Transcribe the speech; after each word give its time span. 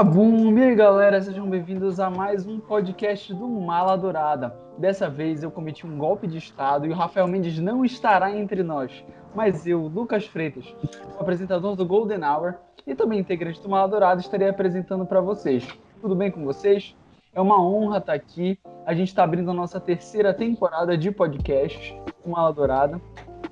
Cabum! 0.00 0.56
E 0.56 0.62
aí 0.62 0.74
galera, 0.74 1.20
sejam 1.20 1.46
bem-vindos 1.46 2.00
a 2.00 2.08
mais 2.08 2.46
um 2.46 2.58
podcast 2.58 3.34
do 3.34 3.46
Mala 3.46 3.98
Dourada. 3.98 4.56
Dessa 4.78 5.10
vez 5.10 5.42
eu 5.42 5.50
cometi 5.50 5.86
um 5.86 5.98
golpe 5.98 6.26
de 6.26 6.38
estado 6.38 6.86
e 6.86 6.88
o 6.88 6.94
Rafael 6.94 7.28
Mendes 7.28 7.58
não 7.58 7.84
estará 7.84 8.34
entre 8.34 8.62
nós, 8.62 9.04
mas 9.34 9.66
eu, 9.66 9.78
Lucas 9.88 10.24
Freitas, 10.24 10.74
apresentador 11.18 11.76
do 11.76 11.84
Golden 11.84 12.24
Hour 12.24 12.54
e 12.86 12.94
também 12.94 13.18
integrante 13.18 13.60
do 13.60 13.68
Mala 13.68 13.88
Dourada, 13.88 14.22
estarei 14.22 14.48
apresentando 14.48 15.04
para 15.04 15.20
vocês. 15.20 15.68
Tudo 16.00 16.16
bem 16.16 16.30
com 16.30 16.46
vocês? 16.46 16.96
É 17.34 17.40
uma 17.42 17.62
honra 17.62 17.98
estar 17.98 18.14
aqui. 18.14 18.58
A 18.86 18.94
gente 18.94 19.08
está 19.08 19.22
abrindo 19.22 19.50
a 19.50 19.54
nossa 19.54 19.78
terceira 19.78 20.32
temporada 20.32 20.96
de 20.96 21.10
podcasts 21.10 21.94
com 22.22 22.30
Mala 22.30 22.54
Dourada 22.54 22.98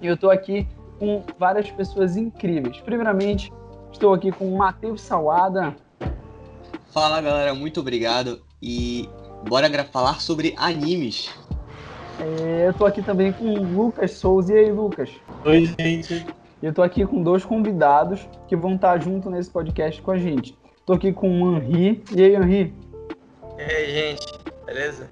e 0.00 0.06
eu 0.06 0.14
estou 0.14 0.30
aqui 0.30 0.66
com 0.98 1.22
várias 1.38 1.70
pessoas 1.70 2.16
incríveis. 2.16 2.80
Primeiramente, 2.80 3.52
estou 3.92 4.14
aqui 4.14 4.32
com 4.32 4.50
o 4.50 4.56
Matheus 4.56 5.02
Salada. 5.02 5.76
Fala 6.90 7.20
galera, 7.20 7.54
muito 7.54 7.80
obrigado 7.80 8.40
e 8.62 9.08
bora 9.48 9.68
falar 9.84 10.20
sobre 10.20 10.54
animes. 10.56 11.30
É, 12.20 12.66
eu 12.66 12.74
tô 12.74 12.84
aqui 12.84 13.02
também 13.02 13.32
com 13.32 13.44
o 13.54 13.62
Lucas 13.62 14.12
Souza. 14.12 14.52
E 14.52 14.58
aí, 14.58 14.72
Lucas? 14.72 15.10
Oi, 15.44 15.72
gente. 15.78 16.26
Eu 16.60 16.74
tô 16.74 16.82
aqui 16.82 17.06
com 17.06 17.22
dois 17.22 17.44
convidados 17.44 18.26
que 18.48 18.56
vão 18.56 18.74
estar 18.74 19.00
junto 19.00 19.30
nesse 19.30 19.48
podcast 19.48 20.02
com 20.02 20.10
a 20.10 20.18
gente. 20.18 20.56
Tô 20.84 20.94
aqui 20.94 21.12
com 21.12 21.42
o 21.42 21.56
Henri. 21.56 22.02
E 22.12 22.22
aí, 22.24 22.34
Henri? 22.34 22.74
E 23.56 23.62
aí, 23.62 23.90
gente? 23.92 24.26
Beleza? 24.66 25.08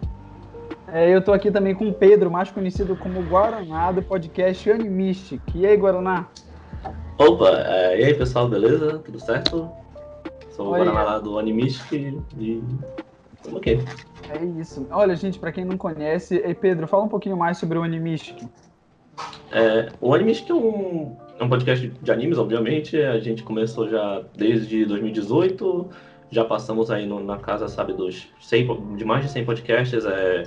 É, 0.92 1.08
eu 1.08 1.22
tô 1.22 1.32
aqui 1.32 1.50
também 1.50 1.74
com 1.74 1.88
o 1.88 1.94
Pedro, 1.94 2.30
mais 2.30 2.50
conhecido 2.50 2.96
como 2.96 3.22
Guaraná, 3.22 3.92
do 3.92 4.02
podcast 4.02 4.70
Animistic. 4.70 5.40
E 5.54 5.66
aí, 5.66 5.76
Guaraná? 5.76 6.26
Opa, 7.18 7.48
é, 7.50 8.00
e 8.00 8.04
aí, 8.04 8.14
pessoal, 8.14 8.48
beleza? 8.48 8.98
Tudo 8.98 9.20
certo? 9.20 9.70
Sou 10.56 10.68
o 10.68 10.70
Guaraná 10.70 11.02
lá 11.02 11.18
do 11.18 11.38
Animistic 11.38 11.92
e... 12.38 12.62
Ok. 13.52 13.78
É 14.30 14.44
isso. 14.58 14.86
Olha, 14.90 15.14
gente, 15.14 15.38
para 15.38 15.52
quem 15.52 15.66
não 15.66 15.76
conhece, 15.76 16.36
Ei, 16.42 16.54
Pedro, 16.54 16.88
fala 16.88 17.04
um 17.04 17.08
pouquinho 17.08 17.36
mais 17.36 17.58
sobre 17.58 17.78
o 17.78 17.82
Animistic. 17.82 18.42
É, 19.52 19.90
o 20.00 20.14
Animistic 20.14 20.48
é 20.48 20.54
um, 20.54 21.14
é 21.38 21.44
um 21.44 21.48
podcast 21.48 21.86
de 21.88 22.10
animes, 22.10 22.38
obviamente. 22.38 22.96
A 22.96 23.20
gente 23.20 23.42
começou 23.42 23.86
já 23.86 24.22
desde 24.34 24.86
2018. 24.86 25.90
Já 26.30 26.44
passamos 26.44 26.90
aí 26.90 27.06
no, 27.06 27.22
na 27.22 27.36
casa, 27.36 27.68
sabe, 27.68 27.92
dos 27.92 28.26
100, 28.40 28.96
de 28.96 29.04
mais 29.04 29.24
de 29.24 29.30
100 29.30 29.44
podcasts. 29.44 30.06
É, 30.06 30.44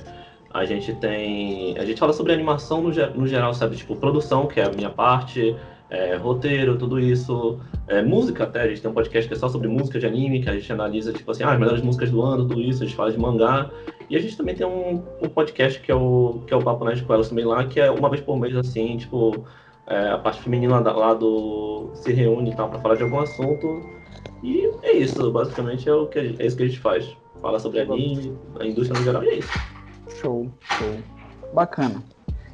a 0.51 0.65
gente 0.65 0.93
tem. 0.95 1.77
A 1.77 1.85
gente 1.85 1.99
fala 1.99 2.13
sobre 2.13 2.33
animação 2.33 2.81
no, 2.81 2.89
no 2.89 3.27
geral, 3.27 3.53
sabe? 3.53 3.75
Tipo, 3.75 3.95
produção, 3.95 4.47
que 4.47 4.59
é 4.59 4.65
a 4.65 4.71
minha 4.71 4.89
parte 4.89 5.55
é, 5.89 6.15
roteiro, 6.15 6.77
tudo 6.77 6.99
isso, 6.99 7.59
é, 7.87 8.01
música 8.01 8.43
até, 8.43 8.61
a 8.61 8.67
gente 8.67 8.81
tem 8.81 8.91
um 8.91 8.93
podcast 8.93 9.27
que 9.27 9.33
é 9.33 9.37
só 9.37 9.49
sobre 9.49 9.67
música 9.67 9.99
de 9.99 10.05
anime, 10.05 10.41
que 10.41 10.49
a 10.49 10.53
gente 10.53 10.71
analisa, 10.71 11.11
tipo 11.11 11.31
assim, 11.31 11.43
ah, 11.43 11.51
as 11.51 11.59
melhores 11.59 11.81
músicas 11.81 12.11
do 12.11 12.21
ano, 12.21 12.47
tudo 12.47 12.61
isso, 12.61 12.83
a 12.83 12.85
gente 12.85 12.95
fala 12.95 13.11
de 13.11 13.17
mangá, 13.17 13.69
e 14.09 14.15
a 14.15 14.19
gente 14.19 14.37
também 14.37 14.55
tem 14.55 14.67
um, 14.67 15.03
um 15.21 15.29
podcast 15.29 15.79
que 15.81 15.91
é 15.91 15.95
o, 15.95 16.41
que 16.45 16.53
é 16.53 16.57
o 16.57 16.63
Papo 16.63 16.85
Nerd 16.85 17.03
com 17.03 17.13
elas 17.13 17.29
também 17.29 17.45
lá, 17.45 17.63
que 17.65 17.79
é 17.79 17.89
uma 17.89 18.09
vez 18.09 18.21
por 18.21 18.37
mês, 18.37 18.55
assim, 18.55 18.97
tipo, 18.97 19.45
é, 19.87 20.09
a 20.09 20.17
parte 20.17 20.41
feminina 20.41 20.79
lá 20.79 21.13
do 21.13 21.89
se 21.95 22.13
reúne 22.13 22.51
e 22.51 22.55
tal 22.55 22.69
para 22.69 22.79
falar 22.79 22.95
de 22.95 23.03
algum 23.03 23.19
assunto, 23.19 23.81
e 24.43 24.69
é 24.83 24.93
isso, 24.93 25.31
basicamente 25.31 25.89
é, 25.89 25.93
o 25.93 26.05
que, 26.07 26.19
é 26.19 26.45
isso 26.45 26.55
que 26.55 26.63
a 26.63 26.67
gente 26.67 26.79
faz, 26.79 27.17
fala 27.41 27.57
sobre 27.59 27.81
anime, 27.81 28.37
a 28.59 28.65
indústria 28.65 28.99
no 28.99 29.03
geral, 29.03 29.23
e 29.23 29.29
é 29.29 29.35
isso. 29.39 29.59
Show, 30.21 30.47
show. 30.61 30.97
Bacana. 31.53 32.03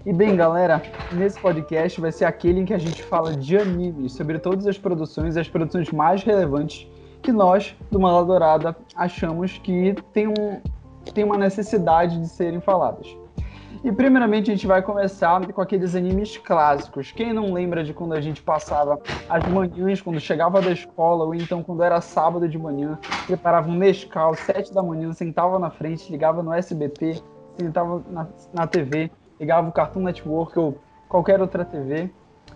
E 0.05 0.13
bem, 0.13 0.35
galera, 0.35 0.83
nesse 1.13 1.39
podcast 1.39 1.99
vai 1.99 2.11
ser 2.11 2.25
aquele 2.25 2.59
em 2.59 2.65
que 2.65 2.75
a 2.75 2.77
gente 2.77 3.01
fala 3.01 3.35
de 3.35 3.57
animes, 3.57 4.13
sobre 4.13 4.37
todas 4.37 4.67
as 4.67 4.77
produções, 4.77 5.35
as 5.35 5.49
produções 5.49 5.89
mais 5.89 6.21
relevantes 6.21 6.87
que 7.23 7.31
nós, 7.31 7.75
do 7.89 7.99
Mala 7.99 8.23
Dourada, 8.23 8.77
achamos 8.95 9.57
que 9.57 9.95
tem, 10.13 10.27
um, 10.27 10.61
tem 11.11 11.23
uma 11.23 11.39
necessidade 11.39 12.19
de 12.21 12.27
serem 12.27 12.61
faladas. 12.61 13.17
E 13.83 13.91
primeiramente 13.91 14.51
a 14.51 14.53
gente 14.53 14.67
vai 14.67 14.79
começar 14.83 15.43
com 15.51 15.59
aqueles 15.59 15.95
animes 15.95 16.37
clássicos. 16.37 17.11
Quem 17.11 17.33
não 17.33 17.51
lembra 17.51 17.83
de 17.83 17.91
quando 17.91 18.13
a 18.13 18.21
gente 18.21 18.43
passava 18.43 18.99
as 19.27 19.43
manhãs, 19.47 20.01
quando 20.01 20.19
chegava 20.19 20.61
da 20.61 20.71
escola, 20.71 21.25
ou 21.25 21.33
então 21.33 21.63
quando 21.63 21.81
era 21.81 21.99
sábado 21.99 22.47
de 22.47 22.59
manhã, 22.59 22.99
preparava 23.25 23.67
um 23.71 23.75
Nescau, 23.75 24.35
sete 24.35 24.71
da 24.71 24.83
manhã, 24.83 25.11
sentava 25.13 25.57
na 25.57 25.71
frente, 25.71 26.11
ligava 26.11 26.43
no 26.43 26.53
SBT, 26.53 27.23
sentava 27.57 28.03
na, 28.11 28.27
na 28.53 28.67
TV 28.67 29.09
ligava 29.39 29.69
o 29.69 29.71
Cartoon 29.71 30.01
Network 30.01 30.57
ou 30.57 30.77
qualquer 31.07 31.41
outra 31.41 31.63
TV 31.63 32.09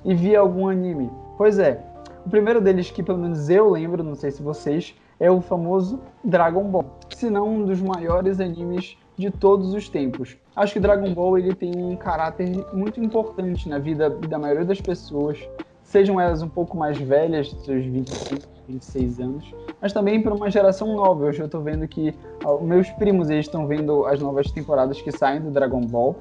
e 0.03 0.13
via 0.13 0.40
algum 0.40 0.67
anime. 0.67 1.09
Pois 1.38 1.59
é, 1.59 1.84
o 2.25 2.29
primeiro 2.29 2.62
deles 2.62 2.91
que 2.91 3.03
pelo 3.03 3.17
menos 3.17 3.50
eu 3.50 3.69
lembro, 3.69 4.03
não 4.03 4.16
sei 4.16 4.31
se 4.31 4.41
vocês, 4.41 4.95
é 5.19 5.29
o 5.29 5.41
famoso 5.41 6.00
Dragon 6.23 6.63
Ball, 6.63 6.85
se 7.09 7.29
não 7.29 7.47
um 7.47 7.66
dos 7.66 7.81
maiores 7.81 8.39
animes 8.39 8.97
de 9.18 9.29
todos 9.29 9.73
os 9.73 9.89
tempos. 9.89 10.38
Acho 10.56 10.73
que 10.73 10.79
Dragon 10.79 11.13
Ball 11.13 11.38
ele 11.38 11.53
tem 11.53 11.72
um 11.75 11.95
caráter 11.95 12.50
muito 12.73 13.03
importante 13.03 13.68
na 13.68 13.78
vida 13.78 14.09
da 14.09 14.39
maioria 14.39 14.63
das 14.63 14.79
pessoas, 14.79 15.38
sejam 15.84 16.22
elas 16.22 16.41
um 16.41 16.47
pouco 16.47 16.78
mais 16.78 16.97
velhas, 16.97 17.50
seus 17.66 17.84
25, 17.84 18.47
26 18.68 19.19
anos, 19.19 19.56
mas 19.81 19.91
também 19.91 20.22
para 20.22 20.34
uma 20.34 20.50
geração 20.50 20.95
nova. 20.95 21.25
Hoje 21.25 21.41
eu 21.41 21.47
estou 21.47 21.62
vendo 21.62 21.85
que 21.88 22.13
meus 22.62 22.89
primos 22.91 23.29
eles 23.29 23.45
estão 23.45 23.68
vendo 23.68 24.06
as 24.06 24.22
novas 24.22 24.50
temporadas 24.51 25.01
que 25.01 25.12
saem 25.12 25.41
do 25.41 25.51
Dragon 25.51 25.81
Ball 25.81 26.16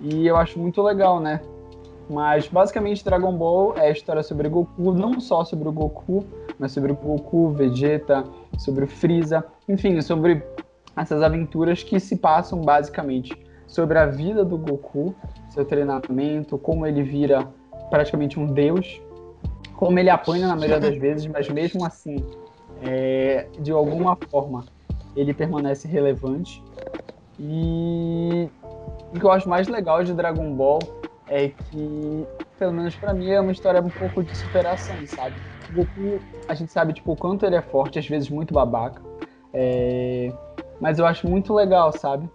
e 0.00 0.26
eu 0.26 0.36
acho 0.36 0.58
muito 0.58 0.82
legal, 0.82 1.20
né? 1.20 1.40
Mas 2.08 2.46
basicamente 2.46 3.04
Dragon 3.04 3.32
Ball 3.32 3.74
é 3.76 3.88
a 3.88 3.90
história 3.90 4.22
sobre 4.22 4.48
Goku, 4.48 4.92
não 4.92 5.20
só 5.20 5.44
sobre 5.44 5.68
o 5.68 5.72
Goku, 5.72 6.24
mas 6.58 6.72
sobre 6.72 6.92
o 6.92 6.94
Goku, 6.94 7.50
Vegeta, 7.50 8.24
sobre 8.58 8.84
o 8.84 8.88
Freeza, 8.88 9.44
enfim, 9.68 10.00
sobre 10.00 10.42
essas 10.96 11.22
aventuras 11.22 11.82
que 11.82 11.98
se 11.98 12.16
passam 12.16 12.60
basicamente 12.60 13.36
sobre 13.66 13.98
a 13.98 14.06
vida 14.06 14.44
do 14.44 14.56
Goku, 14.56 15.14
seu 15.50 15.64
treinamento, 15.64 16.56
como 16.56 16.86
ele 16.86 17.02
vira 17.02 17.48
praticamente 17.90 18.38
um 18.38 18.46
deus, 18.46 19.00
como 19.74 19.98
ele 19.98 20.08
apanha 20.08 20.46
na 20.46 20.54
maioria 20.54 20.80
das 20.80 20.96
vezes, 20.96 21.26
mas 21.26 21.48
mesmo 21.48 21.84
assim, 21.84 22.24
é, 22.82 23.46
de 23.58 23.72
alguma 23.72 24.16
forma, 24.30 24.64
ele 25.14 25.34
permanece 25.34 25.88
relevante. 25.88 26.62
E 27.38 28.48
o 29.14 29.18
que 29.18 29.24
eu 29.24 29.30
acho 29.30 29.48
mais 29.48 29.68
legal 29.68 30.02
de 30.02 30.12
Dragon 30.14 30.52
Ball 30.54 30.78
é 31.28 31.48
que, 31.48 32.26
pelo 32.58 32.72
menos 32.72 32.94
para 32.96 33.12
mim, 33.12 33.30
é 33.30 33.40
uma 33.40 33.52
história 33.52 33.80
um 33.80 33.90
pouco 33.90 34.22
de 34.22 34.36
superação, 34.36 34.96
sabe? 35.06 35.34
O 35.70 35.72
Goku, 35.74 36.20
a 36.48 36.54
gente 36.54 36.72
sabe, 36.72 36.92
tipo, 36.92 37.12
o 37.12 37.16
quanto 37.16 37.44
ele 37.44 37.56
é 37.56 37.62
forte, 37.62 37.98
às 37.98 38.06
vezes 38.06 38.30
muito 38.30 38.54
babaca. 38.54 39.02
É... 39.52 40.32
Mas 40.80 40.98
eu 40.98 41.06
acho 41.06 41.28
muito 41.28 41.54
legal, 41.54 41.92
sabe? 41.92 42.28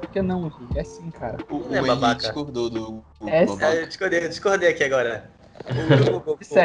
Porque 0.00 0.22
não, 0.22 0.50
É 0.74 0.84
sim, 0.84 1.10
cara. 1.10 1.38
O, 1.50 1.56
o 1.56 1.74
é 1.74 1.82
babaca. 1.82 2.20
discordou 2.20 2.70
do. 2.70 3.04
É, 3.26 3.44
eu 3.44 3.86
discordei, 3.86 4.24
eu 4.24 4.28
discordei 4.28 4.68
aqui 4.70 4.84
agora. 4.84 5.30
O, 5.68 6.16
o, 6.16 6.20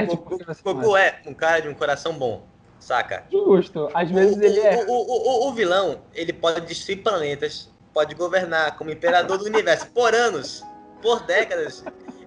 Goku, 0.05 0.37
Goku 0.63 0.95
é 0.95 1.19
um 1.25 1.33
cara 1.33 1.63
de 1.63 1.67
um 1.67 1.73
coração 1.73 2.13
bom, 2.13 2.47
saca? 2.83 3.23
Justo. 3.31 3.89
Às 3.93 4.11
vezes 4.11 4.37
ele 4.37 4.59
é. 4.59 4.85
O, 4.87 5.47
o, 5.47 5.53
vilão, 5.53 6.01
ele 6.13 6.33
pode 6.33 6.61
destruir 6.61 7.01
planetas, 7.01 7.69
pode 7.93 8.13
governar 8.13 8.77
como 8.77 8.91
imperador 8.91 9.37
do 9.37 9.45
universo 9.45 9.87
por 9.87 10.13
anos, 10.13 10.63
por 11.01 11.23
décadas, 11.23 11.83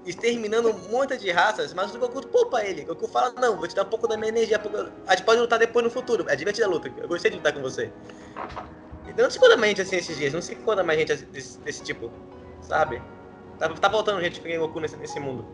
exterminando 0.06 0.70
um 0.70 0.88
monte 0.90 1.16
de 1.18 1.30
raças, 1.30 1.74
mas 1.74 1.94
o 1.94 1.98
Goku 1.98 2.26
poupa 2.26 2.64
ele. 2.64 2.82
O 2.82 2.86
Goku 2.86 3.06
fala, 3.06 3.32
não, 3.38 3.56
vou 3.56 3.68
te 3.68 3.74
dar 3.74 3.82
um 3.82 3.88
pouco 3.88 4.08
da 4.08 4.16
minha 4.16 4.30
energia, 4.30 4.60
a 5.06 5.14
gente 5.14 5.24
pode 5.24 5.40
lutar 5.40 5.58
depois 5.58 5.84
no 5.84 5.90
futuro. 5.90 6.24
É 6.28 6.34
divertida 6.34 6.66
a 6.66 6.70
luta, 6.70 6.90
eu 6.96 7.08
gostei 7.08 7.30
de 7.30 7.36
lutar 7.36 7.52
com 7.52 7.60
você. 7.60 7.92
Então 9.06 9.24
não 9.24 9.30
se 9.30 9.38
conta 9.38 9.56
mais 9.56 9.70
gente 9.70 9.82
assim 9.82 9.96
esses 9.96 10.16
dias, 10.16 10.32
não 10.32 10.42
se 10.42 10.54
conta 10.56 10.82
mais 10.82 10.98
gente 10.98 11.14
desse, 11.26 11.58
desse 11.60 11.82
tipo, 11.82 12.10
sabe? 12.62 13.00
Tá, 13.58 13.68
tá 13.68 13.90
faltando 13.90 14.20
gente 14.20 14.40
que 14.40 14.58
Goku 14.58 14.80
nesse, 14.80 14.96
nesse 14.96 15.20
mundo. 15.20 15.44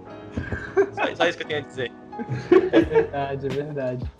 Só, 0.95 1.15
só, 1.17 1.29
isso 1.29 1.39
que 1.39 1.45
eu 1.45 1.49
tenho 1.49 1.61
a 1.61 1.67
dizer. 1.67 1.93
É 2.73 2.81
verdade, 2.81 3.47
é 3.47 3.49
verdade. 3.49 4.11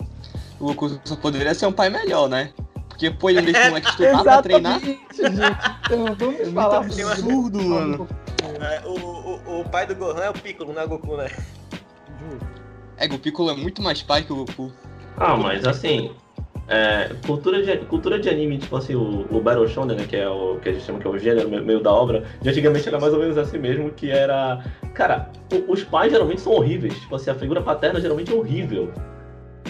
O 0.63 0.67
Goku 0.67 0.97
só 1.03 1.17
poderia 1.17 1.53
ser 1.53 1.65
um 1.65 1.73
pai 1.73 1.89
melhor, 1.89 2.29
né? 2.29 2.53
Porque, 2.87 3.11
pô, 3.11 3.29
ele 3.29 3.41
deixa 3.41 3.65
o 3.65 3.67
moleque 3.67 3.89
estudar 3.91 4.23
pra 4.23 4.41
treinar. 4.41 4.79
Gente. 4.79 5.03
Então, 5.11 6.15
vamos 6.17 6.39
é 6.39 6.45
falar 6.45 6.77
absurdo, 6.77 7.61
mano. 7.61 8.07
É, 8.61 8.81
o, 8.87 8.93
o, 8.93 9.59
o 9.59 9.69
pai 9.69 9.85
do 9.85 9.93
Gohan 9.93 10.21
é 10.21 10.29
o 10.29 10.33
Piccolo, 10.33 10.71
não 10.71 10.81
é 10.81 10.85
o 10.85 10.87
Goku, 10.87 11.17
né? 11.17 11.29
É, 12.95 13.07
o 13.07 13.19
Piccolo 13.19 13.51
é 13.51 13.55
muito 13.55 13.81
mais 13.81 14.01
pai 14.01 14.23
que 14.23 14.31
o 14.31 14.37
Goku. 14.37 14.71
Ah, 15.17 15.35
mas 15.35 15.67
assim, 15.67 16.11
é, 16.69 17.09
cultura, 17.27 17.61
de, 17.61 17.77
cultura 17.85 18.17
de 18.17 18.29
anime, 18.29 18.57
tipo 18.57 18.77
assim, 18.77 18.95
o, 18.95 19.25
o 19.29 19.41
Battle 19.41 19.67
Shonen, 19.67 19.97
né, 19.97 20.05
que 20.07 20.15
é 20.15 20.29
o 20.29 20.59
que 20.61 20.69
a 20.69 20.71
gente 20.71 20.85
chama 20.85 20.99
que 20.99 21.07
é 21.07 21.09
o 21.09 21.17
gênero 21.19 21.49
meio 21.49 21.81
da 21.81 21.91
obra, 21.91 22.23
de 22.41 22.49
antigamente 22.49 22.87
era 22.87 23.01
mais 23.01 23.13
ou 23.13 23.19
menos 23.19 23.37
assim 23.37 23.57
mesmo, 23.57 23.91
que 23.91 24.09
era. 24.09 24.63
Cara, 24.93 25.29
o, 25.51 25.73
os 25.73 25.83
pais 25.83 26.13
geralmente 26.13 26.39
são 26.39 26.53
horríveis. 26.53 26.97
Tipo 27.01 27.17
assim, 27.17 27.31
a 27.31 27.35
figura 27.35 27.61
paterna 27.61 27.99
geralmente 27.99 28.31
é 28.31 28.35
horrível. 28.35 28.93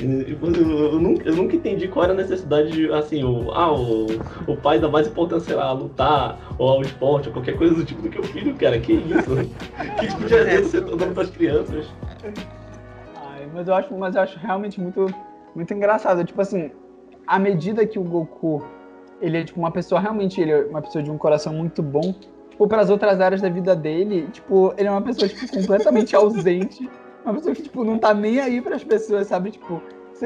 Eu, 0.02 1.00
nunca, 1.00 1.30
eu 1.30 1.36
nunca 1.36 1.56
entendi 1.56 1.88
qual 1.88 2.06
era 2.06 2.14
a 2.14 2.16
necessidade 2.16 2.72
de, 2.72 2.92
assim, 2.92 3.24
o, 3.24 3.52
ah, 3.52 3.72
o, 3.72 4.08
o 4.48 4.58
pai 4.58 4.80
dá 4.80 4.90
mais 4.90 5.08
importância, 5.08 5.48
sei 5.48 5.56
lá, 5.56 5.66
a 5.66 5.72
lutar, 5.72 6.56
ou 6.58 6.70
ao 6.70 6.82
esporte, 6.82 7.28
ou 7.28 7.34
qualquer 7.34 7.58
coisa 7.58 7.76
do 7.76 7.86
tipo 7.86 8.02
do 8.02 8.10
que 8.10 8.20
o 8.20 8.24
filho, 8.24 8.56
cara. 8.56 8.80
Que 8.80 8.94
isso? 8.94 9.36
que 10.00 10.08
tipo 10.08 10.26
de 10.26 10.34
exemplo 10.34 10.66
você 10.66 10.82
tá 10.82 10.96
dando 10.96 11.14
pras 11.14 11.30
crianças? 11.30 11.86
Ai, 13.16 13.48
mas 13.54 13.68
eu 13.68 13.76
acho, 13.76 13.94
mas 13.94 14.16
eu 14.16 14.22
acho 14.22 14.40
realmente 14.40 14.82
muito, 14.82 15.06
muito 15.56 15.74
engraçado. 15.74 16.24
Tipo 16.24 16.42
assim, 16.42 16.72
à 17.28 17.38
medida 17.38 17.86
que 17.86 18.00
o 18.00 18.04
Goku, 18.04 18.66
ele 19.22 19.38
é 19.38 19.44
tipo 19.44 19.60
uma 19.60 19.72
pessoa 19.72 20.02
realmente, 20.02 20.42
ele 20.42 20.52
é 20.52 20.66
uma 20.66 20.82
pessoa 20.82 21.04
de 21.04 21.12
um 21.12 21.18
coração 21.18 21.54
muito 21.54 21.84
bom, 21.84 22.16
tipo, 22.50 22.68
para 22.68 22.82
as 22.82 22.90
outras 22.90 23.22
áreas 23.22 23.42
da 23.42 23.50
vida 23.50 23.76
dele, 23.76 24.28
tipo, 24.32 24.74
ele 24.78 24.88
é 24.88 24.92
uma 24.92 25.02
pessoa 25.02 25.28
tipo 25.28 25.48
completamente 25.52 26.16
ausente, 26.18 26.90
uma 27.26 27.34
pessoa 27.36 27.56
que 27.56 27.64
tipo 27.64 27.84
não 27.84 27.98
tá 27.98 28.14
nem 28.14 28.40
aí 28.40 28.62
para 28.62 28.76
as 28.76 28.84
pessoas, 28.84 29.28
sabe? 29.28 29.52
Tipo, 29.52 29.82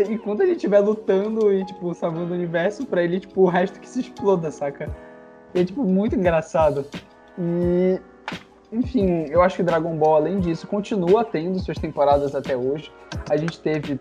enquanto 0.10 0.42
ele 0.42 0.54
estiver 0.54 0.80
lutando 0.80 1.52
e 1.54 1.66
tipo 1.66 1.94
salvando 1.94 2.34
o 2.34 2.36
universo, 2.36 2.86
para 2.86 3.04
ele 3.04 3.20
tipo 3.20 3.42
o 3.42 3.48
resto 3.48 3.80
que 3.80 3.90
se 3.90 4.02
exploda, 4.02 4.52
saca? 4.52 4.96
E 5.54 5.62
é 5.62 5.66
tipo 5.66 5.84
muito 5.84 6.16
engraçado. 6.16 6.86
E 7.38 8.00
enfim, 8.72 9.26
eu 9.30 9.42
acho 9.42 9.58
que 9.58 9.64
Dragon 9.64 9.96
Ball, 9.96 10.18
além 10.18 10.40
disso, 10.40 10.68
continua 10.68 11.24
tendo 11.24 11.60
suas 11.60 11.78
temporadas 11.78 12.36
até 12.36 12.58
hoje. 12.58 12.92
A 13.30 13.38
gente 13.38 13.60
teve 13.62 14.00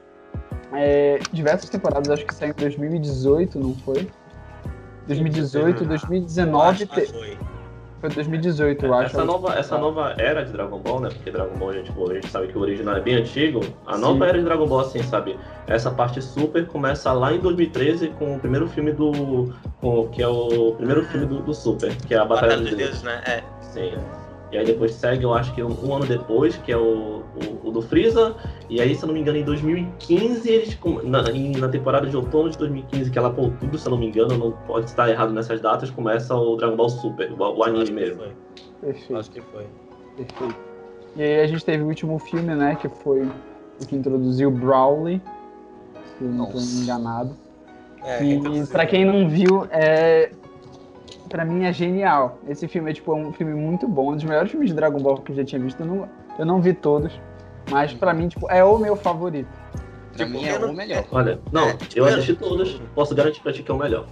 é, 0.72 1.18
diversas 1.32 1.70
temporadas, 1.70 2.10
acho 2.10 2.26
que 2.26 2.34
saiu 2.34 2.50
em 2.50 2.60
2018, 2.60 3.58
não 3.60 3.74
foi? 3.74 4.08
2018, 5.06 5.84
2019. 5.84 6.68
Acho 6.68 6.86
que 6.86 7.06
foi. 7.06 7.38
Foi 8.00 8.10
2018, 8.10 8.84
eu 8.84 8.94
acho. 8.94 9.16
Essa 9.16 9.24
nova, 9.24 9.54
essa 9.54 9.78
nova 9.78 10.14
era 10.18 10.44
de 10.44 10.52
Dragon 10.52 10.78
Ball, 10.78 11.00
né? 11.00 11.08
Porque 11.08 11.30
Dragon 11.30 11.56
Ball, 11.56 11.70
a 11.70 11.72
gente, 11.72 11.90
a 11.90 12.14
gente 12.14 12.28
sabe 12.28 12.48
que 12.48 12.58
o 12.58 12.60
original 12.60 12.96
é 12.96 13.00
bem 13.00 13.14
antigo. 13.14 13.60
A 13.86 13.94
Sim. 13.94 14.00
nova 14.02 14.26
era 14.26 14.38
de 14.38 14.44
Dragon 14.44 14.66
Ball, 14.66 14.80
assim, 14.80 15.02
sabe? 15.02 15.38
Essa 15.66 15.90
parte 15.90 16.20
super 16.20 16.66
começa 16.66 17.12
lá 17.12 17.32
em 17.32 17.38
2013 17.38 18.08
com 18.18 18.36
o 18.36 18.38
primeiro 18.38 18.68
filme 18.68 18.92
do. 18.92 19.52
Com, 19.80 20.08
que 20.08 20.22
é 20.22 20.28
o 20.28 20.72
primeiro 20.76 21.04
filme 21.04 21.26
do, 21.26 21.40
do 21.40 21.54
Super, 21.54 21.94
que 21.96 22.14
é 22.14 22.18
a 22.18 22.24
Batalha, 22.24 22.56
Batalha 22.56 22.68
dos 22.68 22.76
Deuses. 22.76 23.02
Deuses, 23.02 23.02
né? 23.02 23.22
É. 23.26 23.42
Sim. 23.62 23.92
E 24.52 24.58
aí 24.58 24.64
depois 24.64 24.92
segue, 24.92 25.24
eu 25.24 25.34
acho 25.34 25.52
que 25.54 25.62
um, 25.62 25.76
um 25.84 25.94
ano 25.94 26.06
depois, 26.06 26.56
que 26.56 26.70
é 26.70 26.76
o, 26.76 27.22
o, 27.62 27.68
o 27.68 27.70
do 27.72 27.82
Freeza. 27.82 28.34
E 28.68 28.80
aí, 28.80 28.94
se 28.94 29.02
eu 29.02 29.06
não 29.08 29.14
me 29.14 29.20
engano, 29.20 29.38
em 29.38 29.44
2015, 29.44 30.48
eles. 30.50 30.78
Na, 31.04 31.30
em- 31.30 31.52
na 31.56 31.68
temporada 31.68 32.06
de 32.06 32.16
outono 32.16 32.50
de 32.50 32.58
2015, 32.58 33.10
que 33.10 33.18
ela 33.18 33.30
pôr 33.30 33.50
tudo, 33.60 33.78
se 33.78 33.86
eu 33.86 33.90
não 33.90 33.98
me 33.98 34.06
engano, 34.08 34.36
não 34.36 34.52
pode 34.52 34.86
estar 34.86 35.08
errado 35.08 35.32
nessas 35.32 35.60
datas, 35.60 35.90
começa 35.90 36.34
o 36.34 36.56
Dragon 36.56 36.76
Ball 36.76 36.88
Super, 36.88 37.30
o, 37.32 37.36
o 37.58 37.64
anime 37.64 37.90
mesmo. 37.90 38.22
Perfeito, 38.80 39.16
Acho 39.16 39.30
que 39.30 39.40
foi. 39.40 39.66
perfeito. 40.16 40.56
E 41.16 41.22
aí 41.22 41.40
a 41.40 41.46
gente 41.46 41.64
teve 41.64 41.82
o 41.82 41.86
último 41.86 42.18
filme, 42.18 42.54
né? 42.54 42.76
Que 42.80 42.88
foi 42.88 43.22
o 43.22 43.86
que 43.86 43.96
introduziu 43.96 44.50
Brawley. 44.50 45.20
Se 46.18 46.24
eu 46.24 46.30
não 46.30 46.44
estou 46.46 46.60
enganado. 46.60 47.36
É, 48.04 48.22
E 48.22 48.34
inclusive- 48.34 48.66
pra 48.68 48.86
quem 48.86 49.04
não 49.04 49.28
viu, 49.28 49.66
é. 49.70 50.30
Pra 51.28 51.44
mim 51.44 51.64
é 51.64 51.72
genial. 51.72 52.38
Esse 52.48 52.68
filme 52.68 52.90
é 52.90 52.94
tipo 52.94 53.12
um 53.12 53.32
filme 53.32 53.52
muito 53.52 53.88
bom, 53.88 54.12
um 54.12 54.14
dos 54.14 54.22
melhores 54.24 54.50
filmes 54.50 54.70
de 54.70 54.76
Dragon 54.76 54.98
Ball 55.00 55.16
que 55.18 55.32
eu 55.32 55.36
já 55.36 55.44
tinha 55.44 55.60
visto. 55.60 55.80
Eu 55.80 55.86
não, 55.86 56.08
eu 56.38 56.46
não 56.46 56.60
vi 56.60 56.72
todos, 56.72 57.18
mas 57.70 57.92
pra 57.92 58.12
mim 58.12 58.28
tipo 58.28 58.50
é 58.50 58.62
o 58.64 58.78
meu 58.78 58.96
favorito. 58.96 59.48
Pra 60.16 60.24
Tipo, 60.26 60.38
mim 60.38 60.46
é 60.46 60.58
não- 60.58 60.70
o 60.70 60.74
melhor. 60.74 61.04
Olha, 61.12 61.38
não, 61.52 61.68
É, 61.68 61.72
tipo, 61.74 61.98
eu 61.98 62.06
eu- 62.08 62.14
assisti 62.14 62.34
todos, 62.34 62.80
posso 62.94 63.14
garantir 63.14 63.40
pra 63.40 63.52
ti 63.52 63.62
que 63.62 63.70
é 63.70 63.74
o 63.74 63.78
melhor. 63.78 64.06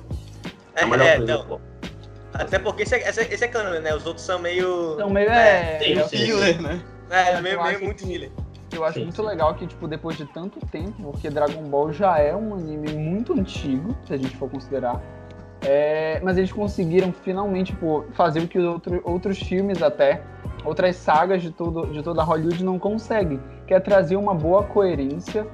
É, 0.74 0.80
É, 0.80 0.84
a 0.84 0.86
melhor 0.86 1.06
é, 1.06 1.18
não. 1.18 1.60
Até 2.34 2.58
porque 2.58 2.82
esse 2.82 2.94
é, 2.96 3.08
esse, 3.08 3.20
é, 3.20 3.32
esse 3.32 3.44
é 3.44 3.48
canon, 3.48 3.80
né? 3.80 3.94
Os 3.94 4.04
outros 4.06 4.26
são 4.26 4.38
meio. 4.40 4.94
Então 4.94 5.08
meio 5.08 5.30
é, 5.30 5.78
é- 5.92 6.04
sim. 6.08 6.16
Filler, 6.18 6.60
né? 6.60 6.80
É, 7.08 7.40
meio, 7.40 7.60
acho 7.60 7.66
meio 7.68 7.78
que- 7.78 7.84
muito 7.86 8.04
filler. 8.06 8.30
Eu 8.72 8.84
acho 8.84 8.94
Sim, 8.98 9.04
muito 9.04 9.22
sim. 9.22 9.28
legal 9.28 9.54
que, 9.54 9.68
tipo, 9.68 9.86
depois 9.86 10.16
de 10.16 10.24
tanto 10.26 10.58
tempo, 10.66 11.12
porque 11.12 11.30
Dragon 11.30 11.62
Ball 11.62 11.92
já 11.92 12.18
é 12.18 12.34
um 12.34 12.54
anime 12.54 12.92
muito 12.92 13.32
antigo, 13.32 13.94
se 14.04 14.12
a 14.12 14.16
gente 14.16 14.36
for 14.36 14.50
considerar. 14.50 15.00
é, 15.66 16.20
mas 16.22 16.36
eles 16.36 16.52
conseguiram 16.52 17.10
finalmente, 17.10 17.72
tipo, 17.72 18.04
fazer 18.12 18.40
o 18.40 18.46
que 18.48 18.58
outro, 18.58 19.00
outros 19.02 19.38
filmes 19.38 19.82
até, 19.82 20.20
outras 20.64 20.96
sagas 20.96 21.42
de, 21.42 21.50
todo, 21.50 21.86
de 21.86 22.02
toda 22.02 22.22
Hollywood 22.22 22.64
não 22.64 22.78
conseguem, 22.78 23.40
que 23.66 23.74
é 23.74 23.80
trazer 23.80 24.16
uma 24.16 24.34
boa 24.34 24.64
coerência 24.64 25.46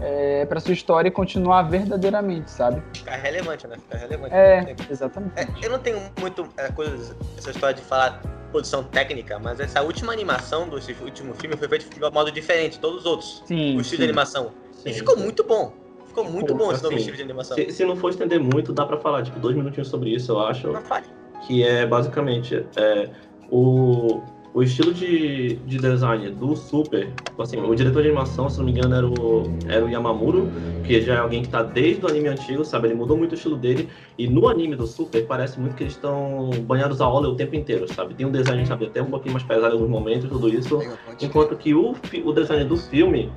é, 0.00 0.44
para 0.46 0.60
sua 0.60 0.72
história 0.72 1.08
e 1.08 1.10
continuar 1.10 1.62
verdadeiramente, 1.62 2.50
sabe? 2.50 2.82
Ficar 2.94 3.16
relevante, 3.16 3.66
né? 3.66 3.76
Ficar 3.76 3.98
relevante. 3.98 4.34
É, 4.34 4.74
exatamente. 4.90 5.32
É, 5.36 5.46
eu 5.62 5.70
não 5.70 5.78
tenho 5.78 6.00
muito 6.20 6.48
é, 6.56 6.70
coisa, 6.70 7.16
essa 7.38 7.50
história 7.50 7.74
de 7.74 7.82
falar 7.82 8.20
produção 8.50 8.84
técnica, 8.84 9.38
mas 9.38 9.58
essa 9.58 9.82
última 9.82 10.12
animação 10.12 10.68
do 10.68 10.78
esse 10.78 10.92
último 11.02 11.34
filme 11.34 11.56
foi 11.56 11.68
feita 11.68 11.86
de 11.88 12.04
um 12.04 12.10
modo 12.10 12.30
diferente 12.30 12.74
de 12.74 12.78
todos 12.78 13.00
os 13.00 13.06
outros. 13.06 13.42
Sim, 13.46 13.76
o 13.76 13.80
estilo 13.80 13.84
sim. 13.84 13.96
de 13.96 14.04
animação. 14.04 14.52
Sim, 14.72 14.90
e 14.90 14.92
ficou 14.92 15.16
sim. 15.16 15.22
muito 15.22 15.42
bom. 15.44 15.72
Ficou 16.06 16.24
muito 16.30 16.54
bom 16.54 16.70
esse 16.70 16.80
novo 16.80 16.94
assim, 16.94 16.96
estilo 16.96 17.16
de 17.16 17.22
animação. 17.24 17.56
Se, 17.56 17.72
se 17.72 17.84
não 17.84 17.96
for 17.96 18.10
estender 18.10 18.38
muito, 18.38 18.72
dá 18.72 18.86
pra 18.86 18.96
falar, 18.98 19.24
tipo, 19.24 19.40
dois 19.40 19.56
minutinhos 19.56 19.88
sobre 19.88 20.10
isso, 20.10 20.30
eu 20.30 20.40
acho. 20.40 20.68
Não 20.68 20.80
fale. 20.82 21.06
que 21.44 21.64
é 21.64 21.84
basicamente 21.84 22.64
é, 22.76 23.10
o, 23.50 24.22
o 24.54 24.62
estilo 24.62 24.94
de, 24.94 25.56
de 25.56 25.78
design 25.78 26.30
do 26.30 26.54
Super, 26.54 27.12
assim, 27.36 27.58
o 27.58 27.74
diretor 27.74 28.02
de 28.02 28.08
animação, 28.08 28.48
se 28.48 28.58
não 28.58 28.64
me 28.64 28.70
engano, 28.70 28.94
era 28.94 29.06
o, 29.06 29.42
era 29.66 29.84
o 29.84 29.88
Yamamuro, 29.90 30.48
que 30.84 31.00
já 31.00 31.14
é 31.14 31.18
alguém 31.18 31.42
que 31.42 31.48
tá 31.48 31.60
desde 31.60 32.04
o 32.06 32.08
anime 32.08 32.28
antigo, 32.28 32.64
sabe? 32.64 32.86
Ele 32.86 32.94
mudou 32.94 33.16
muito 33.16 33.32
o 33.32 33.34
estilo 33.34 33.56
dele, 33.56 33.88
e 34.16 34.28
no 34.28 34.48
anime 34.48 34.76
do 34.76 34.86
Super 34.86 35.26
parece 35.26 35.58
muito 35.58 35.74
que 35.74 35.82
eles 35.82 35.94
estão 35.94 36.50
banhados 36.62 37.00
a 37.00 37.08
óleo 37.08 37.30
o 37.30 37.34
tempo 37.34 37.56
inteiro, 37.56 37.92
sabe? 37.92 38.14
Tem 38.14 38.24
um 38.24 38.30
design, 38.30 38.64
sabe, 38.64 38.86
até 38.86 39.02
um 39.02 39.10
pouquinho 39.10 39.32
mais 39.32 39.44
pesado 39.44 39.70
em 39.70 39.72
alguns 39.72 39.90
momentos, 39.90 40.30
tudo 40.30 40.48
isso. 40.48 40.78
Enquanto 41.20 41.56
que 41.56 41.74
o, 41.74 41.96
o 42.24 42.32
design 42.32 42.64
do 42.64 42.76
filme, 42.76 43.32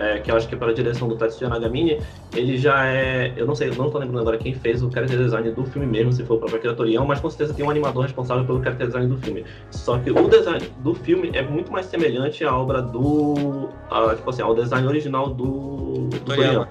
é, 0.00 0.18
que 0.18 0.30
eu 0.30 0.36
acho 0.36 0.48
que 0.48 0.54
é 0.54 0.58
para 0.58 0.70
a 0.70 0.74
direção 0.74 1.06
do 1.06 1.14
Tetsuya 1.14 1.50
Nagamine, 1.50 2.00
ele 2.34 2.56
já 2.56 2.86
é. 2.86 3.34
Eu 3.36 3.46
não 3.46 3.54
sei, 3.54 3.68
eu 3.68 3.74
não 3.74 3.90
tô 3.90 3.98
lembrando 3.98 4.20
agora 4.20 4.38
quem 4.38 4.54
fez 4.54 4.82
o 4.82 4.90
character 4.90 5.18
design 5.18 5.50
do 5.50 5.64
filme 5.64 5.86
mesmo, 5.86 6.10
se 6.10 6.24
for 6.24 6.34
o 6.34 6.38
próprio 6.38 6.58
Akira 6.58 6.74
Toriyama, 6.74 7.06
mas 7.06 7.20
com 7.20 7.28
certeza 7.28 7.52
tem 7.52 7.64
um 7.64 7.70
animador 7.70 8.04
responsável 8.04 8.44
pelo 8.46 8.62
character 8.62 8.86
design 8.86 9.08
do 9.08 9.18
filme. 9.18 9.44
Só 9.70 9.98
que 9.98 10.10
o 10.10 10.28
design 10.28 10.66
do 10.78 10.94
filme 10.94 11.30
é 11.34 11.42
muito 11.42 11.70
mais 11.70 11.84
semelhante 11.86 12.42
à 12.44 12.56
obra 12.56 12.80
do. 12.80 13.68
a, 13.90 14.14
tipo 14.14 14.30
assim, 14.30 14.42
ao 14.42 14.54
design 14.54 14.86
original 14.88 15.28
do, 15.28 16.08
do 16.08 16.20
Toriyama. 16.20 16.66
Toriyama. 16.66 16.68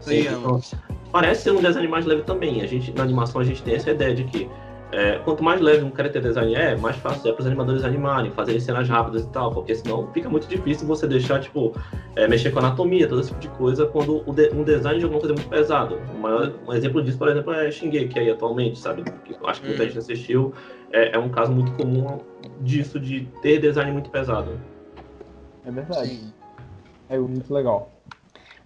Sim, 0.00 0.20
então, 0.20 0.60
parece 1.10 1.42
ser 1.42 1.50
um 1.50 1.60
design 1.60 1.88
mais 1.88 2.06
leve 2.06 2.22
também. 2.22 2.62
A 2.62 2.66
gente, 2.66 2.92
na 2.92 3.02
animação 3.02 3.40
a 3.40 3.44
gente 3.44 3.62
tem 3.64 3.74
essa 3.74 3.90
ideia 3.90 4.14
de 4.14 4.24
que 4.24 4.48
é, 4.92 5.18
quanto 5.20 5.42
mais 5.42 5.60
leve 5.60 5.84
um 5.84 5.94
character 5.94 6.20
design 6.20 6.54
é, 6.54 6.76
mais 6.76 6.96
fácil 6.96 7.30
é 7.30 7.32
para 7.32 7.40
os 7.40 7.46
animadores 7.46 7.84
animarem, 7.84 8.30
fazerem 8.32 8.60
cenas 8.60 8.88
rápidas 8.88 9.22
e 9.22 9.28
tal, 9.28 9.52
porque 9.52 9.74
senão 9.74 10.10
fica 10.12 10.28
muito 10.28 10.48
difícil 10.48 10.86
você 10.86 11.06
deixar, 11.06 11.40
tipo, 11.40 11.72
é, 12.16 12.26
mexer 12.26 12.50
com 12.50 12.58
anatomia, 12.58 13.08
todo 13.08 13.20
esse 13.20 13.28
tipo 13.30 13.40
de 13.40 13.48
coisa, 13.50 13.86
quando 13.86 14.28
o 14.28 14.32
de- 14.32 14.50
um 14.50 14.64
design 14.64 14.98
de 14.98 15.04
alguma 15.04 15.20
coisa 15.20 15.34
é 15.34 15.36
muito 15.36 15.48
pesado. 15.48 15.96
Uma- 16.14 16.52
um 16.66 16.72
exemplo 16.72 17.02
disso, 17.02 17.18
por 17.18 17.28
exemplo, 17.28 17.52
é 17.52 17.70
Shingeki 17.70 18.18
aí 18.18 18.30
atualmente, 18.30 18.78
sabe? 18.78 19.02
Que 19.24 19.32
eu 19.32 19.46
acho 19.48 19.60
que 19.60 19.68
muita 19.68 19.82
Hum. 19.82 19.86
gente 19.86 19.98
assistiu. 19.98 20.52
É, 20.92 21.14
é 21.14 21.18
um 21.18 21.28
caso 21.28 21.52
muito 21.52 21.72
comum 21.72 22.18
disso, 22.60 22.98
de 22.98 23.28
ter 23.42 23.60
design 23.60 23.92
muito 23.92 24.10
pesado. 24.10 24.58
É 25.64 25.70
verdade. 25.70 26.08
Sim. 26.08 26.32
É 27.08 27.18
muito 27.18 27.52
legal. 27.54 27.90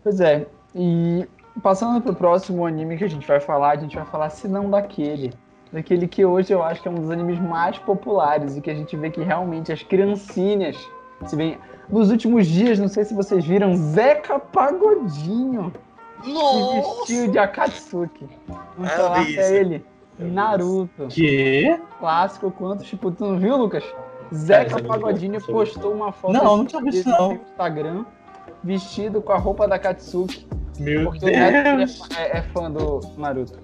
Pois 0.02 0.20
é, 0.20 0.46
e 0.74 1.26
passando 1.62 2.00
pro 2.00 2.14
próximo 2.14 2.66
anime 2.66 2.96
que 2.96 3.04
a 3.04 3.08
gente 3.08 3.26
vai 3.26 3.40
falar, 3.40 3.70
a 3.72 3.76
gente 3.76 3.94
vai 3.96 4.04
falar 4.06 4.30
se 4.30 4.48
não 4.48 4.70
daquele. 4.70 5.32
Daquele 5.74 6.06
que 6.06 6.24
hoje 6.24 6.52
eu 6.52 6.62
acho 6.62 6.80
que 6.80 6.86
é 6.86 6.90
um 6.90 6.94
dos 6.94 7.10
animes 7.10 7.36
mais 7.40 7.76
populares 7.78 8.56
e 8.56 8.60
que 8.60 8.70
a 8.70 8.74
gente 8.74 8.96
vê 8.96 9.10
que 9.10 9.20
realmente 9.20 9.72
as 9.72 9.82
criancinhas 9.82 10.76
se 11.26 11.34
veem. 11.34 11.58
Nos 11.88 12.12
últimos 12.12 12.46
dias, 12.46 12.78
não 12.78 12.86
sei 12.86 13.04
se 13.04 13.12
vocês 13.12 13.44
viram, 13.44 13.74
Zeca 13.76 14.38
Pagodinho 14.38 15.72
se 16.22 16.32
Nossa! 16.32 16.74
vestiu 16.98 17.28
de 17.28 17.38
Akatsuki. 17.40 18.28
Vamos 18.78 18.92
eu 18.92 18.96
falar 18.98 19.24
vi 19.24 19.32
que 19.34 19.40
é 19.40 19.56
ele. 19.56 19.84
Naruto. 20.16 21.08
Que? 21.08 21.76
Clássico 21.98 22.52
quanto, 22.52 22.84
tipo, 22.84 23.10
tu 23.10 23.24
não 23.26 23.38
viu, 23.40 23.56
Lucas? 23.56 23.82
Zeca 24.32 24.76
isso 24.76 24.78
é 24.78 24.82
Pagodinho 24.82 25.36
é 25.36 25.40
postou 25.40 25.92
uma 25.92 26.12
foto 26.12 26.32
Não, 26.34 26.56
não 26.58 26.64
tinha 26.64 26.80
visto, 26.82 27.08
não. 27.08 27.30
no 27.30 27.34
Instagram, 27.34 28.04
vestido 28.62 29.20
com 29.20 29.32
a 29.32 29.38
roupa 29.38 29.66
da 29.66 29.76
Katsuki, 29.76 30.46
Meu 30.78 31.10
porque 31.10 31.24
o 31.26 31.28
Neto 31.28 31.56
ele 31.56 31.68
é, 31.68 31.76
Deus! 31.78 31.98
fã- 31.98 32.16
é- 32.16 32.38
é 32.38 32.42
fã 32.42 32.70
do 32.70 33.00
Naruto. 33.18 33.58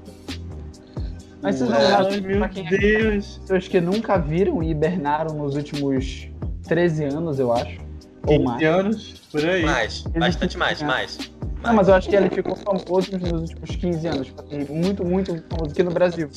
Mas 1.43 1.57
vocês 1.57 1.71
não 1.71 1.77
Ai, 1.79 2.21
pra 2.21 2.37
meu 2.37 2.49
quem 2.49 2.67
é 2.67 2.71
Deus! 2.71 3.39
pessoas 3.39 3.69
que 3.69 3.81
nunca 3.81 4.19
viram 4.19 4.63
e 4.63 4.71
hibernaram 4.71 5.35
nos 5.35 5.57
últimos 5.57 6.29
13 6.67 7.05
anos, 7.05 7.39
eu 7.39 7.53
acho. 7.53 7.79
Ou 8.27 8.39
15 8.39 8.45
mais. 8.45 8.63
anos, 8.65 9.23
por 9.33 9.45
aí. 9.45 9.63
Mais, 9.65 10.03
bastante 10.03 10.59
mais, 10.59 10.83
mais. 10.83 11.19
Não, 11.63 11.75
mas 11.75 11.89
eu 11.89 11.95
acho 11.95 12.09
que 12.09 12.17
ele 12.17 12.31
ficou 12.31 12.57
famoso 12.57 13.11
nos 13.19 13.51
últimos 13.51 13.77
15 13.77 14.07
anos. 14.09 14.35
assim, 14.39 14.65
Muito, 14.73 15.05
muito 15.05 15.43
famoso 15.49 15.71
aqui 15.73 15.83
no 15.83 15.91
Brasil. 15.91 16.29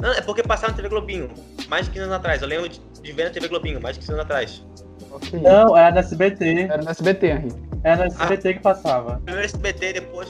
Não, 0.00 0.12
é 0.12 0.20
porque 0.20 0.42
passaram 0.42 0.72
na 0.72 0.76
TV 0.76 0.88
Globinho, 0.88 1.30
mais 1.68 1.86
de 1.86 1.92
15 1.92 2.04
anos 2.04 2.16
atrás. 2.16 2.42
Eu 2.42 2.48
lembro 2.48 2.68
de, 2.68 2.80
de 3.02 3.12
ver 3.12 3.24
na 3.24 3.30
TV 3.30 3.48
Globinho, 3.48 3.80
mais 3.80 3.94
de 3.94 4.00
15 4.00 4.12
anos 4.12 4.24
atrás. 4.24 4.64
Não, 5.42 5.76
era 5.76 5.90
no 5.90 5.98
SBT. 5.98 6.62
Era 6.62 6.82
no 6.82 6.90
SBT, 6.90 7.26
Henrique. 7.26 7.56
Era 7.84 7.96
no 7.96 8.04
SBT 8.04 8.54
que 8.54 8.60
passava. 8.60 9.20
Primeiro 9.24 9.44
SBT, 9.46 9.92
depois. 9.94 10.28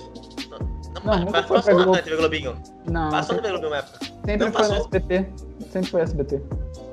Não, 1.05 1.13
Não, 1.17 1.25
nunca 1.27 1.43
foi 1.43 1.57
passou 1.63 1.87
na. 1.87 2.03
TV 2.03 2.17
Globinho. 2.17 2.57
Não, 2.91 3.11
Passou 3.11 3.37
sempre, 3.37 3.51
na 3.51 3.59
TV 3.59 3.69
Globinho 3.69 3.69
uma 3.69 3.77
época. 3.79 3.99
sempre 4.25 4.37
não 4.47 4.53
foi 4.53 4.63
no 4.63 4.69
passou. 4.69 4.77
SBT. 4.77 5.27
Sempre 5.71 5.91
foi 5.91 6.01
SBT. 6.03 6.43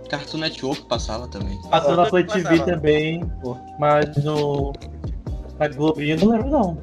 Cartoon 0.10 0.38
Network 0.40 0.82
passava 0.86 1.28
também. 1.28 1.62
Passou 1.70 1.96
na 1.96 2.06
Play 2.08 2.24
Passava. 2.24 2.50
TV 2.50 2.64
também, 2.66 3.32
mas 3.78 4.16
no. 4.24 4.74
Na 5.60 5.68
Globinho 5.68 6.16
eu 6.18 6.26
não 6.26 6.32
lembro 6.32 6.50
não. 6.50 6.78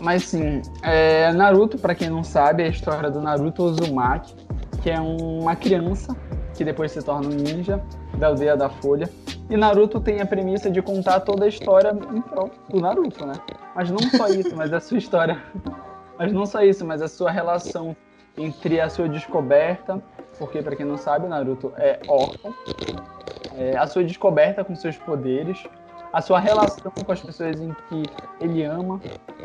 Mas 0.00 0.24
sim, 0.24 0.62
é, 0.82 1.32
Naruto, 1.32 1.76
pra 1.78 1.94
quem 1.94 2.08
não 2.08 2.22
sabe, 2.22 2.62
é 2.62 2.66
a 2.66 2.68
história 2.68 3.10
do 3.10 3.20
Naruto 3.20 3.64
Uzumaki, 3.64 4.32
que 4.82 4.90
é 4.90 5.00
uma 5.00 5.56
criança 5.56 6.14
que 6.54 6.64
depois 6.64 6.92
se 6.92 7.02
torna 7.02 7.26
um 7.28 7.30
ninja 7.30 7.82
da 8.16 8.28
aldeia 8.28 8.56
da 8.56 8.68
Folha. 8.68 9.08
E 9.50 9.56
Naruto 9.56 9.98
tem 10.00 10.20
a 10.20 10.26
premissa 10.26 10.70
de 10.70 10.80
contar 10.82 11.20
toda 11.20 11.46
a 11.46 11.48
história 11.48 11.96
em 12.14 12.20
prol 12.20 12.50
do 12.68 12.80
Naruto, 12.80 13.24
né? 13.26 13.34
Mas 13.74 13.90
não 13.90 13.98
só 14.10 14.28
isso, 14.28 14.54
mas 14.54 14.72
a 14.72 14.78
sua 14.80 14.98
história 14.98 15.42
Mas 16.18 16.32
não 16.32 16.44
só 16.44 16.62
isso, 16.62 16.84
mas 16.84 17.00
a 17.00 17.08
sua 17.08 17.30
relação 17.30 17.96
entre 18.36 18.80
a 18.80 18.88
sua 18.88 19.08
descoberta, 19.08 20.02
porque 20.38 20.62
para 20.62 20.76
quem 20.76 20.86
não 20.86 20.96
sabe, 20.96 21.26
Naruto 21.26 21.72
é 21.76 22.00
órfão, 22.08 22.54
é, 23.56 23.76
a 23.76 23.86
sua 23.86 24.04
descoberta 24.04 24.64
com 24.64 24.74
seus 24.74 24.96
poderes, 24.96 25.62
a 26.12 26.20
sua 26.20 26.38
relação 26.38 26.90
com 26.90 27.12
as 27.12 27.20
pessoas 27.20 27.60
em 27.60 27.74
que 27.88 28.02
ele 28.40 28.64
ama, 28.64 29.00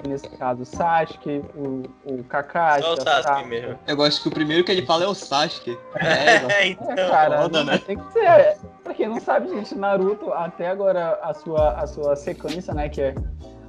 nesse 0.07 0.29
caso 0.29 0.63
Sasuke, 0.63 1.43
o, 1.55 1.83
o 2.05 2.23
Kakashi, 2.23 2.83
Só 2.83 2.93
o 2.93 3.01
Sasuke 3.01 3.47
mesmo. 3.47 3.79
Eu 3.85 3.95
gosto 3.95 4.21
que 4.21 4.27
o 4.29 4.31
primeiro 4.31 4.63
que 4.63 4.71
ele 4.71 4.85
fala 4.85 5.03
é 5.03 5.07
o 5.07 5.13
Sasuke. 5.13 5.77
É, 5.95 6.63
É, 6.63 6.67
então. 6.67 6.91
É, 6.91 7.09
cara, 7.09 7.41
foda, 7.41 7.63
né? 7.63 7.77
tem 7.79 7.97
que 7.97 8.13
ser. 8.13 8.57
Pra 8.83 8.93
quem 8.93 9.07
não 9.07 9.19
sabe, 9.19 9.49
gente, 9.49 9.75
Naruto, 9.75 10.31
até 10.31 10.67
agora 10.69 11.19
a 11.21 11.33
sua, 11.33 11.71
a 11.73 11.87
sua 11.87 12.15
sequência, 12.15 12.73
né, 12.73 12.89
que 12.89 13.01
é 13.01 13.15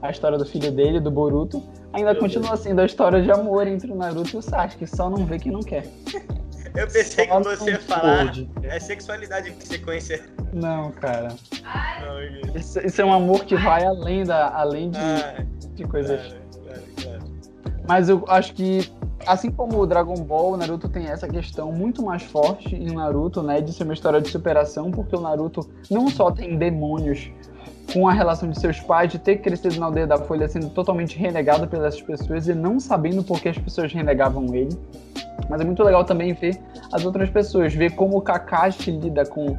a 0.05 0.11
história 0.11 0.37
do 0.37 0.45
filho 0.45 0.71
dele, 0.71 1.01
do 1.01 1.11
Boruto, 1.11 1.63
ainda 1.93 2.13
Meu 2.13 2.21
continua 2.21 2.57
sendo 2.57 2.81
a 2.81 2.85
história 2.85 3.23
de 3.23 3.31
amor 3.31 3.67
entre 3.67 3.91
o 3.91 3.95
Naruto 3.97 4.37
e 4.37 4.39
o 4.39 4.43
Sasuke, 4.43 4.87
só 4.87 5.09
não 5.09 5.25
vê 5.25 5.39
quem 5.39 5.51
não 5.51 5.61
quer. 5.63 5.87
Eu 6.77 6.89
pensei 6.89 7.25
que 7.27 7.33
Só 7.33 7.41
você 7.41 7.71
ia 7.71 7.79
falar 7.81 8.27
pode. 8.27 8.51
é 8.65 8.81
sexualidade 8.81 9.49
em 9.51 9.61
sequência. 9.61 10.25
Não, 10.53 10.91
cara. 10.91 11.29
Não, 12.05 12.21
gente. 12.21 12.59
Isso, 12.59 12.81
isso 12.85 13.01
é 13.01 13.05
um 13.05 13.13
amor 13.13 13.45
que 13.45 13.55
vai 13.55 13.85
além, 13.85 14.25
da, 14.25 14.49
além 14.49 14.91
de, 14.91 14.99
Ah, 14.99 15.45
de 15.73 15.85
coisas. 15.85 16.21
claro, 16.21 16.43
claro, 16.65 16.83
claro. 17.01 17.23
Mas 17.89 18.09
eu 18.09 18.25
acho 18.27 18.55
que, 18.55 18.91
assim 19.25 19.53
como 19.53 19.79
o 19.79 19.87
Dragon 19.87 20.15
Ball, 20.17 20.55
o 20.55 20.57
Naruto 20.57 20.89
tem 20.89 21.07
essa 21.07 21.29
questão 21.29 21.71
muito 21.71 22.03
mais 22.05 22.25
forte 22.25 22.75
em 22.75 22.93
Naruto, 22.93 23.41
né? 23.41 23.61
De 23.61 23.73
ser 23.73 23.85
uma 23.85 23.95
história 23.95 24.21
de 24.21 24.29
superação, 24.29 24.91
porque 24.91 25.15
o 25.15 25.21
Naruto 25.21 25.61
não 25.89 26.09
só 26.09 26.33
tem 26.33 26.59
demônios 26.59 27.31
com 27.95 28.09
a 28.09 28.13
relação 28.13 28.51
de 28.51 28.59
seus 28.59 28.81
pais, 28.81 29.13
de 29.13 29.21
ter 29.21 29.37
crescido 29.37 29.79
na 29.79 29.87
aldeia 29.87 30.05
da 30.05 30.19
Folha 30.19 30.49
sendo 30.49 30.69
totalmente 30.69 31.17
renegado 31.17 31.69
pelas 31.69 32.03
pessoas 32.03 32.49
e 32.49 32.53
não 32.53 32.81
sabendo 32.81 33.23
por 33.23 33.41
que 33.41 33.49
as 33.49 33.57
pessoas 33.57 33.93
renegavam 33.93 34.53
ele. 34.53 34.77
Mas 35.49 35.61
é 35.61 35.65
muito 35.65 35.81
legal 35.85 36.05
também 36.05 36.33
ver 36.33 36.61
as 36.93 37.05
outras 37.05 37.31
pessoas, 37.31 37.73
ver 37.73 37.93
como 37.93 38.19
o 38.19 38.21
Kakashi 38.21 38.91
lida 38.91 39.25
com, 39.25 39.57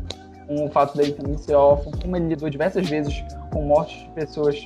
com 0.47 0.65
o 0.65 0.69
fato 0.69 0.97
dele 0.97 1.13
também 1.13 1.37
ser 1.37 1.55
órfão, 1.55 1.93
como 1.93 2.17
ele 2.17 2.27
lidou 2.27 2.49
diversas 2.49 2.89
vezes 2.89 3.23
com 3.53 3.61
mortes 3.61 3.99
de 3.99 4.09
pessoas 4.09 4.61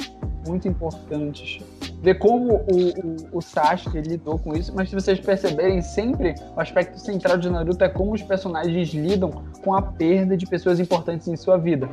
muito 0.47 0.67
importantes 0.67 1.59
ver 2.01 2.15
como 2.17 2.53
o, 2.53 3.33
o, 3.33 3.37
o 3.37 3.41
Sasuke 3.41 3.99
lidou 3.99 4.39
com 4.39 4.55
isso, 4.55 4.73
mas 4.73 4.89
se 4.89 4.95
vocês 4.95 5.19
perceberem, 5.19 5.81
sempre 5.81 6.33
o 6.55 6.59
aspecto 6.59 6.97
central 6.97 7.37
de 7.37 7.49
Naruto 7.49 7.83
é 7.83 7.89
como 7.89 8.13
os 8.13 8.21
personagens 8.23 8.93
lidam 8.93 9.29
com 9.61 9.73
a 9.73 9.81
perda 9.81 10.37
de 10.37 10.45
pessoas 10.45 10.79
importantes 10.79 11.27
em 11.27 11.35
sua 11.35 11.57
vida. 11.57 11.89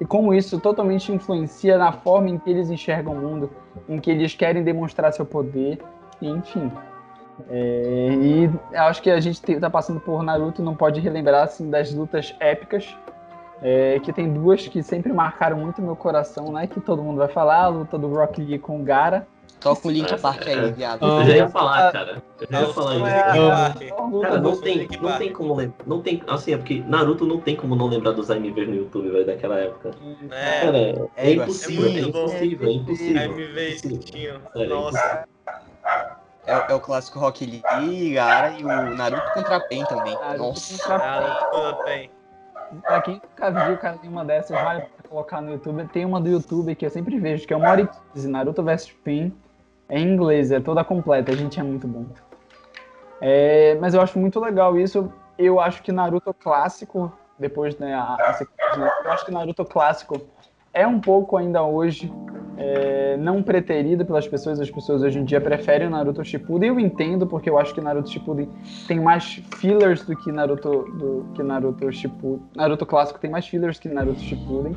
E 0.00 0.04
como 0.06 0.32
isso 0.32 0.58
totalmente 0.58 1.12
influencia 1.12 1.76
na 1.76 1.92
forma 1.92 2.30
em 2.30 2.38
que 2.38 2.48
eles 2.48 2.70
enxergam 2.70 3.12
o 3.12 3.16
mundo, 3.16 3.50
em 3.88 3.98
que 4.00 4.10
eles 4.10 4.34
querem 4.34 4.64
demonstrar 4.64 5.12
seu 5.12 5.26
poder, 5.26 5.78
e 6.20 6.28
enfim. 6.28 6.72
É, 7.48 8.08
e 8.20 8.50
acho 8.76 9.02
que 9.02 9.10
a 9.10 9.20
gente 9.20 9.40
está 9.52 9.70
passando 9.70 10.00
por 10.00 10.22
Naruto 10.22 10.62
não 10.62 10.74
pode 10.74 11.00
relembrar 11.00 11.44
assim, 11.44 11.70
das 11.70 11.92
lutas 11.92 12.34
épicas 12.38 12.94
é, 13.62 14.00
que 14.00 14.12
tem 14.12 14.32
duas 14.32 14.66
que 14.66 14.82
sempre 14.82 15.12
marcaram 15.12 15.58
muito 15.58 15.82
meu 15.82 15.94
coração, 15.94 16.52
né? 16.52 16.66
Que 16.66 16.80
todo 16.80 17.02
mundo 17.02 17.18
vai 17.18 17.28
falar, 17.28 17.64
a 17.64 17.68
luta 17.68 17.98
do 17.98 18.08
Rock 18.08 18.40
Lee 18.40 18.58
com 18.58 18.80
o 18.80 18.82
Gara. 18.82 19.26
Toca 19.60 19.88
o 19.88 19.90
link 19.90 20.18
parte 20.20 20.48
aí, 20.48 20.72
viado. 20.72 21.04
Eu 21.06 21.24
já 21.24 21.36
ia 21.36 21.48
falar, 21.48 21.92
cara. 21.92 22.22
Eu 22.40 22.46
já 22.50 22.60
ia 22.62 22.72
falar 22.72 22.94
Não, 22.94 23.06
isso. 23.06 23.16
é 23.16 23.20
Ah, 23.50 23.74
a 23.98 24.02
luta 24.06 24.28
Cara, 24.28 24.40
não 24.40 24.60
tem, 24.60 24.88
não 25.00 25.18
tem 25.18 25.32
como 25.32 25.54
lembrar. 25.54 25.86
Não 25.86 26.00
tem, 26.00 26.22
assim, 26.26 26.54
é 26.54 26.56
porque 26.56 26.82
Naruto 26.86 27.26
não 27.26 27.38
tem 27.40 27.54
como 27.54 27.76
não 27.76 27.86
lembrar 27.86 28.12
dos 28.12 28.30
animes 28.30 28.66
no 28.66 28.74
YouTube, 28.74 29.10
velho, 29.10 29.26
daquela 29.26 29.58
época. 29.58 29.90
É, 30.30 30.60
Cara, 30.60 30.78
é, 30.78 31.08
É, 31.16 31.32
impossível, 31.32 31.84
é 31.84 31.88
é, 31.88 32.00
impossível, 32.00 32.68
é 32.68 32.72
impossível. 32.72 34.40
Nossa. 34.68 35.24
É, 36.46 36.72
é 36.72 36.74
o 36.74 36.80
clássico 36.80 37.18
Rock 37.18 37.44
Lee, 37.44 38.14
Gara 38.14 38.58
e 38.58 38.64
o 38.64 38.96
Naruto 38.96 39.30
contra 39.34 39.60
Pen 39.60 39.84
também. 39.84 40.14
Naruto 40.14 40.38
Nossa. 40.38 40.82
contra 40.82 40.96
Ah, 40.96 41.48
tudo 41.52 41.84
bem. 41.84 42.10
Pra 42.82 43.02
quem 43.02 43.14
nunca 43.14 43.50
viu, 43.66 43.76
cara, 43.78 43.98
tem 43.98 44.08
uma 44.08 44.24
dessas, 44.24 44.50
vale 44.62 44.80
pra 44.80 45.08
colocar 45.08 45.40
no 45.40 45.50
YouTube. 45.52 45.86
Tem 45.92 46.04
uma 46.04 46.20
do 46.20 46.28
YouTube 46.28 46.74
que 46.74 46.86
eu 46.86 46.90
sempre 46.90 47.18
vejo, 47.18 47.46
que 47.46 47.52
é 47.52 47.56
uma 47.56 47.68
hora 47.68 47.82
e 47.82 47.88
15, 48.14 48.28
Naruto 48.28 48.62
vs 48.62 48.90
Pain. 49.04 49.34
É 49.90 49.98
em 49.98 50.14
inglês, 50.14 50.50
é 50.52 50.60
toda 50.60 50.82
completa, 50.84 51.32
a 51.32 51.36
gente 51.36 51.58
é 51.58 51.62
muito 51.62 51.86
bom. 51.86 52.06
É, 53.20 53.76
mas 53.80 53.92
eu 53.92 54.00
acho 54.00 54.18
muito 54.18 54.40
legal 54.40 54.78
isso. 54.78 55.12
Eu 55.36 55.60
acho 55.60 55.82
que 55.82 55.92
Naruto 55.92 56.32
clássico, 56.32 57.12
depois 57.38 57.76
né, 57.78 57.94
a, 57.94 58.16
eu 59.04 59.12
acho 59.12 59.26
que 59.26 59.32
Naruto 59.32 59.64
clássico 59.64 60.20
é 60.72 60.86
um 60.86 61.00
pouco 61.00 61.36
ainda 61.36 61.62
hoje 61.62 62.10
é, 62.56 63.16
não 63.16 63.42
preterido 63.42 64.04
pelas 64.04 64.28
pessoas. 64.28 64.60
As 64.60 64.70
pessoas 64.70 65.02
hoje 65.02 65.18
em 65.18 65.24
dia 65.24 65.40
preferem 65.40 65.88
o 65.88 65.90
Naruto 65.90 66.24
Shippuden. 66.24 66.68
Eu 66.68 66.78
entendo, 66.78 67.26
porque 67.26 67.48
eu 67.48 67.58
acho 67.58 67.74
que 67.74 67.80
Naruto 67.80 68.10
Shippuden 68.10 68.48
tem 68.86 69.00
mais 69.00 69.42
fillers 69.56 70.04
do 70.04 70.14
que 70.14 70.30
Naruto, 70.30 70.84
do, 70.92 71.26
que 71.34 71.42
Naruto 71.42 71.90
Shippuden. 71.90 72.42
Naruto 72.54 72.86
clássico 72.86 73.18
tem 73.18 73.30
mais 73.30 73.46
fillers 73.46 73.78
que 73.78 73.88
Naruto 73.88 74.20
Shippuden. 74.20 74.76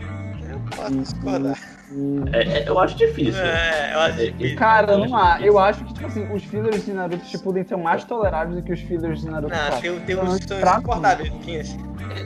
Eu 0.53 0.59
posso 0.77 0.95
discordar. 0.97 1.57
E, 1.91 2.21
É, 2.31 2.43
é, 2.63 2.69
eu 2.69 2.79
acho 2.79 2.97
difícil. 2.97 3.41
É, 3.41 3.93
eu 3.93 3.99
acho 3.99 4.17
difícil. 4.31 4.57
cara, 4.57 4.97
não 4.97 5.15
há. 5.15 5.41
Eu 5.41 5.59
acho 5.59 5.83
que, 5.83 5.93
tipo 5.93 6.07
assim, 6.07 6.31
os 6.33 6.43
fillers 6.45 6.85
de 6.85 6.93
Naruto 6.93 7.25
Shippuden 7.25 7.63
são 7.65 7.77
mais 7.79 8.03
toleráveis 8.03 8.55
do 8.55 8.63
que 8.63 8.71
os 8.73 8.79
fillers 8.81 9.21
de 9.21 9.29
Naruto 9.29 9.53
Não, 9.53 9.67
clássico. 9.67 9.81
tem, 9.81 9.99
tem 10.01 10.15
uns 10.17 10.39
que 10.39 10.47
são 10.47 10.57
insuportáveis. 10.59 11.77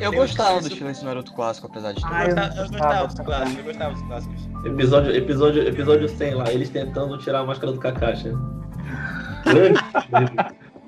Eu 0.02 0.12
gostava 0.12 0.60
dos 0.60 0.74
filmes 0.74 1.00
do 1.00 1.06
Naruto 1.06 1.34
clássico, 1.34 1.68
apesar 1.68 1.94
de 1.94 2.02
tudo. 2.02 2.14
Ah, 2.14 2.24
Eu 2.26 2.30
eu 2.30 2.36
gostava, 2.68 3.08
dos 3.08 3.20
clássicos, 3.20 3.58
eu 3.58 3.64
gostava 3.64 3.94
dos 3.94 4.02
clássicos. 4.04 4.50
Episódio, 4.66 5.16
episódio, 5.16 5.68
episódio 5.68 6.10
100 6.10 6.34
lá, 6.36 6.52
eles 6.52 6.70
tentando 6.70 7.18
tirar 7.18 7.40
a 7.40 7.46
máscara 7.46 7.72
do 7.72 7.80
Kakashi. 7.80 8.32
Grande. 9.46 9.80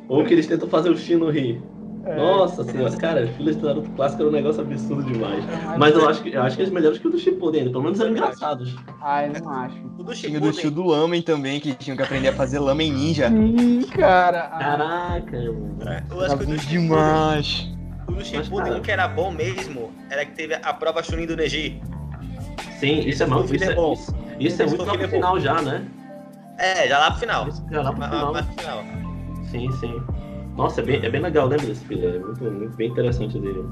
Ou 0.07 0.25
que 0.25 0.33
eles 0.33 0.47
tentam 0.47 0.67
fazer 0.67 0.89
o 0.89 0.97
Shino 0.97 1.29
rir. 1.29 1.61
É, 2.05 2.15
Nossa 2.15 2.63
senhora, 2.63 2.95
cara, 2.97 3.27
filhos 3.27 3.55
do 3.57 3.67
Naruto 3.67 3.89
clássico 3.91 4.21
era 4.21 4.29
um 4.29 4.33
negócio 4.33 4.61
absurdo 4.61 5.03
demais. 5.03 5.43
é 5.43 5.77
Mas 5.77 5.93
eu 5.93 6.07
acho 6.09 6.23
que 6.23 6.29
eu 6.33 6.41
acho 6.41 6.55
que 6.55 6.61
eles 6.63 6.73
melhores 6.73 6.97
que 6.97 7.07
o 7.07 7.11
do 7.11 7.17
Shippuden, 7.19 7.59
ainda. 7.61 7.71
pelo 7.71 7.83
menos 7.83 7.99
eram 7.99 8.11
engraçados. 8.11 8.75
Ah, 9.01 9.25
eu 9.25 9.33
não 9.41 9.49
acho. 9.51 9.75
O 9.97 10.03
do 10.03 10.13
Tinha 10.13 10.37
o 10.37 10.41
do 10.41 10.51
tio 10.51 10.61
Shippuden. 10.61 10.83
do 10.83 10.89
Lamen 10.89 11.21
também, 11.21 11.59
que 11.59 11.73
tinham 11.73 11.97
que 11.97 12.03
aprender 12.03 12.29
a 12.29 12.33
fazer 12.33 12.59
Lamen 12.59 12.91
Ninja. 12.93 13.29
Sim, 13.29 13.81
cara. 13.95 14.49
Ah, 14.53 14.59
Caraca, 14.59 15.37
mano. 15.37 16.05
Eu 16.09 16.21
acho 16.21 16.37
que 16.37 16.43
o 16.43 16.47
do 16.47 16.59
Shippuden, 16.59 16.67
demais. 16.67 17.69
o 18.07 18.11
do 18.13 18.25
Shippuden, 18.25 18.73
o 18.77 18.81
que 18.81 18.91
era 18.91 19.07
bom 19.07 19.31
mesmo, 19.31 19.91
era 20.09 20.25
que 20.25 20.31
teve 20.31 20.53
a 20.55 20.73
prova 20.73 21.03
Chunin 21.03 21.25
do 21.25 21.35
Neji. 21.35 21.81
Sim, 22.79 22.99
isso 23.01 23.23
é 23.23 23.25
mal. 23.25 23.43
Isso 23.43 23.63
é, 23.63 23.75
bom. 23.75 23.91
isso, 23.93 24.15
isso 24.39 24.61
é 24.61 24.65
muito 24.65 24.85
lá 24.85 24.93
pro 24.93 25.01
bom. 25.01 25.09
final 25.09 25.39
já, 25.39 25.61
né? 25.61 25.85
É, 26.57 26.87
já 26.87 26.97
lá 26.97 27.11
pro 27.11 27.19
final. 27.19 27.47
Já 27.71 27.81
lá 27.81 27.91
pro 27.91 28.43
final. 28.55 28.83
Sim, 29.51 29.71
sim. 29.73 30.01
Nossa, 30.59 30.81
é 30.81 30.83
bem, 30.83 31.05
é 31.05 31.09
bem 31.09 31.21
legal, 31.21 31.47
lembra 31.47 31.67
desse 31.67 31.85
filme? 31.85 32.05
É 32.05 32.19
muito, 32.19 32.43
muito 32.43 32.75
bem 32.75 32.89
interessante 32.89 33.39
dele. 33.39 33.63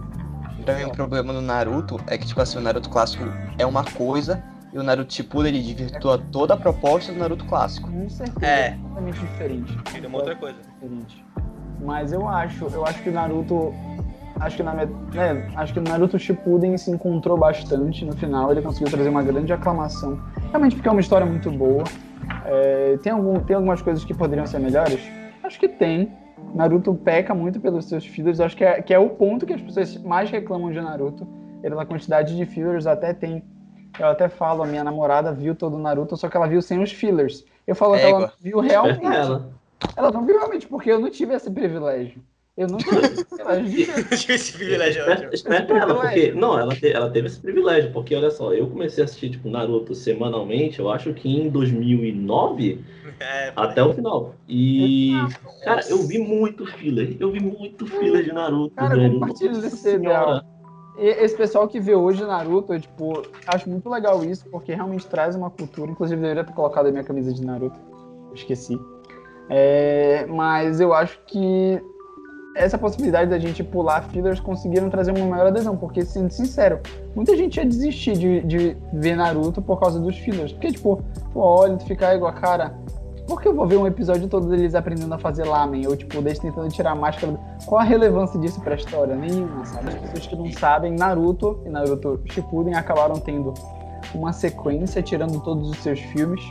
Pra 0.63 0.75
mim, 0.75 0.85
o 0.85 0.91
problema 0.91 1.33
no 1.33 1.41
Naruto 1.41 1.99
é 2.07 2.17
que, 2.17 2.25
tipo 2.25 2.39
assim, 2.39 2.57
o 2.59 2.61
Naruto 2.61 2.89
clássico 2.89 3.25
é 3.57 3.65
uma 3.65 3.83
coisa 3.83 4.41
e 4.71 4.79
o 4.79 4.83
Naruto 4.83 5.13
Shippuden, 5.13 5.53
ele 5.53 5.61
desvirtua 5.61 6.17
toda 6.17 6.53
a 6.53 6.57
proposta 6.57 7.11
do 7.11 7.19
Naruto 7.19 7.43
clássico. 7.43 7.91
Com 7.91 8.07
certeza. 8.07 8.45
É. 8.45 8.71
Totalmente 8.71 9.19
diferente. 9.19 9.77
Tira 9.83 10.07
uma 10.07 10.19
outra 10.19 10.35
coisa. 10.37 10.57
diferente. 10.61 11.25
Mas 11.81 12.13
eu 12.13 12.25
acho, 12.25 12.65
eu 12.67 12.85
acho 12.85 13.03
que 13.03 13.09
o 13.09 13.13
Naruto, 13.13 13.73
acho 14.39 14.55
que 14.55 14.63
na 14.63 14.73
né, 14.73 14.87
acho 15.57 15.73
que 15.73 15.79
o 15.79 15.83
Naruto 15.83 16.17
Shippuden 16.17 16.77
se 16.77 16.89
encontrou 16.89 17.37
bastante 17.37 18.05
no 18.05 18.13
final, 18.13 18.49
ele 18.49 18.61
conseguiu 18.61 18.89
trazer 18.89 19.09
uma 19.09 19.23
grande 19.23 19.51
aclamação. 19.51 20.17
Realmente 20.51 20.77
porque 20.77 20.87
é 20.87 20.91
uma 20.91 21.01
história 21.01 21.27
muito 21.27 21.51
boa. 21.51 21.83
É, 22.45 22.97
tem 23.03 23.11
algum, 23.11 23.41
tem 23.41 23.57
algumas 23.57 23.81
coisas 23.81 24.05
que 24.05 24.13
poderiam 24.13 24.47
ser 24.47 24.59
melhores? 24.59 25.01
Acho 25.43 25.59
que 25.59 25.67
tem. 25.67 26.26
Naruto 26.57 26.93
peca 26.95 27.33
muito 27.33 27.59
pelos 27.59 27.85
seus 27.85 28.05
fillers, 28.05 28.39
acho 28.39 28.57
que 28.57 28.63
é, 28.63 28.81
que 28.81 28.93
é 28.93 28.99
o 28.99 29.09
ponto 29.11 29.45
que 29.45 29.53
as 29.53 29.61
pessoas 29.61 29.95
mais 30.03 30.29
reclamam 30.29 30.71
de 30.71 30.81
Naruto. 30.81 31.27
Pela 31.61 31.85
quantidade 31.85 32.35
de 32.35 32.45
fillers, 32.45 32.85
até 32.87 33.13
tem. 33.13 33.43
Eu 33.99 34.07
até 34.07 34.27
falo, 34.29 34.63
a 34.63 34.65
minha 34.67 34.83
namorada 34.83 35.31
viu 35.31 35.55
todo 35.55 35.75
o 35.75 35.79
Naruto, 35.79 36.15
só 36.17 36.29
que 36.29 36.37
ela 36.37 36.47
viu 36.47 36.61
sem 36.61 36.81
os 36.81 36.91
fillers. 36.91 37.43
Eu 37.65 37.75
falo 37.75 37.95
que 37.95 38.01
ela 38.01 38.33
viu 38.39 38.59
realmente. 38.59 39.03
nela. 39.03 39.49
Ela 39.95 40.11
não 40.11 40.25
viu 40.25 40.37
realmente, 40.37 40.67
porque 40.67 40.91
eu 40.91 40.99
não 40.99 41.09
tive 41.09 41.33
esse 41.33 41.49
privilégio. 41.49 42.21
Eu 42.55 42.67
não 42.67 42.77
tive 42.79 42.97
esse 43.01 43.25
privilégio. 43.25 43.93
Eu 44.11 44.17
tive 44.17 44.33
esse 44.33 44.53
privilégio 44.53 44.99
Esperto, 45.01 45.11
ótimo. 45.19 45.33
esperto 45.33 45.73
nela, 45.75 45.95
porque. 45.95 46.31
Não, 46.31 46.59
ela, 46.59 46.73
te- 46.75 46.91
ela 46.91 47.09
teve 47.11 47.27
esse 47.27 47.39
privilégio, 47.39 47.91
porque 47.91 48.15
olha 48.15 48.31
só, 48.31 48.51
eu 48.53 48.67
comecei 48.67 49.03
a 49.03 49.05
assistir 49.05 49.29
tipo, 49.29 49.47
Naruto 49.49 49.93
semanalmente, 49.93 50.79
eu 50.79 50.89
acho 50.89 51.13
que 51.13 51.29
em 51.29 51.49
2009 51.49 52.83
É, 53.19 53.51
até 53.55 53.83
o 53.83 53.93
final. 53.93 54.33
E. 54.47 55.13
Cara, 55.63 55.81
eu 55.89 55.99
vi 56.03 56.19
muito 56.19 56.65
filler. 56.65 57.17
Eu 57.19 57.31
vi 57.31 57.39
muito 57.39 57.85
filler 57.87 58.23
de 58.23 58.31
Naruto, 58.31 58.75
Cara, 58.75 58.95
velho. 58.95 59.13
compartilha 59.19 59.51
Nossa 59.53 59.67
esse 59.67 59.77
Senhora. 59.77 59.97
ideal. 60.03 60.41
E 60.99 61.07
esse 61.23 61.35
pessoal 61.37 61.67
que 61.67 61.79
vê 61.79 61.93
hoje 61.95 62.23
Naruto, 62.23 62.73
eu, 62.73 62.79
tipo, 62.79 63.21
acho 63.47 63.69
muito 63.69 63.87
legal 63.89 64.23
isso, 64.23 64.45
porque 64.49 64.73
realmente 64.73 65.05
traz 65.07 65.35
uma 65.35 65.49
cultura. 65.49 65.91
Inclusive, 65.91 66.19
deveria 66.21 66.43
ter 66.43 66.53
colocado 66.53 66.87
a 66.87 66.91
minha 66.91 67.03
camisa 67.03 67.33
de 67.33 67.45
Naruto. 67.45 67.79
Eu 68.29 68.33
esqueci. 68.35 68.79
É, 69.49 70.25
mas 70.27 70.79
eu 70.79 70.93
acho 70.93 71.19
que 71.27 71.81
essa 72.55 72.77
possibilidade 72.77 73.29
da 73.29 73.37
gente 73.37 73.63
pular 73.63 74.01
fillers 74.09 74.39
conseguiram 74.39 74.89
trazer 74.89 75.11
uma 75.15 75.25
maior 75.27 75.47
adesão, 75.47 75.77
porque, 75.77 76.03
sendo 76.03 76.31
sincero, 76.31 76.79
muita 77.15 77.37
gente 77.37 77.57
ia 77.57 77.65
desistir 77.65 78.17
de, 78.17 78.41
de 78.41 78.77
ver 78.93 79.15
Naruto 79.15 79.61
por 79.61 79.79
causa 79.79 79.99
dos 79.99 80.17
fillers. 80.17 80.51
Porque, 80.53 80.71
tipo, 80.71 81.01
pô, 81.31 81.39
olha, 81.39 81.77
tu 81.77 81.85
ficar 81.85 82.15
igual, 82.15 82.33
cara, 82.33 82.75
por 83.27 83.41
que 83.41 83.47
eu 83.47 83.53
vou 83.53 83.67
ver 83.67 83.77
um 83.77 83.85
episódio 83.85 84.27
todo 84.27 84.47
deles 84.49 84.73
aprendendo 84.73 85.13
a 85.13 85.19
fazer 85.19 85.43
lamen? 85.43 85.85
Ou, 85.87 85.95
tipo, 85.95 86.21
deles 86.21 86.39
tentando 86.39 86.69
tirar 86.69 86.91
a 86.91 86.95
máscara? 86.95 87.37
Qual 87.65 87.79
a 87.79 87.83
relevância 87.83 88.39
disso 88.39 88.59
pra 88.61 88.75
história? 88.75 89.15
Nenhuma, 89.15 89.65
sabe? 89.65 89.89
As 89.89 89.95
pessoas 89.95 90.27
que 90.27 90.35
não 90.35 90.51
sabem, 90.53 90.93
Naruto 90.95 91.61
e 91.65 91.69
Naruto 91.69 92.19
Shippuden 92.31 92.73
acabaram 92.75 93.19
tendo 93.19 93.53
uma 94.15 94.31
sequência, 94.33 95.01
tirando 95.03 95.39
todos 95.41 95.69
os 95.69 95.77
seus 95.79 95.99
filmes, 95.99 96.41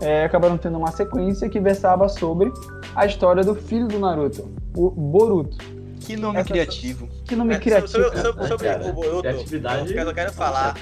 é, 0.00 0.24
acabaram 0.24 0.56
tendo 0.58 0.76
uma 0.78 0.92
sequência 0.92 1.48
que 1.48 1.58
versava 1.58 2.08
sobre 2.08 2.52
a 2.94 3.06
história 3.06 3.42
do 3.42 3.54
filho 3.54 3.88
do 3.88 3.98
Naruto, 3.98 4.48
o 4.76 4.90
Boruto. 4.90 5.56
Que 6.00 6.16
nome 6.16 6.38
Essa- 6.38 6.48
criativo. 6.50 7.08
Que 7.24 7.34
nome 7.34 7.54
É, 7.54 7.58
criativo. 7.58 8.04
Sobre, 8.04 8.18
sobre- 8.20 8.46
sobre 8.46 8.66
cara? 8.68 8.86
o 8.86 8.92
Boruto, 8.92 9.22
Criatividade- 9.22 9.94
eu 9.96 10.14
quero 10.14 10.32
falar 10.32 10.74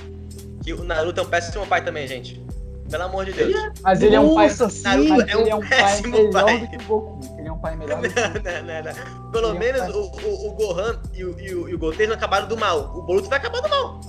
que 0.62 0.72
o 0.72 0.84
Naruto 0.84 1.20
é 1.20 1.22
um 1.22 1.26
péssimo 1.26 1.66
pai 1.66 1.82
também, 1.84 2.06
gente. 2.06 2.44
Pelo 2.90 3.02
amor 3.04 3.24
de 3.24 3.32
Deus. 3.32 3.72
Mas 3.82 4.00
ele 4.02 4.14
é 4.14 4.20
um 4.20 4.34
pai. 4.34 4.48
Nossa, 4.48 4.68
sim! 4.70 4.86
É 5.28 5.36
um 5.36 5.40
ele 5.40 5.50
é 5.50 5.54
um 5.54 5.60
pai 5.60 5.68
péssimo 5.68 6.16
melhor 6.16 6.32
pai. 6.44 6.58
do 6.60 6.68
que 6.68 6.76
o 6.76 6.82
Goku. 6.86 7.20
Ele 7.38 7.48
é 7.48 7.52
um 7.52 7.58
pai 7.58 7.76
melhor 7.76 8.00
do 8.00 8.08
que 8.08 8.20
o 8.20 8.22
Goku. 8.22 8.44
Não, 8.44 8.62
não, 8.62 8.82
não. 9.22 9.30
Pelo 9.32 9.46
Ele 9.46 9.46
é 9.46 9.56
um 9.56 9.58
menos 9.58 9.80
pai- 9.80 9.90
o, 9.90 10.28
o, 10.28 10.48
o 10.48 10.54
Gohan 10.54 11.00
e 11.14 11.24
o, 11.24 11.40
e, 11.40 11.54
o, 11.54 11.68
e 11.68 11.74
o 11.74 11.78
Goten 11.78 12.06
não 12.06 12.14
acabaram 12.14 12.46
do 12.48 12.56
mal. 12.56 12.92
O 12.96 13.02
Boruto 13.02 13.28
vai 13.28 13.38
acabar 13.38 13.60
do 13.60 13.68
mal. 13.68 14.00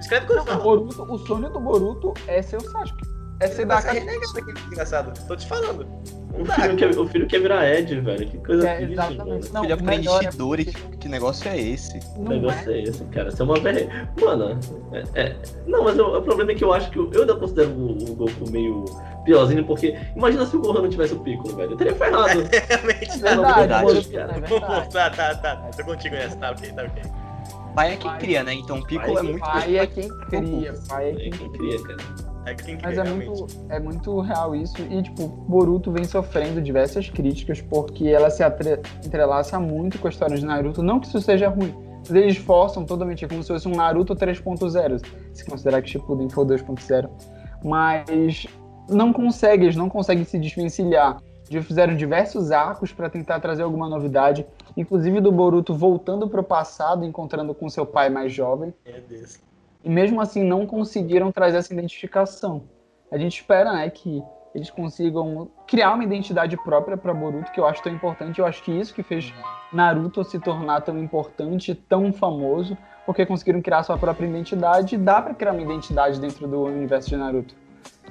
Escreve 0.00 0.24
o 0.24 0.28
que 0.28 0.32
eu 0.34 0.42
O, 0.42 0.46
falo. 0.46 0.62
Boruto, 0.62 1.02
o 1.12 1.18
sonho 1.26 1.50
do 1.50 1.58
Boruto 1.60 2.14
é 2.28 2.40
ser 2.40 2.56
o 2.56 2.60
Sasuke. 2.60 3.02
É 3.40 3.46
ser 3.46 3.62
Ele 3.62 3.64
da 3.66 3.74
vai 3.80 3.82
ser 3.94 4.00
renegado 4.00 4.38
aqui, 4.38 4.52
desgraçado. 4.52 5.26
Tô 5.26 5.36
te 5.36 5.46
falando. 5.46 5.86
O 6.38 6.44
filho, 6.44 6.76
quer, 6.76 6.98
o 6.98 7.08
filho 7.08 7.26
quer 7.26 7.40
virar 7.40 7.68
Ed, 7.68 8.00
velho. 8.00 8.28
Que 8.28 8.38
coisa 8.38 8.68
É, 8.68 8.76
triste, 8.76 8.92
exatamente. 8.92 9.18
mano. 9.26 9.40
Não, 9.52 9.62
Filho 9.62 10.12
o 10.12 10.18
é 10.20 10.30
Shidori. 10.30 10.64
porque- 10.66 10.80
Que, 10.90 10.96
que 10.98 11.08
negócio 11.08 11.48
é 11.48 11.58
esse? 11.60 11.98
O 12.16 12.22
Não 12.22 12.28
negócio 12.32 12.70
é. 12.70 12.74
é 12.78 12.82
esse, 12.82 13.04
cara. 13.06 13.30
Você 13.30 13.42
é 13.42 13.44
uma 13.44 13.58
velha. 13.60 14.10
Mano, 14.20 14.58
é, 14.92 15.20
é- 15.20 15.36
Não, 15.66 15.82
mas 15.84 15.98
o, 15.98 16.16
o 16.18 16.22
problema 16.22 16.52
é 16.52 16.54
que 16.54 16.62
eu 16.62 16.72
acho 16.72 16.90
que. 16.90 16.98
o- 16.98 17.10
Eu 17.12 17.22
ainda 17.22 17.34
considero 17.34 17.70
o, 17.70 17.92
o 18.10 18.14
Goku 18.14 18.50
meio 18.50 18.84
piorzinho, 19.24 19.64
porque 19.64 19.96
imagina 20.16 20.46
se 20.46 20.56
o 20.56 20.60
Gohan 20.60 20.82
não 20.82 20.88
tivesse 20.88 21.14
o 21.14 21.20
Piccolo, 21.20 21.56
velho. 21.56 21.72
Eu 21.72 21.76
teria 21.76 21.94
ferrado. 21.94 22.26
Realmente. 22.28 22.48
É 22.68 22.76
verdade, 22.76 23.58
verdade, 23.60 23.84
Boruto, 23.84 24.10
cara. 24.12 24.32
é 24.36 24.40
verdade. 24.40 24.90
Tá, 24.90 25.10
tá, 25.10 25.34
tá. 25.34 25.56
Tô 25.76 25.84
contigo 25.84 26.14
nessa. 26.14 26.36
Tá 26.36 26.50
ok, 26.52 26.72
tá 26.72 26.82
ok. 26.84 27.02
Pai 27.74 27.92
é 27.92 27.96
quem 27.96 28.10
Pai. 28.10 28.18
cria, 28.20 28.42
né? 28.44 28.54
Então 28.54 28.82
Piccolo 28.82 29.14
Pai 29.14 29.22
é 29.24 29.28
muito. 29.28 29.40
Pai 29.40 29.76
é 29.78 29.86
quem 29.86 30.08
cria, 30.08 30.74
pai 30.88 31.06
é 31.06 31.10
É 31.10 31.14
quem 31.16 31.30
quem 31.30 31.52
cria, 31.52 31.82
cara. 31.82 31.98
É 32.48 32.54
quem 32.54 32.78
Mas 32.82 32.94
cria, 32.94 33.00
é 33.00 33.04
realmente. 33.04 33.28
muito, 33.28 33.66
é 33.68 33.80
muito 33.80 34.20
real 34.20 34.56
isso. 34.56 34.80
E, 34.80 35.02
tipo, 35.02 35.28
Boruto 35.28 35.92
vem 35.92 36.04
sofrendo 36.04 36.62
diversas 36.62 37.10
críticas 37.10 37.60
porque 37.60 38.08
ela 38.08 38.30
se 38.30 38.42
entrelaça 39.04 39.60
muito 39.60 39.98
com 39.98 40.06
a 40.06 40.10
história 40.10 40.34
de 40.34 40.46
Naruto. 40.46 40.82
Não 40.82 40.98
que 40.98 41.06
isso 41.06 41.20
seja 41.20 41.50
ruim, 41.50 41.74
mas 42.00 42.10
eles 42.10 42.38
forçam 42.38 42.86
totalmente. 42.86 43.22
É 43.22 43.28
como 43.28 43.42
se 43.42 43.48
fosse 43.48 43.68
um 43.68 43.74
Naruto 43.74 44.16
3.0, 44.16 45.04
se 45.34 45.44
considerar 45.44 45.82
que 45.82 45.90
Shippuden 45.90 46.30
for 46.30 46.46
2.0. 46.46 47.10
Mas 47.62 48.46
não 48.88 49.12
consegue, 49.12 49.64
eles 49.64 49.76
não 49.76 49.90
conseguem 49.90 50.24
se 50.24 50.38
desvencilhar. 50.38 51.18
Já 51.50 51.62
fizeram 51.62 51.94
diversos 51.96 52.50
arcos 52.50 52.92
para 52.92 53.10
tentar 53.10 53.40
trazer 53.40 53.62
alguma 53.62 53.88
novidade, 53.88 54.46
inclusive 54.74 55.20
do 55.20 55.30
Boruto 55.30 55.74
voltando 55.74 56.28
para 56.28 56.40
o 56.40 56.44
passado, 56.44 57.04
encontrando 57.04 57.54
com 57.54 57.68
seu 57.68 57.84
pai 57.84 58.08
mais 58.08 58.32
jovem. 58.32 58.72
Meu 58.86 59.02
Deus. 59.06 59.47
E 59.88 59.90
mesmo 59.90 60.20
assim 60.20 60.44
não 60.44 60.66
conseguiram 60.66 61.32
trazer 61.32 61.56
essa 61.56 61.72
identificação. 61.72 62.64
A 63.10 63.16
gente 63.16 63.40
espera, 63.40 63.72
né, 63.72 63.88
que 63.88 64.22
eles 64.54 64.68
consigam 64.68 65.50
criar 65.66 65.94
uma 65.94 66.04
identidade 66.04 66.58
própria 66.58 66.94
para 66.94 67.14
Boruto, 67.14 67.50
que 67.50 67.58
eu 67.58 67.66
acho 67.66 67.82
tão 67.82 67.90
importante. 67.90 68.38
Eu 68.38 68.44
acho 68.44 68.62
que 68.62 68.70
isso 68.70 68.92
que 68.92 69.02
fez 69.02 69.32
Naruto 69.72 70.22
se 70.24 70.38
tornar 70.38 70.82
tão 70.82 70.98
importante, 70.98 71.74
tão 71.74 72.12
famoso, 72.12 72.76
porque 73.06 73.24
conseguiram 73.24 73.62
criar 73.62 73.82
sua 73.82 73.96
própria 73.96 74.26
identidade 74.26 74.94
e 74.94 74.98
dá 74.98 75.22
para 75.22 75.32
criar 75.32 75.52
uma 75.52 75.62
identidade 75.62 76.20
dentro 76.20 76.46
do 76.46 76.64
universo 76.64 77.08
de 77.08 77.16
Naruto. 77.16 77.54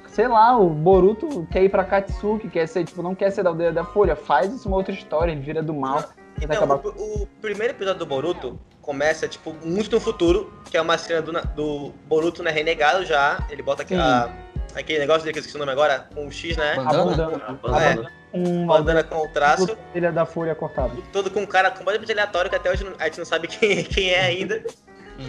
Sei 0.08 0.26
lá, 0.26 0.58
o 0.58 0.68
Boruto 0.68 1.46
quer 1.48 1.62
ir 1.62 1.68
pra 1.68 1.84
Katsuki, 1.84 2.48
quer 2.48 2.66
ser, 2.66 2.86
tipo, 2.86 3.04
não 3.04 3.14
quer 3.14 3.30
ser 3.30 3.44
da 3.44 3.50
aldeia 3.50 3.72
da 3.72 3.84
Folha, 3.84 4.16
faz 4.16 4.52
isso 4.52 4.66
uma 4.66 4.78
outra 4.78 4.92
história, 4.92 5.30
ele 5.30 5.42
vira 5.42 5.62
do 5.62 5.72
mal. 5.72 6.02
Então, 6.40 6.56
acabar- 6.64 6.86
o, 6.86 7.22
o 7.22 7.26
primeiro 7.40 7.72
episódio 7.74 7.98
do 7.98 8.06
Boruto 8.06 8.58
começa, 8.82 9.28
tipo, 9.28 9.52
muito 9.62 9.90
no 9.90 10.00
futuro, 10.00 10.52
que 10.70 10.76
é 10.76 10.80
uma 10.80 10.96
cena 10.98 11.20
do, 11.22 11.32
do 11.54 11.92
Boruto, 12.06 12.42
né, 12.42 12.50
renegado 12.50 13.04
já. 13.04 13.46
Ele 13.50 13.62
bota 13.62 13.82
aqui, 13.82 13.94
Sim. 13.94 14.00
a- 14.00 14.30
aquele 14.74 14.98
negócio 15.00 15.22
dele 15.22 15.32
que 15.32 15.38
eu 15.38 15.40
esqueci 15.40 15.56
o 15.56 15.60
nome 15.60 15.72
agora, 15.72 16.08
com 16.14 16.26
o 16.26 16.32
X, 16.32 16.56
né? 16.56 16.72
A 16.72 16.82
Bandana? 16.84 17.04
bandana, 17.04 17.44
A 17.46 17.52
bandana. 17.52 18.12
com 18.30 18.42
uma 18.64 18.78
Bandana 18.78 19.04
com 19.04 19.16
o 19.24 19.28
traço. 19.32 19.76
telha 19.92 20.12
da 20.12 20.24
Folha 20.26 20.54
cortada. 20.54 20.94
Todo 21.12 21.30
com 21.30 21.40
um 21.40 21.46
cara 21.46 21.70
completamente 21.70 22.12
aleatório, 22.12 22.50
que 22.50 22.56
até 22.56 22.70
hoje 22.70 22.86
a 22.98 23.04
gente 23.04 23.18
não 23.18 23.24
sabe 23.26 23.48
quem, 23.48 23.82
quem 23.84 24.10
é 24.10 24.20
ainda. 24.20 24.62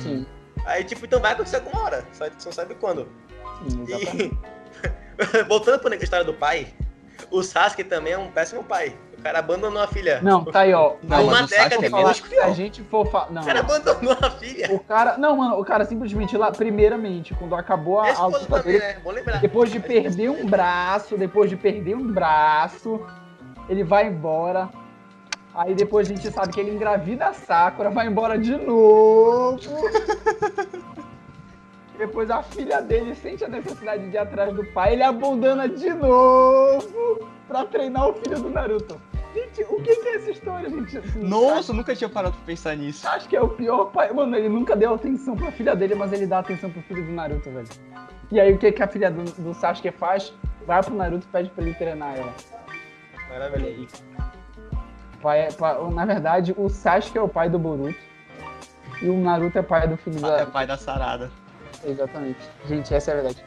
Sim, 0.02 0.26
Aí, 0.65 0.84
tipo, 0.84 1.06
então 1.06 1.19
vai 1.22 1.32
acontecer 1.32 1.56
alguma 1.56 1.82
hora, 1.84 2.06
só 2.13 2.26
a 2.26 2.30
gente 2.30 2.45
não 2.45 2.52
sabe 2.52 2.76
quando. 2.76 3.08
sim, 3.67 3.84
exatamente. 3.88 4.38
E, 5.41 5.43
voltando 5.48 5.80
pra 5.80 5.95
história 5.95 6.26
do 6.26 6.34
pai, 6.34 6.67
o 7.32 7.41
Sasuke 7.41 7.84
também 7.84 8.13
é 8.13 8.17
um 8.17 8.30
péssimo 8.32 8.63
pai. 8.63 8.95
O 9.19 9.21
cara 9.21 9.39
abandonou 9.39 9.82
a 9.82 9.88
filha. 9.88 10.21
Não, 10.21 10.45
tá 10.45 10.62
aí, 10.62 10.73
ó. 10.73 10.93
Não, 11.03 11.25
uma 11.25 11.41
década 11.45 11.75
é 11.75 11.89
depois, 11.89 12.17
se 12.17 12.38
a 12.39 12.49
gente 12.51 12.82
for 12.84 13.05
falar. 13.12 13.29
Não, 13.32 13.41
O 13.41 13.45
cara 13.45 13.60
abandonou 13.60 14.17
a 14.21 14.32
filha. 14.32 14.73
o 14.73 14.79
cara. 14.79 15.17
Não, 15.17 15.36
mano, 15.36 15.60
o 15.60 15.65
cara 15.65 15.84
simplesmente 15.84 16.38
lá, 16.38 16.51
primeiramente, 16.51 17.34
quando 17.34 17.53
acabou 17.53 17.99
a, 17.99 18.08
A 18.10 18.17
a 18.17 18.25
luta 18.27 18.45
também, 18.45 18.63
dele, 18.63 18.79
né? 18.79 18.99
Bom 19.03 19.12
lembrar. 19.12 19.39
depois 19.41 19.69
de 19.71 19.79
perder 19.79 20.29
um 20.29 20.45
braço, 20.45 21.17
depois 21.17 21.49
de 21.49 21.58
perder 21.58 21.95
um 21.95 22.08
braço, 22.08 23.01
ele 23.67 23.84
vai 23.84 24.08
embora. 24.08 24.69
Aí 25.53 25.73
depois 25.75 26.10
a 26.10 26.13
gente 26.13 26.32
sabe 26.32 26.53
que 26.53 26.60
ele 26.62 26.71
engravida 26.71 27.25
a 27.27 27.34
Sakura, 27.34 27.89
vai 27.89 28.08
embora 28.08 28.38
de 28.38 28.55
novo. 28.55 29.60
Depois 31.97 32.32
a 32.32 32.41
filha 32.41 32.82
dele 32.82 33.13
sente 33.13 33.43
a 33.43 33.49
necessidade 33.49 34.08
de 34.08 34.15
ir 34.15 34.17
atrás 34.17 34.53
do 34.53 34.63
pai, 34.67 34.93
ele 34.93 35.03
abandona 35.03 35.67
de 35.67 35.89
novo 35.89 37.27
pra 37.45 37.65
treinar 37.65 38.08
o 38.08 38.13
filho 38.13 38.39
do 38.39 38.49
Naruto. 38.49 39.01
Gente, 39.33 39.61
o 39.69 39.81
que 39.81 39.95
que 39.95 40.07
é 40.07 40.15
essa 40.15 40.31
história, 40.31 40.69
gente? 40.69 40.97
Assim, 40.97 41.19
Nossa, 41.23 41.71
eu 41.71 41.75
nunca 41.75 41.95
tinha 41.95 42.09
parado 42.09 42.35
pra 42.35 42.45
pensar 42.45 42.75
nisso. 42.75 43.07
Acho 43.07 43.29
que 43.29 43.35
é 43.35 43.41
o 43.41 43.49
pior 43.49 43.85
pai. 43.85 44.11
Mano, 44.11 44.35
ele 44.35 44.49
nunca 44.49 44.75
deu 44.75 44.93
atenção 44.95 45.35
pra 45.35 45.51
filha 45.51 45.75
dele, 45.75 45.93
mas 45.95 46.11
ele 46.11 46.25
dá 46.25 46.39
atenção 46.39 46.69
pro 46.71 46.81
filho 46.81 47.05
do 47.05 47.11
Naruto, 47.11 47.49
velho. 47.51 47.67
E 48.31 48.39
aí 48.39 48.51
o 48.53 48.57
que, 48.57 48.71
que 48.71 48.81
a 48.81 48.87
filha 48.87 49.11
do, 49.11 49.23
do 49.23 49.53
Sasuke 49.53 49.91
faz? 49.91 50.33
Vai 50.65 50.81
pro 50.83 50.95
Naruto 50.95 51.25
e 51.27 51.31
pede 51.31 51.49
pra 51.51 51.63
ele 51.63 51.73
treinar 51.75 52.17
ela. 52.17 52.33
Maravilhoso. 53.29 53.87
Pai, 55.21 55.41
é- 55.41 55.51
pa- 55.51 55.77
na 55.91 56.05
verdade, 56.05 56.53
o 56.57 56.67
Sasuke 56.69 57.17
é 57.17 57.21
o 57.21 57.27
pai 57.29 57.49
do 57.49 57.59
Boruto. 57.59 57.99
E 59.01 59.09
o 59.09 59.17
Naruto 59.17 59.57
é 59.57 59.61
pai 59.61 59.87
do 59.87 59.95
filho 59.97 60.17
É 60.25 60.39
da. 60.39 60.45
pai 60.47 60.65
da 60.65 60.75
Sarada. 60.77 61.29
Exatamente. 61.85 62.39
Gente, 62.67 62.93
essa 62.93 63.11
é 63.11 63.13
a 63.13 63.21
verdade. 63.21 63.45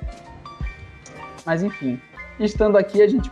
Mas 1.44 1.62
enfim. 1.62 2.00
Estando 2.38 2.78
aqui, 2.78 3.02
a 3.02 3.08
gente 3.08 3.30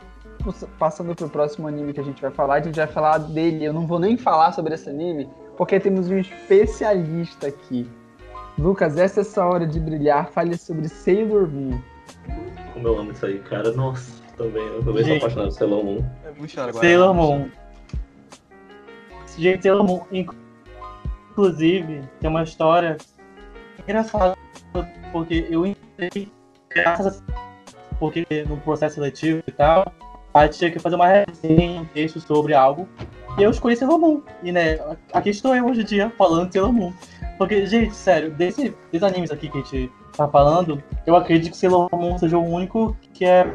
passando 0.79 1.15
pro 1.15 1.29
próximo 1.29 1.69
anime 1.69 1.93
que 1.93 2.01
a 2.01 2.05
gente 2.05 2.21
vai 2.21 2.31
falar, 2.31 2.55
a 2.55 2.61
gente 2.61 2.77
vai 2.77 2.87
falar 2.87 3.19
dele. 3.19 3.65
Eu 3.65 3.73
não 3.73 3.87
vou 3.87 3.99
nem 3.99 4.17
falar 4.17 4.53
sobre 4.53 4.75
esse 4.75 4.89
anime, 4.89 5.29
porque 5.57 5.79
temos 5.81 6.09
um 6.09 6.19
especialista 6.19 7.49
aqui. 7.49 7.89
Lucas, 8.59 8.99
essa 8.99 9.21
é 9.21 9.23
a 9.23 9.25
sua 9.25 9.47
hora 9.47 9.67
de 9.67 9.81
brilhar. 9.81 10.31
Fale 10.31 10.57
sobre 10.57 10.89
Sailor 10.89 11.49
Moon. 11.49 11.81
Como 12.75 12.89
eu 12.89 12.99
amo 12.99 13.13
isso 13.13 13.25
aí, 13.27 13.39
cara. 13.41 13.73
Nossa, 13.73 14.13
também. 14.37 14.67
Eu 14.67 14.83
também 14.85 15.05
sou 15.05 15.17
apaixonado 15.17 15.49
por 15.49 15.55
Sailor 15.55 15.85
Moon. 15.85 16.05
Puxa 16.37 16.63
agora. 16.65 16.87
Sailor 16.87 17.15
Moon. 17.15 17.51
Gente, 19.39 19.63
Sailor 19.63 19.87
Moon, 19.87 20.03
inc- 20.13 20.35
inclusive, 21.31 22.03
tem 22.21 22.29
uma 22.29 22.43
história 22.43 22.97
engraçada, 23.83 24.37
porque 25.13 25.47
eu 25.49 25.65
entrei, 25.65 26.31
graças 26.69 27.23
a 27.23 27.41
porque 27.99 28.27
no 28.49 28.57
processo 28.59 28.95
seletivo 28.95 29.43
e 29.47 29.53
tal, 29.53 29.93
a 30.33 30.45
gente 30.45 30.59
tinha 30.59 30.71
que 30.71 30.79
fazer 30.79 30.97
uma 30.97 31.07
resenha, 31.07 31.81
um 31.81 31.85
texto 31.87 32.21
sobre 32.21 32.55
algo, 32.55 32.89
e 33.39 33.43
eu 33.43 33.51
escolhi 33.51 33.77
Sailor 33.77 33.99
Moon. 33.99 34.23
E, 34.43 34.53
né, 34.53 34.79
aqui 35.13 35.31
estou 35.31 35.55
eu 35.55 35.67
hoje 35.67 35.83
em 35.83 35.85
dia 35.85 36.13
falando 36.17 36.49
de 36.49 36.55
Sailor 36.55 36.73
Moon. 36.73 36.93
Porque, 37.39 37.65
gente, 37.67 37.95
sério, 37.95 38.31
desse, 38.31 38.75
desses 38.93 39.03
animes 39.03 39.31
aqui 39.31 39.49
que 39.49 39.59
a 39.59 39.63
gente 39.63 39.93
tá 40.17 40.29
falando, 40.29 40.83
eu 41.07 41.17
acredito 41.17 41.53
que 41.53 41.57
Sailor 41.57 41.89
Moon 41.93 42.19
seja 42.19 42.37
o 42.37 42.45
único 42.45 42.97
que 43.15 43.25
é 43.25 43.51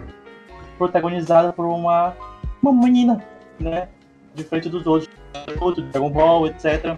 protagonizado 0.78 1.54
por 1.54 1.66
uma, 1.66 2.16
uma 2.62 2.74
menina, 2.74 3.24
né? 3.60 3.88
Diferente 4.34 4.70
dos 4.70 4.86
outros, 4.86 5.10
do 5.46 5.82
Dragon 5.84 6.10
Ball, 6.10 6.48
etc. 6.48 6.98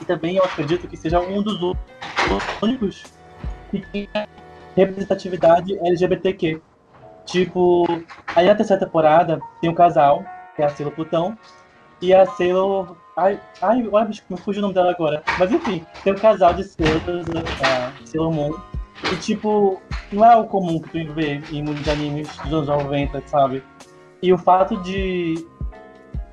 E 0.00 0.04
também 0.04 0.36
eu 0.36 0.44
acredito 0.44 0.86
que 0.86 0.96
seja 0.96 1.20
um 1.20 1.42
dos 1.42 1.58
únicos 2.62 3.04
que 3.70 3.80
tem 3.80 4.08
representatividade 4.76 5.76
LGBTQ. 5.78 6.60
Tipo, 7.28 7.84
aí 8.34 8.46
na 8.46 8.54
terceira 8.54 8.82
temporada 8.82 9.38
tem 9.60 9.68
um 9.68 9.74
casal, 9.74 10.24
que 10.56 10.62
é 10.62 10.64
a 10.64 10.70
Sailor 10.70 10.94
Plutão, 10.94 11.38
e 12.00 12.14
a 12.14 12.24
Sailor. 12.24 12.96
Ai, 13.14 13.38
ai, 13.60 13.86
olha, 13.92 14.08
me 14.30 14.36
fugiu 14.38 14.60
o 14.60 14.62
nome 14.62 14.74
dela 14.74 14.92
agora. 14.92 15.22
Mas 15.38 15.52
enfim, 15.52 15.84
tem 16.02 16.14
um 16.14 16.16
casal 16.16 16.54
de 16.54 16.64
Sailors, 16.64 17.26
a 17.62 18.06
Sailor 18.06 18.32
Moon. 18.32 18.54
E 19.12 19.16
tipo, 19.16 19.82
não 20.10 20.24
é 20.24 20.36
o 20.36 20.44
comum 20.44 20.80
que 20.80 21.04
tu 21.06 21.12
vê 21.12 21.42
em 21.52 21.62
muitos 21.62 21.86
animes 21.86 22.34
dos 22.38 22.52
anos 22.52 22.68
90, 22.68 23.22
sabe? 23.26 23.62
E 24.22 24.32
o 24.32 24.38
fato 24.38 24.78
de 24.78 25.46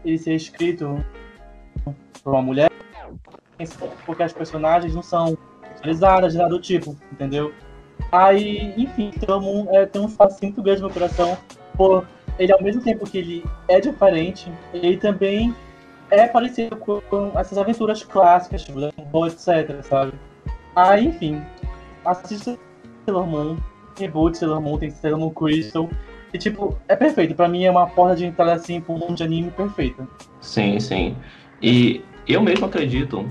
ele 0.06 0.18
ser 0.18 0.36
escrito 0.36 1.04
por 2.24 2.34
uma 2.34 2.42
mulher, 2.42 2.72
porque 4.06 4.24
as 4.24 4.32
personagens 4.32 4.96
não 4.96 5.04
são 5.04 5.38
sexualizadas, 5.68 6.36
nada 6.36 6.50
do 6.50 6.62
tipo, 6.62 6.96
entendeu? 7.12 7.54
Aí, 8.12 8.74
enfim, 8.78 9.12
Moon 9.28 9.68
é, 9.72 9.86
tem 9.86 10.02
um 10.02 10.08
espaço 10.08 10.40
muito 10.42 10.62
grande 10.62 10.82
no 10.82 10.88
meu 10.88 10.94
coração 10.94 11.38
por 11.76 12.06
ele 12.38 12.52
ao 12.52 12.62
mesmo 12.62 12.82
tempo 12.82 13.10
que 13.10 13.18
ele 13.18 13.46
é 13.68 13.80
diferente, 13.80 14.52
ele 14.74 14.98
também 14.98 15.54
é 16.12 16.28
parecido 16.28 16.76
com 16.76 17.32
essas 17.36 17.58
aventuras 17.58 18.04
clássicas, 18.04 18.64
tipo 18.64 18.80
etc, 19.28 19.82
sabe? 19.84 20.14
Aí, 20.76 21.08
enfim, 21.08 21.42
assista 22.04 22.58
Sailor 23.06 23.26
Moon, 23.26 23.58
reboot 23.98 24.38
Sailor 24.38 24.62
Moon, 24.62 24.78
tem 24.78 24.90
Sailor 24.90 25.20
Moon 25.20 25.30
Crystal, 25.32 25.90
e 26.34 26.38
tipo, 26.38 26.78
é 26.88 26.96
perfeito, 26.96 27.34
pra 27.34 27.48
mim 27.48 27.64
é 27.64 27.72
uma 27.72 27.88
porta 27.88 28.16
de 28.16 28.26
entrada 28.26 28.54
assim 28.54 28.82
pro 28.82 28.98
mundo 28.98 29.16
de 29.16 29.24
anime 29.24 29.52
perfeita. 29.52 30.08
Sim, 30.42 30.80
sim. 30.80 31.16
E 31.62 32.04
eu 32.28 32.42
mesmo 32.42 32.66
acredito 32.66 33.26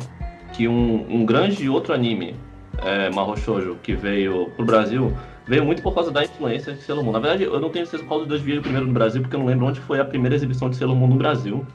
que 0.52 0.66
um, 0.66 1.06
um 1.10 1.26
grande 1.26 1.68
outro 1.68 1.92
anime, 1.92 2.34
é, 2.82 3.10
Mahou 3.10 3.36
Shoujo, 3.36 3.76
que 3.82 3.94
veio 3.94 4.50
pro 4.56 4.64
Brasil, 4.64 5.12
veio 5.46 5.64
muito 5.64 5.82
por 5.82 5.94
causa 5.94 6.10
da 6.10 6.24
influência 6.24 6.72
de 6.72 6.82
Sailor 6.82 7.04
Moon. 7.04 7.12
Na 7.12 7.18
verdade, 7.18 7.44
eu 7.44 7.60
não 7.60 7.70
tenho 7.70 7.86
certeza 7.86 8.08
qual 8.08 8.20
dos 8.20 8.28
dois 8.28 8.40
veio 8.42 8.60
primeiro 8.62 8.86
no 8.86 8.92
Brasil, 8.92 9.20
porque 9.22 9.34
eu 9.36 9.40
não 9.40 9.46
lembro 9.46 9.66
onde 9.66 9.80
foi 9.80 10.00
a 10.00 10.04
primeira 10.04 10.34
exibição 10.34 10.68
de 10.70 10.76
Sailor 10.76 10.96
Moon 10.96 11.08
no 11.08 11.16
Brasil. 11.16 11.66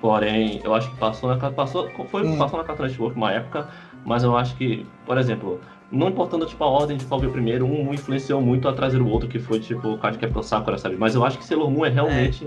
Porém, 0.00 0.60
eu 0.62 0.74
acho 0.74 0.90
que 0.90 0.96
passou 0.96 1.34
na 1.34 1.50
passou, 1.50 1.88
foi, 2.10 2.22
Hum. 2.26 2.36
passou 2.36 2.58
na 2.58 2.64
Cartoon 2.64 2.82
Network 2.84 3.16
uma 3.16 3.32
época, 3.32 3.68
mas 4.04 4.22
eu 4.22 4.36
acho 4.36 4.54
que, 4.56 4.84
por 5.06 5.16
exemplo, 5.16 5.60
não 5.90 6.08
importando 6.08 6.44
tipo, 6.44 6.62
a 6.62 6.66
ordem 6.66 6.96
de 6.96 7.04
qual 7.06 7.18
veio 7.20 7.32
primeiro, 7.32 7.64
um 7.64 7.94
influenciou 7.94 8.40
muito 8.42 8.68
a 8.68 8.72
trazer 8.72 9.00
o 9.00 9.08
outro, 9.08 9.28
que 9.28 9.38
foi 9.38 9.60
tipo 9.60 9.88
o 9.88 9.98
Card 9.98 10.18
Captor 10.18 10.42
Sakura, 10.42 10.76
sabe? 10.76 10.96
Mas 10.98 11.14
eu 11.14 11.24
acho 11.24 11.38
que 11.38 11.44
Sailor 11.44 11.70
Moon 11.70 11.86
é 11.86 11.88
realmente 11.88 12.46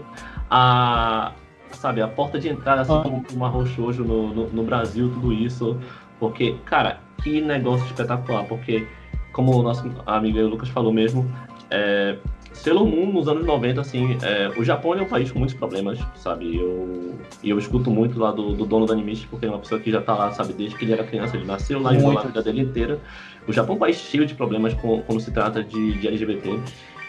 a, 0.50 1.32
sabe, 1.72 2.02
a 2.02 2.08
porta 2.08 2.40
de 2.40 2.50
entrada, 2.50 2.82
assim, 2.82 2.94
Ah. 2.94 3.02
como 3.02 3.26
o 3.34 3.38
Marro 3.38 3.66
Shoujo 3.66 4.04
no, 4.04 4.34
no, 4.34 4.50
no 4.50 4.64
Brasil, 4.64 5.10
tudo 5.14 5.34
isso. 5.34 5.78
Porque, 6.20 6.56
cara, 6.66 7.00
que 7.24 7.42
negócio 7.42 7.86
espetacular, 7.86 8.46
porque, 8.46 8.88
como 9.32 9.58
o 9.58 9.64
nosso 9.64 9.90
amigo 10.06 10.40
Lucas 10.42 10.70
falou 10.70 10.92
mesmo, 10.92 11.30
é, 11.70 12.18
Sailor 12.54 12.88
Moon 12.88 13.12
nos 13.12 13.28
anos 13.28 13.46
90, 13.46 13.82
assim, 13.82 14.18
é, 14.24 14.52
o 14.58 14.64
Japão 14.64 14.96
é 14.96 15.02
um 15.02 15.06
país 15.08 15.32
com 15.32 15.38
muitos 15.38 15.56
problemas, 15.56 16.00
sabe? 16.16 16.58
Eu, 16.58 17.16
e 17.44 17.50
eu 17.52 17.60
escuto 17.60 17.92
muito 17.92 18.20
lá 18.20 18.32
do, 18.32 18.54
do 18.54 18.66
dono 18.66 18.86
do 18.88 18.94
Animist, 18.94 19.28
porque 19.28 19.46
é 19.46 19.50
uma 19.50 19.60
pessoa 19.60 19.80
que 19.80 19.92
já 19.92 20.02
tá 20.02 20.16
lá, 20.16 20.32
sabe, 20.32 20.54
desde 20.54 20.76
que 20.76 20.86
ele 20.86 20.94
era 20.94 21.04
criança, 21.04 21.38
ele 21.38 21.46
nasceu 21.46 21.80
lá 21.80 21.94
e 21.94 21.98
lá 22.02 22.22
a 22.22 22.26
vida 22.28 22.42
dele 22.42 22.62
inteira. 22.62 23.00
O 23.48 23.54
Japão 23.54 23.74
é 23.74 23.76
um 23.76 23.80
país 23.80 23.98
cheio 23.98 24.26
de 24.26 24.34
problemas 24.34 24.74
com- 24.74 25.02
quando 25.04 25.20
se 25.20 25.32
trata 25.32 25.64
de, 25.64 26.00
de 26.00 26.08
LGBT. 26.08 26.60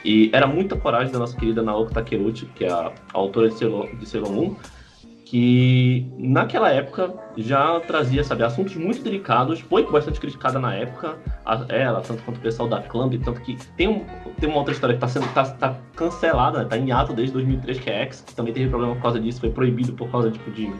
E 0.04 0.30
era 0.32 0.46
muita 0.46 0.76
coragem 0.76 1.12
da 1.12 1.18
nossa 1.18 1.36
querida 1.36 1.62
Naoki 1.62 1.92
Takeuchi, 1.94 2.46
que 2.54 2.64
é 2.64 2.70
a, 2.70 2.92
a 3.12 3.18
autora 3.18 3.48
de 3.48 3.54
Sailor, 3.54 3.88
de 3.96 4.06
Sailor 4.06 4.30
Moon, 4.30 4.54
que 5.30 6.06
naquela 6.18 6.70
época 6.70 7.12
já 7.36 7.78
trazia, 7.80 8.24
sabe, 8.24 8.42
assuntos 8.44 8.74
muito 8.76 9.02
delicados, 9.02 9.60
foi 9.60 9.84
bastante 9.90 10.18
criticada 10.18 10.58
na 10.58 10.74
época, 10.74 11.16
a- 11.44 11.66
ela, 11.68 12.00
tanto 12.00 12.22
quanto 12.22 12.38
o 12.38 12.40
pessoal 12.40 12.66
da 12.66 12.80
Clamp, 12.80 13.12
tanto 13.22 13.42
que 13.42 13.54
tem, 13.76 13.88
um, 13.88 14.06
tem 14.40 14.48
uma 14.48 14.56
outra 14.58 14.72
história 14.72 14.96
que 14.96 15.04
está 15.04 15.20
sendo 15.20 15.30
tá, 15.34 15.44
tá 15.44 15.76
cancelada, 15.94 16.62
está 16.62 16.78
em 16.78 16.90
ato 16.92 17.12
desde 17.12 17.34
2003, 17.34 17.78
que 17.78 17.90
é 17.90 18.02
X, 18.04 18.22
que 18.26 18.34
também 18.34 18.54
teve 18.54 18.70
problema 18.70 18.94
por 18.94 19.02
causa 19.02 19.20
disso, 19.20 19.38
foi 19.40 19.50
proibido 19.50 19.92
por 19.92 20.10
causa, 20.10 20.30
tipo, 20.30 20.50
de, 20.50 20.72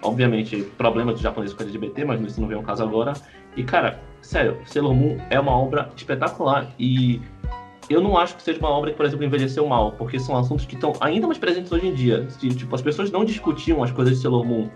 obviamente, 0.00 0.62
problemas 0.78 1.14
dos 1.14 1.22
japoneses 1.22 1.54
com 1.54 1.62
LGBT, 1.62 2.04
mas 2.06 2.18
isso 2.22 2.40
não 2.40 2.48
vem 2.48 2.56
ao 2.56 2.62
caso 2.62 2.82
agora. 2.82 3.12
E, 3.54 3.62
cara, 3.62 4.00
sério, 4.22 4.56
Sailor 4.64 4.94
Moon 4.94 5.18
é 5.28 5.38
uma 5.38 5.52
obra 5.52 5.90
espetacular 5.94 6.66
e 6.78 7.20
eu 7.92 8.00
não 8.00 8.16
acho 8.16 8.36
que 8.36 8.42
seja 8.42 8.58
uma 8.58 8.70
obra 8.70 8.90
que, 8.90 8.96
por 8.96 9.06
exemplo, 9.06 9.24
envelheceu 9.24 9.66
mal, 9.66 9.92
porque 9.92 10.18
são 10.18 10.36
assuntos 10.36 10.64
que 10.64 10.74
estão 10.74 10.92
ainda 11.00 11.26
mais 11.26 11.38
presentes 11.38 11.70
hoje 11.72 11.88
em 11.88 11.94
dia. 11.94 12.28
Se, 12.30 12.48
tipo, 12.48 12.74
as 12.74 12.82
pessoas 12.82 13.10
não 13.10 13.24
discutiam 13.24 13.82
as 13.82 13.90
coisas 13.90 14.16
de 14.16 14.22
Sailor 14.22 14.44
Moon 14.44 14.68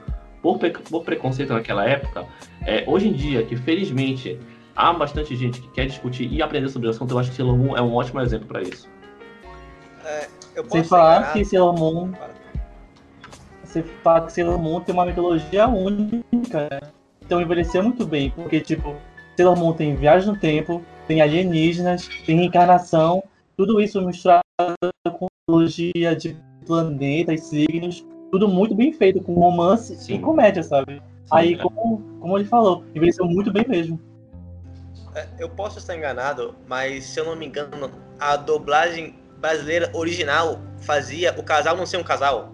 por, 0.43 0.59
por 0.59 1.05
preconceito 1.05 1.53
naquela 1.53 1.85
época. 1.89 2.27
É, 2.65 2.85
hoje 2.87 3.09
em 3.09 3.13
dia, 3.13 3.43
que 3.45 3.57
felizmente 3.57 4.39
há 4.75 4.93
bastante 4.93 5.35
gente 5.35 5.61
que 5.61 5.69
quer 5.69 5.87
discutir 5.87 6.33
e 6.33 6.43
aprender 6.43 6.69
sobre 6.69 6.89
o 6.89 6.91
assunto, 6.91 7.13
eu 7.13 7.19
acho 7.19 7.31
que 7.31 7.37
Sailor 7.37 7.57
Moon 7.57 7.77
é 7.77 7.83
um 7.83 7.95
ótimo 7.95 8.21
exemplo 8.21 8.47
para 8.47 8.63
isso. 8.63 8.89
Eu 10.55 10.63
posso 10.63 10.77
Sem 10.77 10.85
falar 10.85 11.33
que 11.33 11.45
Sailor 11.45 11.79
Moon. 11.79 12.13
Você 13.65 13.83
fala 14.03 14.23
que 14.23 14.33
Sailor 14.33 14.59
Moon 14.59 14.81
tem 14.81 14.95
uma 14.95 15.05
mitologia 15.05 15.67
única, 15.67 16.69
né? 16.71 16.81
Então 17.21 17.41
envelheceu 17.41 17.83
muito 17.83 18.07
bem, 18.07 18.31
porque 18.31 18.61
tipo, 18.61 18.95
Sailor 19.37 19.57
Moon 19.57 19.73
tem 19.73 19.95
viagem 19.97 20.29
no 20.33 20.39
tempo, 20.39 20.83
tem 21.07 21.21
alienígenas, 21.21 22.09
tem 22.25 22.37
reencarnação, 22.37 23.23
tudo 23.57 23.81
isso 23.81 24.01
misturado 24.03 24.43
com 25.19 25.27
mitologia 25.49 26.15
de 26.15 26.37
planetas, 26.67 27.45
signos, 27.45 28.05
tudo 28.31 28.49
muito 28.49 28.75
bem 28.75 28.93
feito, 28.93 29.23
com 29.23 29.35
romance 29.35 29.97
Sim. 29.97 30.17
e 30.17 30.19
comédia, 30.19 30.63
sabe? 30.63 31.01
Aí, 31.31 31.55
é. 31.55 31.57
como, 31.57 32.03
como 32.21 32.39
ele 32.39 32.47
falou, 32.47 32.85
envelheceu 32.95 33.25
muito 33.25 33.53
bem 33.53 33.65
mesmo. 33.69 34.01
É, 35.15 35.27
Eu 35.39 35.49
posso 35.49 35.79
estar 35.79 35.97
enganado, 35.97 36.55
mas 36.69 37.05
se 37.05 37.21
eu 37.21 37.25
não 37.25 37.37
me 37.37 37.47
engano, 37.47 37.91
a 38.19 38.37
dublagem 38.37 39.15
brasileira 39.39 39.91
original 39.95 40.61
fazia 40.79 41.35
o 41.39 41.43
casal 41.43 41.77
não 41.77 41.87
ser 41.87 41.99
um 41.99 42.05
casal. 42.05 42.53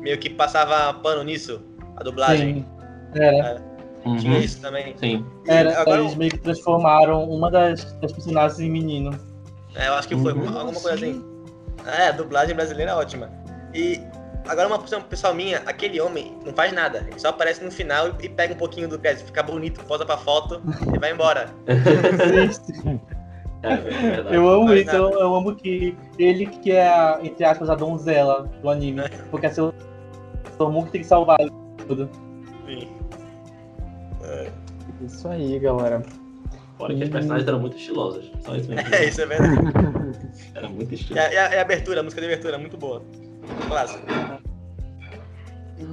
Meio 0.00 0.18
que 0.18 0.30
passava 0.30 0.92
pano 0.94 1.24
nisso, 1.24 1.62
a 1.96 2.02
dublagem. 2.02 2.54
Sim, 2.54 3.20
era. 3.20 3.62
Tinha 3.77 3.77
Uhum. 4.04 4.38
isso 4.38 4.60
também. 4.60 4.94
Sim. 4.96 5.24
E 5.46 5.50
Era, 5.50 5.80
agora, 5.80 6.00
eles 6.00 6.14
meio 6.14 6.30
que 6.30 6.38
transformaram 6.38 7.24
uma 7.28 7.50
das, 7.50 7.84
das 8.00 8.12
personagens 8.12 8.58
em 8.60 8.70
menino. 8.70 9.10
é, 9.74 9.88
eu 9.88 9.94
acho 9.94 10.08
que 10.08 10.16
foi 10.16 10.32
Uhum. 10.32 10.46
alguma 10.48 10.80
coisa 10.80 10.94
assim. 10.94 11.24
É, 11.86 12.08
a 12.08 12.12
dublagem 12.12 12.54
brasileira 12.54 12.92
é 12.92 12.94
ótima. 12.94 13.30
E 13.74 14.00
agora 14.46 14.66
uma 14.66 14.76
opção 14.76 15.00
pessoal 15.02 15.34
minha, 15.34 15.58
aquele 15.66 16.00
homem 16.00 16.34
não 16.44 16.52
faz 16.54 16.72
nada. 16.72 17.04
Ele 17.08 17.18
só 17.18 17.28
aparece 17.28 17.62
no 17.64 17.70
final 17.70 18.08
e, 18.08 18.26
e 18.26 18.28
pega 18.28 18.54
um 18.54 18.56
pouquinho 18.56 18.88
do 18.88 18.98
crédito, 18.98 19.26
fica 19.26 19.42
bonito, 19.42 19.84
posa 19.84 20.04
pra 20.06 20.16
foto 20.16 20.60
e 20.94 20.98
vai 20.98 21.12
embora. 21.12 21.48
É, 23.60 23.72
é. 23.72 24.36
Eu 24.36 24.48
amo 24.48 24.72
isso, 24.72 24.94
eu, 24.94 25.10
eu 25.10 25.34
amo 25.34 25.52
que 25.56 25.96
ele 26.16 26.46
que 26.46 26.70
é, 26.70 26.86
a, 26.86 27.18
entre 27.24 27.44
aspas, 27.44 27.68
a 27.68 27.74
donzela 27.74 28.44
do 28.62 28.70
anime. 28.70 29.02
Porque 29.32 29.46
é 29.46 29.50
seu 29.50 29.74
Moon 30.60 30.84
que 30.84 30.92
tem 30.92 31.00
que 31.00 31.06
salvar 31.08 31.38
tudo. 31.86 32.08
Sim. 32.66 32.88
Isso 35.04 35.28
aí, 35.28 35.58
galera. 35.58 36.02
Fora 36.76 36.94
que 36.94 37.02
as 37.02 37.08
personagens 37.08 37.48
eram 37.48 37.60
muito 37.60 37.76
estilosas. 37.76 38.30
Só 38.44 38.54
isso 38.56 38.68
mesmo. 38.70 38.94
É, 38.94 39.04
isso 39.06 39.20
é 39.20 39.26
verdade. 39.26 39.56
Era 40.54 40.68
muito 40.68 40.94
estiloso. 40.94 41.26
e 41.32 41.36
a- 41.36 41.54
e 41.54 41.58
a 41.58 41.60
abertura, 41.62 42.00
a 42.00 42.02
música 42.02 42.20
de 42.20 42.26
abertura, 42.28 42.58
muito 42.58 42.76
boa. 42.76 43.02
Clássico. 43.68 44.04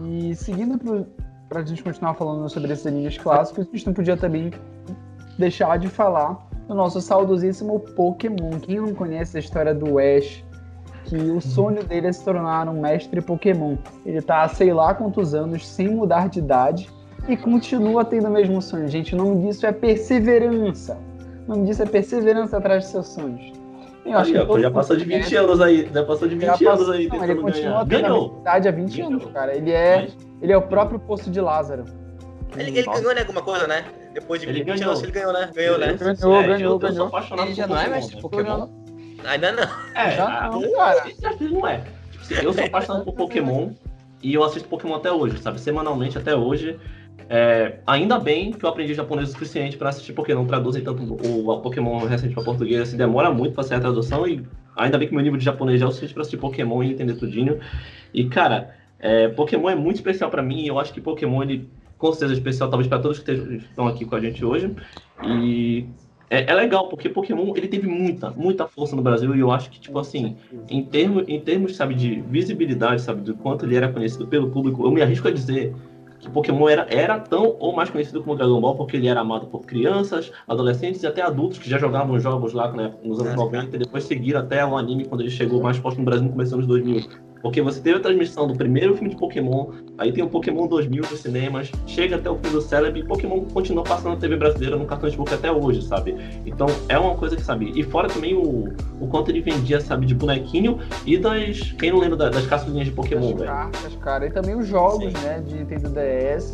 E 0.08 0.36
seguindo 0.36 0.78
pro, 0.78 1.06
pra 1.50 1.64
gente 1.64 1.84
continuar 1.84 2.14
falando 2.16 2.48
sobre 2.50 2.72
esses 2.74 2.86
animes 2.86 3.18
clássicos, 3.18 3.68
a 3.68 3.72
gente 3.72 3.86
não 3.86 3.94
podia 3.94 4.18
também 4.18 4.52
deixar 5.38 5.78
de 5.78 5.88
falar 5.88 6.48
do 6.68 6.74
nosso 6.74 7.00
saudosíssimo 7.02 7.80
Pokémon. 7.80 8.60
Quem 8.62 8.78
não 8.80 8.94
conhece 8.94 9.38
a 9.38 9.40
história 9.40 9.74
do 9.74 10.00
Ash, 10.00 10.44
que 11.06 11.16
o 11.18 11.40
sonho 11.40 11.84
dele 11.84 12.08
é 12.08 12.12
se 12.12 12.24
tornar 12.24 12.68
um 12.68 12.82
mestre 12.82 13.22
Pokémon. 13.22 13.78
Ele 14.06 14.22
tá 14.22 14.44
há 14.44 14.50
sei 14.50 14.74
lá 14.74 14.94
quantos 14.96 15.34
anos 15.36 15.66
sem 15.68 15.88
mudar 15.90 16.30
de 16.30 16.40
idade 16.40 16.90
e 17.28 17.36
continua 17.38 18.06
tendo 18.06 18.28
o 18.28 18.32
mesmo 18.32 18.62
sonho. 18.62 18.88
Gente, 18.88 19.16
o 19.16 19.18
nome 19.18 19.46
disso 19.48 19.66
é 19.66 19.72
perseverança. 19.72 20.98
O 21.48 21.52
nome 21.52 21.68
disso 21.68 21.84
é 21.84 21.86
perseverança 21.86 22.58
atrás 22.58 22.84
de 22.86 22.90
seus 22.92 23.08
sonhos. 23.08 23.54
Eu 24.06 24.18
Aí, 24.20 24.38
ó, 24.38 24.46
todo 24.46 24.62
já 24.62 24.70
passou 24.70 24.96
de 24.96 25.04
20 25.04 25.14
conhece. 25.14 25.36
anos 25.36 25.60
aí. 25.62 25.90
Já 25.92 26.04
passou 26.04 26.28
de 26.28 26.36
20 26.36 26.44
Já 26.46 26.52
anos 26.54 26.64
passou- 26.66 26.94
aí 26.94 27.08
não, 27.08 27.16
ele 27.16 27.26
tentando 27.26 27.42
continua 27.42 27.84
ganhar. 27.84 27.86
tendo 27.86 27.96
a 28.06 28.10
Ganhou. 28.10 28.38
idade 28.42 28.68
há 28.68 28.72
20 28.72 28.96
Ganhou. 28.98 29.12
anos, 29.12 29.26
cara. 29.32 29.56
Ele 29.56 29.72
é, 29.72 30.02
Mas 30.02 30.18
ele 30.42 30.52
é 30.54 30.58
o 30.58 30.62
próprio 30.62 31.00
poço 31.00 31.32
de 31.32 31.42
Lázaro. 31.42 31.86
Ele, 32.56 32.70
ele 32.70 32.84
ganhou 32.84 33.14
né, 33.16 33.22
alguma 33.22 33.42
coisa, 33.42 33.66
né? 33.68 33.84
Depois 34.14 34.40
de 34.42 34.48
Ele 34.48 34.64
20 34.64 34.68
ganhou. 34.78 34.92
anos 34.92 35.04
ele 35.04 35.12
ganhou, 35.12 35.34
né? 35.34 35.50
Ganhou, 35.54 35.78
né? 35.80 35.94
Ganhou, 35.94 36.36
É, 36.36 36.44
ganhou, 36.48 36.60
eu- 36.60 36.64
Eu 36.66 36.70
sou 36.70 36.80
ganhou. 36.80 37.08
apaixonado 37.08 37.48
Ele 37.48 37.56
por 37.56 37.58
já 37.58 37.68
não 37.68 37.76
é 37.76 37.80
Pokémon, 37.80 37.96
mestre 37.96 38.16
né? 38.16 38.22
Pokémon? 38.22 38.68
Ainda 39.26 39.52
não. 39.52 39.64
É, 39.96 40.12
Já 40.12 40.26
a- 40.26 40.50
não, 40.52 40.62
cara. 40.72 41.04
não 41.42 41.68
é. 41.68 41.80
Tipo 42.12 42.24
assim, 42.24 42.46
Eu 42.46 42.54
sou 42.54 42.64
apaixonado 42.64 43.06
por 43.06 43.14
Pokémon 43.16 43.70
e 44.22 44.34
eu 44.34 44.44
assisto 44.44 44.70
Pokémon 44.70 44.96
até 44.96 45.12
hoje, 45.12 45.40
sabe? 45.42 45.60
Semanalmente 45.60 46.18
até 46.18 46.36
hoje. 46.36 46.80
É, 47.30 47.80
ainda 47.88 48.20
bem 48.20 48.52
que 48.52 48.64
eu 48.64 48.70
aprendi 48.70 48.94
japonês 48.94 49.30
o 49.30 49.32
suficiente 49.32 49.78
pra 49.78 49.90
assistir, 49.90 50.14
porque 50.14 50.34
não 50.34 50.46
traduzem 50.46 50.84
tanto 50.84 51.02
o, 51.04 51.50
o 51.50 51.62
Pokémon 51.62 52.06
recente 52.06 52.34
pra 52.34 52.44
português, 52.44 52.82
assim, 52.82 52.98
demora 52.98 53.32
muito 53.32 53.54
pra 53.54 53.64
sair 53.64 53.78
a 53.78 53.82
tradução 53.82 54.28
e 54.28 54.46
ainda 54.76 54.98
bem 54.98 55.08
que 55.08 55.14
meu 55.14 55.24
nível 55.24 55.40
de 55.40 55.46
japonês 55.46 55.80
já 55.80 55.86
é 55.86 55.90
o 55.90 55.92
suficiente 55.92 56.14
pra 56.14 56.22
assistir 56.22 56.38
Pokémon 56.38 56.84
e 56.84 56.92
entender 56.92 57.16
tudinho. 57.16 57.60
E, 58.14 58.26
cara, 58.26 58.76
é, 59.00 59.28
Pokémon 59.30 59.70
é 59.70 59.76
muito 59.76 59.98
especial 59.98 60.30
pra 60.30 60.44
mim 60.44 60.62
e 60.62 60.68
eu 60.68 60.80
acho 60.80 60.94
que 60.94 61.02
Pokémon, 61.02 61.42
ele 61.42 61.68
com 61.98 62.12
certeza 62.12 62.34
é 62.34 62.38
especial, 62.38 62.70
talvez 62.70 62.88
pra 62.88 63.00
todos 63.00 63.20
que 63.20 63.32
estão 63.32 63.88
aqui 63.88 64.06
com 64.06 64.16
a 64.16 64.20
gente 64.20 64.46
hoje. 64.46 64.72
E 65.24 65.86
é, 66.30 66.52
é 66.52 66.54
legal, 66.54 66.90
porque 66.90 67.10
Pokémon, 67.10 67.54
ele 67.56 67.68
teve 67.68 67.88
muita, 67.88 68.30
muita 68.32 68.68
força 68.68 68.96
no 68.96 69.02
Brasil 69.02 69.36
e 69.36 69.40
eu 69.40 69.52
acho 69.52 69.70
que, 69.70 69.80
tipo 69.80 69.98
assim, 69.98 70.36
em 70.70 70.84
termos, 70.84 71.24
em 71.28 71.40
termos, 71.40 71.76
sabe, 71.76 71.96
de 71.96 72.22
visibilidade, 72.22 73.02
sabe, 73.02 73.22
do 73.22 73.36
quanto 73.36 73.66
ele 73.66 73.76
era 73.76 73.92
conhecido 73.92 74.28
pelo 74.28 74.50
público, 74.52 74.86
eu 74.86 74.92
me 74.92 75.02
arrisco 75.02 75.28
a 75.28 75.32
dizer 75.32 75.74
que 76.26 76.32
Pokémon 76.32 76.68
era, 76.68 76.86
era 76.90 77.20
tão 77.20 77.56
ou 77.60 77.76
mais 77.76 77.90
conhecido 77.90 78.22
como 78.22 78.36
Dragon 78.36 78.60
Ball, 78.60 78.76
porque 78.76 78.98
ele 78.98 79.08
era 79.08 79.22
amado 79.22 79.48
por 79.48 79.66
crianças, 79.66 80.32
adolescentes 80.48 81.02
e 81.04 81.08
até 81.08 81.22
adultos 81.22 81.60
que 81.60 81.70
já 81.70 81.78
jogavam 81.78 82.20
jogos 82.20 82.54
lá 82.54 82.72
né, 82.72 82.94
nos 83.04 83.20
anos 83.20 83.34
Ah, 83.34 83.36
90 83.38 83.76
e 83.76 83.80
depois 83.80 84.04
seguiram 84.04 84.40
até 84.40 84.66
o 84.66 84.76
anime 84.76 85.06
quando 85.06 85.22
ele 85.22 85.30
chegou 85.30 85.62
mais 85.62 85.78
forte 85.78 86.00
no 86.00 86.06
Brasil 86.06 86.26
no 86.26 86.32
começo 86.32 86.52
dos 86.58 86.66
anos 86.66 86.68
2000. 86.68 87.25
Porque 87.46 87.62
você 87.62 87.80
teve 87.80 87.98
a 87.98 88.00
transmissão 88.00 88.48
do 88.48 88.56
primeiro 88.56 88.96
filme 88.96 89.12
de 89.12 89.16
Pokémon, 89.18 89.68
aí 90.00 90.12
tem 90.12 90.24
o 90.24 90.28
Pokémon 90.28 90.66
2000 90.66 91.04
nos 91.12 91.20
cinemas, 91.20 91.72
chega 91.86 92.16
até 92.16 92.28
o 92.28 92.36
fim 92.38 92.50
do 92.52 92.60
Celebi 92.60 93.02
e 93.02 93.04
Pokémon 93.06 93.42
continua 93.54 93.84
passando 93.84 94.14
na 94.14 94.16
TV 94.16 94.36
brasileira 94.36 94.76
no 94.76 94.86
cartão 94.88 95.08
de 95.08 95.16
book 95.16 95.32
até 95.32 95.52
hoje, 95.52 95.84
sabe? 95.84 96.18
Então 96.44 96.66
é 96.90 96.98
uma 96.98 97.14
coisa 97.14 97.36
que, 97.36 97.44
sabe? 97.44 97.72
E 97.76 97.84
fora 97.84 98.08
também 98.08 98.34
o, 98.34 98.74
o 99.00 99.08
quanto 99.12 99.30
ele 99.30 99.42
vendia, 99.42 99.80
sabe, 99.80 100.08
de 100.08 100.16
bonequinho 100.16 100.80
e 101.06 101.20
das. 101.20 101.72
Quem 101.74 101.92
não 101.92 102.00
lembra 102.00 102.18
da- 102.18 102.30
das 102.30 102.48
caçulinhas 102.48 102.88
de 102.88 102.94
Pokémon, 102.94 103.28
As 103.30 103.34
velho? 103.36 103.46
cartas, 103.46 103.96
cara. 103.98 104.26
E 104.26 104.32
também 104.32 104.56
os 104.56 104.66
jogos, 104.68 105.14
Sim. 105.14 105.24
né, 105.24 105.44
de 105.48 105.54
Nintendo 105.54 105.90
DS. 105.90 106.52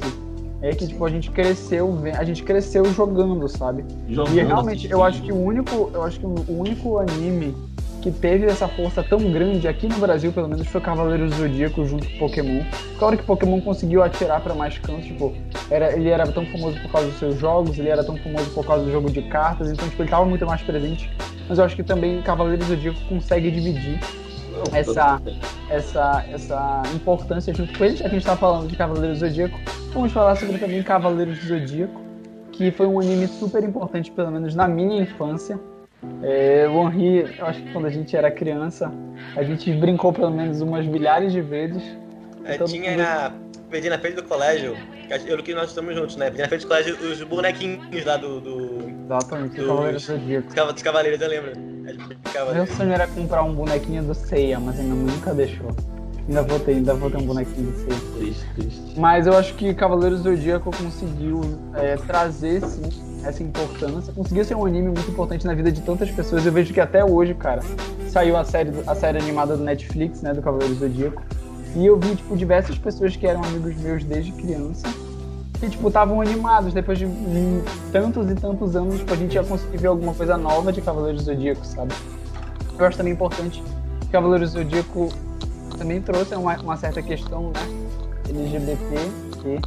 É 0.63 0.75
que, 0.75 0.85
tipo, 0.87 1.03
a 1.05 1.09
gente 1.09 1.31
cresceu, 1.31 1.97
a 2.15 2.23
gente 2.23 2.43
cresceu 2.43 2.85
jogando, 2.85 3.47
sabe? 3.47 3.83
Jogando, 4.09 4.37
E 4.37 4.41
realmente, 4.43 4.91
eu 4.91 5.01
acho 5.03 5.19
que 5.21 5.31
assistindo. 5.31 5.41
o 5.43 5.47
único, 5.47 5.89
eu 5.93 6.03
acho 6.03 6.19
que 6.19 6.25
o 6.25 6.35
único 6.59 6.97
anime 6.99 7.55
que 8.01 8.11
teve 8.11 8.45
essa 8.47 8.67
força 8.67 9.03
tão 9.03 9.19
grande 9.31 9.67
aqui 9.67 9.87
no 9.87 9.97
Brasil, 9.99 10.31
pelo 10.31 10.47
menos, 10.47 10.67
foi 10.67 10.81
Cavaleiros 10.81 11.29
do 11.31 11.37
Zodíaco 11.37 11.85
junto 11.85 12.09
com 12.09 12.17
Pokémon. 12.17 12.63
Claro 12.97 13.17
que 13.17 13.23
Pokémon 13.23 13.61
conseguiu 13.61 14.01
atirar 14.03 14.41
pra 14.41 14.53
mais 14.55 14.77
cantos, 14.79 15.05
tipo, 15.05 15.33
era, 15.69 15.93
ele 15.93 16.09
era 16.09 16.25
tão 16.31 16.45
famoso 16.45 16.79
por 16.81 16.91
causa 16.91 17.07
dos 17.07 17.19
seus 17.19 17.37
jogos, 17.39 17.77
ele 17.77 17.89
era 17.89 18.03
tão 18.03 18.17
famoso 18.17 18.49
por 18.51 18.65
causa 18.65 18.83
do 18.85 18.91
jogo 18.91 19.09
de 19.11 19.21
cartas, 19.23 19.71
então 19.71 19.87
tipo, 19.87 20.01
ele 20.01 20.09
tava 20.09 20.25
muito 20.25 20.45
mais 20.45 20.61
presente. 20.61 21.11
Mas 21.47 21.59
eu 21.59 21.65
acho 21.65 21.75
que 21.75 21.83
também 21.83 22.21
Cavaleiros 22.21 22.65
do 22.67 22.73
Zodíaco 22.75 22.99
consegue 23.07 23.51
dividir 23.51 23.99
essa- 24.73 25.21
essa, 25.69 26.25
essa 26.31 26.83
importância 26.93 27.53
junto 27.53 27.77
com 27.77 27.85
ele, 27.85 27.95
já 27.95 28.03
que 28.05 28.15
a 28.15 28.19
gente 28.19 28.25
tá 28.25 28.35
falando 28.35 28.67
de 28.67 28.75
Cavaleiros 28.75 29.19
do 29.19 29.27
Zodíaco, 29.27 29.59
vamos 29.93 30.11
falar 30.11 30.35
sobre 30.35 30.57
também 30.57 30.81
Cavaleiros 30.83 31.37
do 31.39 31.45
Zodíaco, 31.47 32.01
que 32.51 32.71
foi 32.71 32.85
um 32.87 32.99
anime 32.99 33.27
super 33.27 33.63
importante, 33.63 34.11
pelo 34.11 34.31
menos 34.31 34.55
na 34.55 34.67
minha 34.67 35.01
infância. 35.01 35.59
É, 36.23 36.67
o 36.67 36.87
Henri, 36.87 37.35
eu 37.37 37.45
acho 37.45 37.61
que 37.61 37.71
quando 37.71 37.85
a 37.85 37.89
gente 37.89 38.15
era 38.15 38.31
criança, 38.31 38.91
a 39.35 39.43
gente 39.43 39.71
brincou 39.73 40.11
pelo 40.11 40.31
menos 40.31 40.61
umas 40.61 40.85
milhares 40.85 41.31
de 41.31 41.41
vezes. 41.41 41.81
É, 42.43 42.57
tinha 42.57 42.91
mundo- 42.91 43.01
na. 43.03 43.31
Perdi 43.69 43.89
na 43.89 43.97
frente 43.99 44.15
do 44.15 44.23
colégio. 44.23 44.75
Eu 45.25 45.37
que 45.43 45.53
nós 45.53 45.69
estamos 45.69 45.93
juntos, 45.95 46.15
né? 46.15 46.25
Perdi 46.25 46.41
na 46.41 46.47
frente 46.47 46.61
do 46.61 46.67
colégio 46.67 46.95
os 46.97 47.21
bonequinhos 47.23 48.05
lá 48.05 48.17
do. 48.17 48.39
do 48.41 48.89
Exatamente, 49.05 49.55
Dos- 49.57 49.67
Cavaleiros 49.67 50.07
do 50.07 50.13
Zodíaco. 50.13 50.45
dos 50.47 50.55
cava- 50.55 50.73
dos 50.73 50.83
cavaleiros, 50.83 51.21
eu 51.21 51.29
lembro. 51.29 51.51
Meu 52.53 52.65
sonho 52.67 52.93
era 52.93 53.07
comprar 53.07 53.43
um 53.43 53.53
bonequinho 53.53 54.03
do 54.03 54.13
Seiya, 54.13 54.59
mas 54.59 54.79
a 54.79 54.83
minha 54.83 54.95
mãe 54.95 55.13
nunca 55.15 55.33
deixou. 55.33 55.75
Ainda 56.27 56.43
vou 56.43 56.59
ter, 56.59 56.71
ainda 56.71 56.93
vou 56.93 57.09
ter 57.09 57.17
um 57.17 57.25
bonequinho 57.25 57.71
do 57.71 57.77
Seiya. 57.77 57.99
Triste, 58.17 58.45
triste. 58.55 58.99
Mas 58.99 59.27
eu 59.27 59.35
acho 59.35 59.53
que 59.55 59.73
Cavaleiros 59.73 60.21
do 60.21 60.35
Zodíaco 60.35 60.71
conseguiu 60.75 61.41
é, 61.73 61.95
trazer, 61.97 62.61
sim, 62.61 62.89
essa 63.25 63.41
importância. 63.43 64.13
Conseguiu 64.13 64.45
ser 64.45 64.55
um 64.55 64.65
anime 64.65 64.87
muito 64.87 65.09
importante 65.09 65.45
na 65.45 65.53
vida 65.53 65.71
de 65.71 65.81
tantas 65.81 66.09
pessoas. 66.11 66.45
Eu 66.45 66.51
vejo 66.51 66.73
que 66.73 66.79
até 66.79 67.03
hoje, 67.03 67.33
cara, 67.33 67.61
saiu 68.09 68.37
a 68.37 68.43
série, 68.43 68.71
a 68.85 68.95
série 68.95 69.17
animada 69.17 69.57
do 69.57 69.63
Netflix, 69.63 70.21
né, 70.21 70.33
do 70.33 70.41
Cavaleiros 70.41 70.77
do 70.77 70.87
Zodíaco. 70.87 71.21
E 71.75 71.85
eu 71.85 71.97
vi, 71.97 72.15
tipo, 72.15 72.35
diversas 72.35 72.77
pessoas 72.77 73.15
que 73.15 73.25
eram 73.25 73.43
amigos 73.43 73.75
meus 73.77 74.03
desde 74.03 74.31
criança. 74.33 74.87
Que, 75.59 75.69
tipo, 75.69 75.87
estavam 75.87 76.21
animados. 76.21 76.73
Depois 76.73 76.99
de 76.99 77.07
tantos 77.91 78.29
e 78.29 78.35
tantos 78.35 78.75
anos, 78.75 78.99
tipo, 78.99 79.13
a 79.13 79.17
gente 79.17 79.33
ia 79.33 79.43
conseguir 79.43 79.77
ver 79.77 79.87
alguma 79.87 80.13
coisa 80.13 80.37
nova 80.37 80.71
de 80.71 80.81
Cavaleiros 80.81 81.23
do 81.23 81.25
Zodíaco, 81.25 81.65
sabe? 81.65 81.93
Eu 82.77 82.85
acho 82.85 82.97
também 82.97 83.13
importante 83.13 83.63
que 84.01 84.07
Cavaleiros 84.07 84.53
do 84.53 84.59
Zodíaco 84.59 85.09
também 85.77 86.01
trouxe 86.01 86.35
uma, 86.35 86.55
uma 86.57 86.77
certa 86.77 87.01
questão, 87.01 87.51
né? 87.51 87.59
LGBT, 88.29 88.95
que 89.41 89.59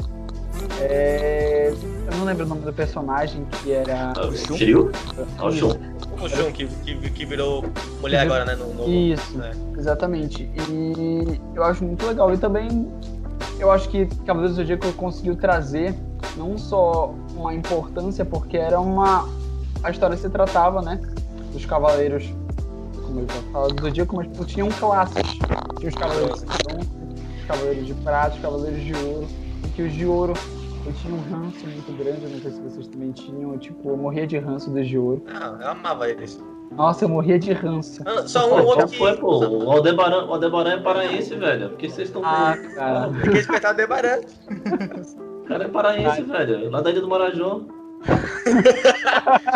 é... 0.80 1.72
eu 2.06 2.16
não 2.16 2.24
lembro 2.24 2.44
o 2.44 2.48
nome 2.48 2.62
do 2.62 2.72
personagem, 2.72 3.44
que 3.62 3.72
era... 3.72 4.12
Ah, 4.16 4.56
Shiryu? 4.56 4.90
Ah, 5.38 5.46
o 5.46 5.52
Shun. 5.52 5.94
O 6.20 6.28
Jun, 6.28 6.52
que, 6.52 6.66
que, 6.66 7.10
que 7.10 7.26
virou 7.26 7.64
mulher 8.00 8.20
agora, 8.20 8.44
né? 8.44 8.54
No, 8.54 8.72
no, 8.72 8.88
Isso, 8.88 9.42
é. 9.42 9.52
exatamente. 9.76 10.48
E 10.56 11.40
eu 11.54 11.64
acho 11.64 11.84
muito 11.84 12.06
legal. 12.06 12.32
E 12.32 12.38
também 12.38 12.88
eu 13.58 13.70
acho 13.70 13.88
que 13.88 14.06
Cavaleiros 14.24 14.56
do 14.56 14.62
Zodíaco 14.62 14.92
conseguiu 14.92 15.36
trazer 15.36 15.94
não 16.36 16.56
só 16.56 17.14
uma 17.36 17.54
importância, 17.54 18.24
porque 18.24 18.56
era 18.56 18.80
uma. 18.80 19.28
A 19.82 19.90
história 19.90 20.16
se 20.16 20.28
tratava, 20.30 20.80
né? 20.80 21.00
Dos 21.52 21.66
cavaleiros. 21.66 22.32
Como 23.14 23.26
eu 23.30 23.52
falo, 23.52 23.68
do 23.68 23.82
Zodíaco, 23.82 24.16
mas 24.16 24.26
tipo, 24.26 24.44
tinham 24.44 24.68
classes. 24.70 25.22
Tinha 25.78 25.88
os 25.88 25.94
cavaleiros 25.94 26.40
de 26.40 26.46
bronze, 26.64 26.90
os 27.38 27.44
cavaleiros 27.46 27.86
de 27.86 27.94
prata, 27.94 28.34
os 28.34 28.42
cavaleiros 28.42 28.82
de 28.82 28.94
ouro. 28.94 29.26
E 29.64 29.68
que 29.68 29.82
os 29.82 29.92
de 29.92 30.04
ouro 30.06 30.34
eu 30.86 30.92
tinha 30.92 31.14
um 31.14 31.20
ranço 31.30 31.66
muito 31.66 31.96
grande, 31.96 32.24
eu 32.24 32.30
não 32.30 32.40
sei 32.40 32.50
se 32.50 32.60
vocês 32.60 32.88
também 32.88 33.12
tinham. 33.12 33.52
Eu, 33.52 33.58
tipo, 33.58 33.88
eu 33.88 33.96
morria 33.96 34.26
de 34.26 34.36
ranço 34.38 34.68
dos 34.70 34.86
de 34.86 34.98
ouro. 34.98 35.22
Ah, 35.28 35.56
eu 35.60 35.68
amava 35.68 36.10
eles. 36.10 36.42
Nossa, 36.72 37.04
eu 37.04 37.08
morria 37.08 37.38
de 37.38 37.52
ranço. 37.52 38.02
Ah, 38.04 38.26
Só 38.26 38.52
um 38.52 38.64
outro 38.66 38.88
que. 38.88 38.98
foi, 38.98 39.16
pô? 39.16 39.38
O 39.46 39.70
Aldebaran, 39.70 40.26
o 40.26 40.32
Aldebaran 40.32 40.72
é 40.72 40.80
paraense, 40.80 41.36
velho. 41.36 41.70
Por 41.70 41.78
que 41.78 41.88
vocês 41.88 42.08
estão 42.08 42.22
Ah, 42.24 42.56
cara. 42.74 43.10
Tem 43.10 43.20
que 43.22 43.28
respeitar 43.30 43.72
o 43.72 43.76
Debaran. 43.76 44.20
O 45.44 45.46
cara 45.46 45.64
é 45.64 45.68
paraense, 45.68 46.22
velho. 46.22 46.70
Lá 46.70 46.80
da 46.80 46.90
ilha 46.90 47.00
do 47.00 47.08
Marajó. 47.08 47.60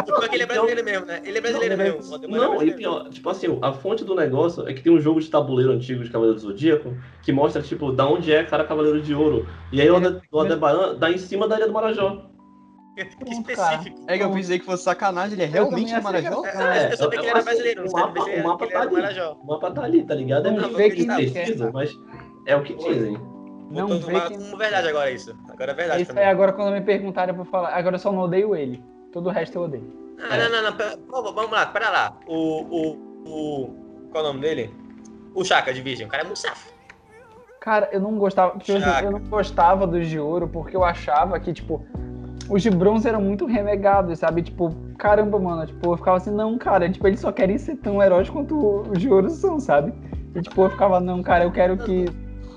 Porque 0.07 0.35
ele 0.37 0.43
é 0.43 0.47
brasileiro 0.47 0.85
mesmo, 0.85 1.07
né? 1.07 1.21
Ele 1.25 1.39
é 1.39 1.41
brasileiro 1.41 1.77
Não, 1.77 1.85
mesmo. 1.85 2.15
É 2.15 2.19
Não, 2.19 2.27
e 2.27 2.49
brasileiro. 2.49 2.77
pior, 2.77 3.09
tipo 3.11 3.31
assim, 3.31 3.59
a 3.63 3.73
fonte 3.73 4.05
do 4.05 4.15
negócio 4.15 4.69
é 4.69 4.73
que 4.73 4.83
tem 4.83 4.93
um 4.93 5.01
jogo 5.01 5.21
de 5.21 5.29
tabuleiro 5.29 5.73
antigo 5.73 6.03
de 6.03 6.11
Cavaleiro 6.11 6.39
do 6.41 6.43
Zodíaco 6.47 6.97
que 7.23 7.33
mostra, 7.33 7.63
tipo, 7.63 7.93
da 7.93 8.07
onde 8.09 8.33
é 8.33 8.45
cada 8.45 8.65
Cavaleiro 8.65 9.01
de 9.01 9.15
Ouro. 9.15 9.47
E 9.73 9.81
aí 9.81 9.91
o 9.91 9.95
Aldebaran 10.39 10.97
dá 10.97 11.11
em 11.11 11.19
cima 11.19 11.47
da 11.47 11.57
ilha 11.57 11.67
do 11.67 11.73
Marajó. 11.73 12.27
Que 12.97 13.05
cara. 13.05 13.31
específico. 13.31 14.05
É 14.09 14.19
que 14.19 14.25
eu 14.25 14.31
pensei 14.33 14.59
que 14.59 14.65
fosse 14.65 14.83
sacanagem, 14.83 15.35
ele 15.35 15.45
é 15.45 15.47
realmente 15.47 15.95
de 15.95 16.01
Marajó? 16.01 16.43
achei 16.45 16.61
É, 16.61 16.93
eu 16.93 16.97
sabia 16.97 17.19
que 17.21 17.25
ele 17.27 17.31
era 17.31 17.39
assim, 17.39 17.45
brasileiro, 17.45 17.81
não 17.83 17.87
o 17.87 17.91
sabia 17.91 18.43
mapa, 18.43 18.59
que 18.59 18.65
o 18.65 18.67
que 18.67 18.73
tá 18.73 18.81
do 18.81 18.87
ali. 18.89 18.97
Marajó. 18.97 19.33
O 19.41 19.47
mapa 19.47 19.71
tá 19.71 19.83
ali, 19.85 20.03
tá 20.05 20.15
ligado? 20.17 20.49
É 20.49 20.51
Não 20.51 20.71
vê 20.71 20.91
quem 20.91 21.07
tá 21.07 21.15
preciso, 21.17 21.59
perto. 21.59 21.73
mas 21.73 21.93
é 22.47 22.57
o 22.57 22.63
que 22.65 22.75
dizem. 22.75 23.38
Não 23.71 23.87
Botou 23.89 24.09
vê 24.09 24.21
quem. 24.29 24.39
como 24.39 24.57
verdade 24.57 24.89
agora 24.89 25.11
isso. 25.11 25.37
Agora 25.49 25.73
é 25.73 25.75
verdade 25.75 26.03
Isso 26.03 26.15
mim. 26.15 26.21
agora 26.21 26.53
quando 26.53 26.73
me 26.73 26.81
perguntarem 26.81 27.33
eu 27.33 27.37
vou 27.37 27.45
falar. 27.45 27.71
Agora 27.77 27.97
eu 27.97 28.01
só 28.01 28.11
não 28.11 28.21
odeio 28.23 28.57
ele. 28.57 28.83
Todo 29.13 29.27
o 29.27 29.31
resto 29.33 29.57
eu 29.57 29.63
odeio. 29.63 29.93
Ah, 30.21 30.37
não, 30.37 30.51
não, 30.51 30.63
não. 30.71 30.77
pera- 30.77 30.99
vamos 31.11 31.51
lá, 31.51 31.67
pera 31.67 31.91
lá. 31.91 32.17
O, 32.27 32.35
o, 32.35 32.93
o... 33.27 34.09
Qual 34.11 34.25
é 34.25 34.29
o 34.29 34.33
nome 34.33 34.41
dele? 34.41 34.75
O 35.35 35.45
Chaka 35.45 35.73
de 35.73 35.83
Virgem. 35.83 36.07
O 36.07 36.09
cara 36.09 36.23
é 36.23 36.27
muito 36.27 36.39
safo. 36.39 36.73
Cara, 37.61 37.89
eu 37.93 38.01
não 38.01 38.17
gostava. 38.19 38.59
Chaca. 38.61 39.05
eu 39.05 39.11
não 39.11 39.21
gostava 39.21 39.87
dos 39.87 40.09
de 40.09 40.19
ouro 40.19 40.49
porque 40.49 40.75
eu 40.77 40.83
achava 40.85 41.39
que, 41.39 41.53
tipo, 41.53 41.85
os 42.49 42.63
de 42.63 42.71
bronze 42.71 43.07
eram 43.07 43.21
muito 43.21 43.45
renegados, 43.47 44.19
sabe? 44.21 44.43
Tipo, 44.43 44.75
caramba, 44.97 45.39
mano. 45.39 45.67
Tipo, 45.67 45.93
eu 45.93 45.97
ficava 45.97 46.17
assim, 46.17 46.31
não, 46.31 46.57
cara, 46.57 46.89
tipo, 46.91 47.07
eles 47.07 47.21
só 47.21 47.31
querem 47.31 47.59
ser 47.59 47.77
tão 47.77 48.03
heróis 48.03 48.31
quanto 48.31 48.81
os 48.91 48.99
de 48.99 49.11
ouro 49.11 49.29
são, 49.29 49.61
sabe? 49.61 49.93
E 50.35 50.41
tipo, 50.41 50.63
eu 50.63 50.71
ficava, 50.71 50.99
não, 51.01 51.23
cara, 51.23 51.45
eu 51.45 51.53
quero 51.53 51.77
que. 51.77 52.07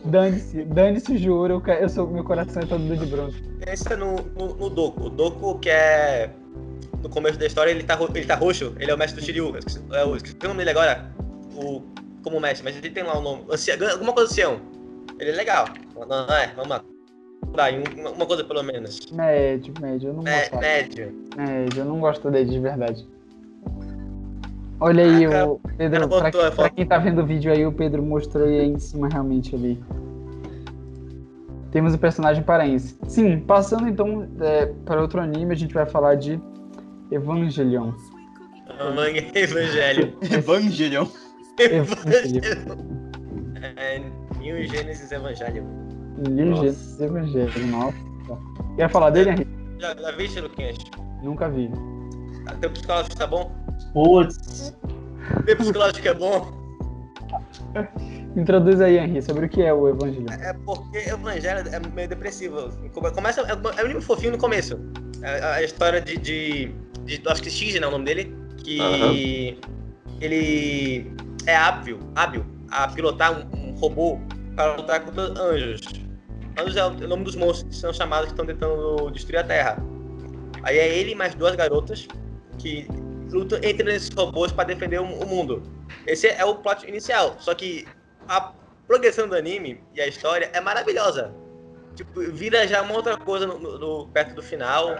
Dane-se, 0.06 0.64
dane-se 0.64 1.30
ouro, 1.30 1.62
eu, 1.80 1.90
sou, 1.90 2.08
meu 2.08 2.24
coração 2.24 2.62
é 2.62 2.66
todo 2.66 2.84
do 2.84 2.98
de 2.98 3.06
bronze. 3.06 3.42
Pensa 3.64 3.96
no, 3.96 4.16
no, 4.16 4.56
no 4.56 4.70
Doku. 4.70 5.06
O 5.06 5.10
Doku 5.10 5.60
que 5.60 5.70
é... 5.70 6.30
No 7.02 7.10
começo 7.10 7.38
da 7.38 7.46
história 7.46 7.72
ele 7.72 7.84
tá, 7.84 7.98
ele 8.14 8.26
tá 8.26 8.36
roxo. 8.36 8.76
Ele 8.80 8.90
é 8.92 8.94
o 8.94 8.98
mestre 8.98 9.20
do 9.20 9.26
Shiryu. 9.26 9.58
Esqueci, 9.58 9.82
é, 9.92 10.04
o- 10.06 10.16
esqueci 10.16 10.36
o 10.44 10.48
nome 10.48 10.60
dele 10.60 10.72
agora. 10.72 11.12
O... 11.56 11.82
Como 12.24 12.40
mestre, 12.40 12.64
mas 12.64 12.78
ele 12.78 12.90
tem 12.92 13.04
lá 13.04 13.18
o 13.18 13.22
nome. 13.22 13.44
Ancião- 13.50 13.78
alguma 13.92 14.14
coisa 14.14 14.30
ancião. 14.32 14.60
Ele 15.20 15.32
é 15.32 15.34
legal. 15.34 15.66
Não, 15.96 16.08
não 16.08 16.36
é? 16.36 16.48
Vamos 16.56 16.70
lá. 16.70 16.84
Dá, 17.56 17.72
em 17.72 17.84
uma, 18.00 18.12
uma 18.12 18.26
coisa 18.26 18.44
pelo 18.44 18.62
menos. 18.64 19.00
Médio, 19.12 19.74
médio, 19.82 20.10
eu 20.10 20.14
não 20.14 20.24
gostava. 20.24 20.62
médio. 20.62 21.14
Médio, 21.36 21.80
eu 21.82 21.86
não 21.86 22.00
gosto 22.00 22.30
dele 22.30 22.50
de 22.50 22.60
verdade. 22.60 23.08
Olha 24.82 25.04
aí, 25.04 25.26
Ah, 25.26 25.46
o 25.46 25.60
Pedro, 25.78 26.08
pra, 26.10 26.22
botou 26.24 26.42
a 26.44 26.52
pra 26.52 26.70
quem 26.72 26.86
tá 26.88 26.98
vendo 26.98 27.22
o 27.22 27.26
vídeo 27.26 27.52
aí, 27.52 27.64
o 27.68 27.72
Pedro 27.72 28.02
mostrou 28.02 28.48
aí 28.48 28.66
em 28.66 28.80
cima 28.80 29.08
realmente 29.08 29.54
ali. 29.54 29.82
Temos 31.72 31.94
o 31.94 32.00
personagem 32.00 32.44
paraense. 32.44 32.98
Sim, 33.08 33.40
passando 33.42 33.88
então 33.88 34.28
é, 34.42 34.66
para 34.84 35.00
outro 35.00 35.22
anime, 35.22 35.54
a 35.54 35.56
gente 35.56 35.72
vai 35.72 35.86
falar 35.86 36.16
de 36.16 36.42
Evangelion. 37.12 37.92
Manga 38.96 39.24
Evangelho. 39.38 40.18
Evangelion. 40.20 41.06
Evangelion. 41.60 42.42
É, 43.78 44.00
New 44.40 44.64
Genesis 44.64 45.12
Evangelho. 45.12 45.64
New. 46.28 46.56
Genesis 46.56 47.00
Evangelion, 47.00 47.68
nossa. 47.68 47.98
Quer 48.76 48.90
falar 48.90 49.12
dele, 49.12 49.30
Henrique? 49.30 49.52
Já, 49.80 49.96
já 49.96 50.12
viste, 50.12 50.42
Luquinhas? 50.42 50.78
Nunca 51.22 51.48
vi. 51.48 51.70
Teu 52.60 52.72
psicológico 52.72 53.16
tá 53.16 53.28
bom? 53.28 53.61
Putz, 53.94 54.76
Teu 55.46 55.58
psicológico 55.58 56.08
é 56.08 56.14
bom? 56.14 56.62
Introduz 58.36 58.80
aí, 58.82 58.98
Henrique, 58.98 59.22
sobre 59.22 59.46
o 59.46 59.50
que 59.50 59.62
é 59.62 59.74
o 59.74 59.88
Evangelion. 59.90 60.26
É 60.30 60.54
porque 60.66 60.98
Evangelho 61.00 61.68
é 61.70 61.80
meio 61.94 62.08
depressivo. 62.08 62.70
Come- 62.94 63.12
Começa, 63.12 63.42
é 63.42 63.54
um 63.56 63.68
anime 63.80 64.02
fofinho 64.02 64.32
no 64.34 64.38
começo. 64.38 64.80
É 65.22 65.40
a, 65.42 65.54
a 65.56 65.64
história 65.64 66.00
de, 66.02 66.18
de, 66.18 66.72
de- 67.06 67.22
Acho 67.28 67.42
que 67.44 67.50
X, 67.50 67.80
né? 67.80 67.88
O 67.88 67.92
nome 67.92 68.06
dele. 68.06 68.36
Que 68.64 69.60
ele 70.20 71.12
é 71.48 71.56
hábil, 71.56 72.00
hábil 72.16 72.46
a 72.70 72.88
pilotar 72.88 73.34
um, 73.34 73.70
um 73.70 73.74
robô 73.76 74.20
para 74.56 74.76
lutar 74.76 75.02
contra 75.04 75.24
anjos. 75.42 75.82
Anjos 76.60 76.76
é 76.78 76.86
o 76.86 77.08
nome 77.08 77.24
dos 77.24 77.36
monstros 77.36 77.70
que 77.70 77.76
são 77.76 77.92
chamados 77.92 78.28
que 78.28 78.34
estão 78.34 78.46
tentando 78.46 79.10
destruir 79.12 79.40
a 79.40 79.44
Terra. 79.44 79.78
Aí 80.64 80.78
é 80.78 80.96
ele 80.96 81.12
e 81.14 81.16
mais 81.16 81.34
duas 81.34 81.56
garotas 81.56 82.08
que 82.60 82.88
lutam 83.32 83.60
entre 83.64 83.94
esses 83.96 84.10
robôs 84.16 84.52
para 84.52 84.66
defender 84.66 85.00
o, 85.00 85.06
o 85.06 85.26
mundo. 85.28 85.64
Esse 86.06 86.28
é 86.28 86.44
o 86.46 86.56
plot 86.56 86.88
inicial. 86.88 87.36
Só 87.40 87.54
que 87.54 87.88
a 88.28 88.52
progressão 88.88 89.28
do 89.28 89.36
anime 89.36 89.82
e 89.96 90.02
a 90.02 90.08
história 90.08 90.50
é 90.54 90.60
maravilhosa. 90.60 91.34
Tipo, 91.96 92.22
vira 92.32 92.68
já 92.68 92.82
uma 92.82 92.94
outra 92.94 93.18
coisa 93.18 93.46
no, 93.48 93.58
no- 93.60 93.78
no- 93.80 94.08
perto 94.08 94.36
do 94.36 94.42
final. 94.44 94.96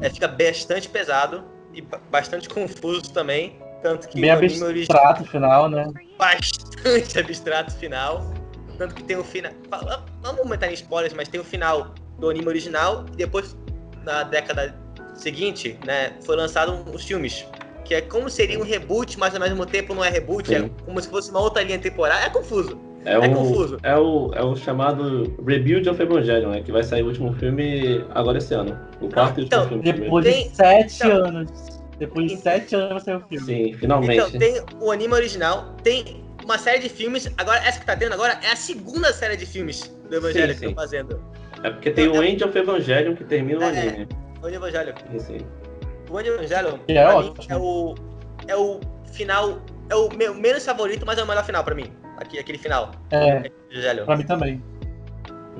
É, 0.00 0.10
fica 0.10 0.26
bastante 0.28 0.88
pesado 0.88 1.44
e 1.72 1.80
ba- 1.82 2.00
bastante 2.10 2.48
confuso 2.48 3.12
também. 3.12 3.60
Tanto 3.82 4.08
que 4.08 4.20
Bem 4.20 4.30
o 4.32 4.36
original 4.36 4.68
abstrato 4.70 5.22
o 5.22 5.26
final, 5.26 5.68
né? 5.68 5.90
bastante 6.16 7.18
abstrato 7.18 7.72
final. 7.74 8.32
Tanto 8.78 8.94
que 8.94 9.02
tem 9.02 9.16
o 9.16 9.24
final. 9.24 9.52
vou 10.22 10.54
entrar 10.54 10.70
em 10.70 10.74
spoilers, 10.74 11.12
mas 11.14 11.28
tem 11.28 11.40
o 11.40 11.44
final 11.44 11.94
do 12.18 12.30
anime 12.30 12.46
original 12.48 13.04
e 13.12 13.16
depois, 13.16 13.56
na 14.04 14.22
década 14.22 14.78
seguinte, 15.14 15.78
né, 15.86 16.12
foi 16.24 16.36
lançado 16.36 16.72
um- 16.72 16.94
os 16.94 17.04
filmes. 17.04 17.44
Que 17.84 17.94
é 17.96 18.00
como 18.00 18.30
seria 18.30 18.58
um 18.58 18.62
reboot, 18.62 19.18
mas 19.18 19.34
ao 19.34 19.40
mesmo 19.40 19.66
tempo 19.66 19.92
não 19.94 20.04
é 20.04 20.08
reboot, 20.08 20.46
Sim. 20.48 20.54
é 20.54 20.70
como 20.84 21.00
se 21.00 21.08
fosse 21.08 21.30
uma 21.30 21.40
outra 21.40 21.62
linha 21.62 21.78
temporal. 21.78 22.16
É 22.18 22.30
confuso. 22.30 22.78
É, 23.04 23.14
É 23.14 23.18
o, 23.18 23.34
confuso. 23.34 23.78
É 23.82 23.96
o, 23.98 24.30
é 24.34 24.44
o 24.44 24.54
chamado 24.54 25.34
Rebuild 25.44 25.88
of 25.90 26.00
Evangelion, 26.00 26.50
né? 26.50 26.62
Que 26.62 26.70
vai 26.70 26.84
sair 26.84 27.02
o 27.02 27.06
último 27.06 27.32
filme 27.34 28.04
agora 28.10 28.38
esse 28.38 28.54
ano. 28.54 28.78
O 29.00 29.08
quarto 29.08 29.40
e 29.40 29.44
Então, 29.44 29.62
último 29.64 29.82
filme. 29.82 30.00
Depois 30.00 30.24
Tem- 30.24 30.48
de 30.48 30.56
sete 30.56 30.94
então- 31.04 31.24
anos. 31.26 31.50
Depois 31.98 32.30
de 32.30 32.36
sete 32.36 32.74
anos 32.76 32.88
vai 32.90 33.00
ser 33.00 33.16
o 33.16 33.20
filme. 33.28 33.44
Sim, 33.46 33.72
finalmente. 33.78 34.14
Então, 34.14 34.30
tem 34.38 34.62
o 34.80 34.90
anime 34.92 35.14
original, 35.14 35.74
tem 35.82 36.22
uma 36.44 36.58
série 36.58 36.78
de 36.78 36.88
filmes. 36.88 37.28
Agora, 37.36 37.58
essa 37.66 37.80
que 37.80 37.86
tá 37.86 37.96
tendo 37.96 38.12
agora 38.12 38.38
é 38.42 38.52
a 38.52 38.56
segunda 38.56 39.12
série 39.12 39.36
de 39.36 39.46
filmes 39.46 39.92
do 40.08 40.14
Evangelho 40.16 40.52
Sim, 40.54 40.58
que 40.60 40.66
estão 40.66 40.74
fazendo. 40.82 41.20
É 41.64 41.70
porque 41.70 41.90
tem 41.90 42.06
o 42.08 42.22
End 42.22 42.42
of 42.44 42.56
Evangelion 42.56 43.16
que 43.16 43.24
termina 43.24 43.58
o 43.58 43.62
É. 43.64 43.80
anime. 43.88 44.08
O 44.42 44.48
Evangelho. 44.48 44.94
O 46.10 46.20
Evangelho, 46.20 46.78
Que 46.86 46.92
é 46.98 47.04
pra 47.04 47.16
ótimo. 47.16 47.34
mim, 47.38 47.46
é 47.48 47.56
o, 47.56 47.94
é 48.48 48.56
o 48.56 48.80
final. 49.12 49.58
É 49.88 49.94
o 49.94 50.08
meu 50.16 50.34
menos 50.34 50.64
favorito, 50.64 51.04
mas 51.06 51.18
é 51.18 51.22
o 51.22 51.26
melhor 51.26 51.44
final 51.44 51.62
pra 51.64 51.74
mim. 51.74 51.86
Aqui, 52.18 52.38
aquele 52.38 52.58
final. 52.58 52.90
É, 53.10 53.50
Evangelho. 53.70 54.04
pra 54.04 54.16
mim 54.16 54.24
também. 54.24 54.62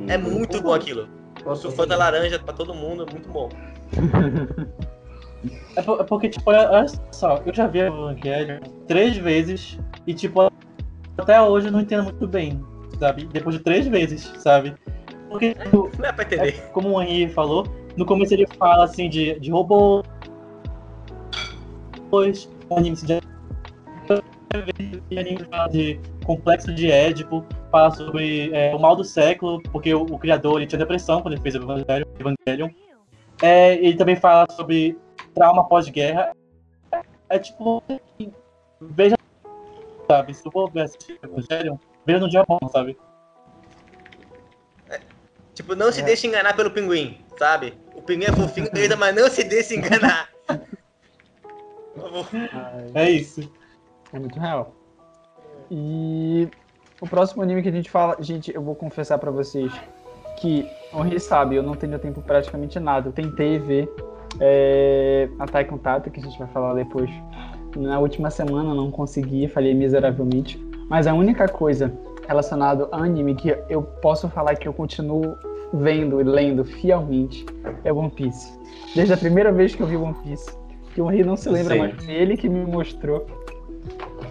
É 0.08 0.16
Hum. 0.16 0.22
muito 0.22 0.60
bom 0.62 0.72
aquilo. 0.74 1.08
Posso 1.44 1.62
Sou 1.62 1.70
fã 1.72 1.86
da 1.86 1.96
laranja 1.96 2.38
pra 2.38 2.52
todo 2.54 2.72
mundo, 2.74 3.06
muito 3.10 3.28
bom. 3.28 3.48
É, 5.74 5.82
por- 5.82 6.00
é 6.00 6.04
porque, 6.04 6.28
tipo, 6.28 6.48
olha, 6.50 6.70
olha 6.70 6.86
só, 7.10 7.42
eu 7.44 7.52
já 7.52 7.66
vi 7.66 7.80
Evangelho 7.80 8.60
três 8.86 9.16
vezes 9.16 9.76
e, 10.06 10.14
tipo, 10.14 10.52
até 11.18 11.42
hoje 11.42 11.66
eu 11.66 11.72
não 11.72 11.80
entendo 11.80 12.04
muito 12.04 12.28
bem, 12.28 12.64
sabe? 13.00 13.24
Depois 13.26 13.56
de 13.56 13.62
três 13.64 13.88
vezes, 13.88 14.32
sabe? 14.38 14.72
Porque, 15.32 15.54
tipo, 15.54 15.90
Não 15.98 16.04
é 16.06 16.12
pra 16.12 16.24
é, 16.24 16.26
entender. 16.26 16.70
como 16.72 16.90
o 16.90 17.02
Henri 17.02 17.28
falou, 17.28 17.66
no 17.96 18.04
começo 18.04 18.34
ele 18.34 18.46
fala, 18.58 18.84
assim, 18.84 19.08
de, 19.08 19.40
de 19.40 19.50
robôs, 19.50 20.04
o 22.68 22.76
anime 22.76 22.94
se 22.94 23.06
e 25.10 25.18
anime 25.18 25.44
fala 25.50 25.68
de 25.68 25.98
complexo 26.26 26.74
de 26.74 26.90
Édipo, 26.90 27.42
fala 27.70 27.90
sobre 27.90 28.50
é, 28.52 28.74
o 28.74 28.78
mal 28.78 28.94
do 28.94 29.02
século, 29.02 29.62
porque 29.72 29.94
o, 29.94 30.02
o 30.02 30.18
criador 30.18 30.58
ele 30.58 30.66
tinha 30.66 30.78
depressão 30.78 31.22
quando 31.22 31.34
ele 31.34 31.42
fez 31.42 31.54
o 31.54 31.58
Evangelho, 31.58 32.06
Evangelion. 32.18 32.68
É, 33.40 33.74
ele 33.76 33.96
também 33.96 34.14
fala 34.14 34.46
sobre 34.50 34.98
trauma 35.34 35.66
pós-guerra. 35.66 36.32
É 37.30 37.38
tipo, 37.38 37.82
veja, 38.78 39.16
sabe, 40.06 40.34
se 40.34 40.46
eu 40.46 40.52
for 40.52 40.70
ver 40.70 40.82
assistir 40.82 41.18
Evangelion, 41.22 41.78
veja 42.04 42.20
no 42.20 42.28
dia 42.28 42.44
bom, 42.46 42.58
sabe? 42.68 42.94
Tipo, 45.54 45.74
não 45.74 45.92
se 45.92 46.00
É. 46.00 46.04
deixe 46.04 46.26
enganar 46.26 46.56
pelo 46.56 46.70
pinguim, 46.70 47.18
sabe? 47.38 47.74
O 47.94 48.02
pinguim 48.02 48.24
é 48.24 48.32
fofinho, 48.32 48.70
beleza, 48.72 48.96
mas 48.96 49.14
não 49.14 49.28
se 49.28 49.44
deixe 49.44 49.76
enganar. 49.76 50.28
É 52.94 53.10
isso. 53.10 53.50
É 54.12 54.18
muito 54.18 54.38
real. 54.38 54.74
E 55.70 56.48
o 57.00 57.06
próximo 57.06 57.42
anime 57.42 57.62
que 57.62 57.68
a 57.68 57.72
gente 57.72 57.90
fala, 57.90 58.16
gente, 58.20 58.54
eu 58.54 58.62
vou 58.62 58.74
confessar 58.74 59.18
pra 59.18 59.30
vocês 59.30 59.72
que 60.38 60.68
o 60.92 61.04
Henry 61.04 61.20
sabe, 61.20 61.56
eu 61.56 61.62
não 61.62 61.74
tenho 61.74 61.98
tempo 61.98 62.20
praticamente 62.22 62.78
nada. 62.80 63.08
Eu 63.08 63.12
tentei 63.12 63.58
ver 63.58 63.88
é, 64.40 65.28
Attack 65.38 65.72
on 65.72 65.78
Titan, 65.78 66.10
que 66.10 66.20
a 66.20 66.22
gente 66.22 66.38
vai 66.38 66.48
falar 66.48 66.74
depois. 66.74 67.10
Na 67.76 67.98
última 67.98 68.30
semana 68.30 68.74
não 68.74 68.90
consegui, 68.90 69.48
falhei 69.48 69.72
miseravelmente. 69.74 70.58
Mas 70.88 71.06
a 71.06 71.14
única 71.14 71.48
coisa 71.48 71.92
relacionada 72.26 72.88
a 72.92 72.98
anime 72.98 73.34
que 73.34 73.56
eu 73.68 73.82
posso 73.82 74.28
falar 74.28 74.56
que 74.56 74.66
eu 74.66 74.72
continuo 74.72 75.36
vendo 75.72 76.20
e 76.20 76.24
lendo 76.24 76.64
fielmente 76.64 77.44
é 77.84 77.92
One 77.92 78.10
Piece. 78.10 78.58
Desde 78.94 79.14
a 79.14 79.16
primeira 79.16 79.50
vez 79.50 79.74
que 79.74 79.82
eu 79.82 79.86
vi 79.86 79.96
One 79.96 80.14
Piece, 80.22 80.50
que 80.94 81.00
o 81.00 81.10
Henry 81.10 81.24
não 81.24 81.36
se 81.36 81.48
lembra 81.48 81.74
Sim. 81.74 81.80
mais, 81.80 82.04
foi 82.04 82.14
ele 82.14 82.36
que 82.36 82.48
me 82.48 82.64
mostrou 82.66 83.26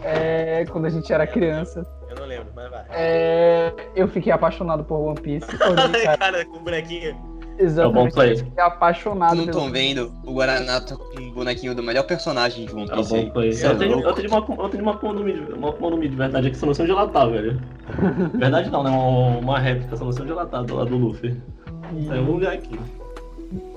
é, 0.04 0.66
quando 0.66 0.86
a 0.86 0.90
gente 0.90 1.12
era 1.12 1.26
criança. 1.26 1.86
Eu 2.10 2.16
não 2.16 2.26
lembro, 2.26 2.48
mas 2.56 2.70
vai. 2.70 2.86
É, 2.92 3.74
eu 3.96 4.08
fiquei 4.08 4.32
apaixonado 4.32 4.84
por 4.84 5.00
One 5.00 5.20
Piece. 5.20 5.48
Olhei, 5.64 6.04
cara, 6.04 6.18
Cara, 6.18 6.46
com 6.46 6.60
bonequinho. 6.60 7.31
Exatamente. 7.64 8.14
play. 8.14 8.36
Fiquei 8.38 8.64
apaixonado 8.64 9.36
Não 9.36 9.46
pelo 9.46 9.58
estão 9.58 9.72
vendo? 9.72 10.12
O 10.26 10.34
Guaraná 10.34 10.82
tá 10.82 10.96
com 10.96 11.20
um 11.22 11.32
bonequinho 11.32 11.76
do 11.76 11.84
melhor 11.84 12.04
personagem 12.04 12.66
de 12.66 12.74
One 12.74 12.90
É 12.90 12.94
um 12.94 12.98
Piece. 12.98 13.16
aí. 13.16 13.26
bom 13.26 13.32
play. 13.32 13.52
Cê 13.54 13.68
é 13.68 13.72
Eu 13.72 13.78
tenho, 13.78 14.00
eu 14.02 14.14
tenho 14.14 14.28
uma, 14.30 14.64
eu 14.64 14.70
tenho 14.70 14.84
uma 14.84 14.92
Akuma 14.94 15.14
no 15.14 15.24
Mi 15.24 15.34
de, 15.34 15.54
uma 15.54 15.70
Akuma 15.70 15.90
no 15.92 15.98
Mi 15.98 16.10
de 16.10 16.16
verdade 16.16 16.48
aqui, 16.48 16.58
solução 16.58 16.86
de 16.86 16.92
latar, 16.92 17.30
velho. 17.30 17.62
Verdade 18.36 18.70
não, 18.70 18.84
né? 18.84 18.90
Uma, 18.90 19.38
uma 19.40 19.60
réplica, 19.60 19.96
solução 19.98 20.26
de 20.26 20.32
latar 20.32 20.64
do 20.64 20.76
lado 20.76 20.90
do 20.90 20.98
Luffy. 20.98 21.36
E, 21.94 22.10
Aí 22.10 22.18
eu 22.18 22.26
vou 22.26 22.38
ver 22.38 22.48
aqui. 22.48 22.80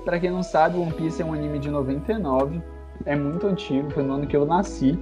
pra 0.05 0.19
quem 0.21 0.31
não 0.31 0.43
sabe, 0.43 0.79
One 0.79 0.93
Piece 0.93 1.21
é 1.21 1.25
um 1.25 1.33
anime 1.33 1.59
de 1.59 1.71
99. 1.71 2.61
É 3.07 3.17
muito 3.17 3.47
antigo, 3.47 3.91
foi 3.91 4.03
no 4.03 4.15
ano 4.15 4.27
que 4.27 4.37
eu 4.37 4.47
nasci. 4.47 4.99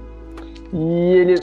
E 0.73 1.13
ele 1.15 1.35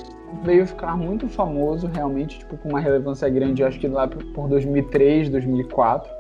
veio 0.43 0.65
ficar 0.65 0.97
muito 0.97 1.27
famoso, 1.27 1.87
realmente, 1.93 2.39
tipo, 2.39 2.57
com 2.57 2.69
uma 2.69 2.79
relevância 2.79 3.29
grande, 3.29 3.61
eu 3.61 3.67
acho 3.67 3.79
que 3.79 3.87
lá 3.87 4.07
por 4.07 4.47
2003, 4.47 5.29
2004. 5.29 6.18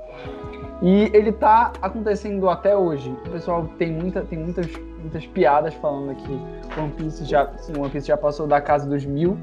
E 0.81 1.09
ele 1.13 1.31
tá 1.31 1.73
acontecendo 1.81 2.49
até 2.49 2.75
hoje. 2.75 3.09
O 3.25 3.29
pessoal 3.29 3.67
tem, 3.77 3.91
muita, 3.91 4.21
tem 4.21 4.39
muitas, 4.39 4.67
muitas 4.99 5.25
piadas 5.27 5.73
falando 5.75 6.15
que 6.15 6.31
One 6.79 6.91
Piece 6.97 7.25
já, 7.25 7.51
sim, 7.57 7.77
One 7.77 7.89
Piece 7.89 8.07
já 8.07 8.17
passou 8.17 8.47
da 8.47 8.61
casa 8.61 8.87
dos 8.87 9.05
mil, 9.05 9.37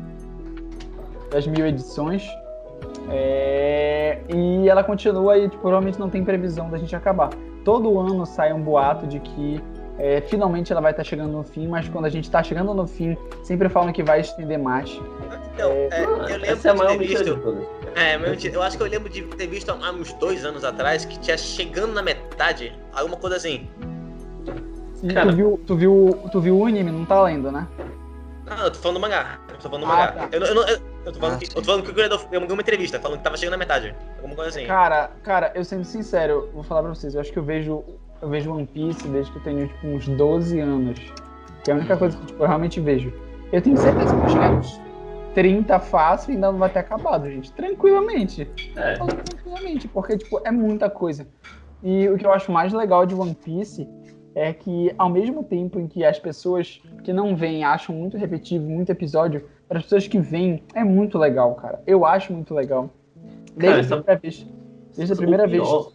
das 1.30 1.46
mil 1.46 1.66
edições. 1.66 2.26
É, 3.10 4.20
e 4.34 4.68
ela 4.68 4.82
continua 4.82 5.38
e 5.38 5.48
tipo, 5.48 5.60
provavelmente 5.60 6.00
não 6.00 6.08
tem 6.08 6.24
previsão 6.24 6.70
da 6.70 6.78
gente 6.78 6.96
acabar. 6.96 7.30
Todo 7.64 7.98
ano 7.98 8.24
sai 8.24 8.52
um 8.52 8.60
boato 8.60 9.06
de 9.06 9.20
que 9.20 9.62
é, 9.98 10.20
finalmente 10.22 10.72
ela 10.72 10.80
vai 10.80 10.90
estar 10.90 11.04
chegando 11.04 11.32
no 11.32 11.42
fim, 11.42 11.68
mas 11.68 11.88
quando 11.88 12.04
a 12.06 12.08
gente 12.08 12.24
está 12.24 12.42
chegando 12.42 12.72
no 12.74 12.86
fim, 12.86 13.16
sempre 13.42 13.68
falam 13.68 13.92
que 13.92 14.02
vai 14.02 14.20
estender 14.20 14.58
mais. 14.58 14.90
Então, 15.54 15.70
é, 15.70 16.04
eu 16.04 16.16
lembro 16.22 16.46
Essa 16.46 16.68
é 16.68 16.70
a 16.70 16.74
de 16.74 16.78
maior 16.78 16.98
ter 16.98 17.06
visto. 17.06 17.75
É, 17.96 18.18
mas 18.18 18.44
eu 18.44 18.62
acho 18.62 18.76
que 18.76 18.82
eu 18.82 18.86
lembro 18.88 19.08
de 19.08 19.22
ter 19.22 19.46
visto 19.46 19.70
há 19.70 19.90
uns 19.90 20.12
dois 20.14 20.44
anos 20.44 20.64
atrás 20.64 21.06
que 21.06 21.18
tinha 21.18 21.38
chegando 21.38 21.94
na 21.94 22.02
metade, 22.02 22.72
alguma 22.92 23.16
coisa 23.16 23.36
assim. 23.36 23.66
E 25.02 25.12
Cara. 25.14 25.30
tu, 25.30 25.36
viu, 25.36 25.60
tu, 25.66 25.76
viu, 25.76 26.20
tu 26.30 26.40
viu 26.40 26.58
o 26.58 26.66
anime, 26.66 26.90
não 26.92 27.06
tá 27.06 27.22
lendo, 27.22 27.50
né? 27.50 27.66
Não, 28.44 28.64
eu 28.64 28.70
tô 28.70 28.78
falando 28.78 28.96
do 28.98 29.00
mangá. 29.00 29.38
Eu 29.48 29.56
tô 29.56 29.68
falando 29.70 29.86
do 29.86 29.92
Ah, 29.92 29.96
mangá. 29.96 30.12
tá. 30.12 30.28
Eu, 30.30 30.40
não- 30.40 30.46
eu, 30.46 30.54
eu, 30.54 30.78
eu 31.06 31.12
tô 31.12 31.18
falando 31.20 31.34
Ah, 31.36 31.38
que, 31.38 31.46
eu 31.46 31.54
tô 31.54 31.62
falando 31.62 31.82
que 31.84 31.90
o 31.90 32.34
eu 32.34 32.40
uma 32.52 32.60
entrevista 32.62 33.00
falando 33.00 33.18
que 33.18 33.24
tava 33.24 33.36
chegando 33.38 33.52
na 33.52 33.56
metade. 33.58 33.94
Alguma 34.16 34.34
coisa 34.36 34.50
assim. 34.50 34.66
Cara, 34.66 35.10
cara, 35.22 35.52
eu 35.54 35.64
sendo 35.64 35.84
sincero, 35.84 36.32
eu 36.48 36.52
vou 36.52 36.62
falar 36.62 36.82
pra 36.82 36.94
vocês, 36.94 37.14
eu 37.14 37.20
acho 37.22 37.32
que 37.32 37.38
eu 37.38 37.42
vejo, 37.42 37.82
eu 38.20 38.28
vejo 38.28 38.52
One 38.52 38.66
Piece 38.66 39.08
desde 39.08 39.32
que 39.32 39.38
eu 39.38 39.42
tenho 39.42 39.68
tipo, 39.68 39.86
uns 39.86 40.06
12 40.06 40.60
anos. 40.60 41.00
Que 41.64 41.70
é 41.70 41.74
a 41.74 41.76
única 41.78 41.96
coisa 41.96 42.16
que 42.18 42.26
tipo, 42.26 42.42
eu 42.42 42.46
realmente 42.46 42.78
vejo. 42.78 43.10
Eu 43.50 43.62
tenho 43.62 43.76
certeza 43.78 44.08
que 44.08 44.14
eu 44.14 44.20
vou 44.20 44.28
chegar 44.28 44.52
nos 44.52 44.80
30 45.36 45.78
fácil 45.78 46.30
e 46.30 46.34
ainda 46.34 46.50
não 46.50 46.58
vai 46.58 46.70
ter 46.70 46.78
acabado, 46.78 47.28
gente. 47.30 47.52
Tranquilamente. 47.52 48.48
É, 48.74 48.96
Falando 48.96 49.22
tranquilamente, 49.22 49.86
porque, 49.86 50.16
tipo, 50.16 50.40
é 50.42 50.50
muita 50.50 50.88
coisa. 50.88 51.28
E 51.82 52.08
o 52.08 52.16
que 52.16 52.24
eu 52.24 52.32
acho 52.32 52.50
mais 52.50 52.72
legal 52.72 53.04
de 53.04 53.14
One 53.14 53.34
Piece 53.34 53.86
é 54.34 54.50
que, 54.54 54.94
ao 54.96 55.10
mesmo 55.10 55.44
tempo 55.44 55.78
em 55.78 55.86
que 55.86 56.02
as 56.06 56.18
pessoas 56.18 56.80
que 57.04 57.12
não 57.12 57.36
veem 57.36 57.64
acham 57.64 57.94
muito 57.94 58.16
repetitivo, 58.16 58.64
muito 58.66 58.90
episódio, 58.90 59.44
para 59.68 59.76
as 59.76 59.84
pessoas 59.84 60.08
que 60.08 60.18
veem, 60.18 60.62
é 60.74 60.82
muito 60.82 61.18
legal, 61.18 61.54
cara. 61.56 61.82
Eu 61.86 62.06
acho 62.06 62.32
muito 62.32 62.54
legal. 62.54 62.88
Desde 63.54 63.58
Cara, 63.58 63.76
a 63.76 63.80
essa- 63.80 63.96
primeira 63.98 64.20
vez. 64.20 64.46
Desde 64.96 65.12
a 65.12 65.16
primeira 65.16 65.44
o 65.44 65.48
vez. 65.50 65.62
pior, 65.62 65.92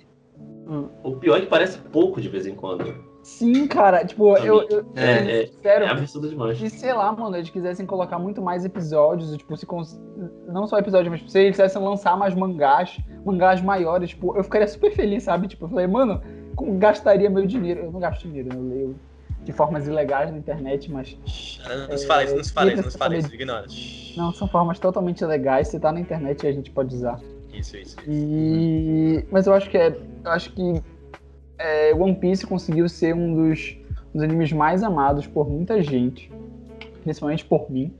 Hum. 0.67 0.87
O 1.03 1.11
pior 1.15 1.37
é 1.37 1.41
que 1.41 1.47
parece 1.47 1.79
pouco 1.79 2.21
de 2.21 2.29
vez 2.29 2.45
em 2.45 2.53
quando. 2.53 2.93
Sim, 3.37 3.65
cara, 3.65 4.05
tipo, 4.05 4.35
eu, 4.37 4.61
eu, 4.69 4.85
é- 4.95 5.21
eu- 5.23 5.43
é- 5.43 5.49
sério, 5.63 5.87
É 5.87 5.89
absurdo 5.89 6.29
demais. 6.29 6.57
se, 6.59 6.69
sei 6.69 6.93
lá, 6.93 7.11
mano, 7.11 7.35
eles 7.35 7.49
quisessem 7.49 7.85
colocar 7.85 8.19
muito 8.19 8.41
mais 8.41 8.65
episódios, 8.65 9.35
tipo, 9.37 9.55
se 9.57 9.65
cons... 9.65 9.99
não 10.47 10.67
só 10.67 10.77
episódios, 10.77 11.09
mas 11.09 11.31
se 11.31 11.39
eles 11.39 11.51
quisessem 11.51 11.81
lançar 11.81 12.17
mais 12.17 12.35
mangás, 12.35 12.97
mangás 13.25 13.61
maiores, 13.61 14.09
tipo, 14.09 14.35
eu 14.37 14.43
ficaria 14.43 14.67
super 14.67 14.91
feliz, 14.91 15.23
sabe? 15.23 15.47
Tipo, 15.47 15.65
eu 15.65 15.69
falei, 15.69 15.87
mano, 15.87 16.21
como 16.55 16.77
gastaria 16.77 17.29
meu 17.29 17.45
dinheiro? 17.47 17.81
Eu 17.85 17.91
não 17.91 17.99
gasto 17.99 18.23
dinheiro, 18.27 18.49
eu 18.53 18.61
leio 18.63 18.95
de 19.43 19.51
formas 19.51 19.87
ilegais 19.87 20.29
na 20.29 20.37
internet, 20.37 20.91
mas 20.91 21.17
Não, 21.89 21.97
se 21.97 22.05
fala 22.05 22.23
isso, 22.23 22.35
não 22.35 22.43
se 22.43 22.53
fala 22.53 22.69
É, 22.69 22.73
isso, 22.73 22.83
não 22.83 22.91
se 22.91 22.97
fala 22.97 23.17
isso, 23.17 23.33
ignora. 23.33 23.65
não, 24.17 24.33
são 24.33 24.47
formas 24.47 24.77
totalmente 24.77 25.23
legais, 25.25 25.69
você 25.69 25.79
tá 25.79 25.91
na 25.91 25.99
internet 25.99 26.43
e 26.43 26.47
a 26.47 26.51
gente 26.51 26.69
pode 26.69 26.93
usar. 26.93 27.19
Isso, 27.53 27.75
isso. 27.77 27.95
E... 28.07 29.25
Mas 29.31 29.47
eu 29.47 29.53
acho 29.53 29.69
que 29.69 29.77
é. 29.77 29.97
Eu 30.23 30.31
acho 30.31 30.53
que 30.53 30.81
é, 31.61 31.93
One 31.93 32.15
Piece 32.15 32.45
conseguiu 32.45 32.87
ser 32.89 33.15
um 33.15 33.33
dos, 33.33 33.77
dos 34.13 34.23
animes 34.23 34.51
mais 34.51 34.83
amados 34.83 35.27
por 35.27 35.49
muita 35.49 35.81
gente. 35.81 36.31
Principalmente 37.03 37.45
por 37.45 37.69
mim. 37.71 37.93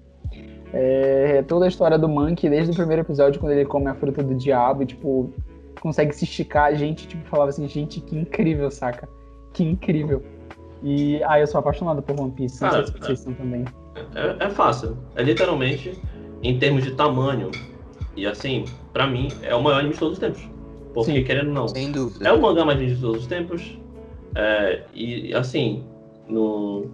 É 0.74 1.44
toda 1.48 1.66
a 1.66 1.68
história 1.68 1.98
do 1.98 2.08
Monkey, 2.08 2.50
desde 2.50 2.72
o 2.72 2.76
primeiro 2.76 3.02
episódio, 3.02 3.40
quando 3.40 3.52
ele 3.52 3.66
come 3.66 3.88
a 3.88 3.94
fruta 3.94 4.24
do 4.24 4.36
diabo 4.36 4.84
e, 4.84 4.86
tipo, 4.86 5.34
consegue 5.82 6.14
se 6.14 6.24
esticar. 6.24 6.66
A 6.66 6.74
gente, 6.74 7.08
tipo, 7.08 7.28
falava 7.28 7.50
assim, 7.50 7.68
gente, 7.68 8.00
que 8.00 8.18
incrível, 8.18 8.72
saca? 8.72 9.08
Que 9.54 9.64
incrível. 9.64 10.24
E, 10.82 11.22
ah, 11.26 11.40
eu 11.40 11.48
sou 11.48 11.60
apaixonado 11.60 12.02
por 12.02 12.20
One 12.20 12.32
Piece, 12.32 12.62
não 12.62 12.72
sei 12.72 12.86
se 12.86 12.92
vocês 12.94 13.20
são 13.20 13.34
também. 13.34 13.66
É, 14.16 14.46
é 14.46 14.50
fácil. 14.50 14.98
É 15.16 15.24
literalmente, 15.24 16.00
em 16.42 16.58
termos 16.58 16.84
de 16.84 16.92
tamanho, 16.96 17.52
e 18.16 18.26
assim, 18.26 18.66
pra 18.94 19.06
mim, 19.08 19.28
é 19.44 19.54
o 19.54 19.62
maior 19.62 19.80
anime 19.80 19.94
de 19.94 20.00
todos 20.00 20.14
os 20.14 20.20
tempos. 20.20 20.51
Porque, 20.94 21.12
Sim. 21.14 21.24
querendo 21.24 21.48
ou 21.48 21.54
não, 21.54 21.68
Sem 21.68 21.92
dúvida. 21.92 22.28
é 22.28 22.32
o 22.32 22.42
mangá 22.42 22.66
mais 22.66 22.80
lido 22.80 22.96
de 22.96 23.02
todos 23.02 23.22
os 23.22 23.28
tempos. 23.28 23.78
É, 24.36 24.84
e 24.94 25.34
assim, 25.34 25.84
no. 26.28 26.90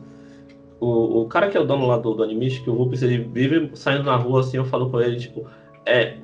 O, 0.80 1.22
o 1.22 1.28
cara 1.28 1.50
que 1.50 1.58
é 1.58 1.60
o 1.60 1.66
dono 1.66 1.88
lá 1.88 1.98
do, 1.98 2.14
do 2.14 2.24
Animist, 2.24 2.64
que 2.64 2.70
o 2.70 2.74
Rupes, 2.76 3.02
ele 3.02 3.18
vive 3.18 3.72
saindo 3.74 4.04
na 4.04 4.16
rua 4.16 4.42
assim, 4.42 4.58
eu 4.58 4.66
falo 4.66 4.92
com 4.92 5.02
ele, 5.02 5.18
tipo, 5.18 5.48
é, 5.88 6.18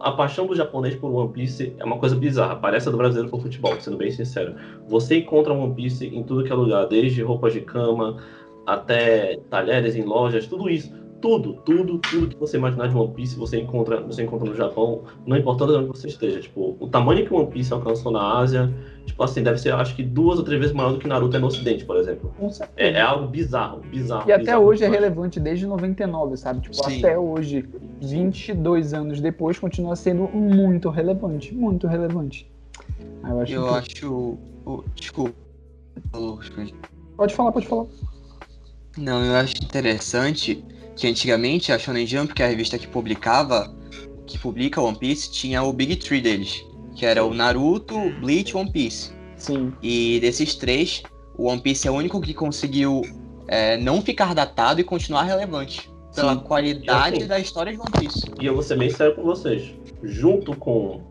a 0.00 0.12
paixão 0.12 0.46
do 0.46 0.54
japonês 0.54 0.94
por 0.96 1.10
One 1.10 1.32
Piece 1.32 1.72
é 1.78 1.84
uma 1.84 1.98
coisa 1.98 2.16
bizarra, 2.16 2.56
parece 2.56 2.88
a 2.88 2.90
do 2.90 2.98
brasileiro 2.98 3.30
por 3.30 3.40
futebol, 3.40 3.80
sendo 3.80 3.96
bem 3.96 4.10
sincero. 4.10 4.56
Você 4.88 5.18
encontra 5.18 5.54
One 5.54 5.72
Piece 5.72 6.06
em 6.06 6.22
tudo 6.22 6.44
que 6.44 6.52
é 6.52 6.54
lugar, 6.54 6.86
desde 6.86 7.22
roupas 7.22 7.52
de 7.52 7.60
cama 7.60 8.18
até 8.66 9.38
talheres 9.48 9.94
em 9.94 10.02
lojas, 10.02 10.46
tudo 10.46 10.68
isso. 10.68 10.92
Tudo, 11.24 11.54
tudo, 11.64 11.98
tudo 12.00 12.28
que 12.28 12.36
você 12.38 12.58
imaginar 12.58 12.86
de 12.86 12.94
One 12.94 13.14
Piece 13.14 13.34
você 13.38 13.58
encontra, 13.58 13.98
você 14.02 14.22
encontra 14.24 14.46
no 14.46 14.54
Japão, 14.54 15.04
não 15.26 15.38
importando 15.38 15.74
onde 15.78 15.86
você 15.88 16.06
esteja. 16.06 16.38
Tipo, 16.38 16.76
o 16.78 16.86
tamanho 16.86 17.26
que 17.26 17.32
One 17.32 17.50
Piece 17.50 17.72
alcançou 17.72 18.12
na 18.12 18.36
Ásia, 18.40 18.70
tipo 19.06 19.22
assim, 19.24 19.42
deve 19.42 19.56
ser, 19.56 19.72
acho 19.72 19.96
que 19.96 20.02
duas 20.02 20.38
ou 20.38 20.44
três 20.44 20.60
vezes 20.60 20.76
maior 20.76 20.92
do 20.92 20.98
que 20.98 21.08
Naruto 21.08 21.34
é 21.34 21.40
no 21.40 21.46
Ocidente, 21.46 21.82
por 21.86 21.96
exemplo. 21.96 22.30
É, 22.76 22.90
é 22.90 23.00
algo 23.00 23.26
bizarro, 23.26 23.80
bizarro. 23.90 24.28
E 24.28 24.32
até 24.32 24.42
bizarro 24.42 24.64
hoje 24.66 24.84
é 24.84 24.88
relevante, 24.90 25.40
desde 25.40 25.66
99, 25.66 26.36
sabe? 26.36 26.60
Tipo, 26.60 26.74
Sim. 26.90 26.98
até 26.98 27.18
hoje, 27.18 27.66
22 28.02 28.92
anos 28.92 29.18
depois, 29.18 29.58
continua 29.58 29.96
sendo 29.96 30.24
muito 30.28 30.90
relevante, 30.90 31.54
muito 31.54 31.86
relevante. 31.86 32.52
Ah, 33.22 33.30
eu 33.30 33.40
acho 33.40 33.52
Eu 33.54 33.62
que- 33.66 33.74
acho. 33.94 34.38
o- 34.66 34.84
Desculpa. 34.94 35.32
Pode 37.16 37.34
falar, 37.34 37.50
pode 37.50 37.66
falar. 37.66 37.86
Não, 38.98 39.24
eu 39.24 39.34
acho 39.36 39.54
interessante 39.64 40.62
que 40.96 41.06
antigamente 41.06 41.72
a 41.72 41.78
Shonen 41.78 42.06
Jump, 42.06 42.34
que 42.34 42.42
é 42.42 42.46
a 42.46 42.48
revista 42.48 42.78
que 42.78 42.86
publicava, 42.86 43.74
que 44.26 44.38
publica 44.38 44.80
One 44.80 44.96
Piece, 44.98 45.30
tinha 45.30 45.62
o 45.62 45.72
Big 45.72 45.96
Three 45.96 46.20
deles, 46.20 46.64
que 46.96 47.04
era 47.04 47.24
o 47.24 47.34
Naruto, 47.34 47.96
Bleach 48.20 48.50
e 48.52 48.56
One 48.56 48.70
Piece. 48.70 49.12
Sim. 49.36 49.72
E 49.82 50.18
desses 50.20 50.54
três, 50.54 51.02
o 51.36 51.48
One 51.48 51.60
Piece 51.60 51.86
é 51.88 51.90
o 51.90 51.94
único 51.94 52.20
que 52.20 52.32
conseguiu 52.32 53.02
é, 53.48 53.76
não 53.76 54.00
ficar 54.00 54.34
datado 54.34 54.80
e 54.80 54.84
continuar 54.84 55.24
relevante. 55.24 55.90
Pela 56.14 56.34
Sim. 56.34 56.40
qualidade 56.40 57.16
assim- 57.18 57.26
da 57.26 57.38
história 57.40 57.72
de 57.72 57.78
One 57.78 57.90
Piece. 57.98 58.22
E 58.40 58.46
eu 58.46 58.54
vou 58.54 58.62
ser 58.62 58.78
bem 58.78 58.88
sério 58.88 59.16
com 59.16 59.22
vocês. 59.24 59.74
Junto 60.02 60.56
com. 60.56 61.02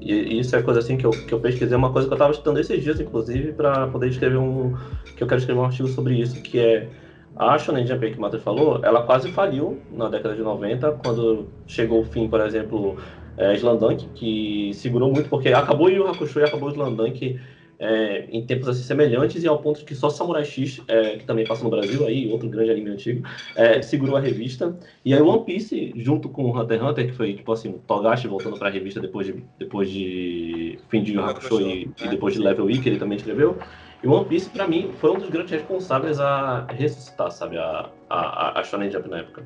E 0.00 0.38
isso 0.38 0.54
é 0.54 0.62
coisa 0.62 0.78
assim 0.80 0.96
que 0.96 1.04
eu, 1.04 1.10
que 1.10 1.32
eu 1.32 1.40
pesquisei, 1.40 1.76
uma 1.76 1.92
coisa 1.92 2.06
que 2.06 2.14
eu 2.14 2.18
tava 2.18 2.32
estudando 2.32 2.58
esses 2.58 2.82
dias, 2.82 3.00
inclusive, 3.00 3.52
para 3.52 3.88
poder 3.88 4.08
escrever 4.08 4.36
um. 4.36 4.74
Que 5.16 5.22
eu 5.24 5.26
quero 5.26 5.40
escrever 5.40 5.60
um 5.60 5.64
artigo 5.64 5.88
sobre 5.88 6.14
isso, 6.20 6.40
que 6.42 6.60
é. 6.60 6.88
A 7.36 7.58
Shonen 7.58 7.86
Jump 7.86 8.10
que 8.10 8.18
o 8.18 8.20
Matheus 8.20 8.42
falou, 8.42 8.80
ela 8.84 9.02
quase 9.02 9.30
faliu 9.32 9.80
na 9.90 10.08
década 10.08 10.34
de 10.34 10.42
90, 10.42 10.92
quando 11.04 11.48
chegou 11.66 12.00
o 12.00 12.04
fim, 12.04 12.28
por 12.28 12.40
exemplo, 12.40 12.96
é, 13.36 13.54
Slandunk, 13.54 14.06
que 14.14 14.72
segurou 14.74 15.10
muito, 15.10 15.28
porque 15.28 15.48
acabou 15.48 15.88
Yu 15.88 15.96
Yu 15.96 16.08
Hakusho 16.08 16.40
e 16.40 16.44
acabou 16.44 16.70
Slandunk 16.70 17.40
é, 17.78 18.26
em 18.30 18.46
tempos 18.46 18.68
assim 18.68 18.82
semelhantes, 18.82 19.42
e 19.42 19.48
ao 19.48 19.58
ponto 19.58 19.84
que 19.84 19.94
só 19.94 20.08
Samurai 20.08 20.44
X, 20.44 20.80
é, 20.86 21.16
que 21.16 21.24
também 21.24 21.44
passa 21.44 21.64
no 21.64 21.70
Brasil, 21.70 22.06
aí, 22.06 22.30
outro 22.30 22.48
grande 22.48 22.70
anime 22.70 22.90
antigo, 22.90 23.26
é, 23.56 23.82
segurou 23.82 24.16
a 24.16 24.20
revista. 24.20 24.76
E 25.04 25.12
aí 25.12 25.20
One 25.20 25.44
Piece, 25.44 25.92
junto 25.96 26.28
com 26.28 26.56
Hunter 26.56 26.78
x 26.78 26.88
Hunter, 26.88 27.06
que 27.06 27.12
foi 27.12 27.34
tipo 27.34 27.50
assim, 27.50 27.80
Togashi 27.86 28.28
voltando 28.28 28.56
pra 28.56 28.70
revista 28.70 29.00
depois 29.00 29.26
de, 29.26 29.42
depois 29.58 29.90
de 29.90 30.78
fim 30.88 31.02
de 31.02 31.14
Yu 31.14 31.20
Yu 31.20 31.26
Hakusho 31.26 31.60
e, 31.60 31.90
e 32.04 32.08
depois 32.08 32.34
de 32.34 32.40
Level 32.40 32.70
E, 32.70 32.78
que 32.78 32.88
ele 32.88 32.98
também 32.98 33.16
escreveu. 33.16 33.58
E 34.02 34.08
One 34.08 34.24
Piece, 34.26 34.50
pra 34.50 34.66
mim, 34.66 34.92
foi 35.00 35.12
um 35.12 35.18
dos 35.18 35.30
grandes 35.30 35.52
responsáveis 35.52 36.18
a 36.18 36.66
ressuscitar, 36.70 37.30
sabe, 37.30 37.56
a, 37.56 37.88
a, 38.10 38.60
a 38.60 38.64
Shonen 38.64 38.90
Jump 38.90 39.08
na 39.08 39.18
época. 39.18 39.44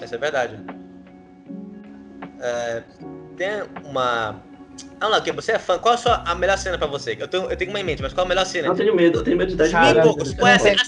Essa 0.00 0.16
é 0.16 0.18
verdade. 0.18 0.60
É, 2.40 2.82
tem 3.36 3.48
uma. 3.84 4.36
Ah, 5.00 5.08
não, 5.08 5.20
que 5.22 5.32
você 5.32 5.52
é 5.52 5.58
fã. 5.58 5.78
Qual 5.78 5.94
a, 5.94 5.96
sua, 5.96 6.22
a 6.26 6.34
melhor 6.34 6.58
cena 6.58 6.76
pra 6.76 6.86
você? 6.86 7.16
Eu 7.18 7.28
tenho, 7.28 7.50
eu 7.50 7.56
tenho 7.56 7.70
uma 7.70 7.80
em 7.80 7.84
mente, 7.84 8.02
mas 8.02 8.12
qual 8.12 8.26
a 8.26 8.28
melhor 8.28 8.44
cena? 8.44 8.68
Eu 8.68 8.74
tenho 8.74 8.94
medo, 8.94 9.18
eu 9.18 9.24
tenho 9.24 9.36
medo 9.36 9.50
de 9.50 9.56
dar 9.56 10.02
poucos. 10.02 10.34
Qual 10.34 10.48
é 10.48 10.54
a 10.54 10.58
cena? 10.58 10.82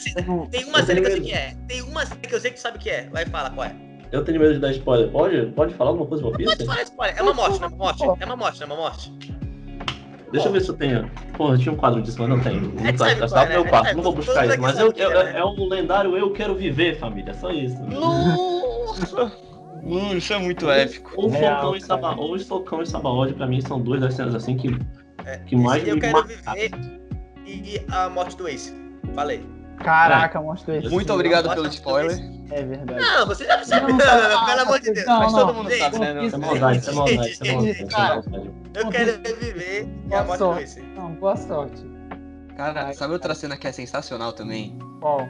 Tem 0.50 0.64
uma 0.64 0.82
cena 0.82 1.00
que 1.00 1.07
eu 1.07 1.12
sei 1.12 1.20
que 1.20 1.32
é. 1.32 1.57
Tem 1.66 1.82
uma 1.82 2.05
cena 2.07 2.20
que 2.20 2.34
eu 2.34 2.40
sei 2.40 2.50
que 2.50 2.57
tu 2.59 2.62
sabe 2.62 2.78
que 2.78 2.90
é. 2.90 3.09
Vai, 3.09 3.24
fala 3.26 3.50
qual 3.50 3.66
é. 3.66 3.74
Eu 4.12 4.22
tenho 4.24 4.38
medo 4.38 4.53
de 4.55 4.61
dar 4.61 4.70
spoiler. 4.72 5.11
Pode, 5.11 5.46
pode 5.53 5.74
falar 5.74 5.90
alguma 5.90 6.07
coisa 6.07 6.22
One 6.26 6.44
Pode 6.44 6.57
Piece? 6.57 6.66
falar 6.66 6.82
spoiler. 6.82 7.18
É 7.18 7.22
uma 7.22 7.32
morte, 7.32 7.59
não 7.59 7.64
é 7.64 7.68
uma 7.68 7.76
morte? 7.78 8.03
É 8.03 8.26
uma 8.26 8.36
morte, 8.36 8.61
não 8.61 8.66
é 8.66 8.70
uma 8.70 8.76
morte? 8.76 9.32
Deixa 10.33 10.49
eu 10.49 10.53
ver 10.53 10.61
se 10.62 10.68
eu 10.70 10.74
tenho. 10.76 11.11
Porra, 11.37 11.55
eu 11.55 11.59
tinha 11.59 11.72
um 11.72 11.76
quadro 11.76 12.01
disso, 12.03 12.16
mas 12.18 12.28
não 12.28 12.41
tenho. 12.41 12.61
Não 12.74 12.87
É, 12.87 12.93
tá, 12.93 12.99
sabe 13.07 13.20
tá, 13.20 13.24
é, 13.26 13.28
tá 13.28 13.43
no 13.45 13.51
meu 13.51 13.64
né? 13.64 13.70
quarto, 13.70 13.87
É, 13.89 13.95
não 13.95 14.03
vou 14.03 14.12
buscar 14.14 14.45
isso. 14.45 14.53
aqui 14.55 14.62
Mas 14.62 14.78
eu, 14.78 14.93
eu- 14.97 15.11
é, 15.20 15.39
é 15.39 15.45
um 15.45 15.68
lendário 15.68 16.16
Eu 16.16 16.33
Quero 16.33 16.55
Viver, 16.55 16.99
família. 16.99 17.35
Só 17.35 17.51
isso. 17.53 17.80
Nossa! 17.83 19.33
Mano, 19.83 20.16
isso 20.16 20.33
é 20.33 20.39
muito 20.39 20.70
épico. 20.70 21.12
Ou 21.16 21.28
Real, 21.28 21.57
Socão 21.62 21.76
e. 21.76 21.80
Saba, 21.80 22.14
ou 22.16 22.39
Socão 22.39 22.83
e 22.83 22.87
Sabaody, 22.87 23.35
pra 23.35 23.47
mim, 23.47 23.61
são 23.61 23.80
duas 23.80 24.01
das 24.01 24.14
cenas 24.14 24.35
assim 24.35 24.57
que, 24.57 24.68
É, 25.24 25.39
que 25.39 25.55
mais 25.57 25.87
eu 25.87 25.97
me 25.97 26.01
quero 26.01 26.12
marcaram. 26.12 26.61
viver 26.61 26.70
e, 27.45 27.51
e 27.76 27.87
a 27.91 28.09
morte 28.09 28.37
do 28.37 28.47
Ace. 28.49 28.72
Falei. 29.14 29.45
Caraca, 29.78 30.40
mostra 30.40 30.76
esse. 30.76 30.88
Muito 30.88 31.12
obrigado 31.12 31.48
pelo 31.54 31.66
spoiler. 31.68 32.18
É 32.50 32.62
verdade. 32.62 33.00
Não, 33.00 33.26
você 33.26 33.44
já 33.44 33.64
sabe. 33.64 33.92
Não, 33.92 33.98
Não, 33.98 34.04
tá- 34.04 34.28
não, 34.28 34.46
pelo 34.46 34.60
amor 34.60 34.80
de 34.80 34.86
não, 34.88 34.94
Deus. 34.94 35.06
não, 35.06 35.18
Mas 35.20 35.32
todo 35.32 35.54
mundo 35.54 35.70
Gente, 35.70 35.80
sabe, 35.80 35.98
né? 35.98 36.24
Isso 36.26 36.34
é 36.34 36.38
maldade, 36.38 36.78
isso 36.78 36.90
é 36.90 36.92
maldade, 36.94 37.30
isso 37.30 37.44
é 37.44 37.46
maldade. 37.52 37.70
isso 37.72 37.82
é 37.82 37.86
Cara. 37.86 38.22
Eu 38.74 38.88
quero 38.90 39.12
viver 39.40 39.88
e 40.10 40.14
a 40.14 40.22
morte 40.24 40.38
do. 40.38 40.82
Não, 40.94 41.12
boa 41.14 41.36
sorte. 41.36 41.90
Cara, 42.56 42.92
sabe 42.92 43.12
outra 43.14 43.34
cena 43.34 43.56
que 43.56 43.66
é 43.66 43.72
sensacional 43.72 44.32
também? 44.32 44.78
Qual? 45.00 45.26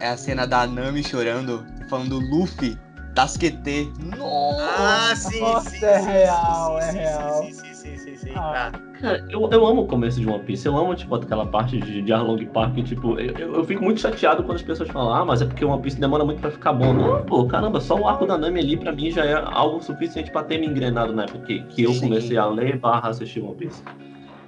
É 0.00 0.08
a 0.08 0.16
cena 0.16 0.46
da 0.46 0.66
Nami 0.66 1.04
chorando, 1.04 1.64
falando 1.88 2.18
Luffy, 2.18 2.76
Tasquete. 3.14 3.92
Nossa! 4.16 4.64
Ah, 4.78 5.16
sim, 5.16 5.40
Nossa, 5.40 5.70
sim. 5.70 5.84
é 5.84 5.98
sim, 5.98 6.06
real, 6.06 6.78
sim, 6.80 6.86
é 6.86 6.90
sim, 6.92 6.98
real. 6.98 7.42
Sim, 7.44 7.52
sim, 7.52 7.74
sim, 7.74 7.96
sim, 7.96 8.16
sim. 8.16 8.30
Ah. 8.34 8.70
Tá. 8.72 8.80
Cara, 9.00 9.24
eu, 9.30 9.48
eu 9.50 9.66
amo 9.66 9.82
o 9.82 9.86
começo 9.86 10.20
de 10.20 10.28
One 10.28 10.44
Piece. 10.44 10.66
Eu 10.66 10.76
amo, 10.76 10.94
tipo, 10.94 11.14
aquela 11.14 11.46
parte 11.46 11.78
de, 11.78 12.02
de 12.02 12.12
Arlong 12.12 12.44
Park. 12.46 12.76
Tipo, 12.84 13.18
eu, 13.18 13.34
eu 13.36 13.54
eu 13.56 13.64
fico 13.64 13.82
muito 13.82 14.00
chateado 14.00 14.42
quando 14.44 14.56
as 14.56 14.62
pessoas 14.62 14.90
falam, 14.90 15.12
ah, 15.14 15.24
mas 15.24 15.40
é 15.42 15.46
porque 15.46 15.64
One 15.64 15.82
Piece 15.82 15.98
demora 15.98 16.24
muito 16.24 16.40
pra 16.40 16.50
ficar 16.50 16.72
bom. 16.74 16.92
Não, 16.92 17.24
pô, 17.24 17.46
caramba, 17.46 17.80
só 17.80 17.96
o 17.98 18.06
arco 18.06 18.26
da 18.26 18.36
Nami 18.38 18.60
ali 18.60 18.76
pra 18.76 18.92
mim 18.92 19.10
já 19.10 19.24
é 19.24 19.32
algo 19.34 19.82
suficiente 19.82 20.30
pra 20.30 20.42
ter 20.44 20.58
me 20.58 20.66
engrenado 20.66 21.12
na 21.14 21.24
época 21.24 21.40
que, 21.46 21.62
que 21.64 21.82
eu 21.82 21.92
Sim. 21.94 22.00
comecei 22.00 22.36
a 22.36 22.46
ler 22.46 22.78
barra 22.78 23.08
assistir 23.08 23.40
One 23.42 23.54
Piece. 23.56 23.82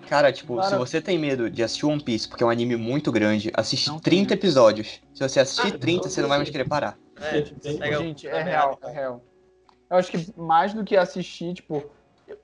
Cara, 0.08 0.30
tipo, 0.30 0.56
Cara- 0.56 0.68
se 0.68 0.76
você 0.76 1.00
tem 1.00 1.18
medo 1.18 1.48
de 1.48 1.62
assistir 1.62 1.86
One 1.86 2.02
Piece, 2.02 2.28
porque 2.28 2.44
é 2.44 2.46
um 2.46 2.50
anime 2.50 2.76
muito 2.76 3.10
grande, 3.10 3.50
assiste 3.54 3.88
Não 3.88 3.98
30 3.98 4.28
tenho. 4.28 4.38
episódios. 4.38 5.00
Se 5.14 5.26
você 5.26 5.40
assistir 5.40 5.74
Ah, 5.74 5.78
30, 5.78 6.02
não, 6.04 6.10
você 6.10 6.20
não 6.20 6.28
vai 6.28 6.38
mais 6.38 6.50
querer 6.50 6.68
parar. 6.68 6.98
É, 7.24 7.40
o- 7.98 7.98
Gente, 8.02 8.26
é 8.28 8.42
real, 8.42 8.78
é 8.82 8.90
real. 8.90 9.22
Eu 9.90 9.96
acho 9.96 10.10
que 10.10 10.40
mais 10.40 10.72
do 10.72 10.84
que 10.84 10.96
assistir, 10.96 11.54
tipo, 11.54 11.84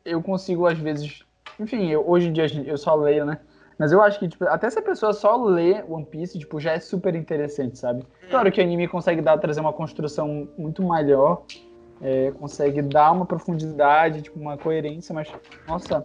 eu- 0.05 0.23
consigo 0.23 0.67
às 0.67 0.79
vezes. 0.79 1.23
Enfim, 1.59 1.89
eu- 1.89 2.09
hoje 2.09 2.29
em 2.29 2.33
dia 2.33 2.47
eu 2.67 2.77
só 2.77 2.95
leio, 2.95 3.25
né? 3.25 3.41
Mas 3.79 3.93
eu 3.93 4.03
acho 4.03 4.19
que, 4.19 4.29
tipo, 4.29 4.45
até 4.45 4.69
se 4.69 4.79
a 4.79 4.83
pessoa 4.83 5.13
só 5.13 5.37
lê 5.37 5.83
One 5.89 6.05
Piece, 6.05 6.39
tipo, 6.39 6.59
já 6.61 6.73
é 6.73 6.81
super 6.81 7.15
interessante, 7.15 7.79
sabe? 7.79 8.05
Claro 8.29 8.51
que 8.53 8.61
o 8.61 8.65
anime 8.65 8.89
consegue 8.89 9.23
dar, 9.23 9.39
trazer 9.39 9.61
uma 9.61 9.73
construção 9.73 10.49
muito 10.59 10.83
melhor, 10.87 11.45
é, 12.03 12.33
consegue 12.33 12.83
dar 12.83 13.13
uma 13.13 13.25
profundidade, 13.25 14.23
tipo, 14.23 14.39
uma 14.39 14.59
coerência, 14.59 15.15
mas, 15.15 15.33
nossa, 15.67 16.05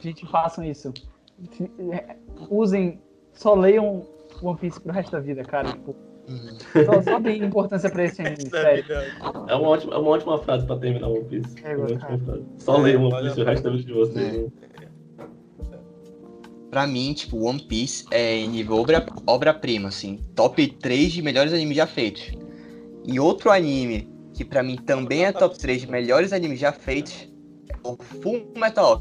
gente, 0.00 0.26
façam 0.26 0.64
isso. 0.64 0.92
É, 1.92 2.16
Usem, 2.50 3.00
só 3.32 3.54
leiam 3.54 4.06
One 4.42 4.58
Piece 4.58 4.80
pro 4.80 4.92
resto 4.92 5.12
da 5.12 5.20
vida, 5.20 5.42
cara. 5.44 5.68
Tipo, 5.68 5.94
só, 6.86 7.02
só 7.02 7.18
importância 7.30 7.90
pra 7.90 8.04
esse 8.04 8.22
anime, 8.22 8.48
sério. 8.50 8.84
É 9.48 9.54
uma 9.54 9.68
ótima, 9.68 9.94
é 9.94 9.98
uma 9.98 10.10
ótima 10.10 10.38
frase 10.38 10.66
pra 10.66 10.76
terminar 10.76 11.08
One 11.08 11.24
Piece. 11.24 11.54
É, 11.64 11.72
É 11.72 11.76
uma 11.76 11.84
ótima 11.84 12.18
frase. 12.18 12.42
Só 12.58 12.76
leia 12.78 12.98
One 12.98 13.12
Olha, 13.12 13.28
Piece 13.28 13.40
o 13.40 13.44
resto 13.44 13.62
da 13.64 13.70
vida 13.70 13.82
de 13.84 13.92
vocês. 13.92 14.50
Pra 16.70 16.86
mim, 16.86 17.12
tipo, 17.12 17.38
One 17.46 17.62
Piece 17.62 18.04
é 18.10 18.46
nível 18.46 18.76
obra- 18.78 19.06
obra-prima, 19.26 19.88
assim. 19.88 20.18
Top 20.34 20.66
3 20.66 21.12
de 21.12 21.22
melhores 21.22 21.52
animes 21.52 21.76
já 21.76 21.86
feitos. 21.86 22.32
E 23.06 23.20
outro 23.20 23.50
anime 23.50 24.08
que 24.32 24.44
pra 24.44 24.62
mim 24.62 24.76
também 24.76 25.24
é 25.24 25.30
top 25.32 25.56
3 25.56 25.82
de 25.82 25.90
melhores 25.90 26.32
animes 26.32 26.58
já 26.58 26.72
feitos 26.72 27.32
é 27.68 27.76
o 27.88 27.96
Full 27.96 28.50
Metal 28.56 29.00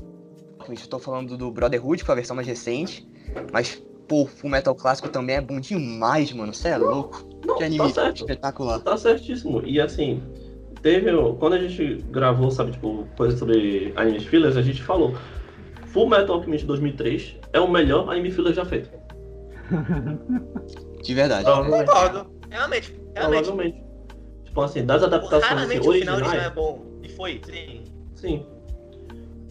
Alchemist. 0.60 0.84
Eu 0.86 0.90
tô 0.92 1.00
falando 1.00 1.36
do 1.36 1.50
Brotherhood, 1.52 2.02
que 2.02 2.06
foi 2.06 2.14
a 2.14 2.16
versão 2.18 2.36
mais 2.36 2.48
recente. 2.48 3.08
Mas, 3.52 3.82
pô, 4.08 4.24
o 4.24 4.26
Full 4.26 4.50
Metal 4.50 4.76
Clássico 4.76 5.10
também 5.10 5.36
é 5.36 5.42
bom 5.42 5.60
demais, 5.60 6.32
mano. 6.34 6.54
Você 6.54 6.70
é 6.70 6.78
louco? 6.78 7.28
Não, 7.46 7.56
Que 7.56 7.60
tá 7.62 7.66
anime 7.66 7.94
certo. 7.94 8.18
espetacular. 8.18 8.80
Tá 8.80 8.98
certíssimo. 8.98 9.62
E 9.66 9.80
assim, 9.80 10.22
teve. 10.82 11.12
Quando 11.40 11.54
a 11.54 11.60
gente 11.60 12.04
gravou, 12.10 12.52
sabe, 12.52 12.72
tipo, 12.72 13.08
coisa 13.18 13.38
sobre 13.38 13.94
animes 13.96 14.26
fillers, 14.26 14.58
a 14.58 14.62
gente 14.62 14.82
falou. 14.84 15.16
Full 15.88 16.10
Metal 16.10 16.36
Alchemist 16.36 16.66
2003 16.66 17.36
é 17.54 17.60
o 17.60 17.70
melhor 17.70 18.10
anime 18.10 18.32
filler 18.32 18.54
já 18.54 18.66
feito. 18.66 18.90
De 21.04 21.14
verdade. 21.14 21.44
Provavelmente. 21.44 21.86
Concordo. 21.86 22.34
Realmente, 22.50 23.00
realmente. 23.16 23.44
Provavelmente. 23.46 23.84
tipo 24.46 24.62
assim, 24.62 24.86
das 24.86 25.04
adaptações 25.04 25.44
assim, 25.44 25.54
Raramente 25.56 25.88
o 25.88 25.92
final 25.94 26.16
original 26.16 26.16
é 26.16 26.22
originais, 26.22 26.54
bom. 26.54 26.86
E 27.04 27.10
foi, 27.10 27.42
sim. 27.46 27.84
sim. 28.16 28.46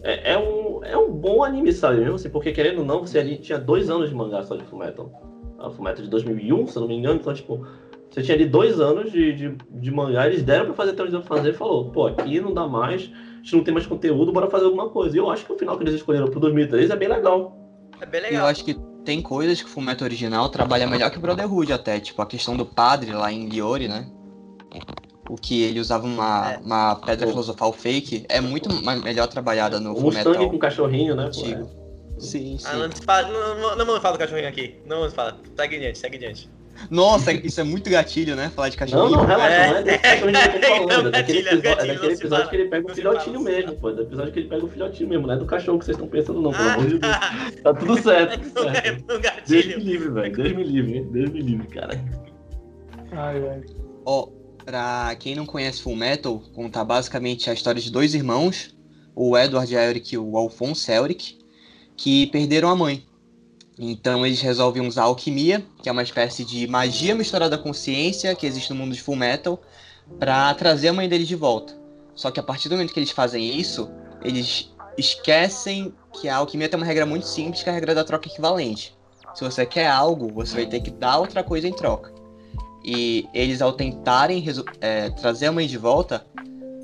É, 0.03 0.33
é 0.33 0.37
um, 0.37 0.83
é 0.83 0.97
um 0.97 1.11
bom 1.11 1.43
anime, 1.43 1.71
sabe? 1.71 1.99
Mesmo 1.99 2.15
assim, 2.15 2.29
porque 2.29 2.51
querendo 2.51 2.79
ou 2.79 2.85
não, 2.85 2.99
você 2.99 3.19
ali 3.19 3.37
tinha 3.37 3.57
dois 3.57 3.89
anos 3.89 4.09
de 4.09 4.15
mangá 4.15 4.43
só 4.43 4.55
de 4.55 4.63
Fullmetal. 4.65 5.09
A 5.59 5.69
Fullmetal 5.69 6.03
de 6.03 6.09
2001, 6.09 6.67
se 6.67 6.75
eu 6.75 6.81
não 6.81 6.87
me 6.89 6.95
engano, 6.95 7.19
então, 7.21 7.33
tipo, 7.33 7.65
você 8.11 8.21
tinha 8.21 8.35
ali 8.35 8.45
dois 8.45 8.79
anos 8.81 9.11
de, 9.11 9.33
de, 9.33 9.57
de 9.71 9.91
mangá, 9.91 10.27
eles 10.27 10.43
deram 10.43 10.65
pra 10.65 10.73
fazer 10.73 10.91
até 10.91 11.03
onde 11.03 11.23
fazer 11.23 11.51
e 11.51 11.53
falou, 11.53 11.89
pô, 11.89 12.07
aqui 12.07 12.39
não 12.41 12.53
dá 12.53 12.67
mais, 12.67 13.03
a 13.03 13.37
gente 13.37 13.55
não 13.55 13.63
tem 13.63 13.73
mais 13.73 13.87
conteúdo, 13.87 14.31
bora 14.33 14.49
fazer 14.49 14.65
alguma 14.65 14.89
coisa. 14.89 15.15
E 15.15 15.19
eu 15.19 15.29
acho 15.29 15.45
que 15.45 15.53
o 15.53 15.57
final 15.57 15.77
que 15.77 15.83
eles 15.83 15.95
escolheram 15.95 16.27
pro 16.27 16.39
2003 16.39 16.89
é 16.89 16.95
bem 16.97 17.07
legal. 17.07 17.57
É 18.01 18.05
bem 18.05 18.19
E 18.19 18.23
legal. 18.25 18.41
eu 18.41 18.47
acho 18.47 18.65
que 18.65 18.75
tem 19.05 19.21
coisas 19.21 19.61
que 19.61 19.67
o 19.67 19.71
Fullmetal 19.71 20.05
original 20.05 20.49
trabalha 20.49 20.85
melhor 20.85 21.09
que 21.11 21.17
o 21.17 21.21
Brotherhood 21.21 21.71
até, 21.71 21.99
tipo 21.99 22.21
a 22.21 22.25
questão 22.25 22.57
do 22.57 22.65
padre 22.65 23.11
lá 23.13 23.31
em 23.31 23.47
Liori, 23.47 23.87
né? 23.87 24.05
O 25.29 25.35
que 25.35 25.63
ele 25.63 25.79
usava 25.79 26.05
uma, 26.05 26.53
É. 26.53 26.57
uma 26.57 26.95
pedra 26.97 27.25
filosofal 27.27 27.71
fake 27.71 28.25
é 28.27 28.41
muito 28.41 28.69
melhor 29.03 29.27
trabalhada 29.27 29.79
no 29.79 29.91
O 29.95 30.01
Mustang 30.01 30.23
Fullmetal 30.23 30.49
com 30.49 30.59
cachorrinho, 30.59 31.15
né? 31.15 31.23
pô, 31.23 31.27
antigo. 31.29 31.69
Sim, 32.19 32.57
sim. 32.57 32.65
Ah, 32.65 32.75
não, 32.75 32.89
fala, 32.91 33.27
não, 33.29 33.77
não, 33.77 33.85
não 33.85 34.01
falar 34.01 34.13
do 34.17 34.19
cachorrinho 34.19 34.47
aqui. 34.49 34.75
Não 34.85 34.99
vamos 34.99 35.13
falar. 35.13 35.37
Segue 35.57 35.75
adiante, 35.77 35.97
segue 35.97 36.17
adiante. 36.17 36.49
Nossa, 36.89 37.31
isso 37.31 37.61
é 37.61 37.63
muito 37.63 37.89
gatilho, 37.89 38.35
né? 38.35 38.49
Falar 38.53 38.67
de 38.69 38.75
Não, 38.77 38.79
cachorrinho. 38.85 39.17
não, 39.17 39.25
relaxa, 39.25 39.53
É. 39.55 39.69
não 39.69 39.77
é 39.77 39.83
desse 39.83 39.99
cachorrinho 39.99 40.39
que 40.39 40.55
eu 40.57 40.61
tô 40.61 40.67
falando. 40.89 41.07
É 41.07 41.11
daquele 41.11 41.41
Gatilho, 41.43 41.59
episódio, 41.59 41.69
é 41.69 41.73
gatilho, 41.75 41.93
daquele 41.93 41.97
não 41.97 42.13
episódio 42.13 42.29
fala. 42.37 42.49
que 42.49 42.55
ele 42.55 42.69
pega 42.69 42.85
o 42.85 42.87
Não 42.89 42.95
filhotinho 42.95 43.23
fala, 43.23 43.35
não 43.35 43.43
mesmo, 43.43 43.73
pô. 43.79 43.89
É 43.89 43.93
do 43.93 44.01
episódio 44.01 44.33
que 44.33 44.39
ele 44.39 44.49
pega 44.49 44.65
o 44.65 44.67
filhotinho 44.67 45.09
mesmo, 45.09 45.27
não 45.27 45.33
é 45.33 45.37
do 45.37 45.45
cachorro 45.45 45.79
que 45.79 45.85
vocês 45.85 45.95
estão 45.95 46.07
pensando, 46.09 46.41
não, 46.41 46.51
pelo 46.51 46.63
Ah, 46.69 46.73
amor 46.73 46.87
de 46.87 46.97
Deus. 46.99 47.15
Tá 47.63 47.73
tudo 47.73 47.97
certo, 48.03 48.41
tudo 48.41 48.61
certo. 48.63 48.85
é 49.11 49.13
um 49.15 49.21
Deus 49.47 49.65
me 49.65 49.75
livre, 49.75 50.09
velho. 50.09 50.35
Deus 50.35 50.53
me 50.53 50.63
livre, 50.63 51.01
Deus 51.03 51.29
me 51.29 51.41
livre, 51.41 51.67
cara. 51.67 52.01
Ai, 53.11 53.47
ai. 53.49 53.61
Ó, 54.05 54.27
pra 54.63 55.15
quem 55.19 55.35
não 55.35 55.45
conhece 55.45 55.81
Fullmetal, 55.81 56.41
conta 56.53 56.83
basicamente 56.83 57.49
a 57.49 57.53
história 57.53 57.81
de 57.81 57.91
dois 57.91 58.13
irmãos, 58.13 58.75
o 59.15 59.37
Edward 59.37 59.73
Elric 59.73 60.13
e 60.13 60.17
o 60.17 60.37
Alphonse 60.37 60.91
Elric, 60.91 61.37
que 61.95 62.27
perderam 62.27 62.69
a 62.69 62.75
mãe. 62.75 63.05
Então 63.77 64.25
eles 64.25 64.41
resolvem 64.41 64.85
usar 64.85 65.03
a 65.03 65.05
alquimia, 65.05 65.65
que 65.81 65.89
é 65.89 65.91
uma 65.91 66.03
espécie 66.03 66.45
de 66.45 66.67
magia 66.67 67.15
misturada 67.15 67.57
com 67.57 67.73
ciência 67.73 68.35
que 68.35 68.45
existe 68.45 68.71
no 68.71 68.79
mundo 68.79 68.93
de 68.93 69.01
Fullmetal, 69.01 69.61
pra 70.19 70.53
trazer 70.53 70.89
a 70.89 70.93
mãe 70.93 71.09
deles 71.09 71.27
de 71.27 71.35
volta. 71.35 71.77
Só 72.15 72.29
que 72.29 72.39
a 72.39 72.43
partir 72.43 72.69
do 72.69 72.75
momento 72.75 72.93
que 72.93 72.99
eles 72.99 73.11
fazem 73.11 73.59
isso, 73.59 73.89
eles 74.23 74.71
esquecem 74.97 75.93
que 76.13 76.29
a 76.29 76.37
alquimia 76.37 76.69
tem 76.69 76.79
uma 76.79 76.85
regra 76.85 77.05
muito 77.05 77.27
simples, 77.27 77.63
que 77.63 77.69
é 77.69 77.71
a 77.71 77.75
regra 77.75 77.95
da 77.95 78.03
troca 78.03 78.27
equivalente. 78.27 78.95
Se 79.33 79.43
você 79.43 79.65
quer 79.65 79.87
algo, 79.87 80.31
você 80.31 80.55
vai 80.55 80.65
ter 80.67 80.79
que 80.79 80.91
dar 80.91 81.17
outra 81.17 81.43
coisa 81.43 81.67
em 81.67 81.73
troca. 81.73 82.13
E 82.83 83.27
eles, 83.33 83.61
ao 83.61 83.73
tentarem 83.73 84.43
é, 84.81 85.09
trazer 85.11 85.47
a 85.47 85.51
mãe 85.51 85.67
de 85.67 85.77
volta, 85.77 86.25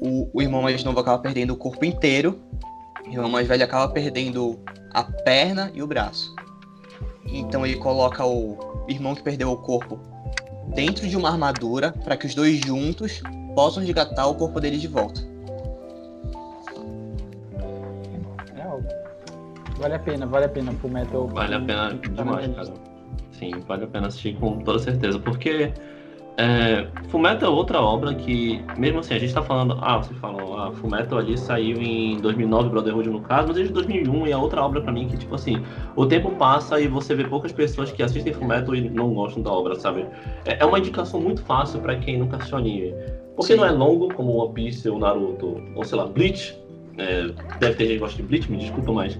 o, 0.01 0.29
o 0.33 0.41
irmão 0.41 0.61
mais 0.61 0.83
novo 0.83 0.99
acaba 0.99 1.19
perdendo 1.19 1.53
o 1.53 1.57
corpo 1.57 1.83
inteiro, 1.83 2.39
e 3.05 3.09
o 3.09 3.13
irmão 3.13 3.29
mais 3.29 3.47
velho 3.47 3.63
acaba 3.63 3.91
perdendo 3.91 4.59
a 4.93 5.03
perna 5.03 5.71
e 5.73 5.83
o 5.83 5.87
braço. 5.87 6.33
Então 7.25 7.65
ele 7.65 7.75
coloca 7.75 8.25
o 8.25 8.85
irmão 8.87 9.13
que 9.13 9.21
perdeu 9.21 9.51
o 9.51 9.57
corpo 9.57 9.99
dentro 10.73 11.07
de 11.07 11.17
uma 11.17 11.29
armadura 11.29 11.91
para 12.03 12.15
que 12.15 12.25
os 12.25 12.33
dois 12.33 12.59
juntos 12.59 13.21
possam 13.53 13.83
resgatar 13.83 14.27
o 14.27 14.35
corpo 14.35 14.59
dele 14.59 14.77
de 14.77 14.87
volta. 14.87 15.21
Real. 18.55 18.81
Vale 19.77 19.95
a 19.95 19.99
pena, 19.99 20.25
vale 20.25 20.45
a 20.45 20.49
pena 20.49 20.73
pro 20.73 20.89
Metal. 20.89 21.27
Vale 21.27 21.55
a 21.55 21.59
pena 21.59 21.93
demais, 21.93 22.55
cara. 22.55 22.88
Sim, 23.39 23.51
vale 23.65 23.85
a 23.85 23.87
pena 23.87 24.07
assistir 24.07 24.35
com 24.35 24.59
toda 24.59 24.79
certeza, 24.79 25.17
porque 25.17 25.71
é, 26.37 26.87
Fullmetal 27.07 27.51
é 27.51 27.55
outra 27.55 27.81
obra 27.81 28.13
que, 28.13 28.61
mesmo 28.77 28.99
assim, 28.99 29.13
a 29.13 29.19
gente 29.19 29.33
tá 29.33 29.41
falando, 29.41 29.77
ah, 29.81 29.97
vocês 29.97 30.19
falam, 30.19 30.57
ah, 30.57 30.73
Fullmetal 30.73 31.19
ali 31.19 31.37
saiu 31.37 31.81
em 31.81 32.17
2009, 32.17 32.69
Brotherhood 32.69 33.09
no 33.09 33.21
caso, 33.21 33.47
mas 33.47 33.55
desde 33.55 33.73
2001 33.73 34.27
e 34.27 34.31
é 34.31 34.37
outra 34.37 34.61
obra 34.61 34.81
pra 34.81 34.91
mim 34.91 35.07
que, 35.07 35.17
tipo 35.17 35.35
assim, 35.35 35.63
o 35.95 36.05
tempo 36.05 36.31
passa 36.31 36.79
e 36.81 36.87
você 36.89 37.15
vê 37.15 37.23
poucas 37.23 37.53
pessoas 37.53 37.91
que 37.93 38.03
assistem 38.03 38.33
Fullmetal 38.33 38.75
e 38.75 38.89
não 38.89 39.13
gostam 39.13 39.41
da 39.41 39.51
obra, 39.51 39.75
sabe? 39.75 40.05
É, 40.45 40.61
é 40.61 40.65
uma 40.65 40.79
indicação 40.79 41.21
muito 41.21 41.41
fácil 41.43 41.79
pra 41.79 41.95
quem 41.95 42.19
nunca 42.19 42.35
assistiu 42.35 42.57
anime. 42.57 42.93
Porque 43.37 43.53
Sim. 43.53 43.59
não 43.59 43.65
é 43.65 43.71
longo, 43.71 44.13
como 44.13 44.35
One 44.35 44.53
Piece 44.53 44.89
ou 44.89 44.99
Naruto, 44.99 45.61
ou 45.73 45.83
sei 45.85 45.97
lá, 45.97 46.05
Bleach, 46.05 46.58
é, 46.99 47.31
deve 47.59 47.75
ter 47.75 47.85
gente 47.85 47.93
que 47.93 47.99
gosta 47.99 48.17
de 48.17 48.23
Bleach, 48.23 48.51
me 48.51 48.57
desculpa, 48.57 48.91
mas. 48.91 49.19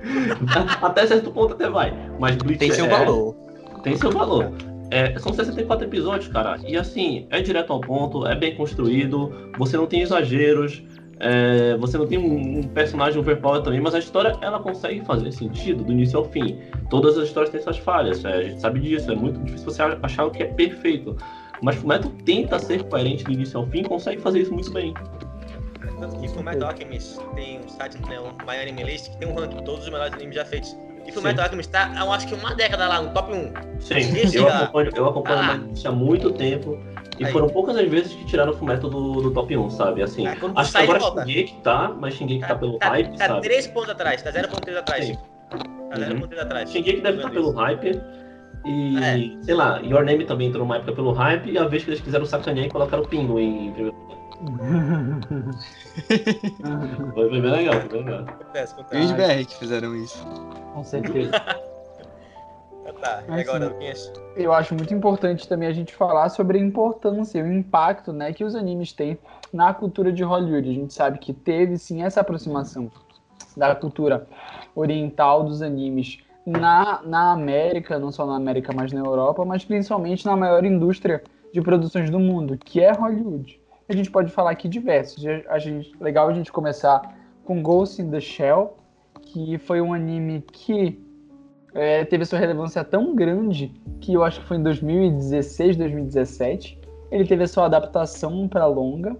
até 0.82 1.06
certo 1.06 1.30
ponto 1.30 1.54
até 1.54 1.68
vai. 1.68 1.92
Mas 2.18 2.36
Bleach 2.36 2.58
Tem 2.58 2.70
seu 2.70 2.84
é- 2.84 2.88
valor. 2.88 3.34
Tem 3.82 3.96
seu 3.96 4.10
valor. 4.10 4.52
É, 4.90 5.18
são 5.18 5.32
64 5.32 5.86
episódios, 5.86 6.28
cara. 6.28 6.58
E 6.66 6.76
assim, 6.76 7.26
é 7.30 7.40
direto 7.40 7.72
ao 7.72 7.80
ponto, 7.80 8.26
é 8.26 8.34
bem 8.34 8.54
construído, 8.56 9.32
você 9.56 9.76
não 9.76 9.86
tem 9.86 10.02
exageros, 10.02 10.82
é, 11.20 11.76
você 11.76 11.96
não 11.96 12.06
tem 12.06 12.18
um, 12.18 12.62
personagem 12.64 13.18
overpower 13.18 13.62
também, 13.62 13.80
mas 13.80 13.94
a 13.94 13.98
história 14.00 14.36
ela 14.42 14.58
consegue 14.58 15.00
fazer 15.04 15.30
sentido 15.32 15.84
do 15.84 15.92
início 15.92 16.18
ao 16.18 16.24
fim. 16.24 16.58
Todas 16.90 17.16
as 17.16 17.28
histórias 17.28 17.50
têm 17.50 17.62
suas 17.62 17.78
falhas, 17.78 18.24
é, 18.24 18.32
a 18.32 18.42
gente 18.42 18.60
sabe 18.60 18.80
disso, 18.80 19.10
é 19.12 19.14
muito 19.14 19.38
difícil 19.40 19.70
você 19.70 19.80
achar 19.80 20.24
o 20.24 20.30
que 20.30 20.42
é 20.42 20.46
perfeito. 20.46 21.16
Mas 21.62 21.76
Fullmetal 21.76 22.10
tenta 22.24 22.58
ser 22.58 22.82
coerente 22.84 23.22
do 23.24 23.32
início 23.32 23.60
ao 23.60 23.66
fim 23.66 23.80
e 23.80 23.84
consegue 23.84 24.20
fazer 24.20 24.40
isso 24.40 24.52
muito 24.52 24.72
bem. 24.72 24.94
Tanto 26.00 26.18
que 26.18 26.28
Fullmetal 26.28 26.70
Alchemist 26.70 27.18
tem 27.34 27.60
um 27.60 27.68
site, 27.68 27.98
né, 28.08 28.18
um 28.18 28.32
My 28.46 28.56
Anime 28.60 28.84
List, 28.84 29.10
que 29.10 29.18
tem 29.18 29.28
um 29.28 29.34
ranking 29.34 29.56
de 29.58 29.64
todos 29.64 29.84
os 29.84 29.90
melhores 29.90 30.12
animes 30.14 30.34
já 30.34 30.44
feitos. 30.44 30.76
E 31.06 31.12
Fullmetal 31.12 31.44
Alchemist 31.44 31.70
tá, 31.70 31.92
eu 31.98 32.12
acho 32.12 32.26
que 32.26 32.34
uma 32.34 32.54
década 32.54 32.88
lá, 32.88 33.02
no 33.02 33.12
top 33.12 33.32
1. 33.32 33.52
Sim, 33.80 33.94
Esse 33.98 34.36
eu 34.38 34.44
já- 34.44 34.60
acompanho, 34.62 34.90
eu 34.96 35.06
acompanho 35.06 35.38
Ah. 35.38 35.88
há 35.88 35.92
muito 35.92 36.32
tempo. 36.32 36.78
E 37.18 37.24
Aí. 37.26 37.32
foram 37.32 37.48
poucas 37.50 37.76
as 37.76 37.86
vezes 37.88 38.14
que 38.14 38.24
tiraram 38.24 38.52
o 38.52 38.56
Fullmetal 38.56 38.88
do, 38.88 39.20
do 39.20 39.30
top 39.30 39.54
1, 39.54 39.68
sabe? 39.70 40.02
Assim, 40.02 40.24
quando 40.40 40.58
acho 40.58 40.72
que 40.72 40.78
agora. 40.78 41.00
Shingeki 41.00 41.60
tá, 41.62 41.94
mas 41.98 42.14
Shingeki 42.14 42.46
tá 42.48 42.54
pelo 42.54 42.78
tá, 42.78 42.88
hype, 42.88 43.16
tá 43.18 43.26
sabe? 43.26 43.40
3 43.42 43.66
pontos 43.66 43.90
atrás, 43.90 44.22
tá 44.22 44.30
0.3 44.32 44.76
atrás. 44.78 45.04
Sim. 45.04 45.18
Tá 45.90 45.96
0.3 45.98 46.38
atrás. 46.40 46.70
Shingeki 46.70 47.00
deve 47.02 47.16
estar 47.18 47.28
Vendo 47.28 47.34
pelo 47.42 47.52
hype. 47.52 48.00
E, 48.64 48.98
É. 49.38 49.42
sei 49.42 49.54
lá, 49.54 49.80
Your 49.80 50.02
Name 50.04 50.24
também 50.24 50.48
entrou 50.48 50.64
numa 50.64 50.76
época 50.76 50.92
pelo 50.92 51.12
hype. 51.12 51.50
E 51.50 51.58
a 51.58 51.64
vez 51.66 51.84
que 51.84 51.90
eles 51.90 52.00
quiseram 52.00 52.24
sacanear 52.24 52.66
e 52.66 52.70
colocaram 52.70 53.02
o 53.02 53.08
Pingo 53.08 53.38
em 53.38 53.70
primeiro 53.72 53.96
lugar. 53.98 54.19
Foi 57.14 57.28
foi 57.28 57.40
bem 57.40 57.50
legal, 57.50 57.80
foi 57.80 57.88
bem 57.90 58.04
legal. 58.04 58.20
Acontece, 58.20 58.74
E 58.74 58.80
acontece. 58.80 59.04
os 59.04 59.12
BR 59.12 59.46
que 59.46 59.58
fizeram 59.58 59.94
isso. 59.94 60.26
Com 60.74 60.84
certeza. 60.84 61.32
Tá, 63.00 63.22
e 63.26 63.30
Mas, 63.30 63.48
agora? 63.48 63.74
Eu 64.36 64.52
acho 64.52 64.74
muito 64.74 64.92
importante 64.92 65.48
também 65.48 65.68
a 65.68 65.72
gente 65.72 65.94
falar 65.94 66.28
sobre 66.28 66.58
a 66.58 66.60
importância 66.60 67.38
e 67.38 67.42
o 67.42 67.52
impacto 67.52 68.12
né, 68.12 68.32
que 68.32 68.44
os 68.44 68.54
animes 68.54 68.92
têm 68.92 69.18
na 69.52 69.72
cultura 69.72 70.12
de 70.12 70.22
Hollywood. 70.22 70.68
A 70.68 70.72
gente 70.72 70.92
sabe 70.92 71.18
que 71.18 71.32
teve 71.32 71.78
sim 71.78 72.02
essa 72.02 72.20
aproximação 72.20 72.90
da 73.56 73.74
cultura 73.74 74.26
oriental 74.74 75.44
dos 75.44 75.62
animes 75.62 76.18
na, 76.46 77.00
na 77.04 77.32
América, 77.32 77.98
não 77.98 78.12
só 78.12 78.26
na 78.26 78.36
América, 78.36 78.72
mas 78.74 78.92
na 78.92 79.00
Europa, 79.00 79.44
mas 79.44 79.64
principalmente 79.64 80.26
na 80.26 80.36
maior 80.36 80.64
indústria 80.64 81.22
de 81.52 81.60
produções 81.60 82.10
do 82.10 82.18
mundo, 82.18 82.56
que 82.56 82.80
é 82.80 82.92
Hollywood. 82.92 83.59
A 83.90 83.92
gente 83.92 84.08
pode 84.08 84.30
falar 84.30 84.52
aqui 84.52 84.68
diversos. 84.68 85.20
A 85.48 85.58
gente, 85.58 85.92
legal 86.00 86.28
a 86.28 86.32
gente 86.32 86.52
começar 86.52 87.12
com 87.44 87.60
Ghost 87.60 88.00
in 88.00 88.08
the 88.08 88.20
Shell, 88.20 88.76
que 89.20 89.58
foi 89.58 89.80
um 89.80 89.92
anime 89.92 90.44
que 90.52 91.04
é, 91.74 92.04
teve 92.04 92.24
sua 92.24 92.38
relevância 92.38 92.84
tão 92.84 93.16
grande 93.16 93.74
que 94.00 94.14
eu 94.14 94.22
acho 94.22 94.40
que 94.42 94.46
foi 94.46 94.58
em 94.58 94.62
2016, 94.62 95.76
2017. 95.76 96.78
Ele 97.10 97.26
teve 97.26 97.42
a 97.42 97.48
sua 97.48 97.64
adaptação 97.64 98.46
para 98.46 98.64
longa. 98.64 99.16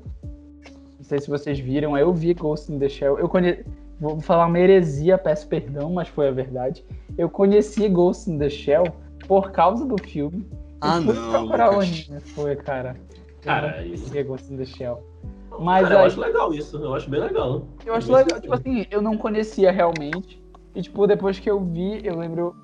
Não 0.96 1.02
sei 1.02 1.18
se 1.18 1.28
vocês 1.28 1.58
viram, 1.58 1.98
eu 1.98 2.14
vi 2.14 2.32
Ghost 2.32 2.72
in 2.72 2.78
the 2.78 2.88
Shell. 2.88 3.18
Eu 3.18 3.28
conhe... 3.28 3.64
Vou 3.98 4.20
falar 4.20 4.46
uma 4.46 4.58
heresia, 4.60 5.18
peço 5.18 5.48
perdão, 5.48 5.92
mas 5.92 6.06
foi 6.06 6.28
a 6.28 6.30
verdade. 6.30 6.84
Eu 7.18 7.28
conheci 7.28 7.88
Ghost 7.88 8.30
in 8.30 8.38
the 8.38 8.48
Shell 8.48 8.84
por 9.26 9.50
causa 9.50 9.84
do 9.84 10.00
filme. 10.00 10.46
Ah, 10.80 11.00
não, 11.00 11.52
anime. 11.80 12.20
Foi, 12.20 12.54
cara. 12.54 12.94
Cara, 13.40 13.84
isso- 13.84 14.14
in 14.50 14.56
the 14.56 14.64
Shell. 14.64 15.02
Mas 15.58 15.88
Cara, 15.88 16.00
eu 16.00 16.06
acho 16.06 16.20
legal 16.20 16.54
isso, 16.54 16.76
eu 16.78 16.94
acho 16.94 17.10
bem 17.10 17.20
legal. 17.20 17.66
eu 17.84 17.94
acho 17.94 18.12
legal, 18.12 18.40
tipo 18.40 18.54
assim, 18.54 18.86
eu 18.90 19.02
não 19.02 19.16
conhecia 19.16 19.70
realmente. 19.70 20.40
E, 20.74 20.82
tipo, 20.82 21.06
depois 21.06 21.38
que 21.38 21.50
eu 21.50 21.60
vi, 21.60 22.00
eu 22.04 22.16
lembro. 22.16 22.54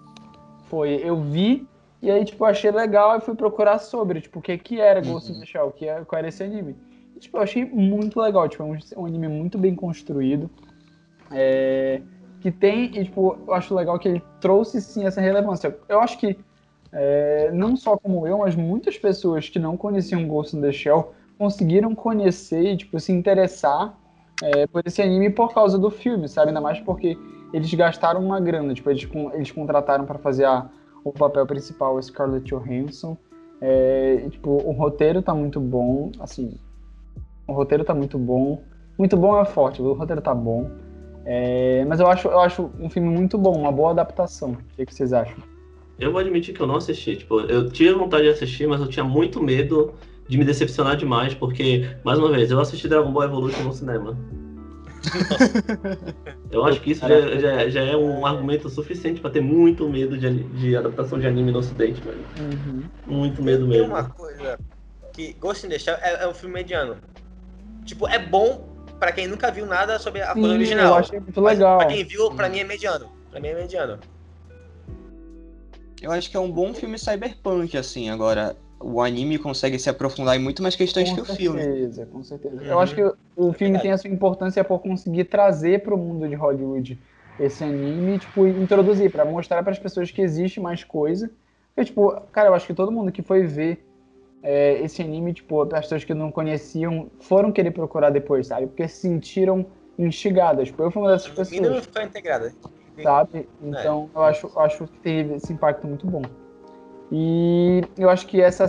Foi, 0.64 1.00
eu 1.02 1.20
vi, 1.20 1.66
e 2.02 2.10
aí, 2.10 2.24
tipo, 2.24 2.44
eu 2.44 2.48
achei 2.48 2.70
legal 2.70 3.16
e 3.16 3.20
fui 3.20 3.34
procurar 3.34 3.78
sobre, 3.78 4.20
tipo, 4.20 4.38
o 4.38 4.42
que 4.42 4.56
que 4.58 4.80
era 4.80 5.00
Ghost 5.00 5.30
in 5.32 5.38
the 5.40 5.46
Shell, 5.46 5.70
que 5.72 5.86
é, 5.88 6.04
qual 6.04 6.18
era 6.18 6.28
esse 6.28 6.42
anime. 6.42 6.76
E, 7.14 7.20
tipo, 7.20 7.36
eu 7.36 7.42
achei 7.42 7.64
muito 7.64 8.20
legal, 8.20 8.48
tipo, 8.48 8.62
é 8.62 8.66
um, 8.66 8.78
um 9.02 9.06
anime 9.06 9.28
muito 9.28 9.58
bem 9.58 9.74
construído. 9.74 10.50
é, 11.30 12.00
que 12.40 12.52
tem, 12.52 12.96
e, 12.96 13.04
tipo, 13.04 13.36
eu 13.46 13.54
acho 13.54 13.74
legal 13.74 13.98
que 13.98 14.08
ele 14.08 14.22
trouxe, 14.40 14.80
sim, 14.80 15.04
essa 15.04 15.20
relevância. 15.20 15.76
Eu 15.88 16.00
acho 16.00 16.18
que, 16.18 16.38
é, 16.96 17.50
não 17.52 17.76
só 17.76 17.96
como 17.98 18.26
eu, 18.26 18.38
mas 18.38 18.56
muitas 18.56 18.96
pessoas 18.98 19.48
que 19.48 19.58
não 19.58 19.76
conheciam 19.76 20.26
Ghost 20.26 20.56
in 20.56 20.60
the 20.62 20.72
Shell 20.72 21.12
conseguiram 21.38 21.94
conhecer 21.94 22.62
e, 22.72 22.76
tipo, 22.76 22.98
se 22.98 23.12
interessar 23.12 23.98
é, 24.42 24.66
por 24.66 24.82
esse 24.86 25.02
anime 25.02 25.28
por 25.30 25.52
causa 25.52 25.78
do 25.78 25.90
filme, 25.90 26.28
sabe? 26.28 26.48
Ainda 26.48 26.60
mais 26.60 26.80
porque 26.80 27.16
eles 27.52 27.72
gastaram 27.74 28.20
uma 28.20 28.40
grana, 28.40 28.72
tipo, 28.74 28.88
eles, 28.90 29.06
eles 29.34 29.50
contrataram 29.52 30.06
para 30.06 30.18
fazer 30.18 30.46
a- 30.46 30.68
o 31.04 31.12
papel 31.12 31.46
principal 31.46 32.02
Scarlett 32.02 32.46
Johansson 32.46 33.16
É, 33.60 34.22
e, 34.26 34.30
tipo, 34.30 34.50
o 34.50 34.72
roteiro 34.72 35.22
tá 35.22 35.34
muito 35.34 35.58
bom, 35.58 36.12
assim, 36.20 36.58
o 37.48 37.52
roteiro 37.54 37.84
tá 37.84 37.94
muito 37.94 38.18
bom. 38.18 38.62
Muito 38.98 39.16
bom 39.16 39.40
é 39.40 39.44
forte, 39.46 39.80
o 39.80 39.92
roteiro 39.94 40.20
tá 40.20 40.34
bom. 40.34 40.70
É, 41.24 41.82
mas 41.86 41.98
eu 42.00 42.06
acho, 42.06 42.28
eu 42.28 42.38
acho 42.40 42.70
um 42.78 42.90
filme 42.90 43.08
muito 43.08 43.38
bom, 43.38 43.56
uma 43.56 43.72
boa 43.72 43.90
adaptação. 43.92 44.50
O 44.52 44.56
que, 44.76 44.84
que 44.84 44.94
vocês 44.94 45.12
acham? 45.12 45.36
Eu 45.98 46.12
vou 46.12 46.20
admitir 46.20 46.54
que 46.54 46.60
eu 46.60 46.66
não 46.66 46.76
assisti. 46.76 47.16
Tipo, 47.16 47.40
eu 47.40 47.70
tinha 47.70 47.94
vontade 47.94 48.24
de 48.24 48.30
assistir, 48.30 48.66
mas 48.66 48.80
eu 48.80 48.88
tinha 48.88 49.04
muito 49.04 49.42
medo 49.42 49.94
de 50.28 50.36
me 50.36 50.44
decepcionar 50.44 50.96
demais, 50.96 51.34
porque, 51.34 51.88
mais 52.04 52.18
uma 52.18 52.30
vez, 52.30 52.50
eu 52.50 52.60
assisti 52.60 52.88
Dragon 52.88 53.10
Ball 53.12 53.24
Evolution 53.24 53.62
no 53.62 53.72
cinema. 53.72 54.16
eu 56.50 56.64
acho 56.64 56.80
que 56.80 56.90
isso 56.90 57.06
já, 57.06 57.38
já, 57.38 57.68
já, 57.68 57.80
é 57.80 57.96
um 57.96 58.26
argumento 58.26 58.68
suficiente 58.68 59.20
pra 59.20 59.30
ter 59.30 59.40
muito 59.40 59.88
medo 59.88 60.18
de, 60.18 60.42
de 60.44 60.76
adaptação 60.76 61.18
de 61.18 61.26
anime 61.26 61.52
no 61.52 61.60
ocidente, 61.60 62.00
velho. 62.02 62.24
Uhum. 62.40 62.82
Muito 63.06 63.42
medo 63.42 63.68
Tem 63.68 63.78
mesmo. 63.78 63.86
uma 63.86 64.04
coisa 64.04 64.58
que 65.12 65.32
Ghost 65.34 65.64
in 65.64 65.70
the 65.70 65.78
Shell 65.78 65.96
é, 66.02 66.24
é 66.24 66.28
um 66.28 66.34
filme 66.34 66.54
mediano. 66.54 66.96
Tipo, 67.84 68.08
é 68.08 68.18
bom 68.18 68.68
pra 68.98 69.12
quem 69.12 69.28
nunca 69.28 69.50
viu 69.50 69.64
nada 69.64 69.98
sobre 69.98 70.22
a 70.22 70.32
coisa 70.32 70.48
original. 70.48 70.86
eu 70.86 70.94
achei 70.96 71.20
muito 71.20 71.40
legal. 71.40 71.78
Pra 71.78 71.86
quem 71.86 72.04
viu, 72.04 72.30
pra 72.32 72.48
mim 72.48 72.58
é 72.58 72.64
mediano. 72.64 73.08
Pra 73.30 73.40
mim 73.40 73.48
é 73.48 73.54
mediano. 73.54 73.98
Eu 76.00 76.12
acho 76.12 76.30
que 76.30 76.36
é 76.36 76.40
um 76.40 76.50
bom 76.50 76.74
filme 76.74 76.98
cyberpunk, 76.98 77.76
assim. 77.76 78.10
Agora, 78.10 78.56
o 78.80 79.00
anime 79.00 79.38
consegue 79.38 79.78
se 79.78 79.88
aprofundar 79.88 80.36
em 80.36 80.38
muito 80.38 80.62
mais 80.62 80.76
questões 80.76 81.10
que 81.10 81.16
Com 81.16 81.22
o 81.22 81.36
filme. 81.36 81.62
certeza, 81.62 82.06
com 82.06 82.22
certeza. 82.22 82.56
Uhum. 82.56 82.66
Eu 82.66 82.80
acho 82.80 82.94
que 82.94 83.12
o 83.36 83.52
filme 83.52 83.78
tem 83.78 83.92
a 83.92 83.98
sua 83.98 84.10
importância 84.10 84.62
por 84.62 84.80
conseguir 84.80 85.24
trazer 85.24 85.82
pro 85.82 85.96
mundo 85.96 86.28
de 86.28 86.34
Hollywood 86.34 86.98
esse 87.38 87.64
anime, 87.64 88.18
tipo, 88.18 88.46
introduzir, 88.46 89.10
pra 89.10 89.24
mostrar 89.24 89.62
para 89.62 89.72
as 89.72 89.78
pessoas 89.78 90.10
que 90.10 90.22
existe 90.22 90.60
mais 90.60 90.84
coisa. 90.84 91.30
Porque, 91.74 91.86
tipo, 91.90 92.18
cara, 92.32 92.48
eu 92.48 92.54
acho 92.54 92.66
que 92.66 92.74
todo 92.74 92.92
mundo 92.92 93.12
que 93.12 93.22
foi 93.22 93.46
ver 93.46 93.84
é, 94.42 94.80
esse 94.82 95.02
anime, 95.02 95.34
tipo, 95.34 95.62
as 95.62 95.80
pessoas 95.80 96.04
que 96.04 96.14
não 96.14 96.30
conheciam, 96.30 97.10
foram 97.20 97.52
querer 97.52 97.72
procurar 97.72 98.10
depois, 98.10 98.46
sabe? 98.46 98.66
Porque 98.66 98.86
se 98.88 99.00
sentiram 99.00 99.66
instigadas. 99.98 100.68
Tipo, 100.68 100.82
eu 100.84 100.90
fui 100.90 101.02
uma 101.02 101.12
dessas 101.12 101.26
A 101.26 101.44
menina 101.44 101.68
não 101.68 101.74
pessoas, 101.74 101.86
ficou 101.86 102.02
integrada. 102.02 102.52
Sabe? 103.02 103.48
Então, 103.62 104.08
eu 104.14 104.22
acho, 104.22 104.50
acho 104.58 104.86
que 104.86 104.98
teve 105.00 105.34
esse 105.34 105.52
impacto 105.52 105.86
muito 105.86 106.06
bom. 106.06 106.22
E 107.10 107.82
eu 107.96 108.10
acho 108.10 108.26
que 108.26 108.40
essa 108.40 108.66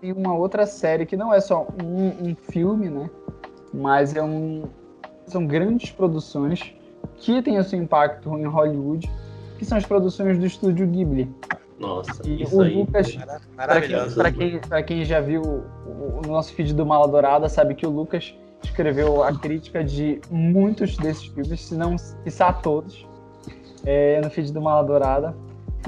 tem 0.00 0.12
uma 0.12 0.34
outra 0.34 0.66
série 0.66 1.06
que 1.06 1.16
não 1.16 1.32
é 1.32 1.40
só 1.40 1.66
um, 1.82 2.30
um 2.30 2.34
filme, 2.34 2.88
né? 2.88 3.08
Mas 3.72 4.14
é 4.16 4.22
um, 4.22 4.64
são 5.26 5.46
grandes 5.46 5.90
produções 5.90 6.74
que 7.16 7.40
têm 7.42 7.58
o 7.58 7.64
seu 7.64 7.78
impacto 7.78 8.36
em 8.38 8.44
Hollywood, 8.44 9.10
que 9.58 9.64
são 9.64 9.78
as 9.78 9.86
produções 9.86 10.38
do 10.38 10.46
estúdio 10.46 10.86
Ghibli. 10.86 11.30
Nossa, 11.78 12.22
E 12.26 12.42
isso 12.42 12.56
o 12.56 12.62
aí. 12.62 12.74
Lucas, 12.74 13.14
Mara- 13.16 13.38
quem, 13.40 13.54
Maravilhoso. 13.56 14.14
pra, 14.16 14.32
quem, 14.32 14.58
pra 14.60 14.82
quem 14.82 15.04
já 15.04 15.20
viu 15.20 15.42
o, 15.42 16.20
o 16.24 16.26
nosso 16.26 16.52
feed 16.54 16.74
do 16.74 16.84
Mala 16.86 17.06
Dourada, 17.06 17.48
sabe 17.48 17.74
que 17.74 17.86
o 17.86 17.90
Lucas 17.90 18.34
escreveu 18.62 19.22
a 19.22 19.32
crítica 19.38 19.84
de 19.84 20.20
muitos 20.30 20.96
desses 20.96 21.26
filmes, 21.26 21.60
se 21.60 21.74
não, 21.74 21.94
quiçá 22.24 22.52
todos, 22.52 23.06
é, 23.86 24.20
no 24.20 24.28
feed 24.28 24.52
do 24.52 24.60
Mala 24.60 24.84
Dourada. 24.84 25.34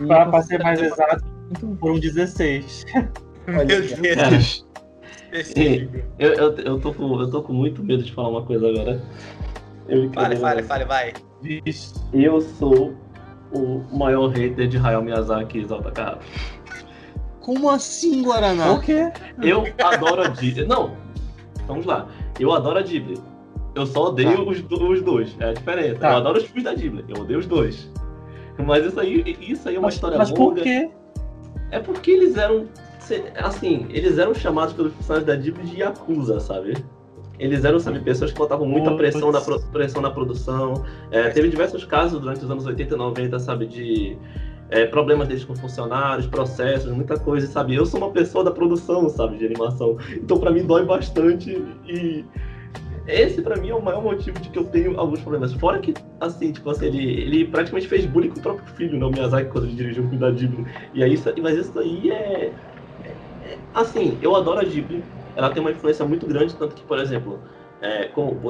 E 0.00 0.06
pra 0.06 0.42
ser 0.42 0.62
mais 0.62 0.80
exato, 0.80 1.24
muito 1.62 1.76
foram 1.78 1.98
16. 1.98 2.86
olha, 3.48 3.96
Meu 3.98 4.16
Deus. 4.30 4.66
Eu, 6.18 6.32
eu, 6.32 6.56
eu, 6.56 6.80
tô 6.80 6.94
com, 6.94 7.20
eu 7.20 7.30
tô 7.30 7.42
com 7.42 7.52
muito 7.52 7.84
medo 7.84 8.02
de 8.02 8.12
falar 8.12 8.30
uma 8.30 8.42
coisa 8.46 8.68
agora. 8.68 9.02
Eu, 9.86 10.10
Fale, 10.12 10.36
fale, 10.36 10.62
fale, 10.62 10.84
vai. 10.84 11.12
Eu 12.12 12.40
sou 12.40 12.94
o 13.52 13.82
maior 13.92 14.28
hater 14.28 14.68
de 14.68 14.76
Hayao 14.78 15.02
Miyazaki 15.02 15.58
e 15.58 15.62
Exalta 15.62 15.90
Carrara. 15.90 16.18
Como 17.40 17.70
assim, 17.70 18.22
Guaraná? 18.22 18.74
Por 18.74 18.82
quê? 18.82 19.10
Eu 19.42 19.64
adoro 19.82 20.22
a 20.22 20.28
Ghibli. 20.28 20.66
Não, 20.66 20.94
vamos 21.66 21.86
lá. 21.86 22.06
Eu 22.38 22.52
adoro 22.52 22.78
a 22.78 22.82
Ghibli. 22.82 23.18
Eu 23.78 23.86
só 23.86 24.08
odeio 24.08 24.44
Tá. 24.44 24.50
os, 24.50 24.58
os 24.70 25.02
dois. 25.02 25.36
É 25.40 25.50
a 25.50 25.52
diferença. 25.52 26.00
Tá. 26.00 26.10
Eu 26.12 26.16
adoro 26.18 26.38
os 26.38 26.44
filmes 26.44 26.64
da 26.64 26.74
Ghibli. 26.74 27.04
Eu 27.08 27.22
odeio 27.22 27.38
os 27.38 27.46
dois. 27.46 27.90
Mas 28.66 28.84
isso 28.84 28.98
aí, 28.98 29.36
isso 29.40 29.68
aí 29.68 29.76
é 29.76 29.78
uma 29.78 29.86
Mas, 29.86 29.94
história 29.94 30.18
mas 30.18 30.30
por 30.32 30.48
longa. 30.48 30.62
quê? 30.62 30.90
É 31.70 31.78
porque 31.78 32.10
eles 32.10 32.36
eram. 32.36 32.66
Assim, 33.36 33.86
eles 33.90 34.18
eram 34.18 34.34
chamados 34.34 34.74
pelos 34.74 34.92
personagens 34.92 35.26
da 35.26 35.34
Ghibli 35.36 35.64
de 35.64 35.80
Yakuza, 35.80 36.40
sabe? 36.40 36.74
Eles 37.38 37.64
eram, 37.64 37.78
sabe, 37.78 38.00
pessoas 38.00 38.32
que 38.32 38.38
botavam 38.38 38.66
muita 38.66 38.90
Putz. 38.90 38.96
pressão 39.00 39.30
na, 39.30 39.40
pressão 39.72 40.02
na 40.02 40.10
produção. 40.10 40.84
É, 41.10 41.30
teve 41.30 41.48
diversos 41.48 41.84
casos 41.84 42.20
durante 42.20 42.44
os 42.44 42.50
anos 42.50 42.66
80 42.66 42.94
e 42.94 42.98
90, 42.98 43.38
sabe, 43.38 43.66
de 43.66 44.18
é, 44.70 44.84
problemas 44.86 45.28
deles 45.28 45.44
com 45.44 45.54
funcionários, 45.54 46.26
processos, 46.26 46.90
muita 46.90 47.16
coisa, 47.16 47.46
sabe? 47.46 47.76
Eu 47.76 47.86
sou 47.86 48.00
uma 48.00 48.10
pessoa 48.10 48.42
da 48.42 48.50
produção, 48.50 49.08
sabe, 49.08 49.38
de 49.38 49.46
animação. 49.46 49.96
Então, 50.16 50.38
pra 50.40 50.50
mim, 50.50 50.66
dói 50.66 50.84
bastante 50.84 51.62
e. 51.86 52.24
Esse, 53.08 53.40
pra 53.40 53.56
mim, 53.56 53.70
é 53.70 53.74
o 53.74 53.82
maior 53.82 54.02
motivo 54.02 54.38
de 54.38 54.50
que 54.50 54.58
eu 54.58 54.64
tenho 54.64 55.00
alguns 55.00 55.20
problemas. 55.20 55.52
Fora 55.54 55.78
que, 55.78 55.94
assim, 56.20 56.52
tipo 56.52 56.68
assim, 56.68 56.86
ele, 56.86 57.22
ele 57.22 57.44
praticamente 57.46 57.88
fez 57.88 58.04
bullying 58.04 58.28
com 58.28 58.38
o 58.38 58.42
próprio 58.42 58.66
filho, 58.74 58.98
né? 58.98 59.06
O 59.06 59.10
Miyazaki, 59.10 59.50
quando 59.50 59.64
ele 59.64 59.74
dirigiu 59.76 60.04
o 60.04 60.06
filme 60.08 60.20
da 60.20 60.30
Ghibli. 60.30 60.66
E 60.92 61.02
aí, 61.02 61.14
mas 61.42 61.56
isso 61.56 61.78
aí 61.78 62.10
é, 62.10 62.54
é- 63.42 63.58
Assim, 63.72 64.18
eu 64.20 64.36
adoro 64.36 64.60
a 64.60 64.64
Ghibli. 64.64 65.04
Ela 65.34 65.50
tem 65.50 65.60
uma 65.62 65.70
influência 65.70 66.04
muito 66.04 66.26
grande, 66.26 66.54
tanto 66.54 66.74
que, 66.74 66.82
por 66.84 66.98
exemplo, 66.98 67.40
é, 67.80 68.04
como, 68.08 68.40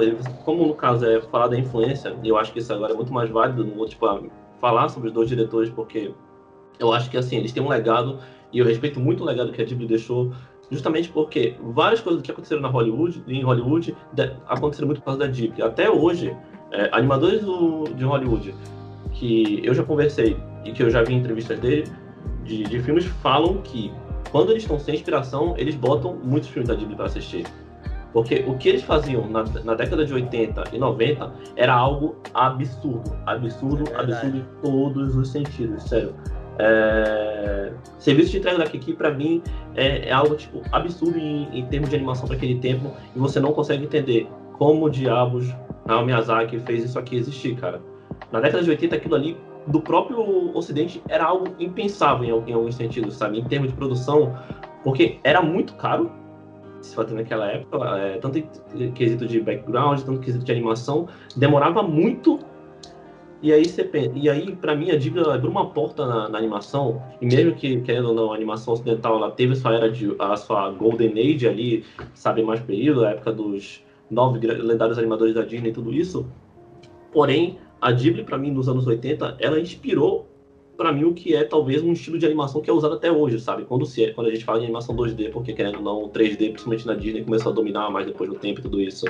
como 0.45 0.67
no 0.67 0.75
caso 0.75 1.07
é 1.07 1.21
falar 1.21 1.49
da 1.49 1.59
influência, 1.59 2.17
eu 2.25 2.37
acho 2.37 2.53
que 2.53 2.59
isso 2.59 2.73
agora 2.73 2.93
é 2.93 2.97
muito 2.97 3.13
mais 3.13 3.31
válido, 3.31 3.65
não 3.65 3.75
vou, 3.75 3.87
tipo, 3.87 4.07
falar 4.61 4.89
sobre 4.89 5.09
os 5.09 5.15
dois 5.15 5.29
diretores, 5.29 5.71
porque 5.71 6.13
eu 6.81 6.93
acho 6.93 7.11
que, 7.11 7.17
assim, 7.17 7.37
eles 7.37 7.53
têm 7.53 7.63
um 7.63 7.69
legado, 7.69 8.19
e 8.53 8.59
eu 8.59 8.65
respeito 8.65 8.99
muito 8.99 9.23
o 9.23 9.27
legado 9.27 9.53
que 9.53 9.61
a 9.61 9.65
Ghibli 9.65 9.87
deixou, 9.87 10.33
justamente 10.71 11.09
porque 11.09 11.57
várias 11.73 12.01
coisas 12.01 12.23
que 12.23 12.31
aconteceram 12.31 12.61
na 12.63 12.69
Hollywood, 12.69 13.23
em 13.27 13.43
Hollywood, 13.43 13.97
aconteceram 14.47 14.87
muito 14.89 14.99
por 15.01 15.07
causa 15.07 15.21
da 15.21 15.27
Ghibli. 15.27 15.63
Até 15.63 15.91
hoje, 15.91 16.37
é, 16.73 16.89
animadores 16.93 17.43
do- 17.45 17.85
de 17.95 18.05
Hollywood, 18.05 18.55
que 19.13 19.61
eu 19.65 19.73
já 19.75 19.83
conversei 19.83 20.37
e 20.65 20.73
que 20.73 20.83
eu 20.83 20.91
já 20.91 21.03
vi 21.03 21.15
em 21.15 21.19
entrevistas 21.19 21.59
dele, 21.59 21.85
de, 22.45 22.65
de 22.65 22.81
filmes, 22.81 23.05
falam 23.23 23.59
que 23.63 23.93
quando 24.31 24.51
eles 24.51 24.63
estão 24.63 24.79
sem 24.79 24.95
inspiração, 24.95 25.55
eles 25.57 25.75
botam 25.75 26.19
muitos 26.23 26.49
filmes 26.51 26.69
da 26.69 26.75
Ghibli 26.75 26.95
para 26.97 27.07
assistir. 27.07 27.47
Porque 28.13 28.43
o 28.47 28.57
que 28.57 28.69
eles 28.71 28.83
faziam 28.83 29.29
na, 29.29 29.45
na 29.65 29.75
década 29.75 30.05
de 30.05 30.13
80 30.15 30.65
e 30.73 30.79
90 30.79 31.31
era 31.57 31.75
algo 31.75 32.17
absurdo. 32.35 33.15
Absurdo, 33.27 33.85
É 33.93 34.01
absurdo 34.01 34.39
em 34.39 34.45
todos 34.63 35.15
os 35.17 35.29
sentidos, 35.29 35.83
sério. 35.85 36.15
É... 36.59 37.73
Serviço 37.99 38.31
de 38.31 38.39
entrega 38.39 38.59
da 38.59 38.65
Kiki, 38.65 38.95
pra 38.95 39.11
mim, 39.11 39.43
é, 39.75 40.09
é 40.09 40.13
algo 40.13 40.35
tipo, 40.37 40.63
absurdo 40.73 41.19
em, 41.19 41.49
em 41.59 41.67
termos 41.67 41.91
de 41.91 41.97
animação 41.97 42.27
para 42.27 42.37
aquele 42.37 42.59
tempo. 42.59 42.93
E 43.15 43.19
você 43.19 43.41
não 43.41 43.53
consegue 43.53 43.85
entender 43.85 44.29
como 44.59 44.89
diabos 44.91 45.53
Hayao 45.87 46.05
Miyazaki 46.05 46.59
fez 46.61 46.85
isso 46.85 46.99
aqui 46.99 47.17
existir, 47.17 47.57
cara. 47.57 47.81
Na 48.31 48.41
década 48.41 48.63
de 48.63 48.71
80, 48.71 48.97
aquilo 48.97 49.15
ali, 49.15 49.37
do 49.67 49.81
próprio 49.81 50.57
Ocidente, 50.57 51.03
era 51.09 51.25
algo 51.25 51.55
impensável 51.59 52.25
em, 52.25 52.51
em 52.51 52.53
alguns 52.53 52.75
sentidos, 52.75 53.17
sabe? 53.17 53.39
Em 53.39 53.45
termos 53.45 53.71
de 53.71 53.77
produção, 53.77 54.37
porque 54.85 55.19
era 55.25 55.41
muito 55.41 55.75
caro 55.75 56.11
se 56.81 56.95
fazer 56.95 57.15
naquela 57.15 57.51
época, 57.51 57.79
é, 57.99 58.19
tanto 58.19 58.39
em 58.39 58.93
quesito 58.93 59.27
de 59.27 59.41
background, 59.41 60.01
tanto 60.01 60.19
em 60.19 60.21
quesito 60.21 60.45
de 60.45 60.53
animação, 60.53 61.09
demorava 61.37 61.83
muito. 61.83 62.39
E 63.41 63.53
aí 63.53 63.63
aí 64.29 64.57
para 64.57 64.75
mim 64.75 64.91
a 64.91 64.95
ela 64.95 65.35
abriu 65.37 65.51
uma 65.51 65.71
porta 65.71 66.05
na, 66.07 66.29
na 66.29 66.39
animação, 66.39 67.01
e 67.21 67.27
mesmo 67.27 67.55
que 67.55 67.81
querendo 67.83 68.09
ou 68.09 68.15
não, 68.15 68.33
a 68.33 68.35
animação 68.35 68.75
ocidental 68.75 69.17
ela 69.17 69.31
teve 69.31 69.55
sua 69.55 69.75
era 69.75 69.91
de 69.91 70.15
a 70.19 70.37
sua 70.37 70.71
golden 70.71 71.13
age 71.13 71.47
ali, 71.47 71.85
sabe 72.15 72.43
mais 72.43 72.61
período, 72.61 73.05
a 73.05 73.11
época 73.11 73.33
dos 73.33 73.85
nove 74.11 74.45
lendários 74.45 74.99
animadores 74.99 75.35
da 75.35 75.43
Disney 75.43 75.71
e 75.71 75.73
tudo 75.73 75.93
isso. 75.93 76.27
Porém, 77.13 77.59
a 77.81 77.93
Ghibli 77.93 78.25
para 78.25 78.37
mim 78.37 78.51
nos 78.51 78.69
anos 78.69 78.87
80, 78.87 79.37
ela 79.39 79.61
inspirou 79.61 80.29
para 80.77 80.93
mim 80.93 81.05
o 81.05 81.13
que 81.13 81.35
é 81.35 81.43
talvez 81.43 81.83
um 81.83 81.93
estilo 81.93 82.19
de 82.19 82.25
animação 82.25 82.61
que 82.61 82.71
é 82.71 82.73
usado 82.73 82.95
até 82.95 83.11
hoje, 83.11 83.41
sabe? 83.41 83.65
Quando 83.65 83.85
se 83.85 84.13
quando 84.13 84.29
a 84.29 84.31
gente 84.31 84.45
fala 84.45 84.59
de 84.59 84.65
animação 84.65 84.97
2D, 84.97 85.31
porque 85.31 85.53
querendo 85.53 85.79
ou 85.79 85.83
não, 85.83 86.05
o 86.05 86.09
3D, 86.09 86.51
principalmente 86.51 86.87
na 86.87 86.95
Disney, 86.95 87.25
começou 87.25 87.53
a 87.53 87.55
dominar 87.55 87.91
mais 87.91 88.07
depois 88.07 88.31
do 88.31 88.37
tempo 88.37 88.61
e 88.61 88.63
tudo 88.63 88.81
isso. 88.81 89.07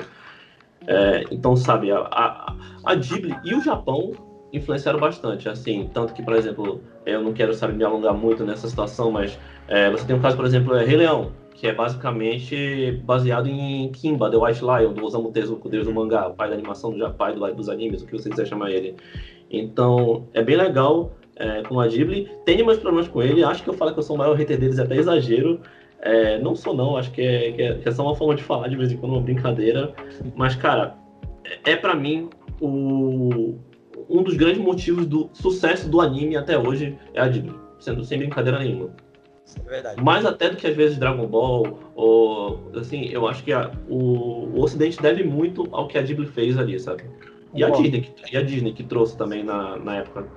É, 0.87 1.25
então, 1.31 1.55
sabe, 1.55 1.91
a, 1.91 1.99
a, 1.99 2.55
a 2.83 2.95
Ghibli 2.95 3.35
e 3.43 3.53
o 3.53 3.61
Japão 3.61 4.11
influenciaram 4.51 4.99
bastante, 4.99 5.47
assim, 5.47 5.89
tanto 5.93 6.13
que, 6.13 6.23
por 6.23 6.33
exemplo, 6.33 6.81
eu 7.05 7.21
não 7.21 7.33
quero, 7.33 7.53
sabe, 7.53 7.73
me 7.73 7.83
alongar 7.83 8.13
muito 8.13 8.43
nessa 8.43 8.67
situação, 8.67 9.11
mas 9.11 9.37
é, 9.67 9.89
você 9.91 10.05
tem 10.05 10.15
um 10.15 10.21
caso, 10.21 10.35
por 10.35 10.45
exemplo, 10.45 10.75
é 10.75 10.83
Rei 10.83 10.97
Leão, 10.97 11.31
que 11.53 11.67
é 11.67 11.73
basicamente 11.73 12.99
baseado 13.03 13.47
em 13.47 13.91
Kimba, 13.91 14.31
The 14.31 14.37
White 14.37 14.61
Lion, 14.61 14.93
do 14.93 15.05
Osamu 15.05 15.31
Tezuka, 15.31 15.69
deus 15.69 15.85
do 15.85 15.93
mangá, 15.93 16.27
o 16.27 16.33
pai 16.33 16.49
da 16.49 16.55
animação 16.55 16.91
do 16.91 16.97
Japão, 16.97 17.35
do 17.35 17.53
dos 17.53 17.69
animes, 17.69 18.01
o 18.01 18.05
que 18.05 18.13
você 18.13 18.29
quiser 18.29 18.47
chamar 18.47 18.71
ele. 18.71 18.95
Então, 19.51 20.27
é 20.33 20.41
bem 20.41 20.55
legal 20.55 21.11
é, 21.35 21.61
com 21.63 21.79
a 21.79 21.87
Ghibli. 21.87 22.29
Tenho 22.45 22.65
meus 22.65 22.77
problemas 22.77 23.07
com 23.07 23.21
ele, 23.21 23.43
acho 23.43 23.63
que 23.63 23.69
eu 23.69 23.73
falo 23.73 23.93
que 23.93 23.99
eu 23.99 24.03
sou 24.03 24.15
o 24.15 24.19
maior 24.19 24.35
hater 24.35 24.57
deles, 24.57 24.79
é 24.79 24.83
até 24.83 24.95
exagero. 24.95 25.59
É, 26.01 26.39
não 26.39 26.55
sou 26.55 26.73
não, 26.73 26.95
acho 26.95 27.11
que 27.11 27.21
é, 27.21 27.51
que 27.51 27.61
é, 27.61 27.73
que 27.75 27.89
é 27.89 27.91
só 27.91 28.03
uma 28.03 28.15
forma 28.15 28.35
de 28.35 28.43
falar 28.43 28.67
de 28.69 28.75
vez 28.77 28.91
em 28.91 28.97
quando, 28.97 29.13
uma 29.13 29.21
brincadeira. 29.21 29.93
Mas, 30.35 30.55
cara, 30.55 30.95
é, 31.65 31.71
é 31.71 31.75
para 31.75 31.93
mim 31.95 32.29
o, 32.61 33.55
um 34.09 34.23
dos 34.23 34.35
grandes 34.35 34.61
motivos 34.61 35.05
do 35.05 35.29
sucesso 35.33 35.89
do 35.89 35.99
anime 35.99 36.37
até 36.37 36.57
hoje 36.57 36.97
é 37.13 37.19
a 37.19 37.27
Ghibli, 37.27 37.53
sendo 37.79 38.03
sem 38.03 38.17
brincadeira 38.17 38.59
nenhuma. 38.59 38.91
É 39.65 39.69
verdade. 39.69 40.01
Mais 40.01 40.25
até 40.25 40.49
do 40.49 40.55
que 40.57 40.67
às 40.67 40.75
vezes 40.75 40.97
Dragon 40.97 41.25
Ball, 41.25 41.79
ou 41.95 42.71
assim, 42.75 43.05
eu 43.05 43.27
acho 43.27 43.43
que 43.43 43.51
a- 43.51 43.71
o, 43.89 43.95
o 44.55 44.61
Ocidente 44.61 45.01
deve 45.01 45.23
muito 45.23 45.67
ao 45.71 45.87
que 45.87 45.97
a 45.97 46.01
Ghibli 46.01 46.27
fez 46.27 46.57
ali, 46.57 46.79
sabe? 46.79 47.03
E 47.53 47.63
a. 47.63 47.69
Disney, 47.71 48.01
que- 48.01 48.33
e 48.33 48.37
a 48.37 48.41
Disney 48.43 48.73
que 48.73 48.83
trouxe 48.83 49.17
também 49.17 49.43
na, 49.43 49.75
na 49.79 49.95
época. 49.97 50.27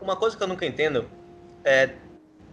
Uma 0.00 0.14
coisa 0.16 0.36
que 0.36 0.42
eu 0.42 0.46
nunca 0.48 0.64
entendo 0.64 1.04
é. 1.64 1.90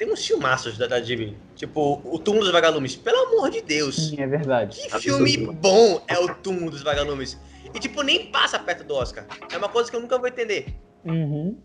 Tem 0.04 0.12
uns 0.12 0.26
filmaços 0.28 0.78
da, 0.78 0.86
da 0.86 1.00
Ghibli. 1.00 1.38
Tipo, 1.56 2.02
o 2.04 2.20
Túmulo 2.20 2.44
dos 2.44 2.52
Vagalumes. 2.52 2.94
Pelo 2.94 3.20
amor 3.28 3.50
de 3.50 3.62
Deus. 3.62 4.10
Sim, 4.10 4.22
é 4.22 4.28
verdade. 4.28 4.78
Que 4.78 4.94
Absurdo. 4.94 5.26
filme 5.26 5.48
bom 5.56 6.04
é 6.10 6.20
o 6.20 6.36
Túmulo 6.36 6.72
dos 6.72 6.84
Vagalumes. 6.84 7.40
E, 7.74 7.80
tipo, 7.80 8.02
nem 8.02 8.26
passa 8.30 8.60
perto 8.60 8.84
do 8.84 8.96
Oscar. 8.96 9.26
É 9.50 9.58
uma 9.58 9.70
coisa 9.70 9.90
que 9.90 9.96
eu 9.96 10.02
nunca 10.02 10.18
vou 10.20 10.28
entender. 10.28 10.76
Uhum. 11.06 11.58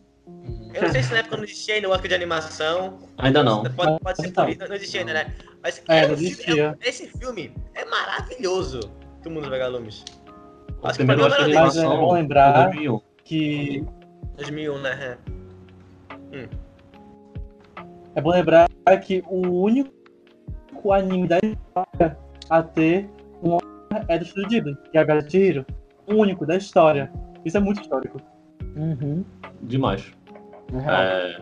Eu 0.72 0.82
não 0.82 0.93
sei 0.93 1.03
se 1.03 1.11
na 1.12 1.18
época 1.18 1.36
não 1.36 1.43
existia 1.43 1.74
ainda 1.74 1.89
o 1.89 1.91
Oscar 1.91 2.07
de 2.07 2.14
animação. 2.14 2.99
Ainda 3.18 3.43
não. 3.43 3.64
Pode, 3.64 3.99
pode 3.99 4.20
ser 4.20 4.28
Então. 4.28 4.45
por 4.45 4.53
isso. 4.53 4.68
Não 4.68 4.76
existia 4.76 5.01
ainda, 5.01 5.14
né? 5.14 5.34
Mas 5.61 5.82
É, 5.89 5.99
era 5.99 6.07
não 6.07 6.14
um 6.14 6.16
filme- 6.18 6.30
existia. 6.32 6.76
é- 6.80 6.89
esse 6.89 7.07
filme 7.09 7.53
é 7.74 7.84
maravilhoso. 7.86 8.78
Túmulo 9.20 9.41
dos 9.41 9.51
Vagalumes. 9.51 10.05
O 10.80 10.86
Acho 10.86 10.93
que 10.97 11.05
primeiro 11.05 11.24
Oscar 11.24 11.45
de 11.45 11.53
é 11.55 11.57
o 11.57 11.64
Mas 11.64 11.76
é 11.76 11.80
animação 11.80 12.01
bom 12.03 12.11
foi 12.11 12.20
lembrar 12.20 12.53
2001. 12.66 13.01
que 13.24 13.84
2001, 14.36 14.78
né? 14.78 15.18
É 18.18 18.20
bom 18.20 18.30
lembrar 18.30 18.68
que 19.06 19.22
o 19.28 19.62
único 19.62 19.92
anime 20.92 21.28
da 21.28 21.38
história 21.38 22.18
a 22.50 22.62
ter 22.64 23.08
um 23.40 23.52
Oscar 23.52 24.04
é 24.08 24.18
do 24.18 24.24
Estúdio 24.24 24.48
Ghibli, 24.48 24.76
que 24.90 24.98
é 24.98 25.00
a 25.00 25.04
Viagem 25.04 25.24
de 25.24 25.30
Chihiro. 25.30 25.66
O 26.08 26.14
único 26.14 26.44
da 26.44 26.56
história. 26.56 27.12
Isso 27.44 27.56
é 27.56 27.60
muito 27.60 27.80
histórico. 27.80 28.20
Uhum. 28.76 29.24
Demais. 29.62 30.12
É 30.74 30.80
real. 30.80 31.00
É, 31.00 31.40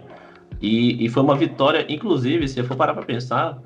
e, 0.61 1.07
e 1.07 1.09
foi 1.09 1.23
uma 1.23 1.35
vitória, 1.35 1.87
inclusive, 1.89 2.47
se 2.47 2.61
eu 2.61 2.65
for 2.67 2.77
parar 2.77 2.93
pra 2.93 3.05
pensar, 3.05 3.59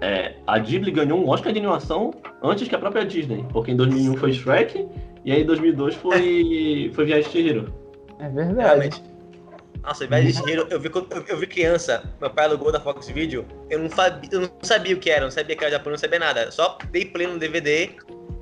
é, 0.00 0.34
a 0.44 0.58
Ghibli 0.58 0.90
ganhou 0.90 1.20
um 1.20 1.28
Oscar 1.28 1.52
de 1.52 1.60
animação 1.60 2.12
antes 2.42 2.66
que 2.66 2.74
a 2.74 2.78
própria 2.80 3.04
Disney, 3.04 3.44
porque 3.50 3.70
em 3.70 3.76
2001 3.76 4.16
foi 4.16 4.32
Shrek 4.32 4.88
e 5.24 5.30
aí 5.30 5.42
em 5.42 5.46
2002 5.46 5.94
foi, 5.94 6.90
foi 6.94 7.04
Viagem 7.04 7.26
de 7.26 7.30
Chihiro. 7.30 7.72
É 8.18 8.28
verdade. 8.28 8.66
Realmente. 8.66 9.15
Nossa, 9.86 10.02
ao 10.02 10.06
invés 10.08 10.26
de 10.34 10.40
dinheiro, 10.42 10.66
eu 10.68 10.80
vi, 10.80 10.90
eu, 10.92 11.24
eu 11.28 11.36
vi 11.38 11.46
criança, 11.46 12.02
meu 12.20 12.28
pai 12.28 12.46
alugou 12.46 12.72
da 12.72 12.80
Fox 12.80 13.06
Video, 13.08 13.46
eu 13.70 13.78
não, 13.78 13.88
sabia, 13.88 14.28
eu 14.32 14.40
não 14.40 14.50
sabia 14.60 14.96
o 14.96 14.98
que 14.98 15.08
era, 15.08 15.24
não 15.24 15.30
sabia 15.30 15.54
que 15.54 15.62
era 15.64 15.70
japonês, 15.74 16.00
não 16.02 16.04
sabia 16.08 16.18
nada. 16.18 16.50
Só 16.50 16.76
dei 16.90 17.04
play 17.04 17.28
no 17.28 17.38
DVD. 17.38 17.90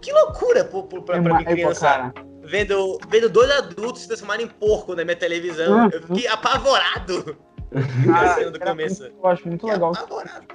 Que 0.01 0.11
loucura 0.13 0.65
pro, 0.65 0.85
pro, 0.85 1.03
pra, 1.03 1.21
pra 1.21 1.35
mim, 1.35 1.43
é, 1.43 1.45
pô, 1.45 1.53
criança. 1.53 2.13
Vendo, 2.43 2.99
vendo 3.11 3.29
dois 3.29 3.51
adultos 3.51 4.03
se 4.03 4.09
transformarem 4.09 4.47
em 4.47 4.49
porco 4.49 4.95
na 4.95 5.05
minha 5.05 5.17
televisão. 5.17 5.91
Eu 5.91 6.01
fiquei 6.03 6.27
apavorado 6.29 7.37
com 7.71 8.13
a 8.13 8.27
cena 8.37 8.51
do 8.51 8.57
era 8.57 8.71
começo. 8.71 9.03
muito- 9.03 9.17
eu 9.23 9.27
acho 9.29 9.49
muito 9.49 9.67
legal 9.67 9.93
Apavorado. 9.93 10.47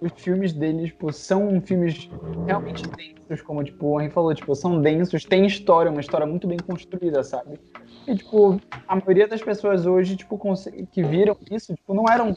Os 0.00 0.12
filmes 0.16 0.52
deles, 0.52 0.88
tipo, 0.88 1.12
são 1.12 1.60
filmes 1.60 2.08
realmente 2.46 2.84
densos, 2.88 3.42
como, 3.42 3.64
tipo, 3.64 3.86
o 3.86 4.00
Henry 4.00 4.10
falou, 4.10 4.34
tipo, 4.34 4.54
são 4.54 4.80
densos, 4.80 5.24
tem 5.24 5.46
história, 5.46 5.90
uma 5.90 6.00
história 6.00 6.26
muito 6.26 6.46
bem 6.46 6.58
construída, 6.58 7.22
sabe? 7.22 7.58
E, 8.06 8.14
tipo, 8.14 8.60
a 8.86 8.96
maioria 8.96 9.26
das 9.26 9.42
pessoas 9.42 9.86
hoje, 9.86 10.16
tipo, 10.16 10.38
que 10.92 11.02
viram 11.02 11.36
isso, 11.50 11.74
tipo, 11.74 11.94
não 11.94 12.04
eram, 12.08 12.36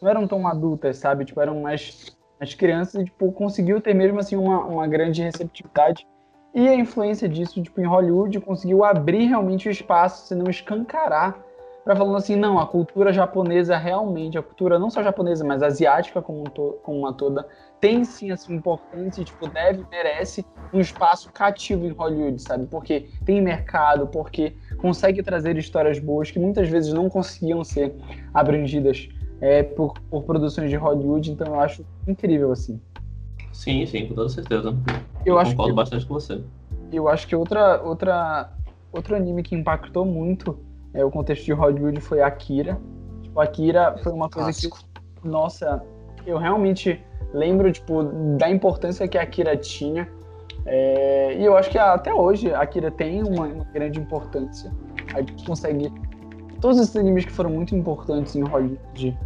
não 0.00 0.08
eram 0.08 0.26
tão 0.26 0.46
adultas, 0.46 0.98
sabe? 0.98 1.24
Tipo, 1.24 1.40
eram 1.40 1.60
mais, 1.60 2.16
mais 2.38 2.54
crianças 2.54 3.02
e, 3.02 3.04
tipo, 3.04 3.30
conseguiu 3.32 3.80
ter 3.80 3.94
mesmo, 3.94 4.18
assim, 4.18 4.36
uma, 4.36 4.64
uma 4.64 4.86
grande 4.86 5.22
receptividade. 5.22 6.06
E 6.54 6.66
a 6.66 6.74
influência 6.74 7.28
disso, 7.28 7.62
tipo, 7.62 7.80
em 7.80 7.86
Hollywood, 7.86 8.40
conseguiu 8.40 8.84
abrir 8.84 9.26
realmente 9.26 9.68
o 9.68 9.70
espaço, 9.70 10.26
se 10.26 10.34
não 10.34 10.50
escancarar, 10.50 11.47
para 11.88 11.96
falando 11.96 12.18
assim, 12.18 12.36
não, 12.36 12.58
a 12.58 12.66
cultura 12.66 13.10
japonesa 13.14 13.74
realmente, 13.78 14.36
a 14.36 14.42
cultura 14.42 14.78
não 14.78 14.90
só 14.90 15.02
japonesa, 15.02 15.42
mas 15.42 15.62
asiática 15.62 16.20
como, 16.20 16.40
um 16.40 16.44
to- 16.44 16.78
como 16.82 16.98
uma 16.98 17.14
toda, 17.14 17.48
tem 17.80 18.04
sim 18.04 18.30
a 18.30 18.36
sua 18.36 18.54
importância, 18.54 19.22
e, 19.22 19.24
tipo, 19.24 19.46
deve, 19.46 19.86
merece 19.90 20.44
um 20.70 20.80
espaço 20.80 21.30
cativo 21.32 21.86
em 21.86 21.92
Hollywood, 21.92 22.42
sabe? 22.42 22.66
Porque 22.66 23.08
tem 23.24 23.40
mercado, 23.40 24.06
porque 24.06 24.54
consegue 24.76 25.22
trazer 25.22 25.56
histórias 25.56 25.98
boas 25.98 26.30
que 26.30 26.38
muitas 26.38 26.68
vezes 26.68 26.92
não 26.92 27.08
conseguiam 27.08 27.64
ser 27.64 27.94
abrangidas 28.34 29.08
é, 29.40 29.62
por, 29.62 29.94
por 30.10 30.24
produções 30.24 30.68
de 30.68 30.76
Hollywood, 30.76 31.32
então 31.32 31.54
eu 31.54 31.58
acho 31.58 31.86
incrível, 32.06 32.52
assim. 32.52 32.78
Sim, 33.50 33.86
sim, 33.86 34.08
com 34.08 34.14
toda 34.14 34.28
certeza. 34.28 34.76
Eu 35.24 35.38
acho 35.38 35.52
concordo 35.52 35.72
que 35.72 35.76
bastante 35.76 36.04
com 36.04 36.12
você. 36.12 36.38
eu 36.92 37.08
acho 37.08 37.26
que 37.26 37.34
outra, 37.34 37.80
outra, 37.82 38.52
outro 38.92 39.16
anime 39.16 39.42
que 39.42 39.54
impactou 39.54 40.04
muito 40.04 40.67
é, 40.98 41.04
o 41.04 41.10
contexto 41.10 41.44
de 41.44 41.52
Hollywood 41.52 42.00
foi 42.00 42.20
Akira. 42.20 42.78
Tipo, 43.22 43.40
Akira 43.40 43.96
foi 44.02 44.12
uma 44.12 44.28
coisa 44.28 44.52
que, 44.52 44.68
Clássico. 44.68 44.78
nossa, 45.24 45.82
eu 46.26 46.36
realmente 46.38 47.00
lembro, 47.32 47.70
tipo, 47.70 48.02
da 48.36 48.50
importância 48.50 49.06
que 49.06 49.16
a 49.16 49.22
Akira 49.22 49.56
tinha. 49.56 50.08
É, 50.66 51.36
e 51.38 51.44
eu 51.44 51.56
acho 51.56 51.70
que 51.70 51.78
até 51.78 52.12
hoje 52.12 52.52
a 52.52 52.60
Akira 52.60 52.90
tem 52.90 53.22
uma, 53.22 53.46
uma 53.46 53.64
grande 53.72 54.00
importância. 54.00 54.72
A 55.14 55.20
gente 55.20 55.46
consegue. 55.46 55.92
Todos 56.60 56.78
esses 56.80 56.96
animes 56.96 57.24
que 57.24 57.32
foram 57.32 57.50
muito 57.50 57.74
importantes 57.76 58.34
em 58.34 58.42
Hollywood, 58.42 59.16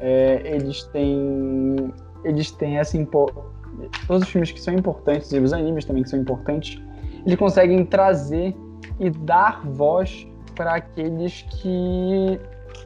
é, 0.00 0.42
eles 0.44 0.82
têm. 0.84 1.94
Eles 2.24 2.50
têm 2.50 2.78
essa 2.78 2.96
impo- 2.96 3.30
Todos 4.06 4.24
os 4.24 4.28
filmes 4.28 4.50
que 4.50 4.60
são 4.60 4.74
importantes, 4.74 5.32
e 5.32 5.38
os 5.38 5.52
animes 5.52 5.84
também 5.84 6.02
que 6.02 6.10
são 6.10 6.18
importantes, 6.18 6.82
eles 7.24 7.38
conseguem 7.38 7.84
trazer 7.86 8.54
e 8.98 9.08
dar 9.08 9.62
voz 9.64 10.26
para 10.60 10.74
aqueles 10.74 11.40
que 11.48 12.38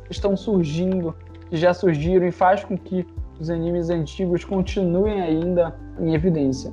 estão 0.08 0.36
surgindo, 0.36 1.12
que 1.50 1.56
já 1.56 1.74
surgiram, 1.74 2.24
e 2.24 2.30
faz 2.30 2.62
com 2.62 2.78
que 2.78 3.04
os 3.40 3.50
animes 3.50 3.90
antigos 3.90 4.44
continuem 4.44 5.20
ainda 5.20 5.76
em 5.98 6.14
evidência. 6.14 6.72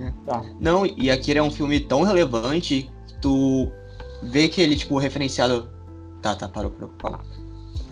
É. 0.00 0.10
Tá. 0.24 0.42
Não, 0.58 0.86
e 0.86 1.10
Akira 1.10 1.40
é 1.40 1.42
um 1.42 1.50
filme 1.50 1.78
tão 1.80 2.02
relevante 2.02 2.90
que 3.06 3.14
tu 3.20 3.70
vê 4.22 4.48
que 4.48 4.62
ele, 4.62 4.74
tipo, 4.74 4.96
referenciado. 4.96 5.68
Tá, 6.22 6.34
tá, 6.34 6.48
parou, 6.48 6.70
parou, 6.70 6.94
parou. 6.96 7.20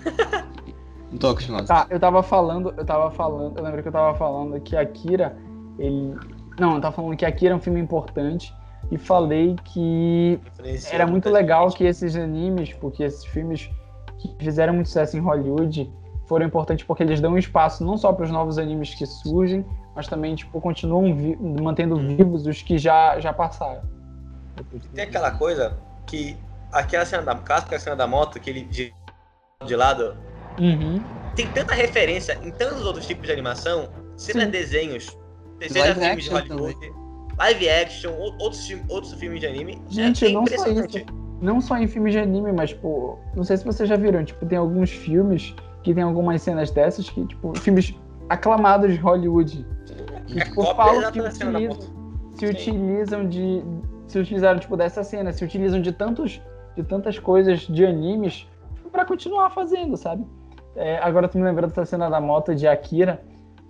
Não 1.13 1.19
tô 1.19 1.29
acostumado. 1.29 1.67
Tá, 1.67 1.87
eu 1.91 2.01
tava 2.01 2.23
falando, 2.23 2.73
eu 2.75 2.87
tava 2.87 3.11
falando, 3.11 3.59
eu 3.59 3.63
lembro 3.63 3.83
que 3.83 3.89
eu 3.89 3.93
tava 3.93 4.17
falando 4.17 4.59
que 4.63 4.75
Akira, 4.75 5.37
ele. 5.79 6.17
Não, 6.59 6.77
eu 6.77 6.81
tava 6.81 6.97
falando 6.97 7.19
que 7.19 7.27
Akira 7.27 7.53
é 7.53 7.57
um 7.57 7.61
filme 7.61 7.81
importante 7.81 8.51
e 8.91 8.99
falei 8.99 9.57
que 9.65 10.41
era 10.91 11.07
muito 11.07 11.29
legal 11.31 11.69
gente. 11.69 11.79
que 11.79 11.85
esses 11.85 12.17
animes, 12.17 12.73
porque 12.75 13.03
esses 13.03 13.25
filmes 13.25 13.71
que 14.19 14.35
fizeram 14.45 14.75
muito 14.75 14.87
sucesso 14.89 15.17
em 15.17 15.21
Hollywood 15.21 15.91
foram 16.27 16.47
importantes 16.47 16.85
porque 16.85 17.03
eles 17.03 17.21
dão 17.21 17.37
espaço 17.39 17.85
não 17.85 17.97
só 17.97 18.13
para 18.13 18.25
os 18.25 18.31
novos 18.31 18.59
animes 18.59 18.95
que 18.95 19.07
surgem, 19.07 19.65
mas 19.95 20.07
também 20.07 20.35
tipo 20.35 20.61
continuam 20.61 21.15
vi- 21.15 21.37
mantendo 21.37 21.97
vivos 21.97 22.47
os 22.47 22.63
que 22.63 22.79
já 22.79 23.19
já 23.21 23.33
passaram. 23.33 23.83
Tem 24.95 25.05
aquela 25.05 25.31
coisa 25.31 25.79
que. 26.07 26.37
Aquela 26.73 27.05
cena 27.05 27.23
da 27.25 27.35
clássica 27.35 27.77
cena 27.81 27.97
da 27.97 28.07
moto, 28.07 28.39
que 28.39 28.49
ele 28.49 28.63
de, 28.63 28.95
de 29.67 29.75
lado. 29.75 30.17
Uhum. 30.57 31.03
Tem 31.35 31.49
tanta 31.49 31.75
referência 31.75 32.39
em 32.45 32.53
tantos 32.53 32.85
outros 32.85 33.07
tipos 33.09 33.27
de 33.27 33.33
animação, 33.33 33.89
seja 34.17 34.45
Sim. 34.45 34.51
desenhos, 34.51 35.19
seja 35.61 35.81
Live 35.81 36.01
filmes 36.01 36.25
de 36.25 36.31
Hollywood, 36.31 36.93
live 37.41 37.69
action, 37.69 38.13
ou- 38.13 38.35
outros, 38.41 38.67
filmes- 38.67 38.87
outros 38.91 39.13
filmes 39.15 39.41
de 39.41 39.47
anime. 39.47 39.81
Gente, 39.89 40.27
é 40.27 40.33
não 40.33 40.47
só 40.47 40.67
isso. 40.69 41.07
Não 41.41 41.61
só 41.61 41.77
em 41.79 41.87
filmes 41.89 42.13
de 42.13 42.19
anime, 42.19 42.53
mas 42.53 42.71
tipo, 42.71 43.19
não 43.35 43.45
sei 43.45 43.57
se 43.57 43.65
vocês 43.65 43.89
já 43.89 43.97
viram, 43.97 44.23
tipo, 44.25 44.45
tem 44.47 44.59
alguns 44.59 44.91
filmes 44.91 45.55
que 45.83 45.95
tem 45.95 46.03
algumas 46.03 46.43
cenas 46.43 46.71
dessas 46.71 47.09
que 47.09 47.27
tipo, 47.27 47.59
filmes 47.59 47.95
aclamados 48.29 48.93
de 48.93 48.99
Hollywood. 48.99 49.67
Que, 50.27 50.39
É 50.41 50.45
tipo, 50.45 50.63
falam 50.75 51.11
que 51.11 51.21
da 51.23 51.31
cena 51.31 51.53
da 51.53 51.59
utilizam, 51.59 51.91
se 52.35 52.47
utilizam 52.47 53.29
de. 53.29 53.65
Se 54.07 54.19
utilizaram, 54.19 54.59
tipo, 54.59 54.77
dessa 54.77 55.03
cena, 55.05 55.33
se 55.33 55.45
utilizam 55.45 55.81
de 55.81 55.93
tantos. 55.93 56.41
de 56.77 56.85
tantas 56.85 57.19
coisas 57.19 57.61
de 57.63 57.85
animes 57.85 58.47
tipo, 58.77 58.91
pra 58.91 59.05
continuar 59.05 59.51
fazendo, 59.51 59.97
sabe? 59.97 60.25
É, 60.77 60.99
agora 60.99 61.27
tu 61.27 61.37
me 61.37 61.43
lembrou 61.45 61.69
dessa 61.69 61.85
cena 61.85 62.09
da 62.09 62.21
moto 62.21 62.55
de 62.55 62.67
Akira. 62.69 63.21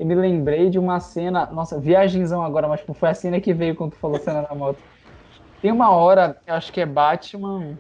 Eu 0.00 0.06
me 0.06 0.14
lembrei 0.14 0.70
de 0.70 0.78
uma 0.78 0.98
cena. 0.98 1.44
Nossa, 1.52 1.78
viagemzão 1.78 2.42
agora, 2.42 2.66
mas 2.66 2.80
tipo, 2.80 2.94
foi 2.94 3.10
a 3.10 3.14
cena 3.14 3.38
que 3.38 3.52
veio 3.52 3.76
quando 3.76 3.90
tu 3.92 3.98
falou 3.98 4.18
cena 4.18 4.40
da 4.40 4.54
moto. 4.54 4.82
Tem 5.60 5.70
uma 5.70 5.90
hora, 5.90 6.40
eu 6.46 6.54
acho 6.54 6.72
que 6.72 6.80
é 6.80 6.86
Batman. 6.86 7.76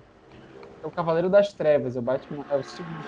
É 0.82 0.86
o 0.86 0.90
Cavaleiro 0.90 1.30
das 1.30 1.54
Trevas, 1.54 1.96
é 1.96 1.98
o 1.98 2.02
Batman. 2.02 2.44
É 2.50 2.56
o 2.56 2.62
segundo. 2.62 3.02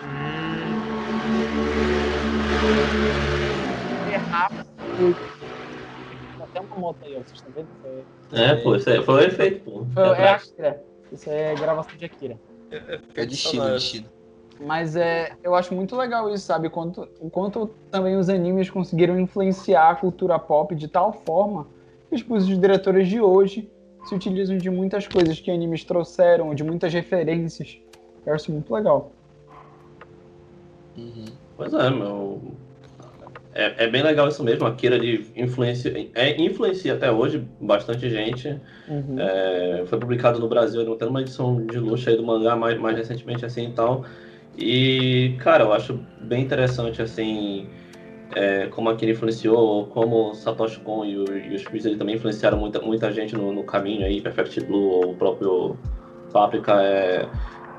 É 4.09 4.17
rápido. 4.17 4.65
Tem 4.97 6.43
até 6.43 6.61
uma 6.63 6.77
moto 6.77 7.05
aí, 7.05 7.15
ó. 7.15 7.19
Vocês 7.19 7.33
estão 7.33 7.53
vendo? 7.53 7.69
É- 7.85 8.53
É, 8.53 8.55
pô, 8.63 8.75
isso 8.75 8.89
aí 8.89 9.05
foi 9.05 9.15
o 9.15 9.21
efeito, 9.27 9.63
pô. 9.63 9.85
Foi, 9.93 10.03
é 10.05 10.09
Atrás. 10.11 10.51
Akira. 10.51 10.83
Isso 11.13 11.29
é 11.31 11.55
gravação 11.55 11.99
de 11.99 12.05
Akira. 12.07 12.39
É 13.15 13.27
destino, 13.27 13.69
é 13.69 13.73
destino. 13.75 14.22
Mas 14.61 14.97
é, 14.97 15.33
eu 15.43 15.55
acho 15.55 15.75
muito 15.75 15.97
legal 15.97 16.33
isso, 16.33 16.47
sabe? 16.47 16.69
Quanto, 16.69 17.09
o 17.21 17.29
quanto 17.29 17.71
também 17.91 18.17
os 18.17 18.29
animes 18.29 18.71
conseguiram 18.71 19.19
influenciar 19.19 19.91
a 19.91 19.95
cultura 19.95 20.39
pop 20.39 20.75
de 20.75 20.89
tal 20.89 21.13
forma 21.13 21.67
que 22.13 22.17
tipo, 22.17 22.35
os 22.35 22.47
diretores 22.47 23.09
de 23.09 23.21
hoje 23.21 23.71
se 24.05 24.15
utilizam 24.15 24.59
de 24.59 24.69
muitas 24.69 25.07
coisas 25.07 25.41
que 25.41 25.51
animes 25.51 25.85
trouxeram, 25.85 26.55
de 26.55 26.63
muitas 26.63 26.93
referências. 26.93 27.79
Eu 28.27 28.35
acho 28.35 28.53
muito 28.53 28.73
legal. 28.73 29.11
Uhum. 30.97 31.25
Pois 31.57 31.73
é, 31.73 31.91
meu. 31.91 32.41
É, 33.55 33.85
é 33.85 33.89
bem 33.89 34.03
legal 34.03 34.29
isso 34.29 34.43
mesmo. 34.43 34.67
A 34.67 34.75
Kira 34.75 34.99
de 34.99 35.27
influencia, 35.37 36.09
é, 36.15 36.41
influencia 36.41 36.95
até 36.95 37.11
hoje 37.11 37.47
bastante 37.61 38.09
gente. 38.11 38.61
Uhum. 38.89 39.17
É, 39.19 39.85
foi 39.87 39.99
publicado 39.99 40.39
no 40.39 40.49
Brasil, 40.49 40.93
até 40.93 41.07
uma 41.07 41.21
edição 41.21 41.65
de 41.67 41.79
luxo 41.79 42.09
aí 42.09 42.17
do 42.17 42.23
mangá 42.23 42.57
mais, 42.57 42.79
mais 42.79 42.97
recentemente 42.97 43.45
assim 43.45 43.69
e 43.69 43.73
tal. 43.73 44.05
E, 44.57 45.37
cara, 45.41 45.65
eu 45.65 45.73
acho 45.73 45.99
bem 46.21 46.43
interessante 46.43 47.01
assim 47.01 47.69
é, 48.35 48.67
como 48.69 48.89
a 48.89 48.97
Kira 48.97 49.13
influenciou, 49.13 49.87
como 49.89 50.35
Satoshi 50.35 50.81
Kon 50.81 51.05
e, 51.05 51.17
o, 51.17 51.25
e 51.37 51.55
os 51.55 51.83
dele 51.83 51.97
também 51.97 52.17
influenciaram 52.17 52.59
muita, 52.59 52.81
muita 52.81 53.13
gente 53.13 53.35
no, 53.35 53.53
no 53.53 53.65
caminho 53.65 54.05
aí, 54.05 54.21
Perfect 54.21 54.61
Blue, 54.61 55.11
o 55.11 55.15
próprio 55.17 55.77
Paprika, 56.33 56.83
é, 56.83 57.29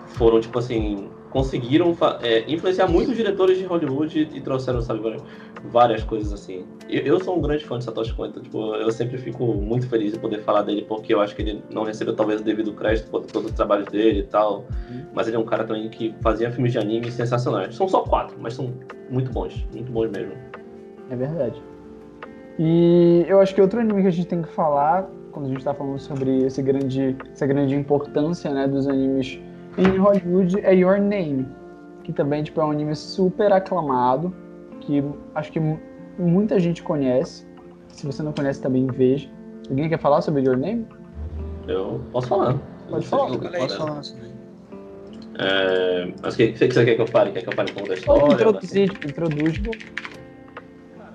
foram 0.10 0.40
tipo 0.40 0.58
assim 0.60 1.10
conseguiram 1.34 1.98
é, 2.22 2.44
influenciar 2.48 2.88
muitos 2.88 3.18
diretores 3.18 3.58
de 3.58 3.66
Hollywood 3.66 4.20
e, 4.20 4.38
e 4.38 4.42
trouxeram, 4.42 4.82
sabe, 4.82 5.18
várias 5.64 6.04
coisas 6.04 6.32
assim. 6.32 6.64
Eu, 6.88 7.02
eu, 7.02 7.20
sou 7.20 7.36
um 7.38 7.42
grande 7.42 7.66
fã 7.66 7.80
de 7.80 7.84
Satoshi 7.84 8.14
Kon, 8.14 8.28
então, 8.28 8.44
tipo, 8.44 8.76
eu 8.76 8.92
sempre 8.92 9.18
fico 9.18 9.46
muito 9.48 9.90
feliz 9.90 10.14
de 10.14 10.20
poder 10.20 10.42
falar 10.42 10.62
dele, 10.62 10.86
porque 10.88 11.12
eu 11.12 11.20
acho 11.20 11.36
que 11.36 11.42
ele 11.42 11.64
não 11.72 11.84
recebeu 11.84 12.16
talvez 12.16 12.40
o 12.40 12.44
devido 12.44 12.72
crédito 12.74 13.10
por 13.10 13.26
todos 13.26 13.50
os 13.50 13.56
trabalhos 13.56 13.88
dele 13.88 14.20
e 14.20 14.24
tal, 14.24 14.60
uhum. 14.92 15.06
mas 15.12 15.28
ele 15.28 15.36
é 15.36 15.40
um 15.40 15.46
cara 15.46 15.64
também 15.64 15.90
que 15.90 16.14
fazia 16.22 16.52
filmes 16.52 16.72
de 16.72 16.78
anime 16.78 17.12
sensacionais. 17.12 17.76
São 17.76 17.90
só 17.90 18.02
quatro, 18.02 18.38
mas 18.40 18.54
são 18.54 18.72
muito 19.10 19.32
bons, 19.32 19.66
muito 19.74 19.92
bons 19.92 20.12
mesmo. 20.12 20.34
É 21.10 21.16
verdade. 21.16 21.60
E 22.60 23.26
eu 23.28 23.40
acho 23.40 23.56
que 23.56 23.62
outro 23.62 23.80
anime 23.80 24.04
que 24.04 24.08
a 24.08 24.12
gente 24.12 24.28
tem 24.28 24.44
que 24.44 24.50
falar, 24.50 25.10
quando 25.32 25.48
a 25.48 25.50
gente 25.50 25.58
está 25.58 25.74
falando 25.74 25.98
sobre 25.98 26.44
esse 26.44 26.62
grande, 26.62 27.18
essa 27.32 27.48
grande 27.48 27.74
importância 27.74 28.54
né, 28.54 28.68
dos 28.68 28.88
animes 28.88 29.42
em 29.78 29.98
Hollywood 29.98 30.60
é 30.62 30.74
Your 30.74 31.00
Name, 31.00 31.48
que 32.04 32.14
também 32.14 32.44
tipo, 32.44 32.60
é 32.62 32.66
um 32.66 32.72
anime 32.72 32.96
super 32.96 33.52
aclamado, 33.52 34.34
que 34.82 35.04
acho 35.36 35.52
que 35.52 35.60
muita 36.18 36.60
gente 36.60 36.84
conhece. 36.84 37.48
Se 37.90 38.06
você 38.06 38.24
não 38.24 38.34
conhece, 38.34 38.62
também 38.62 38.88
veja. 38.88 39.30
Alguém 39.70 39.88
quer 39.90 40.00
falar 40.00 40.22
sobre 40.22 40.42
Your 40.42 40.58
Name? 40.58 40.88
Eu 41.68 42.02
posso 42.12 42.28
falar. 42.28 42.58
Pode 42.90 43.08
falar. 43.08 43.30
Eu 43.32 43.40
posso 43.40 43.78
falar 43.78 44.04
sobre 44.04 44.34
é, 45.40 46.12
mas 46.22 46.36
o 46.36 46.38
que, 46.38 46.52
que 46.52 46.72
você 46.72 46.86
quer 46.86 46.96
que 46.96 47.02
eu 47.02 47.08
fale? 47.08 47.32
Quer 47.32 47.42
que 47.42 47.50
eu 47.50 47.54
fale 47.54 47.72
como 47.72 47.88
da 47.88 47.96
história? 47.96 48.22
Pode 48.22 48.34
introduzir, 48.36 48.90
tipo, 48.90 49.08
introduz. 49.08 49.62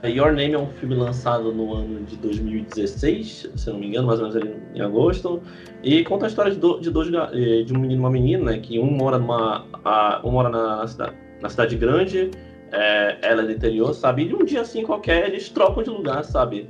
Your 0.04 0.32
Name 0.32 0.54
é 0.54 0.58
um 0.58 0.68
filme 0.68 0.94
lançado 0.94 1.52
no 1.52 1.74
ano 1.74 2.04
de 2.04 2.16
2016, 2.16 3.50
se 3.56 3.70
não 3.70 3.78
me 3.78 3.88
engano, 3.88 4.06
mais 4.06 4.20
ou 4.20 4.28
menos 4.28 4.40
ali 4.40 4.56
em 4.74 4.80
agosto, 4.80 5.42
e 5.82 6.04
conta 6.04 6.26
a 6.26 6.28
história 6.28 6.52
de, 6.52 6.58
do, 6.58 6.78
de 6.78 6.90
dois 6.90 7.08
eh, 7.08 7.62
de 7.62 7.72
um 7.74 7.80
menino 7.80 7.94
e 7.94 7.98
uma 7.98 8.10
menina, 8.10 8.52
né, 8.52 8.58
que 8.58 8.78
um 8.78 8.90
mora 8.90 9.18
numa 9.18 9.66
a, 9.84 10.20
um 10.24 10.30
mora 10.30 10.48
na, 10.48 10.76
na, 10.76 10.86
cidade, 10.86 11.16
na 11.42 11.48
cidade 11.48 11.76
grande, 11.76 12.30
é, 12.70 13.18
ela 13.22 13.42
é 13.42 13.46
do 13.46 13.52
interior, 13.52 13.92
sabe? 13.92 14.24
E 14.24 14.34
um 14.34 14.44
dia 14.44 14.60
assim 14.60 14.84
qualquer 14.84 15.28
eles 15.28 15.48
trocam 15.48 15.82
de 15.82 15.90
lugar, 15.90 16.22
sabe? 16.22 16.68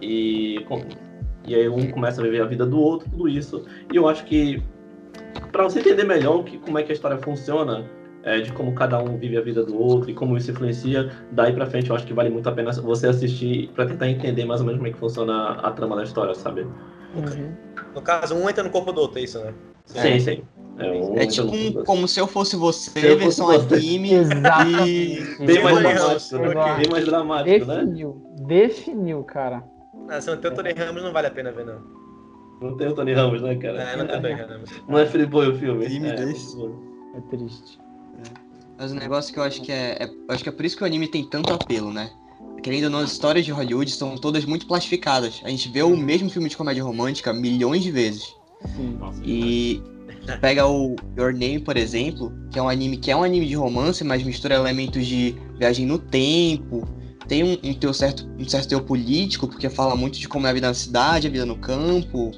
E 0.00 0.64
com, 0.66 0.80
e 1.46 1.54
aí 1.54 1.68
um 1.68 1.90
começa 1.90 2.20
a 2.20 2.24
viver 2.24 2.40
a 2.40 2.46
vida 2.46 2.64
do 2.64 2.80
outro, 2.80 3.10
tudo 3.10 3.28
isso. 3.28 3.64
E 3.92 3.96
eu 3.96 4.08
acho 4.08 4.24
que 4.24 4.62
para 5.52 5.64
você 5.64 5.80
entender 5.80 6.04
melhor 6.04 6.44
que, 6.44 6.58
como 6.58 6.78
é 6.78 6.82
que 6.82 6.92
a 6.92 6.94
história 6.94 7.18
funciona, 7.18 7.84
é, 8.22 8.40
de 8.40 8.52
como 8.52 8.74
cada 8.74 9.02
um 9.02 9.16
vive 9.16 9.36
a 9.36 9.40
vida 9.40 9.64
do 9.64 9.78
outro 9.78 10.10
e 10.10 10.14
como 10.14 10.36
isso 10.36 10.50
influencia, 10.50 11.10
daí 11.32 11.52
pra 11.52 11.66
frente 11.66 11.90
eu 11.90 11.96
acho 11.96 12.06
que 12.06 12.12
vale 12.12 12.30
muito 12.30 12.48
a 12.48 12.52
pena 12.52 12.72
você 12.72 13.08
assistir 13.08 13.68
para 13.74 13.86
tentar 13.86 14.08
entender 14.08 14.44
mais 14.44 14.60
ou 14.60 14.66
menos 14.66 14.78
como 14.78 14.88
é 14.88 14.92
que 14.92 14.98
funciona 14.98 15.52
a 15.52 15.70
trama 15.72 15.96
da 15.96 16.04
história, 16.04 16.34
sabe? 16.34 16.62
Uhum. 17.14 17.54
No 17.94 18.02
caso, 18.02 18.34
um 18.34 18.48
entra 18.48 18.62
no 18.62 18.70
corpo 18.70 18.92
do 18.92 19.00
outro, 19.00 19.18
é 19.18 19.22
isso, 19.22 19.38
né? 19.40 19.54
Sim, 19.86 19.98
é. 19.98 20.20
sim. 20.20 20.42
É, 20.78 20.90
um 20.90 21.16
é 21.16 21.26
tipo 21.26 21.54
um, 21.54 21.84
como 21.84 22.08
se 22.08 22.18
eu 22.18 22.26
fosse 22.26 22.56
você, 22.56 23.12
eu 23.12 23.18
versão 23.18 23.46
fosse 23.48 23.74
anime. 23.74 24.14
Exatamente. 24.14 25.42
E... 25.42 25.46
Bem 25.46 25.62
mais 25.62 25.78
dramático, 25.78 26.38
né? 26.38 26.76
Bem 26.78 26.90
mais 26.90 27.04
dramático, 27.04 27.66
Definiu. 27.66 28.22
né? 28.38 28.46
Definiu, 28.46 29.24
cara. 29.24 29.62
Ah, 30.08 30.20
se 30.20 30.30
não 30.30 30.38
tem 30.38 30.50
o 30.50 30.54
Tony 30.54 30.72
Ramos, 30.72 31.02
não 31.02 31.12
vale 31.12 31.26
a 31.26 31.30
pena 31.30 31.52
ver, 31.52 31.66
não. 31.66 31.80
Não 32.62 32.76
tem 32.76 32.88
o 32.88 32.94
Tony 32.94 33.12
Ramos, 33.12 33.42
né, 33.42 33.54
cara? 33.56 33.82
É, 33.82 33.96
não 33.96 34.06
tem 34.06 34.18
o 34.18 34.22
Tony 34.22 34.34
Ramos. 34.34 34.70
Não 34.88 34.98
é 34.98 35.06
Free 35.06 35.24
o 35.24 35.54
filme. 35.58 35.88
Filme 35.88 36.08
é, 36.08 36.14
desse. 36.14 36.56
É 37.14 37.20
triste. 37.30 37.78
Mas 38.80 38.92
o 38.92 38.94
negócio 38.94 39.32
que 39.32 39.38
eu 39.38 39.42
acho 39.42 39.60
que 39.60 39.70
é, 39.70 40.04
é, 40.04 40.10
Acho 40.28 40.42
que 40.42 40.48
é 40.48 40.52
por 40.52 40.64
isso 40.64 40.74
que 40.74 40.82
o 40.82 40.86
anime 40.86 41.06
tem 41.06 41.22
tanto 41.22 41.52
apelo, 41.52 41.92
né? 41.92 42.10
Querendo 42.62 42.84
ou 42.84 42.90
não, 42.90 43.00
as 43.00 43.12
histórias 43.12 43.44
de 43.44 43.52
Hollywood 43.52 43.90
são 43.90 44.16
todas 44.16 44.44
muito 44.46 44.66
plastificadas. 44.66 45.40
A 45.44 45.50
gente 45.50 45.68
vê 45.68 45.82
o 45.82 45.96
mesmo 45.96 46.30
filme 46.30 46.48
de 46.48 46.56
comédia 46.56 46.82
romântica 46.82 47.32
milhões 47.32 47.82
de 47.82 47.90
vezes. 47.90 48.34
Sim. 48.74 48.98
E 49.22 49.82
pega 50.40 50.66
o 50.66 50.96
Your 51.18 51.32
Name, 51.32 51.60
por 51.60 51.76
exemplo, 51.76 52.32
que 52.50 52.58
é 52.58 52.62
um 52.62 52.68
anime 52.68 52.96
que 52.96 53.10
é 53.10 53.16
um 53.16 53.22
anime 53.22 53.46
de 53.46 53.54
romance, 53.54 54.02
mas 54.02 54.22
mistura 54.22 54.54
elementos 54.54 55.06
de 55.06 55.34
viagem 55.58 55.84
no 55.86 55.98
tempo. 55.98 56.88
Tem 57.28 57.44
um, 57.44 57.58
um, 57.62 57.74
teu 57.74 57.92
certo, 57.92 58.28
um 58.38 58.48
certo 58.48 58.68
teu 58.70 58.80
político, 58.82 59.46
porque 59.46 59.68
fala 59.68 59.94
muito 59.94 60.18
de 60.18 60.26
como 60.26 60.46
é 60.46 60.50
a 60.50 60.52
vida 60.52 60.68
na 60.68 60.74
cidade, 60.74 61.28
a 61.28 61.30
vida 61.30 61.46
no 61.46 61.56
campo. 61.56 62.30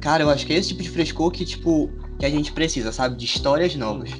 Cara, 0.00 0.22
eu 0.22 0.30
acho 0.30 0.46
que 0.46 0.52
é 0.54 0.56
esse 0.56 0.68
tipo 0.68 0.82
de 0.82 0.88
frescor 0.88 1.30
que, 1.30 1.44
tipo, 1.44 1.90
que 2.20 2.26
a 2.26 2.30
gente 2.30 2.52
precisa, 2.52 2.92
sabe? 2.92 3.16
De 3.16 3.24
histórias 3.24 3.74
novas. 3.74 4.10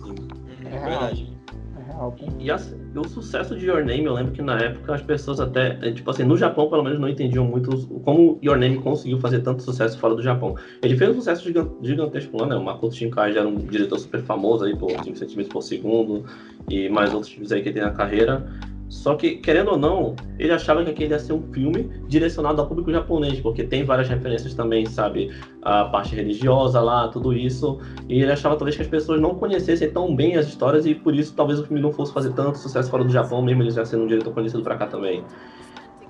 É 0.65 0.79
verdade. 0.79 1.31
É 1.79 1.93
real. 1.93 2.17
E, 2.39 2.51
assim, 2.51 2.75
o 2.97 3.07
sucesso 3.07 3.55
de 3.57 3.67
Your 3.67 3.85
Name, 3.85 4.07
eu 4.07 4.15
lembro 4.15 4.33
que 4.33 4.41
na 4.41 4.59
época 4.59 4.95
as 4.95 5.03
pessoas 5.03 5.39
até, 5.39 5.79
é, 5.83 5.93
tipo 5.93 6.11
assim, 6.11 6.25
no 6.25 6.37
Japão 6.37 6.71
pelo 6.71 6.83
menos 6.83 6.99
não 6.99 7.09
entendiam 7.09 7.45
muito 7.45 7.87
como 8.03 8.39
Your 8.43 8.57
Name 8.57 8.79
conseguiu 8.79 9.21
fazer 9.21 9.41
tanto 9.41 9.63
sucesso 9.63 9.99
fora 9.99 10.15
do 10.15 10.23
Japão. 10.23 10.57
Ele 10.83 10.97
fez 10.97 11.11
um 11.11 11.15
sucesso 11.15 11.45
gigantesco 11.83 12.37
lá, 12.39 12.47
né? 12.47 12.57
O 12.57 12.65
Makoto 12.65 12.95
Shinkai 12.95 13.35
já 13.35 13.41
era 13.41 13.49
um 13.49 13.57
diretor 13.57 13.99
super 13.99 14.23
famoso 14.23 14.65
aí 14.65 14.75
por 14.75 14.91
5 14.91 15.17
centímetros 15.17 15.53
por 15.53 15.63
segundo 15.63 16.25
e 16.71 16.89
mais 16.89 17.13
outros 17.13 17.31
filmes 17.31 17.53
aí 17.53 17.61
que 17.63 17.69
ele 17.69 17.81
tem 17.81 17.85
na 17.85 17.93
carreira. 17.95 18.49
Só 18.91 19.15
que, 19.15 19.37
querendo 19.37 19.71
ou 19.71 19.79
não, 19.79 20.17
ele 20.37 20.53
achava 20.53 20.83
que 20.83 20.91
aquele 20.91 21.13
ia 21.13 21.19
ser 21.21 21.33
um 21.33 21.43
filme 21.53 21.89
direcionado 22.09 22.61
ao 22.61 22.67
público 22.67 22.91
japonês, 22.91 23.39
porque 23.39 23.63
tem 23.63 23.85
várias 23.85 24.09
referências 24.09 24.53
também, 24.53 24.85
sabe? 24.85 25.31
A 25.63 25.85
parte 25.85 26.17
religiosa 26.17 26.81
lá, 26.81 27.07
tudo 27.07 27.33
isso. 27.33 27.79
E 28.09 28.21
ele 28.21 28.33
achava 28.33 28.57
talvez 28.57 28.75
que 28.75 28.83
as 28.83 28.89
pessoas 28.89 29.21
não 29.21 29.37
conhecessem 29.37 29.89
tão 29.93 30.15
bem 30.15 30.37
as 30.37 30.49
histórias 30.49 30.87
e 30.87 30.95
por 30.97 31.15
isso 31.15 31.33
talvez 31.37 31.61
o 31.61 31.65
filme 31.65 31.81
não 31.81 31.93
fosse 31.93 32.13
fazer 32.13 32.33
tanto 32.33 32.59
sucesso 32.59 32.91
fora 32.91 33.05
do 33.05 33.13
Japão, 33.13 33.41
mesmo 33.41 33.63
ele 33.63 33.71
já 33.71 33.85
sendo 33.85 34.03
um 34.03 34.07
diretor 34.09 34.35
conhecido 34.35 34.65
pra 34.65 34.77
cá 34.77 34.89
também. 34.89 35.25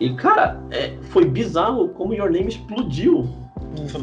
E, 0.00 0.14
cara, 0.14 0.58
é, 0.70 0.96
foi 1.10 1.26
bizarro 1.26 1.90
como 1.90 2.14
Your 2.14 2.30
Name 2.30 2.48
explodiu. 2.48 3.28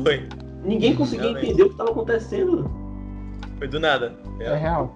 Foi. 0.04 0.24
Ninguém 0.64 0.96
conseguia 0.96 1.30
Realmente. 1.30 1.48
entender 1.48 1.64
o 1.64 1.66
que 1.66 1.72
estava 1.72 1.90
acontecendo. 1.90 2.70
Foi 3.58 3.68
do 3.68 3.80
nada. 3.80 4.16
É, 4.40 4.46
é 4.46 4.56
real. 4.56 4.96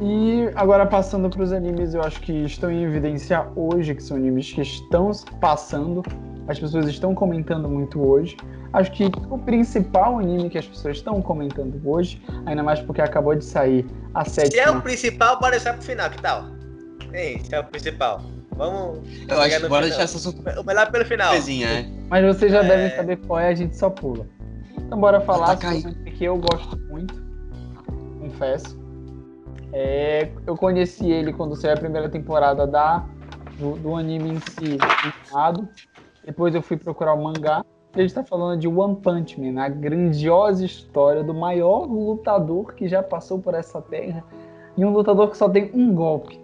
E 0.00 0.50
agora 0.54 0.86
passando 0.86 1.30
para 1.30 1.42
os 1.42 1.52
animes, 1.52 1.94
eu 1.94 2.02
acho 2.02 2.20
que 2.20 2.32
estão 2.32 2.70
em 2.70 2.82
evidência 2.82 3.46
hoje, 3.54 3.94
que 3.94 4.02
são 4.02 4.16
animes 4.16 4.52
que 4.52 4.60
estão 4.60 5.12
passando, 5.40 6.02
as 6.48 6.58
pessoas 6.58 6.86
estão 6.86 7.14
comentando 7.14 7.68
muito 7.68 8.00
hoje. 8.00 8.36
Acho 8.72 8.90
que 8.90 9.10
o 9.30 9.38
principal 9.38 10.18
anime 10.18 10.48
que 10.48 10.58
as 10.58 10.66
pessoas 10.66 10.96
estão 10.96 11.20
comentando 11.20 11.80
hoje, 11.84 12.22
ainda 12.46 12.62
mais 12.62 12.80
porque 12.80 13.02
acabou 13.02 13.34
de 13.34 13.44
sair 13.44 13.86
a 14.14 14.24
sétima... 14.24 14.50
Se 14.50 14.58
é 14.58 14.70
o 14.70 14.80
principal, 14.80 15.38
bora 15.38 15.52
deixar 15.52 15.74
pro 15.74 15.82
final, 15.82 16.10
que 16.10 16.20
tal? 16.20 16.46
Ei, 17.12 17.38
se 17.40 17.54
é 17.54 17.60
o 17.60 17.64
principal. 17.64 18.22
Vamos. 18.56 19.00
Eu 19.28 19.40
acho 19.40 19.60
que 19.60 19.68
bora 19.68 19.86
deixar 19.86 20.02
essa 20.02 20.18
surpresa. 20.18 20.60
O 20.60 20.64
melhor 20.64 20.90
pelo 20.90 21.04
final. 21.04 21.34
É. 21.34 21.86
Mas 22.08 22.24
vocês 22.24 22.50
já 22.50 22.64
é... 22.64 22.68
devem 22.68 22.96
saber 22.96 23.16
qual 23.18 23.38
é, 23.38 23.48
a 23.48 23.54
gente 23.54 23.76
só 23.76 23.90
pula. 23.90 24.26
Então 24.78 24.98
bora 24.98 25.20
falar 25.20 25.58
sobre 25.60 25.88
um 25.88 26.04
que 26.04 26.24
eu 26.24 26.38
gosto 26.38 26.76
muito, 26.88 27.14
confesso 28.20 28.81
é, 29.72 30.30
eu 30.46 30.56
conheci 30.56 31.10
ele 31.10 31.32
quando 31.32 31.56
saiu 31.56 31.74
a 31.74 31.78
primeira 31.78 32.08
temporada 32.08 32.66
da, 32.66 33.06
do, 33.58 33.72
do 33.76 33.96
anime 33.96 34.30
em 34.30 34.38
si, 34.40 34.78
animado. 35.32 35.66
Depois 36.24 36.54
eu 36.54 36.62
fui 36.62 36.76
procurar 36.76 37.14
o 37.14 37.22
mangá. 37.22 37.64
A 37.94 37.98
gente 37.98 38.08
está 38.08 38.24
falando 38.24 38.58
de 38.58 38.68
One 38.68 38.96
Punch 38.96 39.40
Man, 39.40 39.60
a 39.60 39.68
grandiosa 39.68 40.64
história 40.64 41.22
do 41.22 41.34
maior 41.34 41.86
lutador 41.86 42.74
que 42.74 42.88
já 42.88 43.02
passou 43.02 43.38
por 43.38 43.54
essa 43.54 43.80
terra. 43.82 44.24
E 44.76 44.84
um 44.84 44.90
lutador 44.90 45.30
que 45.30 45.36
só 45.36 45.48
tem 45.48 45.70
um 45.74 45.94
golpe. 45.94 46.40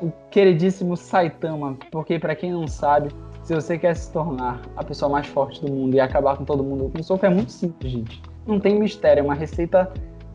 O 0.00 0.12
queridíssimo 0.30 0.96
Saitama. 0.96 1.76
Porque, 1.90 2.18
para 2.18 2.34
quem 2.36 2.52
não 2.52 2.68
sabe, 2.68 3.10
se 3.42 3.54
você 3.54 3.76
quer 3.76 3.94
se 3.96 4.12
tornar 4.12 4.60
a 4.76 4.84
pessoa 4.84 5.10
mais 5.10 5.26
forte 5.26 5.60
do 5.60 5.72
mundo 5.72 5.94
e 5.94 6.00
acabar 6.00 6.36
com 6.36 6.44
todo 6.44 6.62
mundo 6.62 6.90
com 6.94 7.02
soco, 7.02 7.26
é 7.26 7.28
muito 7.28 7.50
simples, 7.50 7.90
gente. 7.90 8.22
Não 8.46 8.60
tem 8.60 8.78
mistério, 8.78 9.20
é 9.20 9.24
uma 9.24 9.34
receita 9.34 9.92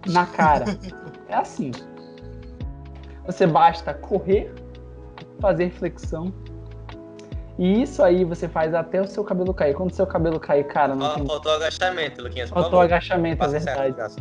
na 0.08 0.26
cara. 0.26 0.66
É 1.28 1.36
assim. 1.36 1.72
Você 3.26 3.48
basta 3.48 3.94
correr, 3.94 4.54
fazer 5.40 5.72
flexão. 5.72 6.34
E 7.58 7.82
isso 7.82 8.04
aí 8.04 8.24
você 8.26 8.48
faz 8.48 8.74
até 8.74 9.02
o 9.02 9.08
seu 9.08 9.24
cabelo 9.24 9.54
cair. 9.54 9.74
Quando 9.74 9.92
o 9.92 9.94
seu 9.94 10.06
cabelo 10.06 10.40
cair, 10.40 10.66
cara, 10.66 10.94
não 10.94 11.16
tem... 11.16 11.26
Faltou 11.26 11.54
agachamento, 11.54 12.22
Luquinhas. 12.22 12.50
Faltou 12.50 12.82
agachamento, 12.82 13.44
é 13.44 13.48
verdade. 13.48 14.16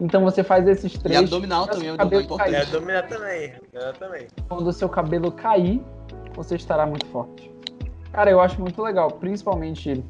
então 0.00 0.24
você 0.24 0.42
faz 0.42 0.66
esses 0.66 0.92
três. 0.98 1.20
E 1.20 1.24
abdominal 1.24 1.66
também, 1.66 1.90
é 1.90 1.96
cabelo 1.96 2.22
importante. 2.22 2.54
É, 2.54 2.62
abdominal 2.62 3.02
também. 3.04 3.54
também. 3.98 4.26
Quando 4.48 4.66
o 4.66 4.72
seu 4.72 4.88
cabelo 4.88 5.30
cair, 5.30 5.80
você 6.34 6.56
estará 6.56 6.84
muito 6.84 7.06
forte. 7.06 7.52
Cara, 8.12 8.30
eu 8.30 8.40
acho 8.40 8.60
muito 8.60 8.82
legal, 8.82 9.12
principalmente 9.12 10.04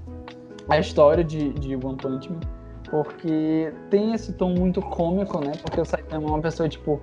a 0.69 0.79
história 0.79 1.23
de, 1.23 1.53
de 1.53 1.75
One 1.75 1.97
Punch 1.97 2.33
Man 2.33 2.58
porque 2.91 3.73
tem 3.91 4.15
esse 4.15 4.33
tom 4.33 4.51
muito 4.51 4.81
cômico, 4.81 5.41
né? 5.45 5.53
Porque 5.63 5.81
o 5.81 5.85
Saitama 5.85 6.25
é 6.25 6.31
uma 6.31 6.41
pessoa, 6.41 6.69
tipo, 6.69 7.01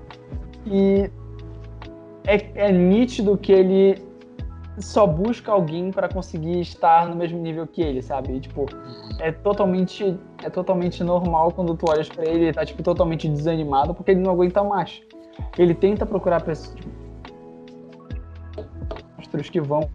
E 0.65 1.09
é, 2.25 2.67
é 2.67 2.71
nítido 2.71 3.37
que 3.37 3.51
ele 3.51 4.03
só 4.79 5.07
busca 5.07 5.51
alguém 5.51 5.91
para 5.91 6.09
conseguir 6.09 6.59
estar 6.59 7.07
no 7.07 7.15
mesmo 7.15 7.39
nível 7.39 7.65
que 7.65 7.81
ele, 7.81 8.01
sabe? 8.01 8.33
E, 8.33 8.39
tipo, 8.39 8.65
é 9.19 9.31
totalmente 9.31 10.17
é 10.43 10.49
totalmente 10.49 11.03
normal 11.03 11.51
quando 11.51 11.75
tu 11.75 11.85
olhas 11.89 12.09
para 12.09 12.25
ele, 12.25 12.45
ele 12.45 12.53
tá 12.53 12.65
tipo 12.65 12.83
totalmente 12.83 13.27
desanimado 13.29 13.93
porque 13.93 14.11
ele 14.11 14.21
não 14.21 14.31
aguenta 14.31 14.63
mais. 14.63 15.01
Ele 15.57 15.73
tenta 15.73 16.05
procurar 16.05 16.41
pessoas 16.41 16.75
tipo, 19.21 19.43
que 19.51 19.61
vão 19.61 19.89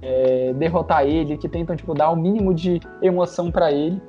é, 0.00 0.52
derrotar 0.54 1.06
ele, 1.06 1.36
que 1.36 1.48
tentam 1.48 1.76
tipo 1.76 1.94
dar 1.94 2.10
o 2.10 2.16
mínimo 2.16 2.54
de 2.54 2.80
emoção 3.00 3.50
para 3.50 3.70
ele. 3.70 4.00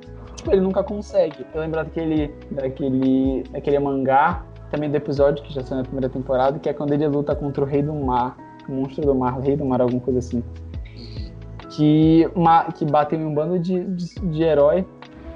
Tipo, 0.44 0.52
ele 0.52 0.60
nunca 0.60 0.84
consegue. 0.84 1.44
Eu 1.54 1.60
lembro 1.60 1.82
daquele 1.82 2.28
daquele 2.50 3.42
daquele 3.50 3.78
mangá 3.78 4.44
também 4.70 4.90
do 4.90 4.96
episódio 4.96 5.42
que 5.42 5.52
já 5.52 5.62
saiu 5.62 5.78
na 5.78 5.84
primeira 5.84 6.08
temporada, 6.08 6.58
que 6.58 6.68
é 6.68 6.72
quando 6.72 6.92
ele 6.92 7.06
luta 7.08 7.34
contra 7.34 7.64
o 7.64 7.66
Rei 7.66 7.82
do 7.82 7.94
Mar 7.94 8.36
monstro 8.68 9.04
do 9.04 9.14
mar, 9.14 9.38
rei 9.40 9.56
do 9.56 9.64
mar, 9.64 9.80
alguma 9.80 10.00
coisa 10.00 10.18
assim. 10.18 10.42
Que, 11.70 12.30
uma, 12.34 12.64
que 12.72 12.84
bateu 12.84 13.18
em 13.18 13.24
um 13.24 13.34
bando 13.34 13.58
de, 13.58 13.84
de, 13.84 14.14
de 14.20 14.42
herói. 14.42 14.86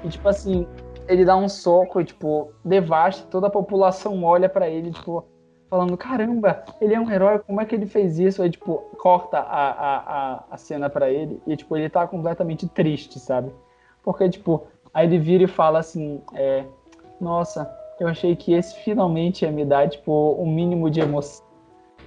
E, 0.03 0.09
tipo 0.09 0.27
assim, 0.27 0.65
ele 1.07 1.25
dá 1.25 1.35
um 1.35 1.49
soco 1.49 1.99
e, 1.99 2.05
tipo, 2.05 2.51
devasta, 2.63 3.27
toda 3.29 3.47
a 3.47 3.49
população 3.49 4.23
olha 4.23 4.47
para 4.47 4.69
ele, 4.69 4.91
tipo, 4.91 5.25
falando, 5.69 5.97
caramba, 5.97 6.63
ele 6.79 6.93
é 6.93 6.99
um 6.99 7.09
herói, 7.09 7.39
como 7.39 7.59
é 7.59 7.65
que 7.65 7.75
ele 7.75 7.85
fez 7.85 8.17
isso? 8.19 8.41
Aí, 8.41 8.49
tipo, 8.49 8.77
corta 8.97 9.39
a, 9.39 9.69
a, 9.71 10.43
a, 10.51 10.57
cena 10.57 10.89
para 10.89 11.09
ele 11.09 11.41
e, 11.45 11.55
tipo, 11.57 11.75
ele 11.75 11.89
tá 11.89 12.07
completamente 12.07 12.67
triste, 12.67 13.19
sabe? 13.19 13.51
Porque, 14.01 14.29
tipo, 14.29 14.65
aí 14.99 15.07
ele 15.07 15.19
vira 15.19 15.43
e 15.43 15.47
fala 15.47 15.79
assim, 15.79 16.21
é, 16.33 16.63
nossa, 17.19 17.69
eu 17.99 18.07
achei 18.07 18.35
que 18.35 18.53
esse 18.53 18.75
finalmente 18.79 19.43
ia 19.43 19.51
me 19.51 19.65
dar, 19.65 19.89
tipo, 19.89 20.35
um 20.39 20.49
mínimo 20.49 20.89
de 20.89 20.99
emoção 20.99 21.49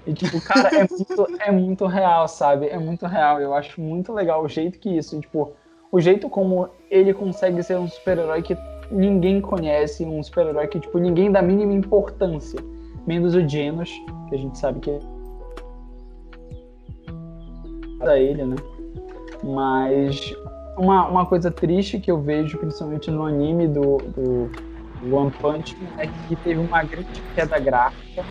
e, 0.06 0.12
tipo, 0.12 0.40
cara, 0.40 0.68
é 0.74 0.86
muito, 0.88 1.26
é 1.40 1.50
muito 1.52 1.86
real, 1.86 2.26
sabe? 2.26 2.66
É 2.66 2.78
muito 2.78 3.06
real. 3.06 3.40
Eu 3.40 3.54
acho 3.54 3.80
muito 3.80 4.12
legal 4.12 4.42
o 4.42 4.48
jeito 4.48 4.78
que 4.78 4.90
isso, 4.90 5.18
tipo, 5.20 5.52
o 5.90 6.00
jeito 6.00 6.28
como 6.28 6.68
ele 6.90 7.14
consegue 7.14 7.62
ser 7.62 7.78
um 7.78 7.88
super-herói 7.88 8.42
que 8.42 8.56
ninguém 8.90 9.40
conhece, 9.40 10.04
um 10.04 10.22
super-herói 10.22 10.66
que, 10.66 10.80
tipo, 10.80 10.98
ninguém 10.98 11.30
dá 11.30 11.40
mínima 11.40 11.72
importância. 11.72 12.58
Menos 13.06 13.34
o 13.34 13.48
Genos, 13.48 13.90
que 14.28 14.34
a 14.34 14.38
gente 14.38 14.58
sabe 14.58 14.80
que 14.80 14.90
é 14.90 14.98
da 18.04 18.18
ele, 18.18 18.44
né? 18.44 18.56
Mas 19.44 20.34
uma, 20.76 21.06
uma 21.08 21.26
coisa 21.26 21.50
triste 21.50 22.00
que 22.00 22.10
eu 22.10 22.20
vejo, 22.20 22.58
principalmente 22.58 23.10
no 23.10 23.24
anime 23.24 23.68
do, 23.68 23.98
do 24.16 25.14
One 25.14 25.30
Punch 25.30 25.76
Man, 25.80 25.90
é 25.98 26.06
que 26.06 26.36
teve 26.36 26.58
uma 26.58 26.82
grande 26.82 27.22
queda 27.34 27.58
gráfica 27.58 28.24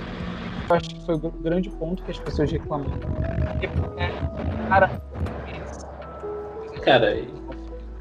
eu 0.71 0.75
acho 0.75 0.89
que 0.89 1.05
foi 1.05 1.15
o 1.15 1.19
grande 1.19 1.69
ponto 1.71 2.01
que 2.03 2.11
as 2.11 2.19
pessoas 2.19 2.49
reclamaram. 2.49 2.97
É, 3.97 4.13
cara, 4.69 4.91
cara, 6.81 7.27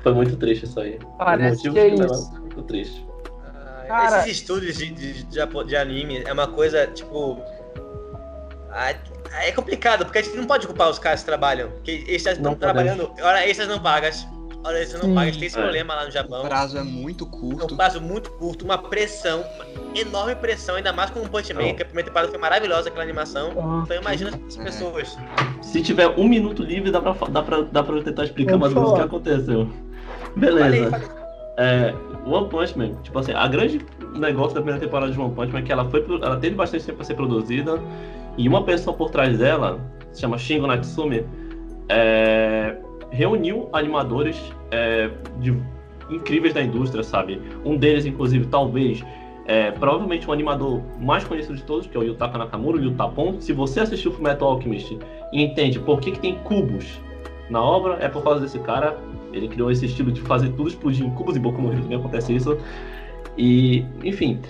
foi 0.02 0.14
muito 0.14 0.36
triste 0.36 0.66
isso 0.66 0.78
aí. 0.78 0.98
Parece 1.18 1.68
que 1.68 1.78
é 1.78 1.88
isso. 1.88 2.32
Muito 2.38 2.62
triste. 2.62 3.04
Ah, 3.44 3.84
cara, 3.88 4.18
esses 4.20 4.38
estúdios 4.38 4.76
de, 4.76 4.90
de, 4.90 5.24
de, 5.24 5.64
de, 5.66 5.76
anime 5.76 6.18
é 6.18 6.32
uma 6.32 6.46
coisa, 6.46 6.86
tipo. 6.86 7.38
É 9.32 9.52
complicado, 9.52 10.04
porque 10.04 10.18
a 10.18 10.22
gente 10.22 10.36
não 10.36 10.46
pode 10.46 10.66
culpar 10.66 10.90
os 10.90 10.98
caras 10.98 11.20
que 11.20 11.26
trabalham. 11.26 11.70
Porque 11.70 12.04
eles 12.06 12.26
estão 12.26 12.54
trabalhando. 12.54 13.12
Hora 13.22 13.46
extras 13.46 13.68
não 13.68 13.80
pagas. 13.80 14.26
Olha, 14.62 14.86
você 14.86 14.98
não 14.98 15.14
paga, 15.14 15.32
tem 15.32 15.44
esse 15.44 15.58
é. 15.58 15.62
problema 15.62 15.94
lá 15.94 16.04
no 16.04 16.10
Japão. 16.10 16.40
O 16.42 16.46
prazo 16.46 16.76
é 16.76 16.82
muito 16.82 17.24
curto. 17.24 17.62
É 17.62 17.72
um 17.72 17.76
prazo 17.76 18.00
muito 18.00 18.30
curto, 18.32 18.62
uma 18.62 18.76
pressão, 18.76 19.42
uma 19.74 19.98
enorme 19.98 20.34
pressão, 20.34 20.74
ainda 20.74 20.92
mais 20.92 21.10
com 21.10 21.20
o 21.20 21.28
Punch 21.28 21.54
Man, 21.54 21.72
que 21.74 21.82
a 21.82 21.86
primeira 21.86 22.08
temporada 22.08 22.30
foi 22.30 22.38
maravilhosa 22.38 22.88
aquela 22.88 23.04
animação. 23.04 23.52
Ah. 23.56 23.82
Então 23.84 23.96
imagina 23.96 24.38
as 24.46 24.58
é. 24.58 24.64
pessoas. 24.64 25.16
Se 25.62 25.82
tiver 25.82 26.08
um 26.08 26.28
minuto 26.28 26.62
livre, 26.62 26.90
dá 26.90 27.00
pra, 27.00 27.12
dá 27.28 27.42
pra, 27.42 27.62
dá 27.62 27.82
pra 27.82 28.02
tentar 28.02 28.24
explicar 28.24 28.58
mais 28.58 28.74
ou 28.74 28.82
menos 28.82 28.92
o 28.92 28.96
que 28.96 29.02
aconteceu. 29.02 29.70
Beleza. 30.36 30.90
Falei, 30.90 30.90
falei. 30.90 31.08
É, 31.56 31.94
One 32.26 32.48
Punch 32.48 32.76
Man, 32.76 32.94
tipo 33.02 33.18
assim, 33.18 33.32
a 33.32 33.48
grande 33.48 33.80
negócio 34.14 34.54
da 34.54 34.60
primeira 34.60 34.78
temporada 34.78 35.10
de 35.10 35.18
One 35.18 35.34
Punch 35.34 35.52
Man 35.52 35.60
é 35.60 35.62
que 35.62 35.72
ela, 35.72 35.88
foi, 35.88 36.04
ela 36.22 36.36
teve 36.38 36.54
bastante 36.54 36.84
tempo 36.84 36.96
pra 36.96 37.06
ser 37.06 37.14
produzida 37.14 37.80
e 38.36 38.48
uma 38.48 38.64
pessoa 38.64 38.96
por 38.96 39.10
trás 39.10 39.38
dela, 39.38 39.80
se 40.12 40.20
chama 40.20 40.38
Shingo 40.38 40.66
Natsumi, 40.66 41.24
é, 41.88 42.76
reuniu 43.10 43.68
animadores 43.72 44.40
é, 44.70 45.10
de, 45.38 45.56
incríveis 46.10 46.54
da 46.54 46.62
indústria, 46.62 47.02
sabe? 47.02 47.40
Um 47.64 47.76
deles, 47.76 48.06
inclusive, 48.06 48.46
talvez, 48.46 49.04
é, 49.46 49.70
provavelmente 49.72 50.28
o 50.28 50.32
animador 50.32 50.80
mais 51.00 51.24
conhecido 51.24 51.56
de 51.56 51.62
todos, 51.64 51.86
que 51.86 51.96
é 51.96 52.00
o 52.00 52.02
Yutaka 52.02 52.38
Nakamura, 52.38 52.78
o 52.78 52.80
Yutapon. 52.80 53.40
Se 53.40 53.52
você 53.52 53.80
assistiu 53.80 54.12
o 54.12 54.22
Metal 54.22 54.48
Alchemist 54.48 54.98
e 55.32 55.42
entende 55.42 55.78
por 55.78 56.00
que, 56.00 56.12
que 56.12 56.20
tem 56.20 56.36
cubos 56.36 57.00
na 57.48 57.60
obra, 57.60 57.98
é 58.00 58.08
por 58.08 58.22
causa 58.22 58.40
desse 58.40 58.58
cara. 58.60 58.96
Ele 59.32 59.48
criou 59.48 59.70
esse 59.70 59.86
estilo 59.86 60.10
de 60.12 60.20
fazer 60.22 60.50
tudo 60.50 60.68
explodir 60.68 61.04
em 61.04 61.10
cubos 61.10 61.36
e 61.36 61.40
Boku 61.40 61.60
no 61.60 61.72
Hero 61.72 61.82
também 61.82 61.98
acontece 61.98 62.34
isso. 62.34 62.56
E, 63.36 63.84
enfim, 64.04 64.40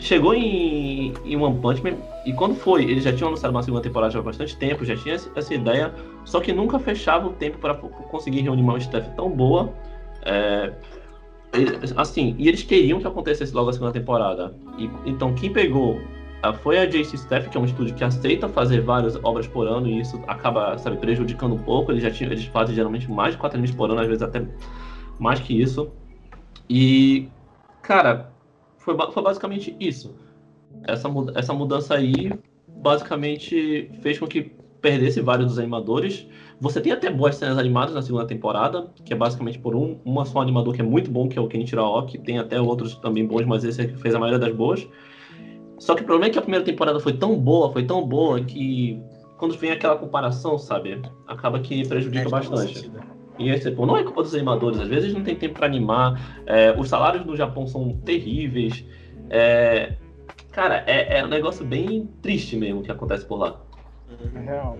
chegou 0.00 0.34
em, 0.34 1.12
em 1.24 1.36
One 1.36 1.58
Punch 1.60 1.82
Man 1.82 1.96
e 2.24 2.32
quando 2.32 2.54
foi, 2.54 2.84
eles 2.84 3.04
já 3.04 3.12
tinham 3.12 3.28
anunciado 3.28 3.54
uma 3.54 3.62
segunda 3.62 3.82
temporada 3.82 4.18
há 4.18 4.22
bastante 4.22 4.56
tempo, 4.56 4.84
já 4.84 4.96
tinha 4.96 5.14
essa 5.14 5.54
ideia, 5.54 5.94
só 6.24 6.40
que 6.40 6.52
nunca 6.52 6.78
fechava 6.78 7.28
o 7.28 7.32
tempo 7.32 7.58
para 7.58 7.74
conseguir 7.74 8.40
reunir 8.40 8.62
uma 8.62 8.78
staff 8.78 9.08
tão 9.14 9.30
boa. 9.30 9.72
É, 10.22 10.72
assim, 11.96 12.34
e 12.38 12.48
eles 12.48 12.62
queriam 12.62 13.00
que 13.00 13.06
acontecesse 13.06 13.54
logo 13.54 13.70
a 13.70 13.72
segunda 13.72 13.92
temporada. 13.92 14.54
E, 14.78 14.90
então 15.06 15.34
quem 15.34 15.52
pegou 15.52 16.00
foi 16.62 16.78
a 16.78 16.86
JC 16.86 17.16
Staff, 17.16 17.50
que 17.50 17.56
é 17.56 17.60
um 17.60 17.66
estúdio 17.66 17.94
que 17.94 18.02
aceita 18.02 18.48
fazer 18.48 18.80
várias 18.80 19.16
obras 19.22 19.46
por 19.46 19.66
ano 19.66 19.86
e 19.86 20.00
isso 20.00 20.20
acaba, 20.26 20.78
sabe, 20.78 20.96
prejudicando 20.96 21.54
um 21.54 21.58
pouco. 21.58 21.92
Eles 21.92 22.02
já 22.02 22.10
tinham, 22.10 22.32
eles 22.32 22.44
fazem 22.46 22.74
geralmente 22.74 23.10
mais 23.10 23.34
de 23.34 23.38
quatro 23.38 23.58
animes 23.58 23.74
por 23.74 23.90
ano, 23.90 24.00
às 24.00 24.06
vezes 24.06 24.22
até 24.22 24.42
mais 25.18 25.38
que 25.40 25.60
isso. 25.60 25.90
E, 26.68 27.28
cara, 27.82 28.29
foi, 28.96 29.12
foi 29.12 29.22
basicamente 29.22 29.76
isso 29.80 30.14
essa, 30.84 31.08
essa 31.34 31.52
mudança 31.52 31.94
aí 31.94 32.32
basicamente 32.68 33.90
fez 34.00 34.18
com 34.18 34.26
que 34.26 34.52
perdesse 34.80 35.20
vários 35.20 35.48
dos 35.48 35.58
animadores. 35.58 36.26
Você 36.60 36.80
tem 36.80 36.92
até 36.92 37.10
boas 37.10 37.36
cenas 37.36 37.58
animadas 37.58 37.94
na 37.94 38.02
segunda 38.02 38.26
temporada, 38.26 38.90
que 39.04 39.12
é 39.12 39.16
basicamente 39.16 39.58
por 39.58 39.74
um 39.74 39.98
uma 40.04 40.24
só 40.24 40.40
animador 40.40 40.74
que 40.74 40.80
é 40.80 40.84
muito 40.84 41.10
bom, 41.10 41.28
que 41.28 41.38
é 41.38 41.42
o 41.42 41.48
Kenichi 41.48 41.76
Aoki. 41.76 42.18
Tem 42.18 42.38
até 42.38 42.60
outros 42.60 42.94
também 42.96 43.26
bons, 43.26 43.44
mas 43.44 43.64
esse 43.64 43.82
é 43.82 43.86
que 43.86 43.96
fez 43.98 44.14
a 44.14 44.18
maioria 44.18 44.38
das 44.38 44.54
boas. 44.54 44.86
Só 45.78 45.94
que 45.94 46.02
o 46.02 46.04
problema 46.04 46.28
é 46.28 46.30
que 46.30 46.38
a 46.38 46.42
primeira 46.42 46.64
temporada 46.64 47.00
foi 47.00 47.14
tão 47.14 47.38
boa, 47.38 47.72
foi 47.72 47.84
tão 47.84 48.06
boa, 48.06 48.40
que 48.40 49.00
quando 49.38 49.56
vem 49.56 49.70
aquela 49.70 49.96
comparação, 49.96 50.58
sabe, 50.58 51.00
acaba 51.26 51.58
que 51.60 51.86
prejudica 51.88 52.28
é, 52.28 52.30
bastante. 52.30 52.90
E 53.40 53.50
aí, 53.50 53.58
tipo, 53.58 53.86
não 53.86 53.96
é 53.96 54.04
culpa 54.04 54.22
dos 54.22 54.34
animadores, 54.34 54.78
às 54.78 54.88
vezes 54.88 55.12
não 55.12 55.22
tem 55.22 55.34
tempo 55.34 55.54
para 55.54 55.66
animar, 55.66 56.42
é, 56.46 56.72
os 56.78 56.88
salários 56.88 57.24
no 57.24 57.34
Japão 57.34 57.66
são 57.66 57.94
terríveis, 58.04 58.84
é, 59.30 59.94
Cara, 60.52 60.82
é, 60.86 61.18
é 61.18 61.24
um 61.24 61.28
negócio 61.28 61.64
bem 61.64 62.08
triste 62.20 62.56
mesmo 62.56 62.82
que 62.82 62.90
acontece 62.90 63.24
por 63.24 63.36
lá. 63.36 63.60
É 64.34 64.38
real. 64.40 64.78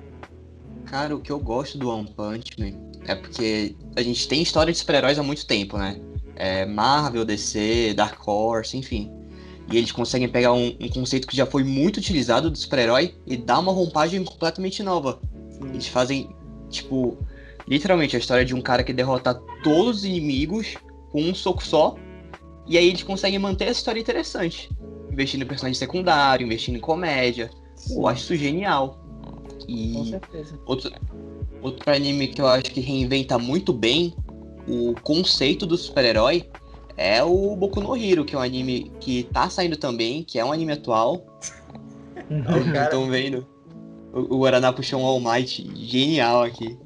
Cara, 0.86 1.14
o 1.14 1.20
que 1.20 1.30
eu 1.30 1.38
gosto 1.38 1.78
do 1.78 1.88
One 1.88 2.08
Punch 2.08 2.58
Man 2.58 2.76
é 3.06 3.14
porque 3.14 3.76
a 3.96 4.02
gente 4.02 4.26
tem 4.26 4.42
história 4.42 4.72
de 4.72 4.78
super-heróis 4.78 5.18
há 5.18 5.22
muito 5.22 5.46
tempo, 5.46 5.78
né? 5.78 6.00
É 6.34 6.66
Marvel, 6.66 7.24
DC, 7.24 7.94
Dark 7.94 8.26
Horse, 8.26 8.76
enfim. 8.76 9.12
E 9.70 9.76
eles 9.76 9.92
conseguem 9.92 10.28
pegar 10.28 10.52
um, 10.52 10.74
um 10.80 10.88
conceito 10.88 11.28
que 11.28 11.36
já 11.36 11.46
foi 11.46 11.62
muito 11.62 11.98
utilizado 11.98 12.50
do 12.50 12.58
super-herói 12.58 13.14
e 13.24 13.36
dar 13.36 13.60
uma 13.60 13.72
roupagem 13.72 14.24
completamente 14.24 14.82
nova. 14.82 15.20
Eles 15.72 15.86
fazem, 15.86 16.34
tipo, 16.68 17.16
literalmente 17.70 18.16
a 18.16 18.18
história 18.18 18.44
de 18.44 18.54
um 18.54 18.60
cara 18.60 18.82
que 18.82 18.92
derrota 18.92 19.34
todos 19.62 19.98
os 19.98 20.04
inimigos 20.04 20.74
com 21.10 21.22
um 21.22 21.34
soco 21.34 21.64
só. 21.64 21.94
E 22.66 22.76
aí 22.76 22.88
eles 22.88 23.02
conseguem 23.02 23.38
manter 23.38 23.64
essa 23.64 23.78
história 23.78 24.00
interessante 24.00 24.68
investindo 25.12 25.42
em 25.42 25.46
personagem 25.46 25.78
secundário, 25.78 26.44
investindo 26.44 26.76
em 26.76 26.80
comédia. 26.80 27.50
Sim. 27.74 27.96
Eu 27.96 28.06
acho 28.06 28.22
isso 28.22 28.36
genial. 28.36 28.98
E 29.68 29.92
Com 29.92 30.04
certeza. 30.04 30.58
Outro, 30.66 30.92
outro 31.62 31.92
anime 31.92 32.28
que 32.28 32.40
eu 32.40 32.46
acho 32.46 32.70
que 32.70 32.80
reinventa 32.80 33.38
muito 33.38 33.72
bem 33.72 34.14
o 34.68 34.94
conceito 35.02 35.66
do 35.66 35.76
super-herói 35.76 36.48
é 36.96 37.22
o 37.22 37.56
Boku 37.56 37.80
no 37.80 37.96
Hero, 37.96 38.24
que 38.24 38.34
é 38.34 38.38
um 38.38 38.42
anime 38.42 38.92
que 39.00 39.24
tá 39.24 39.48
saindo 39.48 39.76
também, 39.76 40.22
que 40.22 40.38
é 40.38 40.44
um 40.44 40.52
anime 40.52 40.72
atual. 40.72 41.24
Estão 42.84 43.08
vendo? 43.08 43.46
O, 44.12 44.36
o 44.36 44.38
Guaraná 44.40 44.72
puxou 44.72 45.00
um 45.00 45.06
All 45.06 45.20
Might 45.20 45.70
genial 45.74 46.42
aqui. 46.42 46.78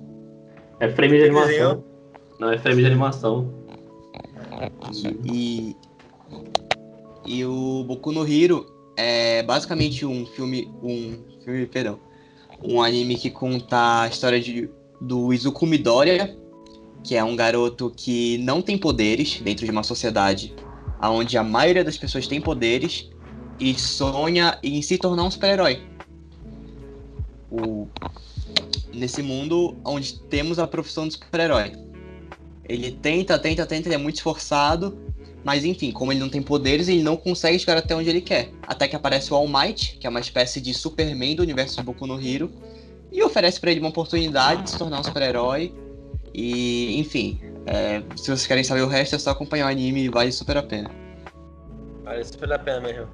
É 0.81 0.89
frame 0.89 1.18
de 1.18 1.25
animação. 1.25 1.85
Não, 2.39 2.51
é 2.51 2.59
frame 2.59 2.81
de 2.83 2.87
animação. 2.87 3.53
E, 5.25 5.77
e 7.27 7.45
o 7.45 7.85
Boku 7.85 8.12
no 8.12 8.27
Hero 8.27 8.66
é 8.97 9.43
basicamente 9.43 10.05
um 10.07 10.27
filme, 10.27 10.70
um 10.83 11.18
filme, 11.45 11.66
perdão, 11.66 11.99
um 12.62 12.83
anime 12.83 13.16
que 13.16 13.31
conta 13.31 14.03
a 14.03 14.09
história 14.09 14.41
de, 14.41 14.70
do 15.01 15.33
Izuku 15.33 15.66
Midoriya, 15.66 16.37
que 17.03 17.16
é 17.16 17.25
um 17.25 17.37
garoto 17.37 17.93
que 17.95 18.39
não 18.39 18.62
tem 18.62 18.79
poderes 18.79 19.41
dentro 19.41 19.64
de 19.64 19.70
uma 19.70 19.83
sociedade 19.83 20.55
onde 21.03 21.37
a 21.37 21.43
maioria 21.43 21.85
das 21.85 21.99
pessoas 21.99 22.27
tem 22.27 22.41
poderes, 22.41 23.11
e 23.59 23.75
sonha 23.75 24.59
em 24.62 24.81
se 24.83 24.99
tornar 24.99 25.25
um 25.25 25.31
super-herói. 25.31 25.83
O... 27.51 27.87
Nesse 28.95 29.22
mundo 29.22 29.76
onde 29.84 30.20
temos 30.20 30.59
a 30.59 30.66
profissão 30.66 31.07
de 31.07 31.14
super-herói. 31.14 31.72
Ele 32.66 32.92
tenta, 32.92 33.38
tenta, 33.38 33.66
tenta, 33.66 33.88
ele 33.88 33.95
é 33.95 33.99
muito 33.99 34.16
esforçado, 34.16 34.99
mas 35.45 35.64
enfim, 35.64 35.92
como 35.92 36.12
ele 36.12 36.20
não 36.20 36.30
tem 36.30 36.40
poderes, 36.40 36.88
ele 36.88 37.03
não 37.03 37.16
consegue 37.16 37.59
chegar 37.59 37.76
até 37.76 37.95
onde 37.95 38.09
ele 38.09 38.22
quer. 38.22 38.51
Até 38.62 38.88
que 38.88 38.97
aparece 38.97 39.32
o 39.32 39.36
All 39.36 39.47
Might, 39.47 39.99
que 39.99 40.07
é 40.07 40.11
uma 40.11 40.20
espécie 40.20 40.61
de 40.61 40.72
Superman 40.72 41.36
do 41.36 41.42
universo 41.42 41.76
de 41.76 41.82
Boku 41.82 42.07
no 42.07 42.18
Hero, 42.18 42.51
e 43.12 43.22
oferece 43.22 43.61
para 43.61 43.70
ele 43.70 43.80
uma 43.80 43.90
oportunidade 43.90 44.62
de 44.62 44.70
se 44.70 44.78
tornar 44.78 45.01
um 45.01 45.05
super-herói. 45.05 45.74
E, 46.32 46.99
enfim, 46.99 47.38
é, 47.66 48.03
se 48.16 48.24
vocês 48.24 48.47
querem 48.47 48.64
saber 48.64 48.82
o 48.82 48.88
resto, 48.88 49.14
é 49.14 49.18
só 49.18 49.30
acompanhar 49.30 49.66
o 49.66 49.68
anime 49.68 50.05
e 50.05 50.09
vale 50.09 50.32
super 50.32 50.57
a 50.57 50.62
pena. 50.62 50.90
Vale 52.03 52.24
super 52.24 52.53
a 52.53 52.59
pena 52.59 52.80
mesmo. 52.80 53.09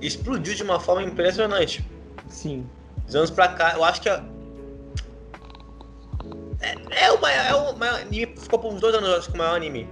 Explodiu 0.00 0.54
de 0.54 0.62
uma 0.62 0.80
forma 0.80 1.02
impressionante. 1.02 1.84
Sim. 2.28 2.66
Dos 3.06 3.14
anos 3.14 3.30
pra 3.30 3.48
cá, 3.48 3.74
eu 3.76 3.84
acho 3.84 4.00
que. 4.00 4.08
É, 4.08 4.22
é, 6.62 7.04
é 7.06 7.12
o 7.12 7.20
maior, 7.20 7.44
é 7.46 7.54
o 7.54 7.76
maior 7.78 8.00
anime. 8.00 8.34
Ficou 8.36 8.58
por 8.58 8.72
uns 8.72 8.80
dois 8.80 8.94
anos, 8.94 9.08
eu 9.08 9.16
acho 9.16 9.28
que 9.28 9.34
o 9.34 9.38
maior 9.38 9.56
anime. 9.56 9.88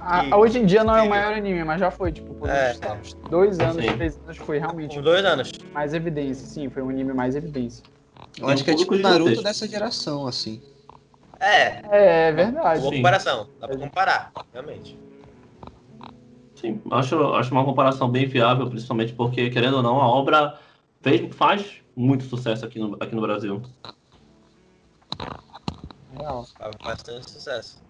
A- 0.00 0.24
E- 0.24 0.34
hoje 0.34 0.58
em 0.58 0.66
dia 0.66 0.82
não 0.82 0.96
é 0.96 1.02
o 1.02 1.08
maior 1.08 1.32
anime, 1.32 1.62
mas 1.64 1.78
já 1.80 1.90
foi, 1.90 2.10
tipo, 2.12 2.34
por 2.34 2.48
É. 2.48 2.72
uns 3.00 3.14
dois 3.28 3.60
anos, 3.60 3.84
Sim. 3.84 3.96
três 3.96 4.18
anos 4.24 4.36
foi 4.38 4.58
realmente 4.58 4.94
Por 4.96 5.02
dois 5.02 5.24
anos. 5.24 5.50
mais 5.72 5.94
evidência. 5.94 6.46
Sim, 6.46 6.68
foi 6.70 6.82
um 6.82 6.88
anime 6.88 7.12
mais 7.12 7.36
evidência. 7.36 7.84
Eu 8.38 8.48
acho 8.48 8.62
um 8.62 8.64
que 8.64 8.70
é 8.70 8.74
tipo 8.74 8.96
Naruto 8.96 9.42
dessa 9.42 9.68
geração, 9.68 10.26
assim. 10.26 10.60
É, 11.38 11.82
É, 11.90 12.28
é 12.28 12.32
verdade. 12.32 12.80
boa 12.80 12.90
Sim. 12.90 12.96
comparação. 12.96 13.48
Dá 13.60 13.68
pra 13.68 13.76
comparar, 13.76 14.32
realmente. 14.52 14.98
Sim, 16.54 16.80
acho, 16.92 17.16
acho 17.34 17.50
uma 17.52 17.64
comparação 17.64 18.08
bem 18.08 18.26
viável, 18.26 18.68
principalmente 18.70 19.12
porque, 19.12 19.50
querendo 19.50 19.78
ou 19.78 19.82
não, 19.82 20.00
a 20.00 20.06
obra 20.08 20.58
fez, 21.00 21.34
faz 21.34 21.82
muito 21.96 22.24
sucesso 22.24 22.64
aqui 22.64 22.78
no, 22.78 22.96
aqui 23.00 23.14
no 23.14 23.20
Brasil. 23.20 23.60
Real. 26.18 26.46
Faz 26.58 26.76
bastante 26.76 27.30
sucesso. 27.30 27.82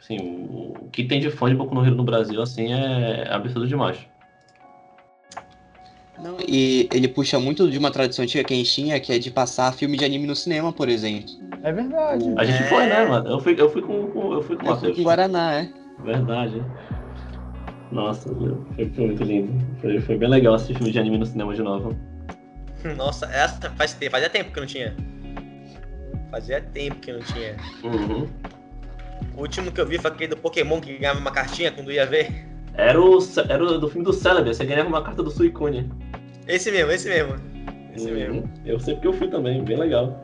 Assim, 0.00 0.18
o, 0.18 0.74
o 0.84 0.88
que 0.90 1.04
tem 1.04 1.20
de 1.20 1.30
fã 1.30 1.48
de 1.48 1.54
Boku 1.54 1.74
no 1.74 1.84
Hero 1.84 1.94
no 1.94 2.04
Brasil, 2.04 2.40
assim, 2.42 2.72
é, 2.72 3.26
absurdo 3.32 3.66
demais. 3.66 3.98
Não, 6.18 6.36
e 6.46 6.88
ele 6.92 7.08
puxa 7.08 7.40
muito 7.40 7.70
de 7.70 7.76
uma 7.78 7.90
tradição 7.90 8.22
antiga 8.24 8.44
que 8.44 8.54
a 8.54 8.56
gente 8.56 8.70
tinha, 8.72 9.00
que 9.00 9.12
é 9.12 9.18
de 9.18 9.30
passar 9.30 9.72
filme 9.72 9.96
de 9.96 10.04
anime 10.04 10.26
no 10.26 10.36
cinema, 10.36 10.72
por 10.72 10.88
exemplo. 10.88 11.30
É 11.62 11.72
verdade. 11.72 12.24
A 12.36 12.44
gente 12.44 12.62
É. 12.62 12.66
foi, 12.66 12.86
né, 12.86 13.04
mano? 13.04 13.28
Eu 13.30 13.40
fui, 13.40 13.54
eu 13.58 13.68
fui 13.70 13.82
com, 13.82 14.06
com- 14.10 14.32
eu 14.32 14.42
fui 14.42 14.56
com 14.56 14.66
o 14.66 14.70
Eu 14.70 14.76
fui 14.76 14.94
com 14.94 15.02
Guaraná, 15.02 15.54
é. 15.54 15.68
Verdade. 16.00 16.62
Nossa, 17.90 18.28
foi, 18.74 18.88
foi 18.90 19.06
muito 19.06 19.22
lindo. 19.24 19.52
Foi, 19.80 20.00
foi 20.00 20.16
bem 20.16 20.28
legal 20.28 20.54
assistir 20.54 20.74
filme 20.74 20.92
de 20.92 20.98
anime 20.98 21.18
no 21.18 21.26
cinema 21.26 21.54
de 21.54 21.62
novo. 21.62 21.96
Nossa, 22.96 23.26
essa 23.26 23.70
faz 23.70 23.94
tempo, 23.94 24.12
fazia 24.12 24.28
tempo 24.30 24.52
que 24.52 24.60
não 24.60 24.66
tinha. 24.66 24.94
Fazia 26.34 26.60
tempo 26.60 26.96
que 26.96 27.12
não 27.12 27.20
tinha. 27.20 27.54
Uhum. 27.84 28.26
O 29.36 29.42
último 29.42 29.70
que 29.70 29.80
eu 29.80 29.86
vi 29.86 29.98
foi 29.98 30.10
aquele 30.10 30.30
do 30.30 30.36
Pokémon 30.36 30.80
que 30.80 30.98
ganhava 30.98 31.20
uma 31.20 31.30
cartinha 31.30 31.70
quando 31.70 31.92
ia 31.92 32.04
ver. 32.04 32.44
Era, 32.74 33.00
o, 33.00 33.18
era 33.48 33.62
o 33.64 33.78
do 33.78 33.88
filme 33.88 34.04
do 34.04 34.12
Celebi, 34.12 34.52
você 34.52 34.64
ganhava 34.64 34.88
uma 34.88 35.00
carta 35.00 35.22
do 35.22 35.30
Suicune. 35.30 35.88
Esse 36.48 36.72
mesmo, 36.72 36.90
esse 36.90 37.08
mesmo. 37.08 37.34
Esse 37.94 38.08
Uhum. 38.08 38.14
mesmo. 38.14 38.50
Eu 38.66 38.80
sei 38.80 38.94
porque 38.94 39.06
eu 39.06 39.12
fui 39.12 39.28
também, 39.28 39.62
bem 39.62 39.76
legal. 39.78 40.18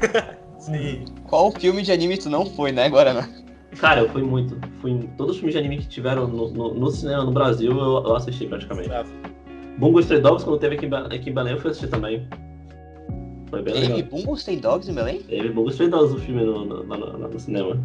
Sim. 0.56 1.04
Qual 1.28 1.52
filme 1.52 1.82
de 1.82 1.92
anime 1.92 2.16
tu 2.16 2.30
não 2.30 2.46
foi, 2.46 2.72
né, 2.72 2.88
Guaraná? 2.88 3.28
Cara, 3.78 4.00
eu 4.00 4.08
fui 4.08 4.22
muito. 4.22 4.58
Fui 4.80 4.92
em 4.92 5.02
todos 5.08 5.32
os 5.32 5.36
filmes 5.40 5.52
de 5.52 5.58
anime 5.58 5.76
que 5.76 5.88
tiveram 5.88 6.26
no, 6.26 6.50
no, 6.50 6.72
no 6.72 6.90
cinema 6.90 7.22
no 7.22 7.32
Brasil, 7.32 7.70
eu, 7.70 8.02
eu 8.06 8.16
assisti 8.16 8.46
praticamente. 8.46 8.88
Bravo. 8.88 9.12
Bungo 9.76 10.00
Stray 10.00 10.22
Dogs, 10.22 10.42
quando 10.42 10.58
teve 10.58 10.76
aqui 10.76 10.86
em, 10.86 10.88
Be- 10.88 11.14
aqui 11.14 11.28
em 11.28 11.34
Belém, 11.34 11.52
eu 11.52 11.60
fui 11.60 11.70
assistir 11.70 11.88
também. 11.90 12.26
Foi 13.50 13.62
bem 13.62 13.74
Teve 13.74 13.88
legal. 13.94 14.08
Bungo 14.10 14.36
tem 14.44 14.58
Dogs 14.58 14.88
em 14.90 14.94
Belém? 14.94 15.20
Teve 15.22 15.48
Bungo 15.50 15.70
Stray 15.70 15.88
Dogs 15.88 16.14
o 16.14 16.18
filme 16.18 16.44
no, 16.44 16.64
no, 16.64 16.82
no- 16.84 16.96
no- 17.18 17.28
no 17.28 17.40
cinema. 17.40 17.76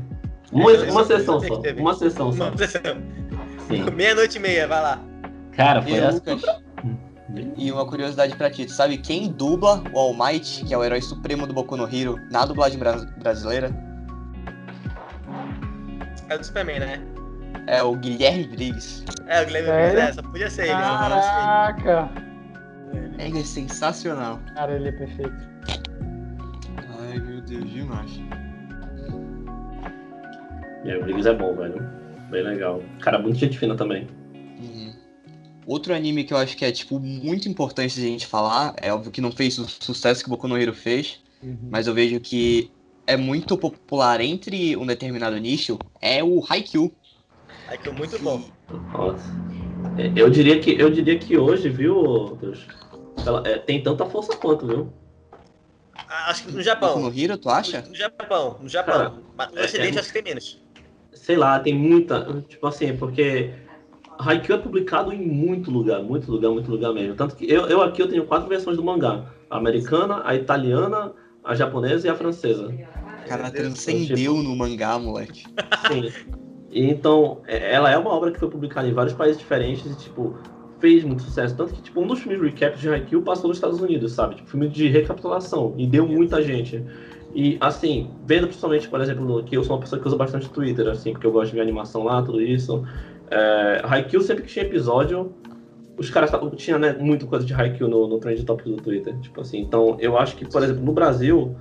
Uma, 0.51 0.72
eu 0.72 0.91
uma 0.91 1.03
sessão 1.03 1.41
só. 1.41 1.57
teve. 1.57 1.82
Uma 1.82 1.93
sessão 1.95 2.32
só. 2.32 2.49
Uma 2.49 2.57
sessão. 2.57 2.82
Sim. 3.68 3.84
Meia-noite 3.95 4.38
e 4.38 4.41
meia, 4.41 4.68
vai 4.68 4.82
lá. 4.82 4.99
Cara, 5.53 5.82
foi 5.82 5.91
E 5.93 5.95
essa. 5.97 6.13
Lucas, 6.13 6.41
e 7.57 7.72
uma 7.72 7.86
curiosidade 7.88 8.36
pra 8.36 8.51
ti, 8.51 8.66
tu 8.66 8.72
sabe 8.72 8.97
quem 8.99 9.32
dubla 9.32 9.84
o 9.91 9.97
All 9.99 10.13
Might, 10.13 10.63
que 10.66 10.74
é 10.74 10.78
o 10.78 10.84
herói 10.84 11.01
supremo 11.01 11.47
do 11.47 11.53
Boku 11.53 11.76
no 11.76 11.84
Hero, 11.93 12.20
na 12.32 12.45
dublagem 12.45 12.78
bra- 12.78 13.03
brasileira? 13.18 13.72
É 16.30 16.38
do 16.38 16.43
Superman, 16.45 16.80
né? 16.80 17.01
É 17.68 17.82
o 17.82 17.95
Guilherme 17.95 18.47
Briggs. 18.47 19.03
É, 19.28 19.41
o 19.41 19.45
Guilherme? 19.47 19.72
Briggs, 19.72 19.97
é, 19.97 20.13
só 20.13 20.22
podia 20.22 20.49
ser 20.49 20.63
ele. 20.63 20.72
Caraca! 20.74 22.09
Ele 23.18 23.39
é 23.39 23.43
sensacional. 23.43 24.39
Cara, 24.53 24.76
ele 24.76 24.89
é 24.89 24.91
perfeito. 24.91 25.55
Deus, 27.48 27.70
demais. 27.72 28.12
É, 30.86 30.98
o 30.98 31.04
Briggs 31.04 31.28
é 31.28 31.34
bom, 31.34 31.56
velho. 31.56 31.82
Bem 32.30 32.43
legal. 32.43 32.82
Cara, 33.00 33.20
muito 33.20 33.38
gente 33.38 33.58
fina 33.58 33.76
também. 33.76 34.08
Uhum. 34.60 34.93
Outro 35.66 35.93
anime 35.93 36.24
que 36.24 36.34
eu 36.34 36.38
acho 36.38 36.56
que 36.56 36.64
é, 36.64 36.72
tipo, 36.72 37.00
muito 37.00 37.50
importante 37.50 37.96
de 37.96 38.06
a 38.06 38.10
gente 38.10 38.28
falar, 38.28 38.76
é 38.82 38.93
óbvio 38.93 39.12
que 39.12 39.22
não 39.22 39.32
fez 39.32 39.58
o 39.58 39.68
sucesso 39.68 40.22
que 40.22 40.28
o 40.28 40.32
Boku 40.32 40.48
no 40.48 40.58
Hero 40.58 40.74
fez, 40.74 41.20
mas 41.70 41.88
eu 41.88 41.93
vejo 41.93 42.20
que 42.20 42.72
é 43.08 43.18
muito 43.18 43.58
popular 43.58 44.22
entre 44.22 44.76
um 44.78 44.86
determinado 44.86 45.38
nicho, 45.38 45.78
é 46.02 46.24
o 46.24 46.43
Haikyuu. 46.48 46.91
Que 47.82 47.89
é 47.89 47.91
muito 47.91 48.20
bom. 48.20 48.43
Nossa. 48.93 49.26
É, 49.98 50.12
Eu 50.16 50.30
diria 50.30 50.60
que, 50.60 50.72
eu 50.80 50.89
diria 50.89 51.18
que 51.18 51.38
hoje, 51.38 51.70
viu, 51.70 52.38
Deus, 52.39 52.66
ela, 53.26 53.43
é, 53.48 53.58
tem 53.58 53.82
tanta 53.82 54.06
força 54.06 54.36
quanto, 54.36 54.68
viu? 54.68 54.93
Ah, 56.10 56.30
Acho 56.30 56.46
que 56.46 56.52
no 56.52 56.62
Japão. 56.62 57.00
no 57.00 57.20
Hero, 57.20 57.38
tu 57.38 57.50
acha? 57.50 57.82
No 57.88 57.96
Japão, 57.96 58.58
no 58.62 58.70
Japão. 58.70 58.93
Cara, 59.38 59.50
no 59.52 59.60
é- 59.60 59.66
Ocidente 59.66 59.98
é- 59.98 60.00
acho 60.00 60.10
que 60.10 60.14
tem 60.14 60.24
menos. 60.24 60.62
Sei 61.14 61.36
lá, 61.36 61.60
tem 61.60 61.74
muita. 61.74 62.43
Tipo 62.48 62.68
assim, 62.68 62.96
porque 62.96 63.54
Haikyuu 64.20 64.58
é 64.58 64.62
publicado 64.62 65.12
em 65.14 65.22
muito 65.22 65.72
lugar, 65.72 66.02
muito 66.02 66.30
lugar, 66.32 66.52
muito 66.52 66.70
lugar 66.70 66.93
mesmo. 66.93 67.16
Tanto 67.16 67.36
que 67.36 67.50
eu, 67.50 67.68
eu 67.68 67.82
aqui 67.82 68.02
eu 68.02 68.10
tenho 68.10 68.26
quatro 68.26 68.48
versões 68.48 68.78
do 68.78 68.84
mangá: 68.84 69.26
a 69.50 69.58
americana, 69.58 70.22
a 70.26 70.36
italiana, 70.36 71.14
a 71.43 71.56
japonesa 71.56 72.08
e 72.08 72.10
a 72.10 72.16
francesa. 72.16 72.68
O 73.26 73.28
cara 73.28 73.50
transcendeu 73.50 74.36
no 74.36 74.56
mangá, 74.56 75.00
moleque. 75.00 75.46
Sim. 75.88 76.14
E 76.70 76.84
então, 76.89 77.41
é- 77.48 77.74
ela 77.74 77.89
é 77.89 77.98
uma 77.98 78.12
obra 78.12 78.32
que 78.32 78.39
foi 78.39 78.50
publicada 78.50 78.88
em 78.88 78.93
vários 78.93 79.16
países 79.16 79.39
diferentes 79.39 79.86
e, 79.89 79.96
tipo, 79.98 80.38
fez 80.86 81.03
muito 81.03 81.24
sucesso. 81.24 81.56
Tanto 81.56 81.74
que, 81.74 81.82
tipo, 81.82 81.99
um 81.99 82.06
dos 82.06 82.20
filmes 82.20 82.40
recaps 82.40 82.80
de 82.80 82.88
Haikyuu 82.88 83.24
passou 83.24 83.48
nos 83.48 83.57
Estados 83.57 83.82
Unidos, 83.82 84.12
sabe? 84.12 84.36
Tipo, 84.36 84.49
filme 84.49 84.68
de 84.68 84.88
recapitulação. 84.88 85.74
E 85.78 85.88
deu 85.88 86.07
muita 86.07 86.44
gente. 86.44 86.84
E, 87.34 87.57
assim, 87.60 88.12
vendo 88.24 88.45
principalmente, 88.45 88.88
por 88.88 89.02
exemplo, 89.02 89.26
no- 89.26 89.44
que 89.44 89.57
eu 89.57 89.64
sou 89.64 89.76
uma 89.76 89.82
pessoa 89.82 89.99
que 89.99 90.07
usa 90.07 90.16
bastante 90.16 90.48
Twitter, 90.49 90.88
assim, 90.88 91.12
porque 91.12 91.26
eu 91.26 91.32
gosto 91.32 91.49
de 91.49 91.56
ver 91.56 91.62
animação 91.64 92.03
lá, 92.03 92.22
tudo 92.22 92.40
isso. 92.40 92.84
É, 93.32 93.82
Haikyuu, 93.84 94.22
sempre 94.22 94.44
que 94.44 94.49
tinha 94.49 94.64
episódio, 94.64 95.34
os 95.98 96.07
caras 96.12 96.30
tavam- 96.30 96.52
tinha 96.52 96.78
né, 96.78 96.95
muita 96.99 97.26
coisa 97.26 97.44
de 97.44 97.52
Haikyuu 97.53 97.90
no, 97.90 98.07
no 98.07 98.20
Trend 98.20 98.44
Topic 98.45 98.68
do 98.68 98.78
Twitter. 98.78 99.18
Tipo 99.22 99.41
assim, 99.41 99.60
então, 99.62 99.98
eu 99.99 100.16
acho 100.20 100.36
que, 100.36 100.48
por 100.48 100.62
exemplo, 100.64 100.84
no 100.84 100.91
Brasil, 100.94 101.56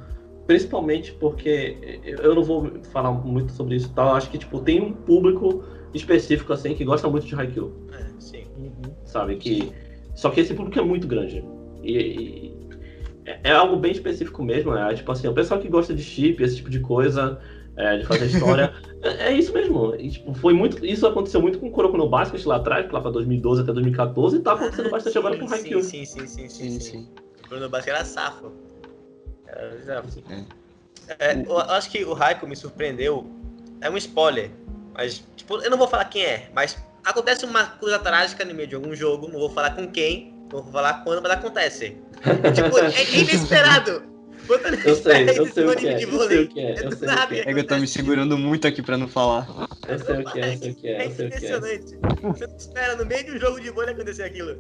Principalmente 0.47 1.11
porque 1.15 1.79
eu 2.23 2.35
não 2.35 2.43
vou 2.43 2.71
falar 2.93 3.11
muito 3.13 3.51
sobre 3.53 3.77
isso 3.77 3.89
e 3.91 3.95
tal. 3.95 4.09
eu 4.11 4.15
Acho 4.17 4.29
que 4.29 4.37
tipo, 4.37 4.61
tem 4.61 4.79
um 4.79 4.93
público 4.93 5.65
específico 5.95 6.53
assim 6.53 6.75
que 6.75 6.85
gosta 6.85 7.09
muito 7.09 7.25
de 7.27 7.35
Haikyuu, 7.35 7.73
É. 7.99 8.04
sabe? 9.15 9.37
Que... 9.37 9.73
Só 10.15 10.31
que 10.31 10.41
esse 10.41 10.55
público 10.55 10.79
é 10.79 10.83
muito 10.83 11.07
grande. 11.07 11.45
E, 11.83 11.93
e- 11.99 12.55
é- 13.27 13.41
é 13.45 13.53
algo 13.53 13.77
bem 13.77 13.93
específico 13.93 14.43
mesmo. 14.43 14.75
É 14.77 14.95
tipo 14.95 15.11
assim, 15.11 15.29
o 15.29 15.33
pessoal 15.33 15.61
que 15.61 15.69
gosta 15.69 15.95
de 15.95 16.03
chip, 16.03 16.43
esse 16.43 16.57
tipo 16.57 16.69
de 16.71 16.81
coisa, 16.81 17.41
é, 17.77 17.97
de 17.99 18.05
fazer 18.05 18.27
história. 18.27 18.73
é, 19.03 19.29
é 19.29 19.33
isso 19.33 19.53
mesmo. 19.53 19.95
E, 19.97 20.11
tipo, 20.11 20.35
foi 20.35 20.53
muito, 20.53 20.85
isso 20.85 21.07
aconteceu 21.07 21.41
muito 21.41 21.59
com 21.59 21.69
o 21.69 21.71
Kuroko 21.71 21.97
no 21.97 22.09
Basket 22.09 22.45
lá 22.45 22.57
atrás, 22.57 22.91
lá 22.91 23.01
pra 23.01 23.11
2012 23.11 23.63
até 23.63 23.73
2014, 23.73 24.37
e 24.37 24.41
tá 24.41 24.53
acontecendo 24.53 24.91
bastante 24.91 25.19
agora 25.19 25.39
com 25.39 25.49
sim, 25.49 25.55
Haikyuu. 25.55 25.83
sim, 25.83 26.05
sim, 26.05 26.27
sim, 26.27 26.49
sim, 26.49 26.49
Sim, 26.49 26.71
sim. 26.71 26.81
sim. 26.81 27.09
O 27.45 27.49
Bruno 27.49 27.69
Basque 27.69 27.91
era 27.91 28.05
safo. 28.05 28.53
Era 29.47 29.79
safo. 29.85 30.09
É, 31.19 31.35
eu 31.47 31.59
acho 31.59 31.91
que 31.91 32.05
o 32.05 32.13
Raico 32.15 32.47
me 32.47 32.57
surpreendeu. 32.57 33.27
É 33.81 33.91
um 33.91 33.97
spoiler. 33.97 34.51
Mas, 34.95 35.25
tipo, 35.37 35.57
eu 35.59 35.71
não 35.71 35.77
vou 35.77 35.89
falar 35.89 36.05
quem 36.07 36.25
é, 36.25 36.49
mas 36.55 36.79
acontece 37.05 37.45
uma 37.45 37.67
coisa 37.67 37.99
trágica 37.99 38.45
no 38.45 38.55
meio 38.55 38.69
de 38.69 38.75
algum 38.75 38.95
jogo. 38.95 39.29
Não 39.29 39.39
vou 39.39 39.51
falar 39.51 39.71
com 39.71 39.87
quem, 39.87 40.35
não 40.53 40.63
vou 40.63 40.73
falar 40.73 41.05
quando, 41.05 41.23
mas 41.23 41.33
acontece. 41.33 41.97
tipo, 42.55 42.79
é 42.79 43.21
inesperado. 43.21 44.15
Eu 44.85 44.95
sei, 44.95 45.23
eu 45.31 45.45
esse 45.45 45.55
sei 45.55 45.65
o 45.65 45.71
anime 45.71 45.81
que 45.81 45.89
é, 45.89 45.95
de 45.95 46.03
eu 46.03 46.11
sei 46.11 46.19
vôlei, 46.19 46.45
o 46.45 46.49
que 46.49 46.61
é, 46.61 46.73
eu 46.73 46.77
sei 46.77 47.09
o 47.09 47.29
que 47.29 47.35
é. 47.35 47.41
É 47.41 47.55
que 47.55 47.61
eu 47.61 47.67
tô 47.67 47.79
me 47.79 47.89
segurando 47.89 48.37
muito 48.37 48.67
aqui 48.67 48.83
pra 48.83 48.99
não 48.99 49.09
falar. 49.09 49.49
Eu 49.89 49.99
sei 49.99 50.17
o 50.19 50.25
que 50.25 50.39
é, 50.39 50.53
eu 50.53 50.59
sei 50.59 50.71
o 50.71 50.75
que 50.75 50.89
é, 50.89 50.93
É 50.93 51.07
eu 51.07 51.11
sei 51.11 51.27
o 51.27 51.31
que 51.31 51.35
é. 51.35 51.39
impressionante. 51.39 51.99
Você 52.23 52.47
não 52.47 52.57
espera 52.57 52.97
no 52.97 53.07
meio 53.07 53.25
de 53.25 53.31
um 53.33 53.41
jogo 53.41 53.61
de 53.61 53.71
vôlei 53.71 53.95
acontecer 53.95 54.23
aquilo. 54.23 54.59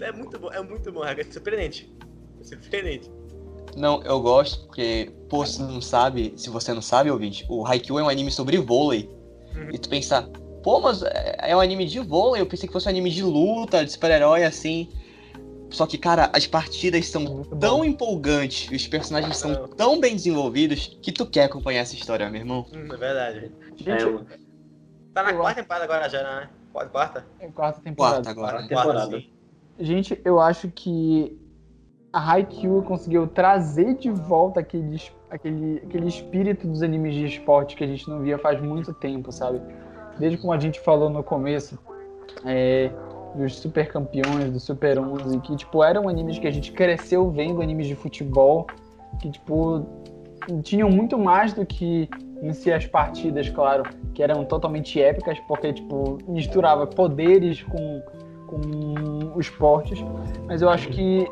É 0.00 0.12
muito 0.12 0.38
bom, 0.38 0.50
é 0.50 0.62
muito 0.62 0.90
bom. 0.90 1.04
É 1.04 1.22
surpreendente. 1.24 1.92
É 2.40 2.44
surpreendente. 2.44 3.10
Não, 3.76 4.02
eu 4.02 4.18
gosto 4.20 4.64
porque, 4.64 5.12
pô, 5.28 5.44
se 5.44 5.60
não 5.60 5.80
sabe, 5.80 6.32
se 6.36 6.48
você 6.48 6.72
não 6.72 6.82
sabe, 6.82 7.10
ouvinte, 7.10 7.44
o 7.50 7.66
Haikyuu 7.66 7.98
é 7.98 8.02
um 8.02 8.08
anime 8.08 8.30
sobre 8.30 8.56
vôlei. 8.56 9.10
Uhum. 9.54 9.70
E 9.72 9.78
tu 9.78 9.90
pensa, 9.90 10.28
pô, 10.68 10.80
mas 10.80 11.02
é 11.02 11.36
é 11.40 11.56
um 11.56 11.60
anime 11.60 11.86
de 11.86 11.98
vôlei, 11.98 12.42
eu 12.42 12.46
pensei 12.46 12.66
que 12.66 12.72
fosse 12.74 12.86
um 12.86 12.90
anime 12.90 13.08
de 13.08 13.22
luta, 13.22 13.82
de 13.82 13.90
super-herói, 13.90 14.44
assim. 14.44 14.90
Só 15.70 15.86
que, 15.86 15.96
cara, 15.96 16.30
as 16.34 16.46
partidas 16.46 17.06
são 17.06 17.22
Muito 17.22 17.50
bom. 17.50 17.58
tão 17.58 17.84
empolgantes, 17.84 18.70
os 18.70 18.86
personagens 18.86 19.38
são 19.38 19.50
Não. 19.50 19.68
tão 19.68 19.98
bem 19.98 20.14
desenvolvidos, 20.14 20.98
que 21.00 21.10
tu 21.10 21.24
quer 21.24 21.44
acompanhar 21.44 21.80
essa 21.80 21.94
história, 21.94 22.28
meu 22.28 22.40
irmão. 22.40 22.66
Hum, 22.74 22.86
é 22.92 22.96
verdade. 22.98 23.52
Gente, 23.76 23.90
É, 23.90 24.38
Tá 25.14 25.22
na 25.22 25.30
Eu 25.30 25.38
quarta 25.38 25.62
temporada 25.62 25.84
agora 25.84 26.08
já, 26.08 26.22
né? 26.22 26.50
Quarta, 26.70 26.90
quarta? 26.90 27.26
é 27.40 27.48
quarta 27.48 27.80
temporada. 27.80 28.14
Quarta 28.16 28.30
agora. 28.30 28.52
Quarta 28.68 28.68
temporada. 28.68 29.16
sim. 29.18 29.30
Gente, 29.80 30.20
eu 30.22 30.38
acho 30.38 30.68
que 30.70 31.34
a 32.12 32.32
Haikyuu 32.32 32.82
conseguiu 32.82 33.26
trazer 33.26 33.94
de 33.94 34.10
volta 34.10 34.60
aquele, 34.60 35.00
aquele, 35.30 35.78
aquele 35.78 36.08
espírito 36.08 36.66
dos 36.66 36.82
animes 36.82 37.14
de 37.14 37.24
esporte 37.24 37.74
que 37.74 37.84
a 37.84 37.86
gente 37.86 38.08
não 38.08 38.20
via 38.20 38.38
faz 38.38 38.60
muito 38.60 38.92
tempo, 38.92 39.32
sabe? 39.32 39.60
Desde 40.18 40.38
como 40.38 40.52
a 40.52 40.58
gente 40.58 40.80
falou 40.80 41.08
no 41.08 41.22
começo, 41.22 41.78
é, 42.44 42.90
dos 43.34 43.56
super 43.56 43.88
campeões, 43.88 44.50
dos 44.50 44.62
super 44.62 44.98
11, 44.98 45.40
que, 45.40 45.56
tipo, 45.56 45.82
eram 45.82 46.08
animes 46.08 46.38
que 46.38 46.46
a 46.46 46.50
gente 46.50 46.72
cresceu 46.72 47.30
vendo 47.30 47.62
animes 47.62 47.86
de 47.86 47.94
futebol, 47.94 48.66
que, 49.20 49.30
tipo, 49.30 49.86
tinham 50.62 50.90
muito 50.90 51.18
mais 51.18 51.52
do 51.52 51.64
que 51.64 52.08
em 52.42 52.52
si 52.52 52.72
as 52.72 52.86
partidas, 52.86 53.48
claro, 53.48 53.82
que 54.14 54.22
eram 54.22 54.44
totalmente 54.44 55.00
épicas, 55.00 55.38
porque, 55.46 55.72
tipo, 55.72 56.18
misturava 56.28 56.86
poderes 56.86 57.62
com, 57.62 58.02
com 58.46 59.36
os 59.36 59.46
esportes, 59.46 59.98
mas 60.46 60.62
eu 60.62 60.68
acho 60.68 60.88
que 60.88 61.26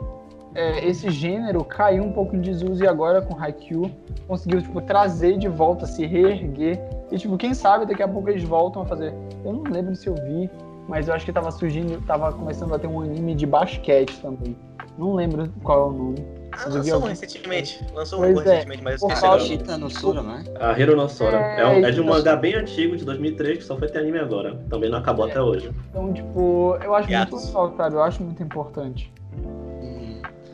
é, 0.56 0.88
esse 0.88 1.10
gênero 1.10 1.62
caiu 1.64 2.02
um 2.04 2.12
pouco 2.12 2.34
em 2.34 2.40
desuso 2.40 2.82
e 2.82 2.88
agora 2.88 3.20
com 3.22 3.38
Haikyuu 3.40 3.90
conseguiu, 4.26 4.62
tipo, 4.62 4.80
trazer 4.80 5.38
de 5.38 5.48
volta, 5.48 5.86
se 5.86 6.04
reerguer, 6.06 6.80
e, 7.12 7.18
tipo, 7.18 7.36
quem 7.36 7.54
sabe 7.54 7.86
daqui 7.86 8.02
a 8.02 8.08
pouco 8.08 8.28
eles 8.30 8.42
voltam 8.42 8.82
a 8.82 8.86
fazer. 8.86 9.12
Eu 9.44 9.52
não 9.52 9.62
lembro 9.70 9.94
se 9.94 10.06
eu 10.08 10.14
vi, 10.14 10.50
mas 10.88 11.06
eu 11.08 11.14
acho 11.14 11.24
que 11.24 11.32
tava 11.32 11.50
surgindo, 11.50 12.00
tava 12.06 12.32
começando 12.32 12.74
a 12.74 12.78
ter 12.78 12.86
um 12.86 13.00
anime 13.00 13.34
de 13.34 13.46
basquete 13.46 14.18
também. 14.20 14.56
Não 14.98 15.14
lembro 15.14 15.48
qual 15.62 15.80
é 15.82 15.84
o 15.84 15.92
nome. 15.92 16.26
Ah, 16.52 16.68
lançou 16.70 16.90
um 16.90 16.94
algum- 16.94 17.06
recentemente. 17.08 17.84
Lançou 17.94 18.18
Pois 18.18 18.34
um 18.34 18.40
é. 18.40 18.44
recentemente, 18.44 18.82
mas 18.82 19.02
eu 19.02 19.08
É 19.08 19.12
esqueci 19.12 19.26
agora. 19.26 19.40
Shita 19.42 19.76
no 19.78 19.90
Sura, 19.90 20.22
não 20.22 20.36
é? 20.36 20.44
A 20.58 20.80
Hero 20.80 20.96
no 20.96 21.06
Sora. 21.06 21.36
É, 21.36 21.60
É, 21.60 21.66
um- 21.66 21.84
é 21.84 21.90
de 21.90 22.00
um 22.00 22.06
mangá 22.06 22.34
bem 22.34 22.54
antigo, 22.54 22.96
de 22.96 23.04
2003, 23.04 23.58
que 23.58 23.64
só 23.64 23.76
foi 23.76 23.88
ter 23.88 23.98
anime 23.98 24.18
agora. 24.18 24.56
Também 24.70 24.88
não 24.88 24.96
acabou 24.98 25.26
É. 25.26 25.30
até 25.30 25.42
hoje. 25.42 25.70
Então, 25.90 26.12
tipo, 26.14 26.78
eu 26.82 26.94
acho 26.94 27.10
Gatos. 27.10 27.32
muito 27.44 27.46
legal, 27.48 27.74
sabe? 27.76 27.94
Eu 27.96 28.02
acho 28.02 28.22
muito 28.22 28.42
importante. 28.42 29.12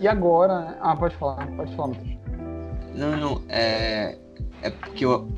E 0.03 0.09
agora, 0.09 0.59
né? 0.61 0.77
Ah, 0.81 0.97
pode 0.97 1.15
falar, 1.17 1.47
pode 1.57 1.75
falar, 1.77 1.89
Matheus. 1.89 2.17
Não, 2.95 3.17
não, 3.17 3.43
é. 3.49 4.19
É 4.61 4.71
porque 4.71 5.05
eu- 5.05 5.29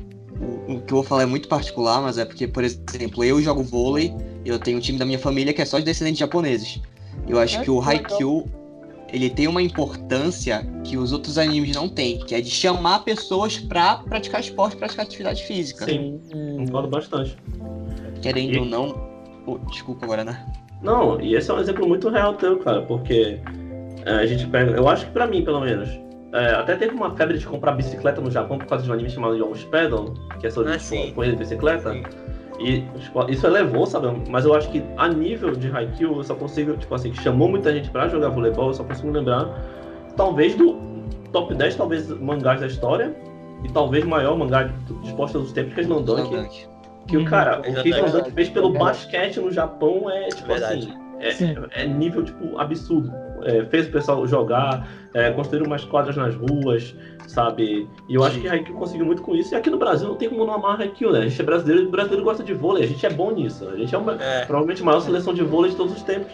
o, 0.41 0.73
o 0.73 0.81
que 0.81 0.91
eu 0.91 0.97
vou 0.97 1.03
falar 1.03 1.21
é 1.23 1.25
muito 1.27 1.47
particular, 1.47 2.01
mas 2.01 2.17
é 2.17 2.25
porque, 2.25 2.47
por 2.47 2.63
exemplo, 2.63 3.23
eu 3.23 3.39
jogo 3.41 3.61
vôlei 3.63 4.11
e 4.43 4.49
eu 4.49 4.57
tenho 4.59 4.77
um 4.77 4.81
time 4.81 4.97
da 4.97 5.05
minha 5.05 5.19
família 5.19 5.53
que 5.53 5.61
é 5.61 5.65
só 5.65 5.77
de 5.77 5.85
descendentes 5.85 6.19
japoneses. 6.19 6.81
Eu 7.27 7.39
acho 7.39 7.59
É, 7.59 7.63
que 7.63 7.69
o. 7.71 7.79
Haikyuu, 7.79 8.45
ele 9.13 9.29
tem 9.29 9.47
uma 9.47 9.61
importância 9.61 10.65
que 10.83 10.97
os 10.97 11.11
outros 11.11 11.37
animes 11.37 11.75
não 11.75 11.87
têm, 11.87 12.17
que 12.19 12.33
é 12.35 12.41
de 12.41 12.49
chamar 12.49 12.99
pessoas 13.05 13.57
pra 13.57 13.97
praticar 13.97 14.41
esporte, 14.41 14.75
praticar 14.77 15.05
atividade 15.05 15.43
física. 15.43 15.85
Sim, 15.85 16.19
concordo 16.57 16.89
bastante. 16.89 17.37
Querendo 18.21 18.53
E- 18.55 18.59
ou 18.59 18.65
não. 18.65 19.13
Oh, 19.45 19.59
desculpa 19.69 20.05
agora, 20.05 20.23
né? 20.23 20.43
Não, 20.81 21.21
e 21.21 21.35
esse 21.35 21.49
é 21.49 21.53
um 21.53 21.59
exemplo 21.59 21.87
muito 21.87 22.09
real 22.09 22.33
teu, 22.33 22.57
cara, 22.59 22.81
porque 22.81 23.39
a 24.11 24.25
gente 24.25 24.47
pega. 24.47 24.71
Eu 24.71 24.87
acho 24.87 25.05
que 25.05 25.11
pra 25.11 25.25
mim, 25.27 25.43
pelo 25.43 25.61
menos. 25.61 25.89
é, 26.33 26.51
até 26.51 26.75
teve 26.75 26.93
uma 26.93 27.15
febre 27.15 27.37
de 27.37 27.45
comprar 27.45 27.71
bicicleta 27.73 28.19
no 28.21 28.29
Japão 28.29 28.57
por 28.57 28.67
causa 28.67 28.83
de 28.83 28.89
um 28.89 28.93
anime 28.93 29.09
chamado 29.09 29.35
Young 29.37 29.53
Pedal, 29.71 30.13
que 30.39 30.47
é 30.47 30.49
sobre 30.49 30.73
Ah, 30.73 30.77
tipo, 30.77 31.13
corrida 31.13 31.33
de 31.33 31.39
bicicleta. 31.39 31.91
Sim. 31.91 32.03
E 32.59 32.81
tipo, 32.99 33.29
isso 33.31 33.45
elevou, 33.47 33.85
sabe? 33.85 34.07
Mas 34.29 34.45
eu 34.45 34.53
acho 34.53 34.69
que 34.69 34.83
a 34.97 35.07
nível 35.09 35.51
de 35.53 35.69
Haikyuu, 35.69 36.17
eu 36.17 36.23
só 36.23 36.35
consigo, 36.35 36.75
tipo 36.77 36.93
assim, 36.95 37.11
que 37.11 37.21
chamou 37.21 37.49
muita 37.49 37.73
gente 37.73 37.89
pra 37.89 38.07
jogar 38.07 38.29
voleibol, 38.29 38.67
eu 38.67 38.73
só 38.73 38.83
consigo 38.83 39.11
lembrar, 39.11 39.47
talvez 40.15 40.55
do 40.55 40.77
top 41.33 41.53
10, 41.53 41.75
talvez, 41.75 42.07
mangás 42.19 42.61
da 42.61 42.67
história, 42.67 43.13
e 43.63 43.69
talvez 43.71 44.05
maior 44.05 44.37
mangá 44.37 44.63
de, 44.63 44.73
esporte 45.07 45.27
de 45.29 45.33
todos 45.33 45.47
os 45.47 45.53
tempos, 45.53 45.73
que 45.73 45.79
é 45.81 45.83
Slam 45.83 46.01
Dunk. 46.01 46.29
Dunk. 46.33 46.67
Que 47.07 47.17
o 47.17 47.19
Uhum. 47.19 47.25
cara, 47.25 47.59
o 47.59 47.61
que 47.61 47.69
Exatamente. 47.69 47.97
Slam 47.99 48.11
Dunk 48.11 48.31
fez 48.31 48.49
pelo 48.49 48.75
É 48.75 48.79
basquete 48.79 49.39
no 49.41 49.51
Japão 49.51 50.09
é, 50.09 50.27
tipo 50.29 50.47
Verdade. 50.47 50.93
assim, 51.21 51.55
é, 51.73 51.83
é 51.83 51.85
nível, 51.87 52.23
tipo, 52.23 52.57
absurdo. 52.57 53.11
É, 53.45 53.63
fez 53.65 53.87
o 53.87 53.91
pessoal 53.91 54.25
jogar, 54.27 54.87
é, 55.13 55.29
construíram 55.31 55.67
umas 55.67 55.85
quadras 55.85 56.15
nas 56.17 56.33
ruas, 56.35 56.95
sabe? 57.27 57.87
E 58.09 58.15
eu 58.15 58.23
acho 58.23 58.41
que 58.41 58.47
Haikyuu 58.47 58.77
conseguiu 58.77 59.05
muito 59.05 59.21
com 59.21 59.35
isso. 59.35 59.53
E 59.53 59.55
aqui 59.57 59.69
no 59.69 59.77
Brasil 59.77 60.07
não 60.07 60.15
tem 60.15 60.27
como 60.29 60.43
não 60.45 60.53
amar 60.55 60.81
Haikyuu, 60.81 61.11
né? 61.11 61.19
A 61.19 61.27
gente 61.27 61.39
é 61.39 61.45
brasileiro 61.45 61.83
e 61.83 61.85
o 61.85 61.91
brasileiro 61.91 62.23
gosta 62.25 62.43
de 62.43 62.53
vôlei. 62.53 62.83
A 62.83 62.87
gente 62.87 63.05
é 63.05 63.09
bom 63.09 63.31
nisso. 63.31 63.69
A 63.69 63.75
gente 63.77 63.93
é 63.93 63.97
uma, 63.97 64.13
É. 64.21 64.45
provavelmente 64.45 64.81
a 64.81 64.85
maior 64.85 64.99
seleção 65.01 65.33
de 65.33 65.43
vôlei 65.43 65.69
de 65.71 65.77
todos 65.77 65.93
os 65.93 66.01
tempos. 66.01 66.33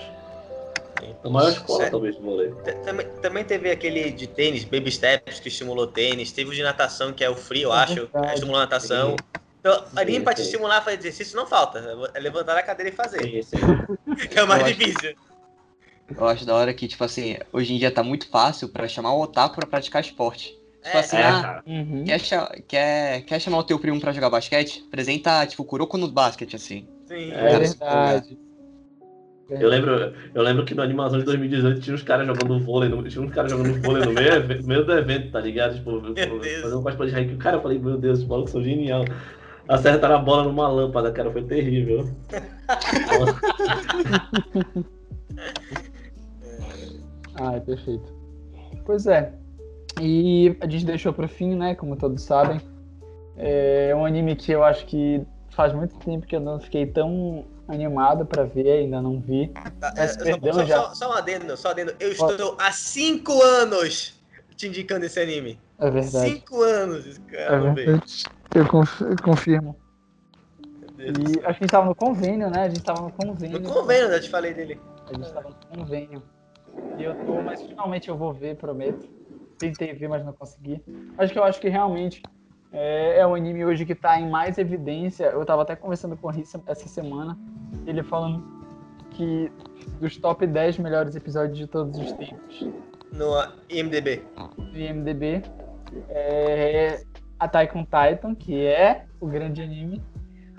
A 1.23 1.29
maior 1.29 1.49
escola, 1.49 1.79
Certo. 1.79 1.91
talvez, 1.91 2.15
de 2.15 2.21
vôlei. 2.21 2.51
Também, 2.85 3.07
também 3.21 3.43
teve 3.43 3.69
aquele 3.69 4.09
de 4.11 4.25
tênis, 4.27 4.63
Baby 4.63 4.89
Steps, 4.91 5.39
que 5.39 5.49
estimulou 5.49 5.85
tênis. 5.88 6.31
Teve 6.31 6.49
o 6.49 6.53
de 6.53 6.63
natação, 6.63 7.11
que 7.11 7.23
é 7.23 7.29
o 7.29 7.35
free, 7.35 7.63
eu 7.63 7.73
É 7.73 7.77
acho, 7.77 8.07
que 8.07 8.17
estimulou 8.33 8.57
a 8.57 8.61
natação. 8.61 9.15
Então, 9.59 9.83
Sim, 10.07 10.21
pra 10.21 10.33
te 10.33 10.41
estimular 10.41 10.77
a 10.77 10.81
fazer 10.81 10.97
exercício 10.97 11.35
não 11.35 11.45
falta. 11.45 11.79
É 12.15 12.19
levantar 12.19 12.57
a 12.57 12.63
cadeira 12.63 12.89
e 12.89 12.95
fazer. 12.95 13.21
Sim, 13.23 13.41
sim. 13.43 13.57
Que 14.29 14.39
é 14.39 14.43
o 14.43 14.47
mais 14.47 14.61
Eu 14.61 14.67
acho- 14.67 14.75
difícil. 14.77 15.13
Eu 16.17 16.27
acho 16.27 16.45
da 16.45 16.55
hora 16.55 16.73
que, 16.73 16.88
tipo 16.88 17.03
assim, 17.03 17.38
hoje 17.51 17.73
em 17.73 17.77
dia 17.77 17.91
tá 17.91 18.03
muito 18.03 18.27
fácil 18.29 18.69
pra 18.69 18.88
chamar 18.88 19.13
o 19.13 19.21
otaku 19.21 19.55
pra 19.55 19.67
praticar 19.67 20.01
esporte. 20.01 20.57
Tipo 20.83 20.97
É, 20.97 20.99
assim, 20.99 21.17
É, 21.17 21.23
ah, 21.23 21.41
cara. 21.41 21.63
Uhum. 21.67 22.03
quer, 22.05 22.19
cha- 22.19 22.55
quer, 22.67 23.21
quer 23.21 23.39
chamar 23.39 23.59
o 23.59 23.63
teu 23.63 23.79
primo 23.79 23.99
pra 23.99 24.11
jogar 24.11 24.29
basquete? 24.29 24.83
Apresenta, 24.88 25.45
tipo, 25.45 25.63
Kuroko 25.63 25.97
no 25.97 26.11
basquete, 26.11 26.55
assim. 26.55 26.88
Sim. 27.05 27.31
É, 27.31 27.53
É 27.53 27.59
verdade. 27.59 28.38
Eu 29.49 29.67
lembro, 29.67 30.13
eu 30.33 30.41
lembro 30.41 30.63
que 30.63 30.73
no 30.73 30.81
Animação 30.81 31.19
de 31.19 31.25
2018 31.25 31.81
tinha 31.81 31.93
uns 31.93 32.03
caras 32.03 32.25
jogando 32.25 32.57
vôlei, 32.61 32.88
no, 32.88 33.03
tinha 33.03 33.21
uns 33.21 33.33
caras 33.33 33.51
jogando 33.51 33.81
vôlei 33.81 34.01
no 34.01 34.13
meio, 34.13 34.47
no 34.47 34.47
meio 34.65 34.85
do 34.85 34.93
evento, 34.93 35.29
tá 35.29 35.41
ligado? 35.41 35.75
Tipo, 35.75 35.97
um 35.97 36.83
cosplay 36.83 37.09
de 37.09 37.15
Haikyuu. 37.17 37.38
Cara, 37.38 37.57
eu 37.57 37.61
falei, 37.61 37.77
meu 37.77 37.97
Deus, 37.97 38.19
os 38.19 38.27
malucos 38.27 38.53
são 38.53 38.63
genial. 38.63 39.03
Acertaram 39.67 40.15
a 40.15 40.19
bola 40.19 40.45
numa 40.45 40.69
lâmpada, 40.69 41.11
cara, 41.11 41.29
foi 41.31 41.43
terrível. 41.43 42.09
Ah, 47.41 47.55
é 47.55 47.59
perfeito. 47.59 48.13
Pois 48.85 49.07
é. 49.07 49.34
E 49.99 50.55
a 50.61 50.68
gente 50.68 50.85
deixou 50.85 51.11
pro 51.11 51.27
fim, 51.27 51.55
né? 51.55 51.73
Como 51.76 51.95
todos 51.95 52.22
sabem. 52.23 52.61
É 53.35 53.93
um 53.95 54.05
anime 54.05 54.35
que 54.35 54.51
eu 54.51 54.63
acho 54.63 54.85
que 54.85 55.26
faz 55.49 55.73
muito 55.73 55.97
tempo 55.99 56.27
que 56.27 56.35
eu 56.35 56.39
não 56.39 56.59
fiquei 56.59 56.85
tão 56.85 57.45
animado 57.68 58.26
pra 58.26 58.43
ver, 58.43 58.80
ainda 58.84 59.01
não 59.01 59.19
vi. 59.19 59.47
Tá, 59.80 59.93
Mas 59.97 60.18
é, 60.18 60.34
só, 60.34 60.53
só- 60.53 60.65
já. 60.65 60.77
só- 60.77 60.93
só 60.93 61.09
um 61.09 61.13
adendo, 61.13 61.57
só 61.57 61.69
um 61.69 61.72
adendo. 61.72 61.95
Eu 61.99 62.11
estou 62.11 62.55
há 62.59 62.72
cinco 62.72 63.41
anos 63.41 64.13
te 64.55 64.68
indicando 64.68 65.05
esse 65.05 65.19
anime. 65.19 65.59
É 65.80 65.89
verdade. 65.89 66.30
Cinco 66.30 66.61
anos, 66.61 67.18
cara. 67.31 67.73
É. 67.80 68.59
Eu 68.59 68.68
conf- 68.68 69.01
eu 69.01 69.18
confirmo. 69.23 69.76
E 70.99 71.09
acho 71.09 71.39
que 71.39 71.45
a 71.45 71.51
gente 71.53 71.72
tava 71.72 71.85
no 71.88 71.95
convênio, 71.95 72.49
né? 72.49 72.63
A 72.63 72.69
gente 72.69 72.84
tava 72.84 73.01
no 73.01 73.11
convênio. 73.11 73.59
No 73.59 73.72
convênio, 73.72 74.11
eu 74.11 74.22
te 74.22 74.30
falei 74.30 74.53
dele. 74.53 74.80
A 75.09 75.13
gente 75.13 75.34
tava 75.34 75.49
no 75.49 75.77
convênio. 75.77 76.22
E 76.98 77.03
eu 77.03 77.15
tô, 77.26 77.41
mas 77.41 77.61
finalmente 77.61 78.10
eu 78.10 78.18
vou 78.18 78.34
ver, 78.34 78.56
prometo. 78.56 79.07
Tentei 79.57 79.93
ver, 79.93 80.07
mas 80.07 80.26
não 80.26 80.34
consegui. 80.34 80.84
Acho 81.18 81.34
que 81.34 81.39
eu 81.39 81.43
acho 81.43 81.60
que 81.60 81.69
realmente 81.69 82.22
é, 82.72 83.19
é 83.19 83.27
um 83.27 83.35
anime 83.35 83.64
hoje 83.65 83.85
que 83.85 83.93
tá 83.93 84.19
em 84.19 84.30
mais 84.30 84.57
evidência. 84.57 85.26
Eu 85.26 85.45
tava 85.45 85.61
até 85.61 85.76
conversando 85.76 86.18
com 86.18 86.27
o 86.27 86.31
Rissa 86.31 86.61
essa 86.68 86.88
semana, 86.88 87.38
ele 87.85 88.02
falando 88.02 88.43
que 89.11 89.52
dos 89.99 90.18
top 90.18 90.48
10 90.48 90.77
melhores 90.80 91.15
episódios 91.15 91.57
de 91.57 91.68
todos 91.68 91.98
os 91.99 92.11
tempos 92.14 92.68
No 93.11 93.34
IMDB. 93.69 94.23
do 94.57 94.80
IMDB 94.80 95.41
é 96.10 97.03
Attack 97.39 97.77
on 97.77 97.84
Titan, 97.84 98.35
que 98.35 98.65
é 98.65 99.06
o 99.19 99.27
grande 99.27 99.61
anime. 99.61 100.02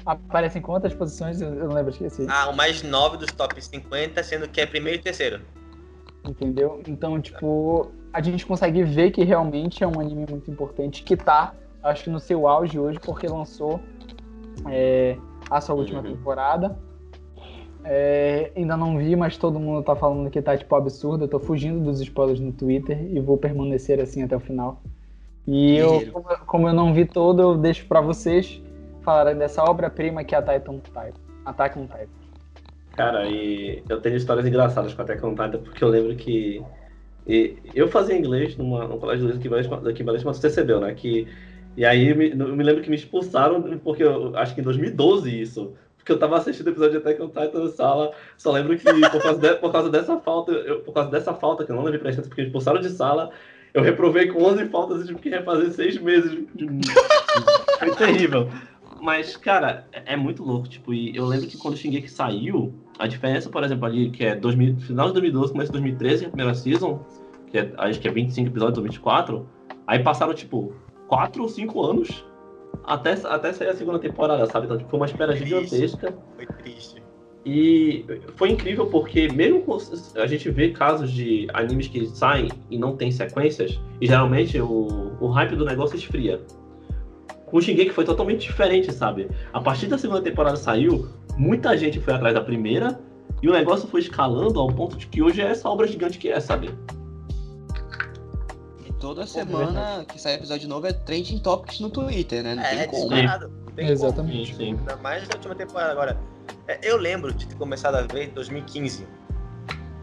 Aparece 0.04 0.58
em 0.58 0.62
quantas 0.62 0.92
posições? 0.92 1.40
Eu 1.40 1.54
eu 1.54 1.68
não 1.68 1.74
lembro, 1.74 1.90
esqueci. 1.90 2.26
Ah, 2.28 2.48
o 2.50 2.56
mais 2.56 2.82
9 2.82 3.16
dos 3.16 3.30
top 3.32 3.60
50, 3.62 4.22
sendo 4.22 4.48
que 4.48 4.60
é 4.60 4.66
primeiro 4.66 4.98
e 4.98 5.02
terceiro. 5.02 5.40
Entendeu? 6.28 6.80
Então, 6.86 7.20
tipo, 7.20 7.90
a 8.12 8.20
gente 8.22 8.46
consegue 8.46 8.82
ver 8.84 9.10
que 9.10 9.24
realmente 9.24 9.82
é 9.82 9.86
um 9.86 9.98
anime 10.00 10.26
muito 10.28 10.50
importante, 10.50 11.02
que 11.02 11.16
tá, 11.16 11.54
acho 11.82 12.04
que 12.04 12.10
no 12.10 12.20
seu 12.20 12.46
auge 12.46 12.78
hoje, 12.78 12.98
porque 13.00 13.26
lançou 13.26 13.80
é, 14.68 15.16
a 15.50 15.60
sua 15.60 15.74
última 15.74 16.00
Uhum. 16.00 16.14
temporada. 16.16 16.78
É, 17.84 18.52
ainda 18.54 18.76
não 18.76 18.96
vi, 18.96 19.16
mas 19.16 19.36
todo 19.36 19.58
mundo 19.58 19.82
tá 19.82 19.96
falando 19.96 20.30
que 20.30 20.40
tá, 20.40 20.56
tipo, 20.56 20.72
absurdo. 20.76 21.24
Eu 21.24 21.28
tô 21.28 21.40
fugindo 21.40 21.82
dos 21.82 22.00
spoilers 22.00 22.38
no 22.38 22.52
Twitter 22.52 22.96
e 23.12 23.18
vou 23.18 23.36
permanecer 23.36 24.00
assim 24.00 24.22
até 24.22 24.36
o 24.36 24.40
final. 24.40 24.80
E 25.44 25.76
eu, 25.76 26.12
como, 26.12 26.24
como 26.46 26.68
eu 26.68 26.72
não 26.72 26.94
vi 26.94 27.04
todo, 27.04 27.42
eu 27.42 27.56
deixo 27.56 27.84
pra 27.86 28.00
vocês 28.00 28.62
falarem 29.02 29.36
dessa 29.36 29.64
obra-prima 29.64 30.22
que 30.22 30.32
é 30.32 30.38
a 30.38 30.42
Titan 30.42 30.78
Titan. 30.78 31.20
Attack 31.44 31.76
on 31.76 31.86
Titan. 31.86 32.21
Cara, 32.96 33.28
e 33.28 33.82
eu 33.88 34.00
tenho 34.00 34.16
histórias 34.16 34.46
engraçadas 34.46 34.92
com 34.94 35.02
a 35.02 35.04
Titan, 35.04 35.34
porque 35.34 35.82
eu 35.82 35.88
lembro 35.88 36.14
que 36.16 36.62
e 37.26 37.56
eu 37.74 37.88
fazia 37.88 38.16
inglês 38.16 38.56
numa, 38.56 38.86
num 38.86 38.98
colégio 38.98 39.30
de 39.32 39.46
inglês 39.46 39.66
aqui 39.70 40.02
em 40.02 40.04
Belém, 40.04 40.20
chamado 40.20 40.36
CCBEL, 40.38 40.80
né? 40.80 40.94
Que, 40.94 41.28
e 41.76 41.84
aí 41.84 42.12
me- 42.14 42.30
eu 42.30 42.56
me 42.56 42.64
lembro 42.64 42.82
que 42.82 42.90
me 42.90 42.96
expulsaram, 42.96 43.62
porque 43.78 44.02
eu 44.02 44.36
acho 44.36 44.54
que 44.54 44.60
em 44.60 44.64
2012 44.64 45.40
isso. 45.40 45.72
porque 45.96 46.10
eu 46.10 46.18
tava 46.18 46.36
assistindo 46.36 46.66
o 46.66 46.70
episódio 46.70 46.92
de 46.92 46.96
Attack 46.98 47.22
on 47.22 47.28
Titan 47.28 47.62
na 47.62 47.68
sala. 47.70 48.10
Só 48.36 48.50
lembro 48.50 48.76
que 48.76 48.82
por 48.82 49.22
causa, 49.22 49.38
de, 49.38 49.54
por 49.54 49.70
causa 49.70 49.88
dessa 49.88 50.18
falta, 50.18 50.50
eu, 50.50 50.80
por 50.80 50.92
causa 50.92 51.10
dessa 51.10 51.32
falta, 51.32 51.64
que 51.64 51.70
eu 51.70 51.76
não 51.76 51.84
levei 51.84 52.00
pra 52.00 52.10
porque 52.12 52.40
eles 52.40 52.48
expulsaram 52.48 52.80
de 52.80 52.88
sala, 52.88 53.30
eu 53.72 53.82
reprovei 53.82 54.26
com 54.26 54.42
11 54.42 54.66
faltas 54.68 55.02
e 55.02 55.06
tive 55.06 55.20
que 55.20 55.28
refazer 55.30 55.70
seis 55.70 55.96
meses. 55.98 56.36
Foi 57.78 57.94
terrível. 57.96 58.48
Mas, 59.02 59.36
cara, 59.36 59.84
é 59.92 60.12
é 60.12 60.16
muito 60.16 60.44
louco, 60.44 60.68
tipo, 60.68 60.94
e 60.94 61.16
eu 61.16 61.26
lembro 61.26 61.48
que 61.48 61.58
quando 61.58 61.74
o 61.74 61.76
Shingeki 61.76 62.08
saiu, 62.08 62.72
a 63.00 63.08
diferença, 63.08 63.50
por 63.50 63.64
exemplo, 63.64 63.84
ali, 63.84 64.10
que 64.10 64.24
é 64.24 64.36
2000, 64.36 64.76
final 64.76 65.08
de 65.08 65.14
2012, 65.14 65.52
começo 65.52 65.72
de 65.72 65.78
2013, 65.80 66.26
a 66.26 66.28
primeira 66.28 66.54
season, 66.54 67.04
que 67.50 67.58
é, 67.58 67.72
acho 67.78 67.98
que 67.98 68.06
é 68.06 68.12
25 68.12 68.48
episódios 68.48 68.78
ou 68.78 68.84
24, 68.84 69.44
aí 69.88 69.98
passaram, 69.98 70.32
tipo, 70.32 70.72
4 71.08 71.42
ou 71.42 71.48
5 71.48 71.82
anos 71.82 72.24
até, 72.84 73.14
até 73.24 73.52
sair 73.52 73.70
a 73.70 73.74
segunda 73.74 73.98
temporada, 73.98 74.46
sabe? 74.46 74.66
Então, 74.66 74.78
tipo, 74.78 74.88
foi 74.88 75.00
uma 75.00 75.06
espera 75.06 75.34
gigantesca. 75.34 76.14
Foi 76.36 76.46
triste. 76.46 77.02
E 77.44 78.04
foi 78.36 78.50
incrível 78.50 78.86
porque 78.86 79.26
mesmo 79.32 79.64
a 80.14 80.26
gente 80.28 80.48
vê 80.48 80.70
casos 80.70 81.10
de 81.10 81.48
animes 81.52 81.88
que 81.88 82.06
saem 82.06 82.48
e 82.70 82.78
não 82.78 82.96
tem 82.96 83.10
sequências, 83.10 83.80
e 84.00 84.06
geralmente 84.06 84.60
o, 84.60 85.10
o 85.20 85.26
hype 85.26 85.56
do 85.56 85.64
negócio 85.64 85.96
esfria. 85.96 86.40
Com 87.52 87.58
o 87.58 87.60
Shingeki 87.60 87.90
foi 87.90 88.06
totalmente 88.06 88.46
diferente, 88.46 88.90
sabe? 88.90 89.30
A 89.52 89.60
partir 89.60 89.86
da 89.86 89.98
segunda 89.98 90.22
temporada 90.22 90.56
saiu, 90.56 91.06
muita 91.36 91.76
gente 91.76 92.00
foi 92.00 92.14
atrás 92.14 92.34
da 92.34 92.40
primeira, 92.40 92.98
e 93.42 93.48
o 93.48 93.52
negócio 93.52 93.86
foi 93.86 94.00
escalando 94.00 94.58
ao 94.58 94.68
ponto 94.68 94.96
de 94.96 95.06
que 95.06 95.22
hoje 95.22 95.42
é 95.42 95.48
essa 95.48 95.68
obra 95.68 95.86
gigante 95.86 96.16
que 96.16 96.30
é, 96.30 96.40
sabe? 96.40 96.74
E 98.88 98.92
toda 98.94 99.26
semana 99.26 100.02
que 100.10 100.18
sai 100.18 100.36
episódio 100.36 100.66
novo 100.66 100.86
é 100.86 100.94
trending 100.94 101.40
topics 101.40 101.78
no 101.80 101.90
Twitter, 101.90 102.42
né? 102.42 102.54
Não 102.54 102.62
É, 102.62 102.70
tem 102.70 102.78
é 102.78 102.86
como. 102.86 103.10
Não 103.10 103.72
tem 103.76 103.86
Exatamente. 103.86 104.52
Sim, 104.52 104.56
sim. 104.56 104.76
como. 104.76 104.78
Ainda 104.78 104.96
mais 105.02 105.28
na 105.28 105.34
última 105.34 105.54
temporada 105.54 105.92
agora. 105.92 106.18
É, 106.66 106.78
Eu 106.82 106.96
lembro 106.96 107.34
de 107.34 107.46
ter 107.46 107.56
começado 107.56 107.96
a 107.96 108.02
ver 108.02 108.30
em 108.30 108.30
2015. 108.30 109.06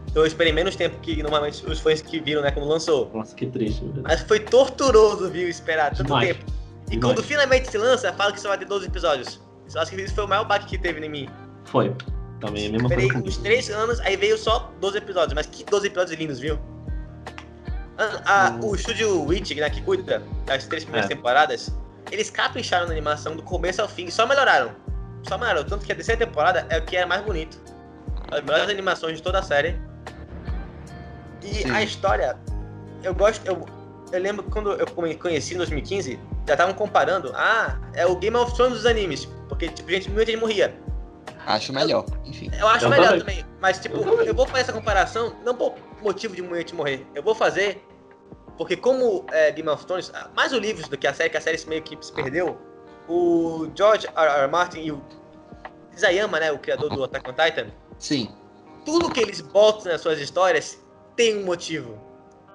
Então 0.08 0.22
eu 0.22 0.26
esperei 0.26 0.52
menos 0.52 0.76
tempo 0.76 1.00
que 1.00 1.20
normalmente 1.20 1.66
os 1.66 1.80
fãs 1.80 2.00
que 2.00 2.20
viram, 2.20 2.42
né, 2.42 2.52
quando 2.52 2.68
lançou. 2.68 3.10
Nossa, 3.12 3.34
que 3.34 3.46
triste. 3.46 3.84
Mas 4.04 4.20
foi 4.22 4.38
torturoso, 4.38 5.28
viu, 5.28 5.48
esperar 5.48 5.90
tanto 5.90 6.04
Demais. 6.04 6.28
tempo. 6.28 6.59
E 6.90 6.96
Demais. 6.96 7.14
quando 7.14 7.22
finalmente 7.24 7.70
se 7.70 7.78
lança, 7.78 8.12
fala 8.12 8.32
que 8.32 8.40
só 8.40 8.48
vai 8.48 8.58
ter 8.58 8.64
12 8.64 8.86
episódios. 8.86 9.40
Eu 9.72 9.80
acho 9.80 9.90
que 9.92 10.00
isso 10.02 10.14
foi 10.14 10.24
o 10.24 10.28
maior 10.28 10.44
baque 10.44 10.66
que 10.66 10.76
teve 10.78 11.04
em 11.04 11.08
mim. 11.08 11.28
Foi. 11.64 11.94
Também 12.40 12.64
é 12.64 12.68
a 12.68 12.72
mesma 12.72 12.88
Esperei 12.88 13.08
coisa. 13.10 13.28
uns 13.28 13.36
3 13.36 13.70
anos, 13.70 14.00
aí 14.00 14.16
veio 14.16 14.36
só 14.36 14.72
12 14.80 14.98
episódios. 14.98 15.34
Mas 15.34 15.46
que 15.46 15.62
12 15.64 15.86
episódios 15.86 16.18
lindos, 16.18 16.40
viu? 16.40 16.58
A- 17.98 18.46
a- 18.48 18.58
o 18.64 18.74
estúdio 18.74 19.22
Witch, 19.24 19.52
né, 19.56 19.68
que 19.70 19.82
cuida 19.82 20.22
das 20.46 20.64
três 20.66 20.84
primeiras 20.84 21.10
É. 21.10 21.14
temporadas, 21.14 21.70
eles 22.10 22.30
capricharam 22.30 22.86
na 22.86 22.92
animação 22.92 23.36
do 23.36 23.42
começo 23.42 23.80
ao 23.82 23.88
fim 23.88 24.06
e 24.06 24.10
só 24.10 24.26
melhoraram. 24.26 24.72
Só 25.28 25.36
melhoraram. 25.36 25.64
Tanto 25.68 25.84
que 25.84 25.92
a 25.92 25.94
terceira 25.94 26.24
temporada 26.26 26.66
é 26.70 26.78
o 26.78 26.82
que 26.84 26.96
é 26.96 27.04
mais 27.04 27.22
bonito. 27.22 27.58
As 28.32 28.42
melhores 28.42 28.68
animações 28.70 29.16
de 29.18 29.22
toda 29.22 29.38
a 29.38 29.42
série. 29.42 29.76
E 31.42 31.54
Sim. 31.54 31.70
a 31.70 31.82
história, 31.82 32.36
eu 33.02 33.14
gosto. 33.14 33.46
Eu, 33.46 33.66
eu 34.12 34.20
lembro 34.20 34.42
que 34.44 34.50
quando 34.50 34.72
eu 34.72 34.86
conheci 35.18 35.54
em 35.54 35.58
2015, 35.58 36.18
já 36.50 36.54
estavam 36.54 36.74
comparando. 36.74 37.32
Ah, 37.34 37.78
é 37.94 38.04
o 38.06 38.16
Game 38.16 38.36
of 38.36 38.54
Thrones 38.54 38.74
dos 38.74 38.86
animes. 38.86 39.24
Porque, 39.48 39.68
tipo, 39.68 39.90
gente, 39.90 40.10
muita 40.10 40.30
gente 40.30 40.40
morria. 40.40 40.74
Acho 41.46 41.72
melhor, 41.72 42.04
enfim. 42.24 42.50
Eu 42.58 42.68
acho 42.68 42.84
Eu 42.84 42.90
melhor 42.90 43.18
também. 43.18 43.20
também. 43.20 43.46
Mas, 43.60 43.78
tipo, 43.78 43.96
Eu 43.96 44.04
também. 44.04 44.26
eu 44.26 44.34
vou 44.34 44.46
fazer 44.46 44.60
essa 44.62 44.72
comparação 44.72 45.34
não 45.44 45.54
por 45.54 45.74
motivo 46.02 46.34
de 46.36 46.42
muita 46.42 46.58
gente 46.58 46.74
morrer. 46.74 47.06
Eu 47.14 47.22
vou 47.22 47.34
fazer 47.34 47.82
porque, 48.60 48.76
como 48.76 49.24
é, 49.32 49.50
Game 49.50 49.68
of 49.70 49.86
Thrones, 49.86 50.12
ah, 50.14 50.28
mais 50.36 50.52
o 50.52 50.58
livro 50.58 50.86
do 50.88 50.98
que 50.98 51.06
a 51.06 51.14
série, 51.14 51.30
que 51.30 51.36
a 51.38 51.40
série 51.40 51.58
meio 51.66 51.80
que 51.82 51.96
se 52.04 52.12
perdeu, 52.12 52.58
o 53.08 53.70
George 53.74 54.06
R. 54.14 54.42
R. 54.42 54.48
Martin 54.48 54.80
e 54.80 54.92
o 54.92 55.00
Isayama, 55.96 56.38
né, 56.38 56.52
o 56.52 56.58
criador 56.58 56.90
do 56.90 57.02
Attack 57.02 57.30
on 57.30 57.32
Titan, 57.32 57.68
Sim. 57.98 58.30
tudo 58.84 59.10
que 59.10 59.20
eles 59.20 59.40
botam 59.40 59.90
nas 59.90 60.02
suas 60.02 60.18
histórias 60.20 60.78
tem 61.16 61.38
um 61.38 61.44
motivo, 61.46 61.98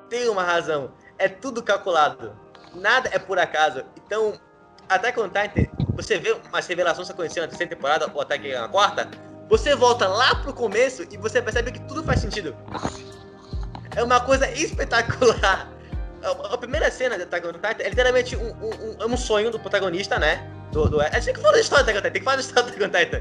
tem 0.08 0.30
uma 0.30 0.44
razão, 0.44 0.92
é 1.18 1.28
tudo 1.28 1.64
calculado, 1.64 2.38
nada 2.76 3.10
é 3.12 3.20
por 3.20 3.40
acaso. 3.40 3.84
Então, 4.06 4.34
Attack 4.90 5.20
on 5.20 5.30
Titan, 5.30 5.70
você 5.96 6.18
vê 6.18 6.32
umas 6.50 6.68
revelações 6.68 7.10
acontecendo 7.10 7.44
na 7.44 7.48
terceira 7.50 7.76
temporada 7.76 8.10
ou 8.14 8.22
até 8.22 8.38
que 8.38 8.54
na 8.54 8.68
quarta, 8.68 9.08
você 9.50 9.76
volta 9.76 10.08
lá 10.08 10.36
pro 10.36 10.54
começo 10.54 11.04
e 11.12 11.18
você 11.18 11.42
percebe 11.42 11.72
que 11.72 11.80
tudo 11.82 12.04
faz 12.04 12.20
sentido. 12.20 12.56
É 13.96 14.04
uma 14.04 14.20
coisa 14.20 14.50
espetacular. 14.52 15.70
A, 16.24 16.54
a 16.54 16.58
primeira 16.58 16.90
cena 16.92 17.16
de 17.18 17.24
Attack 17.24 17.48
on 17.48 17.54
Titan 17.54 17.84
é 17.84 17.90
literalmente 17.90 18.36
um, 18.36 18.48
um, 18.48 18.70
um- 18.70 18.98
é 19.00 19.06
um 19.06 19.16
sonho 19.18 19.52
do 19.52 19.60
protagonista, 19.60 20.18
né? 20.18 20.50
Do, 20.72 20.90
do, 20.90 21.00
a 21.00 21.06
gente 21.12 21.26
tem 21.26 21.34
que 21.36 21.40
falar 21.40 21.54
da 21.54 21.60
história 21.62 21.84
do 21.86 21.90
Attack 21.92 22.00
on 22.00 22.02
Titan, 22.02 22.12
tem 22.12 22.22
que 22.22 22.26
falar 22.26 22.36
da 22.36 22.42
história 22.42 22.72
do 22.72 22.86
Attack 22.86 23.16
on 23.16 23.20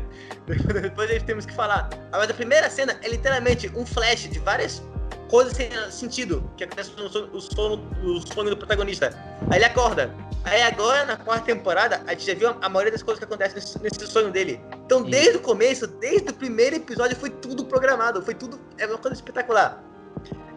Titan. 0.58 0.80
Depois 0.80 1.10
a 1.10 1.12
gente 1.12 1.24
temos 1.24 1.46
que 1.46 1.54
falar. 1.54 1.88
Mas 2.10 2.30
a 2.30 2.34
primeira 2.34 2.68
cena 2.70 2.96
é 3.02 3.08
literalmente 3.08 3.70
um 3.76 3.84
flash 3.86 4.28
de 4.28 4.38
várias 4.38 4.82
coisas 5.28 5.54
sem 5.54 5.70
sentido 5.90 6.48
que 6.56 6.64
acontece 6.64 6.92
no 6.96 7.08
sono, 7.08 7.28
o 7.32 7.40
sono, 7.40 7.82
o 8.02 8.20
sonho 8.34 8.50
do 8.50 8.56
protagonista. 8.56 9.16
Aí 9.50 9.58
ele 9.58 9.64
acorda. 9.64 10.14
Aí 10.44 10.62
agora, 10.62 11.04
na 11.06 11.16
quarta 11.16 11.46
temporada, 11.46 12.02
a 12.06 12.10
gente 12.12 12.26
já 12.26 12.34
viu 12.34 12.48
a, 12.50 12.56
a 12.60 12.68
maioria 12.68 12.92
das 12.92 13.02
coisas 13.02 13.18
que 13.18 13.24
acontecem 13.24 13.56
nesse, 13.56 13.82
nesse 13.82 14.06
sonho 14.06 14.30
dele. 14.30 14.60
Então, 14.84 15.02
Sim. 15.02 15.10
desde 15.10 15.36
o 15.38 15.40
começo, 15.40 15.86
desde 15.86 16.30
o 16.30 16.34
primeiro 16.34 16.76
episódio, 16.76 17.16
foi 17.16 17.30
tudo 17.30 17.64
programado. 17.64 18.22
Foi 18.22 18.34
tudo. 18.34 18.60
É 18.78 18.86
uma 18.86 18.98
coisa 18.98 19.16
espetacular. 19.16 19.82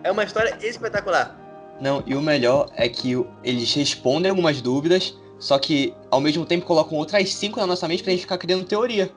É 0.04 0.12
uma 0.12 0.24
história 0.24 0.58
espetacular. 0.62 1.36
Não, 1.80 2.04
e 2.06 2.16
o 2.16 2.22
melhor 2.22 2.70
é 2.76 2.90
que 2.90 3.14
eles 3.44 3.74
respondem 3.74 4.30
algumas 4.30 4.62
dúvidas, 4.62 5.18
só 5.40 5.58
que 5.60 5.94
ao 6.10 6.20
mesmo 6.20 6.46
tempo 6.46 6.66
colocam 6.66 6.98
outras 6.98 7.34
cinco 7.34 7.60
na 7.60 7.68
nossa 7.68 7.88
mente 7.88 8.04
pra 8.04 8.12
gente 8.12 8.22
ficar 8.22 8.38
criando 8.38 8.66
teoria. 8.66 9.12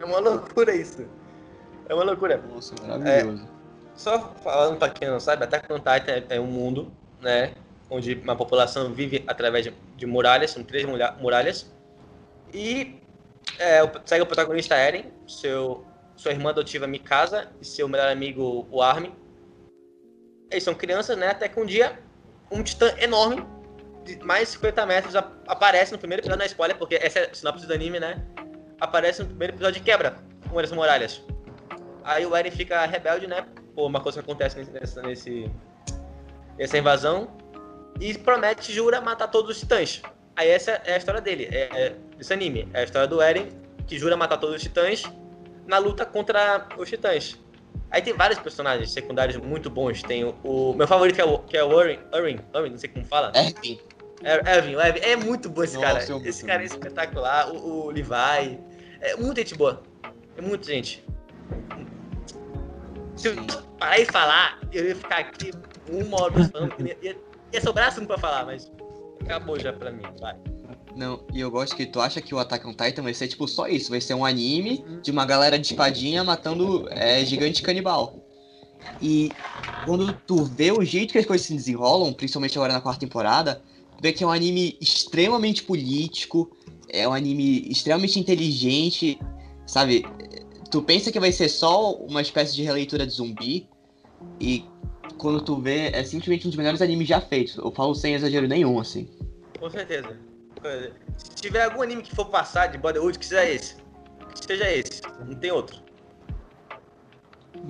É 0.00 0.04
uma 0.04 0.18
loucura 0.18 0.74
isso. 0.74 1.06
É 1.88 1.94
uma 1.94 2.04
loucura. 2.04 2.42
Nossa, 2.52 2.74
maravilhoso. 2.82 3.51
Só 3.94 4.32
falando 4.42 4.78
pra 4.78 4.88
quem 4.90 5.08
não 5.08 5.20
sabe, 5.20 5.44
Attack 5.44 5.70
on 5.72 5.76
Titan 5.78 6.24
é 6.28 6.40
um 6.40 6.46
mundo, 6.46 6.92
né? 7.20 7.52
Onde 7.90 8.14
uma 8.14 8.34
população 8.34 8.92
vive 8.92 9.22
através 9.26 9.64
de, 9.64 9.74
de 9.96 10.06
muralhas, 10.06 10.50
são 10.50 10.62
três 10.64 10.86
muralhas. 11.20 11.70
E 12.52 12.98
é, 13.58 13.80
segue 14.04 14.22
o 14.22 14.26
protagonista 14.26 14.74
Eren, 14.74 15.12
seu, 15.28 15.84
sua 16.16 16.32
irmã 16.32 16.50
adotiva 16.50 16.86
Mikasa 16.86 17.48
e 17.60 17.64
seu 17.64 17.88
melhor 17.88 18.08
amigo, 18.08 18.66
o 18.70 18.82
Armin. 18.82 19.14
Eles 20.50 20.64
são 20.64 20.74
crianças, 20.74 21.16
né? 21.16 21.28
Até 21.28 21.48
que 21.48 21.60
um 21.60 21.66
dia, 21.66 21.98
um 22.50 22.62
titã 22.62 22.94
enorme, 22.98 23.44
de 24.04 24.16
mais 24.24 24.48
de 24.48 24.54
50 24.54 24.86
metros, 24.86 25.14
ap- 25.16 25.32
aparece 25.46 25.92
no 25.92 25.98
primeiro 25.98 26.20
episódio, 26.20 26.38
não 26.38 26.44
é 26.44 26.48
spoiler, 26.48 26.76
porque 26.76 26.96
essa 26.96 27.20
é 27.20 27.30
a 27.30 27.34
sinopse 27.34 27.66
do 27.66 27.72
anime, 27.72 28.00
né? 28.00 28.22
Aparece 28.80 29.20
no 29.22 29.28
primeiro 29.28 29.54
episódio 29.54 29.80
e 29.80 29.82
quebra 29.82 30.16
uma 30.50 30.60
das 30.60 30.72
muralhas. 30.72 31.22
Aí 32.04 32.26
o 32.26 32.34
Eren 32.34 32.50
fica 32.50 32.84
rebelde, 32.84 33.26
né? 33.26 33.46
Por 33.74 33.86
uma 33.86 34.00
coisa 34.00 34.22
que 34.22 34.30
acontece 34.30 34.58
nesse, 34.58 34.70
nessa, 34.70 35.02
nesse, 35.02 35.50
nessa 36.58 36.78
invasão. 36.78 37.28
E 38.00 38.16
promete, 38.18 38.72
jura, 38.72 39.00
matar 39.00 39.28
todos 39.28 39.50
os 39.50 39.60
titãs. 39.60 40.02
Aí 40.34 40.48
essa 40.48 40.72
é 40.84 40.94
a 40.94 40.96
história 40.96 41.20
dele, 41.20 41.48
é, 41.52 41.68
é 41.72 41.96
desse 42.16 42.32
anime. 42.32 42.68
É 42.72 42.80
a 42.80 42.84
história 42.84 43.06
do 43.06 43.20
Eren, 43.20 43.48
que 43.86 43.98
jura 43.98 44.16
matar 44.16 44.38
todos 44.38 44.56
os 44.56 44.62
titãs 44.62 45.02
na 45.66 45.78
luta 45.78 46.04
contra 46.06 46.66
os 46.78 46.88
titãs. 46.88 47.38
Aí 47.90 48.00
tem 48.00 48.14
vários 48.14 48.38
personagens 48.40 48.90
secundários 48.90 49.36
muito 49.36 49.68
bons. 49.68 50.02
Tem 50.02 50.24
o, 50.24 50.34
o- 50.42 50.74
meu 50.74 50.88
favorito 50.88 51.14
que 51.16 51.20
é 51.20 51.24
o, 51.24 51.38
que 51.40 51.56
é 51.56 51.62
o 51.62 51.68
Urin, 51.68 51.98
Urin, 52.14 52.40
Urin, 52.54 52.70
não 52.70 52.78
sei 52.78 52.88
como 52.88 53.04
fala. 53.04 53.30
Erwin, 53.34 53.78
É, 54.24 54.56
Evan 54.58 54.98
é 55.02 55.16
muito 55.16 55.50
bom 55.50 55.62
esse 55.62 55.76
Nossa, 55.76 56.06
cara. 56.06 56.28
Esse 56.28 56.44
cara 56.46 56.62
é 56.62 56.66
espetacular. 56.66 57.50
O, 57.52 57.86
o 57.86 57.90
Levi. 57.90 58.58
É 59.02 59.16
muita 59.16 59.42
gente 59.42 59.54
boa. 59.54 59.82
É 60.36 60.40
muita 60.40 60.64
gente. 60.64 61.04
Se 63.22 63.28
eu 63.28 63.36
parar 63.78 64.00
e 64.00 64.04
falar, 64.04 64.58
eu 64.72 64.84
ia 64.84 64.96
ficar 64.96 65.18
aqui 65.18 65.52
uma 65.88 66.22
hora 66.22 66.44
falando. 66.48 66.74
Ia, 66.84 66.96
ia, 67.00 67.16
ia 67.52 67.60
sobrar 67.60 67.86
assunto 67.86 68.08
pra 68.08 68.18
falar, 68.18 68.44
mas 68.44 68.68
acabou 69.20 69.56
já 69.60 69.72
pra 69.72 69.92
mim. 69.92 70.02
Vai. 70.20 70.34
Não, 70.96 71.24
e 71.32 71.38
eu 71.38 71.48
gosto 71.48 71.76
que 71.76 71.86
tu 71.86 72.00
acha 72.00 72.20
que 72.20 72.34
o 72.34 72.38
Attack 72.40 72.66
on 72.66 72.74
Titan 72.74 73.02
vai 73.02 73.14
ser 73.14 73.28
tipo 73.28 73.46
só 73.46 73.68
isso, 73.68 73.90
vai 73.90 74.00
ser 74.00 74.14
um 74.14 74.24
anime 74.24 74.84
de 75.02 75.12
uma 75.12 75.24
galera 75.24 75.56
de 75.56 75.68
espadinha 75.68 76.24
matando 76.24 76.88
é, 76.90 77.24
gigante 77.24 77.62
canibal. 77.62 78.16
E 79.00 79.30
quando 79.84 80.12
tu 80.26 80.42
vê 80.42 80.72
o 80.72 80.82
jeito 80.82 81.12
que 81.12 81.18
as 81.18 81.24
coisas 81.24 81.46
se 81.46 81.54
desenrolam, 81.54 82.12
principalmente 82.12 82.58
agora 82.58 82.72
na 82.72 82.80
quarta 82.80 82.98
temporada, 82.98 83.62
tu 83.96 84.02
vê 84.02 84.12
que 84.12 84.24
é 84.24 84.26
um 84.26 84.32
anime 84.32 84.76
extremamente 84.80 85.62
político, 85.62 86.50
é 86.88 87.06
um 87.06 87.14
anime 87.14 87.70
extremamente 87.70 88.18
inteligente, 88.18 89.16
sabe? 89.64 90.04
Tu 90.72 90.82
pensa 90.82 91.12
que 91.12 91.20
vai 91.20 91.30
ser 91.30 91.48
só 91.50 91.92
uma 91.92 92.22
espécie 92.22 92.54
de 92.56 92.62
releitura 92.62 93.06
de 93.06 93.12
zumbi, 93.12 93.68
e 94.40 94.64
quando 95.18 95.40
tu 95.42 95.56
vê, 95.60 95.88
é 95.92 96.02
simplesmente 96.02 96.46
um 96.46 96.50
dos 96.50 96.56
melhores 96.56 96.80
animes 96.80 97.06
já 97.06 97.20
feitos. 97.20 97.56
Eu 97.56 97.70
falo 97.70 97.94
sem 97.94 98.14
exagero 98.14 98.48
nenhum, 98.48 98.80
assim. 98.80 99.08
Com 99.60 99.68
certeza. 99.68 100.16
Se 101.18 101.34
tiver 101.42 101.64
algum 101.64 101.82
anime 101.82 102.02
que 102.02 102.14
for 102.14 102.24
passar 102.26 102.68
de 102.68 102.78
Bollywood, 102.78 103.18
que 103.18 103.26
seja 103.26 103.44
esse. 103.44 103.76
Que 104.34 104.46
seja 104.46 104.70
esse. 104.70 105.02
Não 105.26 105.34
tem 105.34 105.50
outro. 105.50 105.76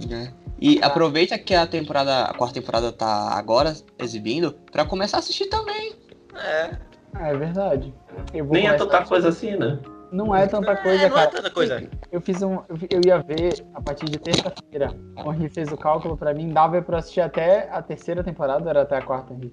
né? 0.09 0.33
E 0.61 0.79
aproveita 0.83 1.37
que 1.39 1.55
a 1.55 1.66
temporada, 1.66 2.24
a 2.27 2.35
quarta 2.35 2.55
temporada 2.61 2.93
tá 2.93 3.31
agora 3.37 3.74
exibindo 3.99 4.53
pra 4.70 4.85
começar 4.85 5.16
a 5.16 5.20
assistir 5.20 5.47
também. 5.47 5.97
É. 6.37 6.79
Ah, 7.15 7.29
é 7.29 7.37
verdade. 7.37 7.93
Eu 8.33 8.45
vou 8.45 8.55
Nem 8.55 8.66
é 8.69 8.77
começar- 8.77 8.87
tanta 8.87 9.05
coisa 9.09 9.29
assim, 9.31 9.57
né? 9.57 9.79
Não 10.12 10.36
é 10.36 10.47
tanta 10.47 10.76
coisa, 10.76 11.06
é, 11.06 11.09
não 11.09 11.16
é 11.16 11.20
cara. 11.20 11.30
tanta 11.30 11.51
coisa. 11.51 11.89
Eu 12.12 12.20
fiz 12.20 12.43
um. 12.43 12.59
eu- 12.68 13.01
ia 13.06 13.18
ver 13.18 13.64
a 13.74 13.80
partir 13.80 14.05
de 14.06 14.18
terça-feira. 14.18 14.94
O 15.24 15.32
Henri 15.32 15.48
fez 15.48 15.72
o 15.72 15.76
cálculo 15.76 16.18
pra 16.18 16.34
mim, 16.34 16.51
dava 16.51 16.82
pra 16.82 16.98
assistir 16.98 17.22
até 17.22 17.70
a 17.72 17.80
terceira 17.80 18.22
temporada, 18.22 18.62
ou 18.62 18.68
era 18.68 18.82
até 18.82 18.98
a 18.98 19.02
quarta, 19.02 19.32
Henri? 19.32 19.51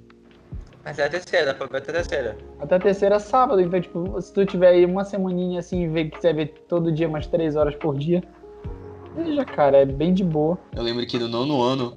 Até 0.83 1.05
a 1.05 1.09
terceira, 1.09 1.53
foi 1.55 1.65
até 1.67 1.77
a 1.77 1.81
terceira. 1.93 2.37
Até 2.59 2.75
a 2.75 2.79
terceira 2.79 3.19
sábado, 3.19 3.61
então, 3.61 3.79
tipo, 3.79 4.21
se 4.21 4.33
tu 4.33 4.45
tiver 4.45 4.69
aí 4.69 4.85
uma 4.85 5.05
semaninha 5.05 5.59
assim 5.59 5.83
e 5.83 5.87
ver 5.87 6.05
que 6.05 6.17
quiser 6.17 6.35
ver 6.35 6.47
todo 6.67 6.91
dia 6.91 7.07
umas 7.07 7.25
três 7.25 7.55
horas 7.55 7.75
por 7.75 7.97
dia, 7.97 8.21
veja, 9.15 9.45
cara, 9.45 9.77
é 9.77 9.85
bem 9.85 10.13
de 10.13 10.23
boa. 10.25 10.57
Eu 10.75 10.83
lembro 10.83 11.05
que 11.05 11.17
no 11.17 11.27
nono 11.29 11.61
ano 11.61 11.93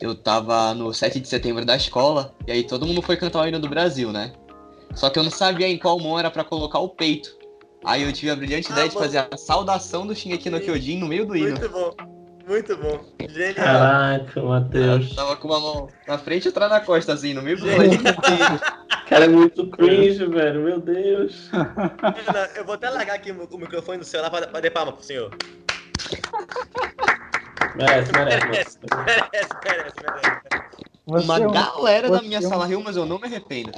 eu 0.00 0.14
tava 0.16 0.74
no 0.74 0.92
7 0.92 1.20
de 1.20 1.28
setembro 1.28 1.64
da 1.64 1.76
escola, 1.76 2.34
e 2.46 2.50
aí 2.50 2.64
todo 2.64 2.86
mundo 2.86 3.02
foi 3.02 3.16
cantar 3.16 3.42
o 3.42 3.46
hino 3.48 3.60
do 3.60 3.68
Brasil, 3.68 4.10
né? 4.10 4.32
Só 4.94 5.10
que 5.10 5.18
eu 5.18 5.22
não 5.22 5.30
sabia 5.30 5.68
em 5.68 5.78
qual 5.78 5.98
mão 6.00 6.18
era 6.18 6.30
pra 6.30 6.42
colocar 6.42 6.80
o 6.80 6.88
peito. 6.88 7.38
Aí 7.84 8.02
eu 8.02 8.12
tive 8.12 8.30
a 8.30 8.36
brilhante 8.36 8.68
Ah, 8.70 8.72
ideia 8.72 8.88
de 8.88 8.94
mano. 8.94 9.06
fazer 9.06 9.28
a 9.30 9.36
saudação 9.36 10.06
do 10.06 10.14
Shingeki 10.14 10.50
no 10.50 10.60
Kyojin 10.60 10.98
no 10.98 11.06
meio 11.08 11.24
do 11.26 11.36
hino. 11.36 11.50
Muito 11.58 11.68
bom. 11.68 11.94
Muito 12.46 12.76
bom. 12.76 13.04
Genial. 13.28 13.54
Caraca, 13.54 14.42
Matheus. 14.42 15.10
Eu 15.10 15.16
tava 15.16 15.36
com 15.36 15.48
uma 15.48 15.60
mão 15.60 15.88
na 16.06 16.18
frente 16.18 16.44
e 16.44 16.48
outra 16.48 16.68
na 16.68 16.80
costa, 16.80 17.12
assim, 17.12 17.32
no 17.32 17.42
meio 17.42 17.56
do 17.58 17.66
hino. 17.70 18.02
Cara, 19.08 19.24
é 19.24 19.28
muito 19.28 19.68
cringe, 19.70 20.26
velho. 20.26 20.62
Meu 20.62 20.80
Deus. 20.80 21.48
Eu 22.56 22.64
vou 22.64 22.74
até 22.74 22.90
largar 22.90 23.14
aqui 23.14 23.30
o 23.32 23.44
o 23.50 23.58
microfone 23.58 23.98
do 23.98 24.04
celular 24.04 24.30
pra, 24.30 24.46
pra 24.46 24.60
dar 24.60 24.70
palma 24.70 24.92
pro 24.92 25.04
senhor. 25.04 25.30
Merece, 27.76 28.12
merece. 28.12 28.46
Merece, 28.50 28.78
merece, 28.84 29.54
merece, 29.64 29.94
merece. 30.02 30.89
Você 31.06 31.24
Uma 31.24 31.38
é 31.38 31.48
um- 31.48 31.50
galera 31.52 32.10
da 32.10 32.18
você 32.18 32.26
minha 32.26 32.38
é 32.38 32.46
um- 32.46 32.48
sala 32.48 32.66
riu, 32.66 32.82
mas 32.82 32.96
eu 32.96 33.06
não 33.06 33.18
me 33.18 33.26
arrependo. 33.26 33.72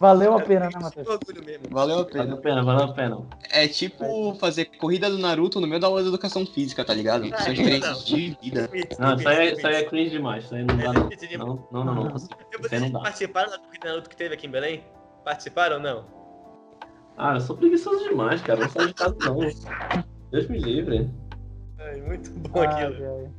Valeu 0.00 0.34
a 0.36 0.40
pena, 0.40 0.66
né, 0.66 0.78
Matheus? 0.80 1.06
Valeu 1.70 1.94
a 2.00 2.02
Valeu 2.02 2.04
pena. 2.06 2.34
a 2.34 2.36
pena, 2.36 2.62
valeu 2.64 2.84
a 2.84 2.92
pena. 2.92 3.20
É 3.50 3.68
tipo 3.68 4.34
fazer 4.34 4.64
corrida 4.76 5.08
do 5.08 5.18
Naruto 5.18 5.60
no 5.60 5.66
meio 5.66 5.80
da 5.80 5.86
aula 5.86 6.02
de 6.02 6.08
educação 6.08 6.44
física, 6.44 6.84
tá 6.84 6.92
ligado? 6.92 7.26
São 7.38 7.52
experiências 7.52 8.04
de 8.04 8.36
vida. 8.42 8.68
Não, 8.98 9.14
isso 9.14 9.28
aí, 9.28 9.36
é- 9.36 9.52
isso 9.52 9.66
aí 9.66 9.74
é 9.76 9.82
cringe 9.84 10.10
demais. 10.10 10.44
Isso 10.44 10.54
aí 10.54 10.64
não 10.64 10.76
dá, 10.76 10.92
não. 10.92 11.08
Não, 11.70 11.84
não, 11.84 11.94
não. 11.94 12.04
não. 12.04 12.18
Vocês 12.18 12.90
participaram 12.92 13.50
da 13.50 13.58
corrida 13.58 13.88
Naruto 13.88 14.10
que 14.10 14.16
teve 14.16 14.34
aqui 14.34 14.46
em 14.46 14.50
Belém? 14.50 14.84
Participaram 15.24 15.76
ou 15.76 15.82
não? 15.82 16.04
Ah, 17.16 17.34
eu 17.34 17.40
sou 17.40 17.56
preguiçoso 17.56 18.02
demais, 18.08 18.42
cara. 18.42 18.60
Não 18.60 18.68
saio 18.68 18.88
de 18.88 18.94
casa, 18.94 19.14
não. 19.20 19.38
Deus 20.30 20.48
me 20.48 20.58
livre. 20.58 21.08
Ai, 21.78 22.00
muito 22.00 22.30
bom 22.48 22.60
Ah, 22.60 22.64
aquilo. 22.64 23.32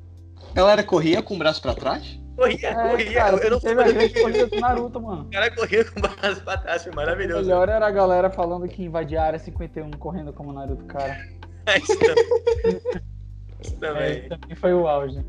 Galera 0.54 0.84
corria 0.84 1.22
com 1.22 1.36
o 1.36 1.38
braço 1.38 1.62
pra 1.62 1.74
trás? 1.76 2.18
Corria, 2.36 2.70
É, 2.70 2.90
corria. 2.90 3.14
cara, 3.14 3.38
eu, 3.38 3.52
não 3.52 3.60
teve 3.60 3.82
a 3.82 3.92
grande 3.92 4.22
corrida 4.22 4.48
do 4.48 4.60
Naruto, 4.60 5.02
mano. 5.02 5.22
O 5.24 5.32
cara 5.32 5.52
corria 5.56 5.86
com 5.86 6.00
o 6.00 6.02
braço 6.02 6.42
pra 6.44 6.58
trás, 6.58 6.84
foi 6.84 6.92
O 6.92 6.96
maravilhoso. 6.96 7.42
melhor 7.44 7.70
era 7.70 7.88
a 7.88 7.92
galera 7.92 8.30
falando 8.30 8.68
que 8.68 8.84
invadia 8.84 9.22
a 9.22 9.26
área 9.26 9.40
51 9.40 9.92
correndo 9.92 10.34
como 10.34 10.52
Naruto, 10.52 10.84
cara. 10.86 11.16
Isso 11.82 11.98
também. 11.98 12.82
Isso 13.62 13.76
É, 13.76 13.78
também. 13.80 14.30
também 14.30 14.56
foi 14.56 14.74
o 14.74 14.88
auge. 14.88 15.26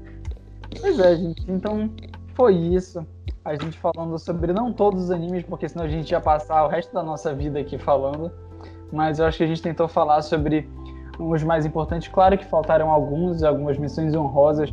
Pois 0.80 0.98
é, 0.98 1.16
gente. 1.16 1.50
Então, 1.50 1.90
foi 2.34 2.54
isso. 2.54 3.06
A 3.44 3.54
gente 3.54 3.78
falando 3.78 4.18
sobre 4.18 4.52
não 4.52 4.72
todos 4.72 5.04
os 5.04 5.10
animes, 5.10 5.44
porque 5.44 5.68
senão 5.68 5.84
a 5.84 5.88
gente 5.88 6.10
ia 6.10 6.20
passar 6.20 6.64
o 6.64 6.68
resto 6.68 6.92
da 6.92 7.02
nossa 7.02 7.32
vida 7.32 7.58
aqui 7.60 7.78
falando. 7.78 8.30
Mas 8.92 9.18
eu 9.20 9.24
acho 9.26 9.38
que 9.38 9.44
a 9.44 9.46
gente 9.46 9.62
tentou 9.62 9.86
falar 9.88 10.20
sobre 10.22 10.68
os 11.18 11.42
mais 11.44 11.64
importantes. 11.64 12.08
Claro 12.08 12.36
que 12.36 12.44
faltaram 12.44 12.90
alguns, 12.90 13.42
algumas 13.42 13.78
missões 13.78 14.14
honrosas 14.14 14.70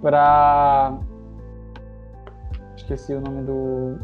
pra. 0.00 0.96
Esqueci 2.88 3.12
o 3.12 3.20
nome 3.20 3.42
do. 3.42 3.98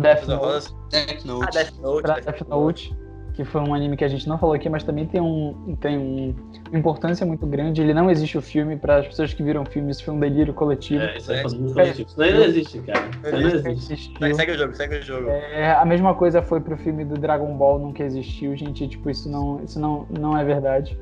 Death 0.00 0.26
Note. 0.26 0.68
Death 0.90 1.20
Ah, 1.24 1.26
Note. 1.26 1.52
Death 1.52 1.74
Note. 1.82 2.02
pra 2.02 2.14
Death 2.20 2.48
Note, 2.48 2.96
que 3.34 3.44
foi 3.44 3.60
um 3.60 3.74
anime 3.74 3.96
que 3.98 4.04
a 4.04 4.08
gente 4.08 4.26
não 4.26 4.38
falou 4.38 4.54
aqui, 4.54 4.66
mas 4.68 4.82
também 4.82 5.06
tem, 5.06 5.20
um, 5.20 5.76
tem 5.78 5.98
um- 5.98 6.34
uma 6.70 6.78
importância 6.78 7.26
muito 7.26 7.46
grande. 7.46 7.82
Ele 7.82 7.92
não 7.92 8.10
existe 8.10 8.38
o 8.38 8.42
filme, 8.42 8.76
para 8.78 8.96
as 9.00 9.06
pessoas 9.08 9.34
que 9.34 9.42
viram 9.42 9.62
o 9.62 9.66
filme, 9.66 9.90
isso 9.90 10.02
foi 10.04 10.14
um 10.14 10.18
delírio 10.20 10.54
coletivo. 10.54 11.04
É, 11.04 11.18
isso 11.18 11.30
aí 11.30 11.38
É. 11.38 11.42
coletivo. 11.42 12.08
Isso 12.08 12.22
aí 12.22 12.32
não 12.34 12.42
existe, 12.44 12.78
cara. 12.80 13.08
Isso 13.10 13.26
aí 13.26 13.32
não 13.32 13.40
Não 13.62 13.70
existe. 13.72 14.14
Segue, 14.34 14.52
o 14.52 14.58
jogo, 14.58 14.74
segue 14.74 14.96
o 14.96 15.02
jogo. 15.02 15.28
É, 15.28 15.72
a 15.72 15.84
mesma 15.84 16.14
coisa 16.14 16.40
foi 16.40 16.60
pro 16.62 16.78
filme 16.78 17.04
do 17.04 17.16
Dragon 17.20 17.54
Ball, 17.58 17.78
nunca 17.78 18.02
existiu, 18.02 18.56
gente. 18.56 18.88
Tipo, 18.88 19.10
isso 19.10 19.30
não, 19.30 19.62
isso 19.62 19.78
não, 19.78 20.06
não 20.18 20.34
é 20.36 20.44
verdade. 20.44 20.98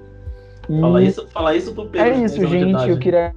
E 0.69 0.81
Fala 0.81 1.03
isso, 1.03 1.29
fala 1.29 1.55
isso 1.55 1.73
pro 1.73 1.85
Pedro. 1.87 2.01
é 2.01 2.05
que 2.11 2.17
tem 2.17 2.25
isso, 2.25 2.39
anos 2.39 2.51
de 2.51 2.59
gente. 2.59 2.89
Eu 2.91 2.99
queria. 2.99 3.33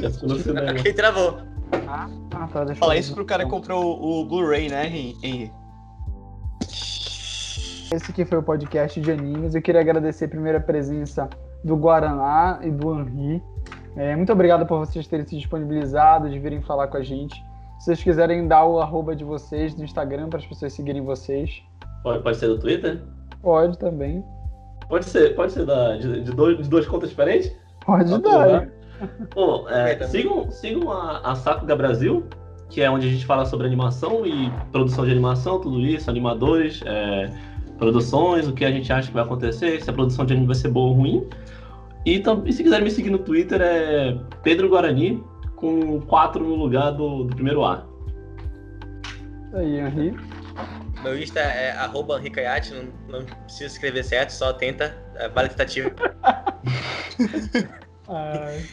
Já 0.00 0.10
ficou 0.10 0.28
no 0.28 0.38
cinema. 0.38 0.70
Aqui 0.70 0.92
travou. 0.92 1.38
Ah, 1.88 2.08
tá, 2.30 2.64
deixa 2.64 2.78
Fala 2.80 2.96
isso 2.96 3.14
pro 3.14 3.24
cara 3.24 3.44
que 3.44 3.50
comprou 3.50 3.84
o, 4.00 4.20
o 4.20 4.24
Blu-ray, 4.26 4.68
né, 4.68 4.86
Henry? 4.86 5.50
Esse 7.92 8.10
aqui 8.10 8.24
foi 8.24 8.38
o 8.38 8.42
podcast 8.42 9.00
de 9.00 9.10
animes. 9.12 9.54
Eu 9.54 9.62
queria 9.62 9.80
agradecer 9.80 10.28
primeiro 10.28 10.58
a 10.58 10.60
presença 10.60 11.28
do 11.62 11.76
Guaraná 11.76 12.58
e 12.62 12.70
do 12.70 12.98
Henri. 13.00 13.42
É, 13.96 14.16
muito 14.16 14.32
obrigado 14.32 14.66
por 14.66 14.78
vocês 14.80 15.06
terem 15.06 15.24
se 15.24 15.36
disponibilizado, 15.36 16.28
de 16.28 16.38
virem 16.38 16.60
falar 16.60 16.88
com 16.88 16.96
a 16.96 17.02
gente. 17.02 17.34
Se 17.78 17.86
vocês 17.86 18.02
quiserem 18.02 18.48
dar 18.48 18.64
o 18.64 18.80
arroba 18.80 19.14
de 19.14 19.22
vocês 19.24 19.76
no 19.76 19.84
Instagram 19.84 20.28
para 20.28 20.38
as 20.38 20.46
pessoas 20.46 20.72
seguirem 20.72 21.02
vocês, 21.02 21.62
Pode, 22.02 22.22
pode 22.22 22.36
ser 22.36 22.48
do 22.48 22.58
Twitter? 22.58 23.02
pode 23.40 23.78
também. 23.78 24.24
Pode 24.88 25.04
ser, 25.06 25.34
pode 25.34 25.52
ser 25.52 25.64
da, 25.64 25.96
de, 25.96 26.22
de 26.22 26.32
dois, 26.32 26.58
de 26.58 26.68
duas 26.68 26.86
contas 26.86 27.10
diferentes? 27.10 27.54
Pode 27.86 28.10
Tá 28.22 28.46
dar. 28.46 28.68
Bom? 29.34 29.62
Bom, 29.62 29.68
é, 29.68 30.02
sigam, 30.06 30.50
sigam 30.50 30.90
a, 30.90 31.18
a 31.18 31.34
Sakuga 31.34 31.76
Brasil, 31.76 32.26
que 32.68 32.82
é 32.82 32.90
onde 32.90 33.08
a 33.08 33.10
gente 33.10 33.24
fala 33.24 33.44
sobre 33.44 33.66
animação 33.66 34.26
e 34.26 34.50
produção 34.72 35.04
de 35.04 35.12
animação, 35.12 35.60
tudo 35.60 35.80
isso, 35.80 36.10
animadores, 36.10 36.82
é, 36.84 37.30
produções, 37.78 38.46
o 38.46 38.52
que 38.52 38.64
a 38.64 38.70
gente 38.70 38.92
acha 38.92 39.08
que 39.08 39.14
vai 39.14 39.22
acontecer, 39.22 39.82
se 39.82 39.90
a 39.90 39.92
produção 39.92 40.24
de 40.24 40.32
anime 40.32 40.46
vai 40.46 40.56
ser 40.56 40.68
boa 40.68 40.88
ou 40.88 40.94
ruim. 40.94 41.28
E, 42.06 42.22
e 42.44 42.52
se 42.52 42.62
quiserem 42.62 42.84
me 42.84 42.90
seguir 42.90 43.10
no 43.10 43.18
Twitter 43.18 43.60
é 43.62 44.18
Pedro 44.42 44.68
Guarani, 44.68 45.22
com 45.56 46.00
4 46.02 46.42
no 46.42 46.54
lugar 46.54 46.90
do, 46.90 47.24
do 47.24 47.34
primeiro 47.34 47.64
A. 47.64 47.86
Aí, 49.54 49.78
Henri. 49.78 50.16
Meu 51.02 51.18
Insta 51.18 51.40
é 51.40 51.72
arroba 51.72 52.18
Henricaiate, 52.18 52.72
não, 52.74 53.20
não 53.20 53.26
precisa 53.44 53.66
escrever 53.66 54.02
certo, 54.02 54.30
só 54.30 54.52
tenta. 54.52 54.96
É, 55.16 55.28
vale 55.28 55.46
a 55.46 55.50
tentativa. 55.50 55.90
Ai. 58.08 58.64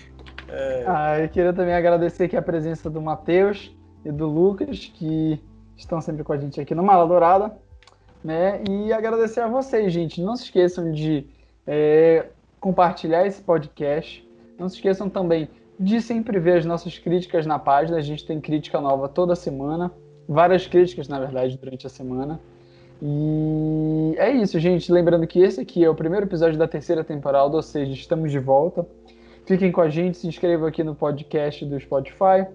Ah, 0.85 1.19
eu 1.19 1.29
queria 1.29 1.53
também 1.53 1.73
agradecer 1.73 2.25
aqui 2.25 2.35
a 2.35 2.41
presença 2.41 2.89
do 2.89 3.01
Matheus 3.01 3.75
e 4.03 4.11
do 4.11 4.27
Lucas, 4.27 4.91
que 4.93 5.41
estão 5.77 6.01
sempre 6.01 6.23
com 6.23 6.33
a 6.33 6.37
gente 6.37 6.59
aqui 6.59 6.75
no 6.75 6.83
Mala 6.83 7.07
Dourada. 7.07 7.55
Né? 8.23 8.61
E 8.69 8.93
agradecer 8.93 9.39
a 9.39 9.47
vocês, 9.47 9.91
gente. 9.91 10.21
Não 10.21 10.35
se 10.35 10.43
esqueçam 10.43 10.91
de 10.91 11.25
é, 11.65 12.27
compartilhar 12.59 13.25
esse 13.25 13.41
podcast. 13.41 14.27
Não 14.59 14.69
se 14.69 14.75
esqueçam 14.75 15.09
também 15.09 15.49
de 15.79 15.99
sempre 16.01 16.39
ver 16.39 16.59
as 16.59 16.65
nossas 16.65 16.99
críticas 16.99 17.45
na 17.45 17.57
página. 17.57 17.97
A 17.97 18.01
gente 18.01 18.25
tem 18.25 18.39
crítica 18.39 18.79
nova 18.79 19.09
toda 19.09 19.35
semana. 19.35 19.91
Várias 20.27 20.67
críticas, 20.67 21.07
na 21.07 21.19
verdade, 21.19 21.57
durante 21.57 21.87
a 21.87 21.89
semana. 21.89 22.39
E 23.01 24.13
é 24.17 24.29
isso, 24.29 24.59
gente. 24.59 24.91
Lembrando 24.91 25.25
que 25.25 25.39
esse 25.39 25.59
aqui 25.59 25.83
é 25.83 25.89
o 25.89 25.95
primeiro 25.95 26.27
episódio 26.27 26.59
da 26.59 26.67
terceira 26.67 27.03
temporada, 27.03 27.55
ou 27.55 27.63
seja, 27.63 27.91
estamos 27.91 28.31
de 28.31 28.37
volta. 28.37 28.85
Fiquem 29.45 29.71
com 29.71 29.81
a 29.81 29.89
gente, 29.89 30.17
se 30.17 30.27
inscrevam 30.27 30.67
aqui 30.67 30.83
no 30.83 30.95
podcast 30.95 31.65
do 31.65 31.79
Spotify 31.79 32.45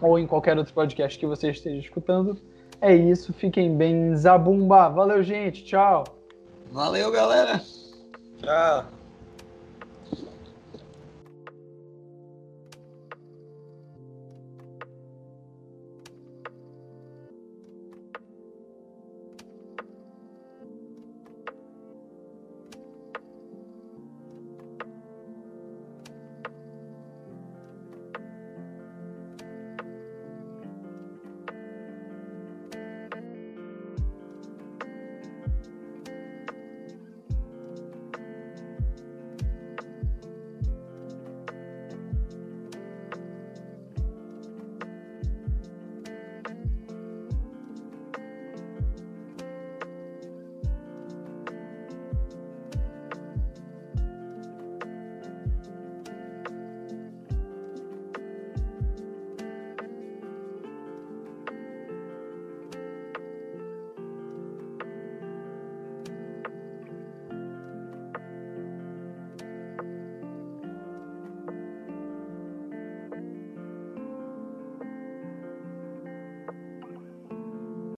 ou 0.00 0.18
em 0.18 0.26
qualquer 0.26 0.56
outro 0.58 0.72
podcast 0.74 1.18
que 1.18 1.26
você 1.26 1.50
esteja 1.50 1.78
escutando. 1.78 2.38
É 2.80 2.94
isso, 2.94 3.32
fiquem 3.32 3.76
bem, 3.76 4.14
Zabumba. 4.14 4.88
Valeu, 4.88 5.22
gente. 5.22 5.64
Tchau. 5.64 6.04
Valeu, 6.70 7.10
galera! 7.10 7.60
Tchau. 8.38 8.97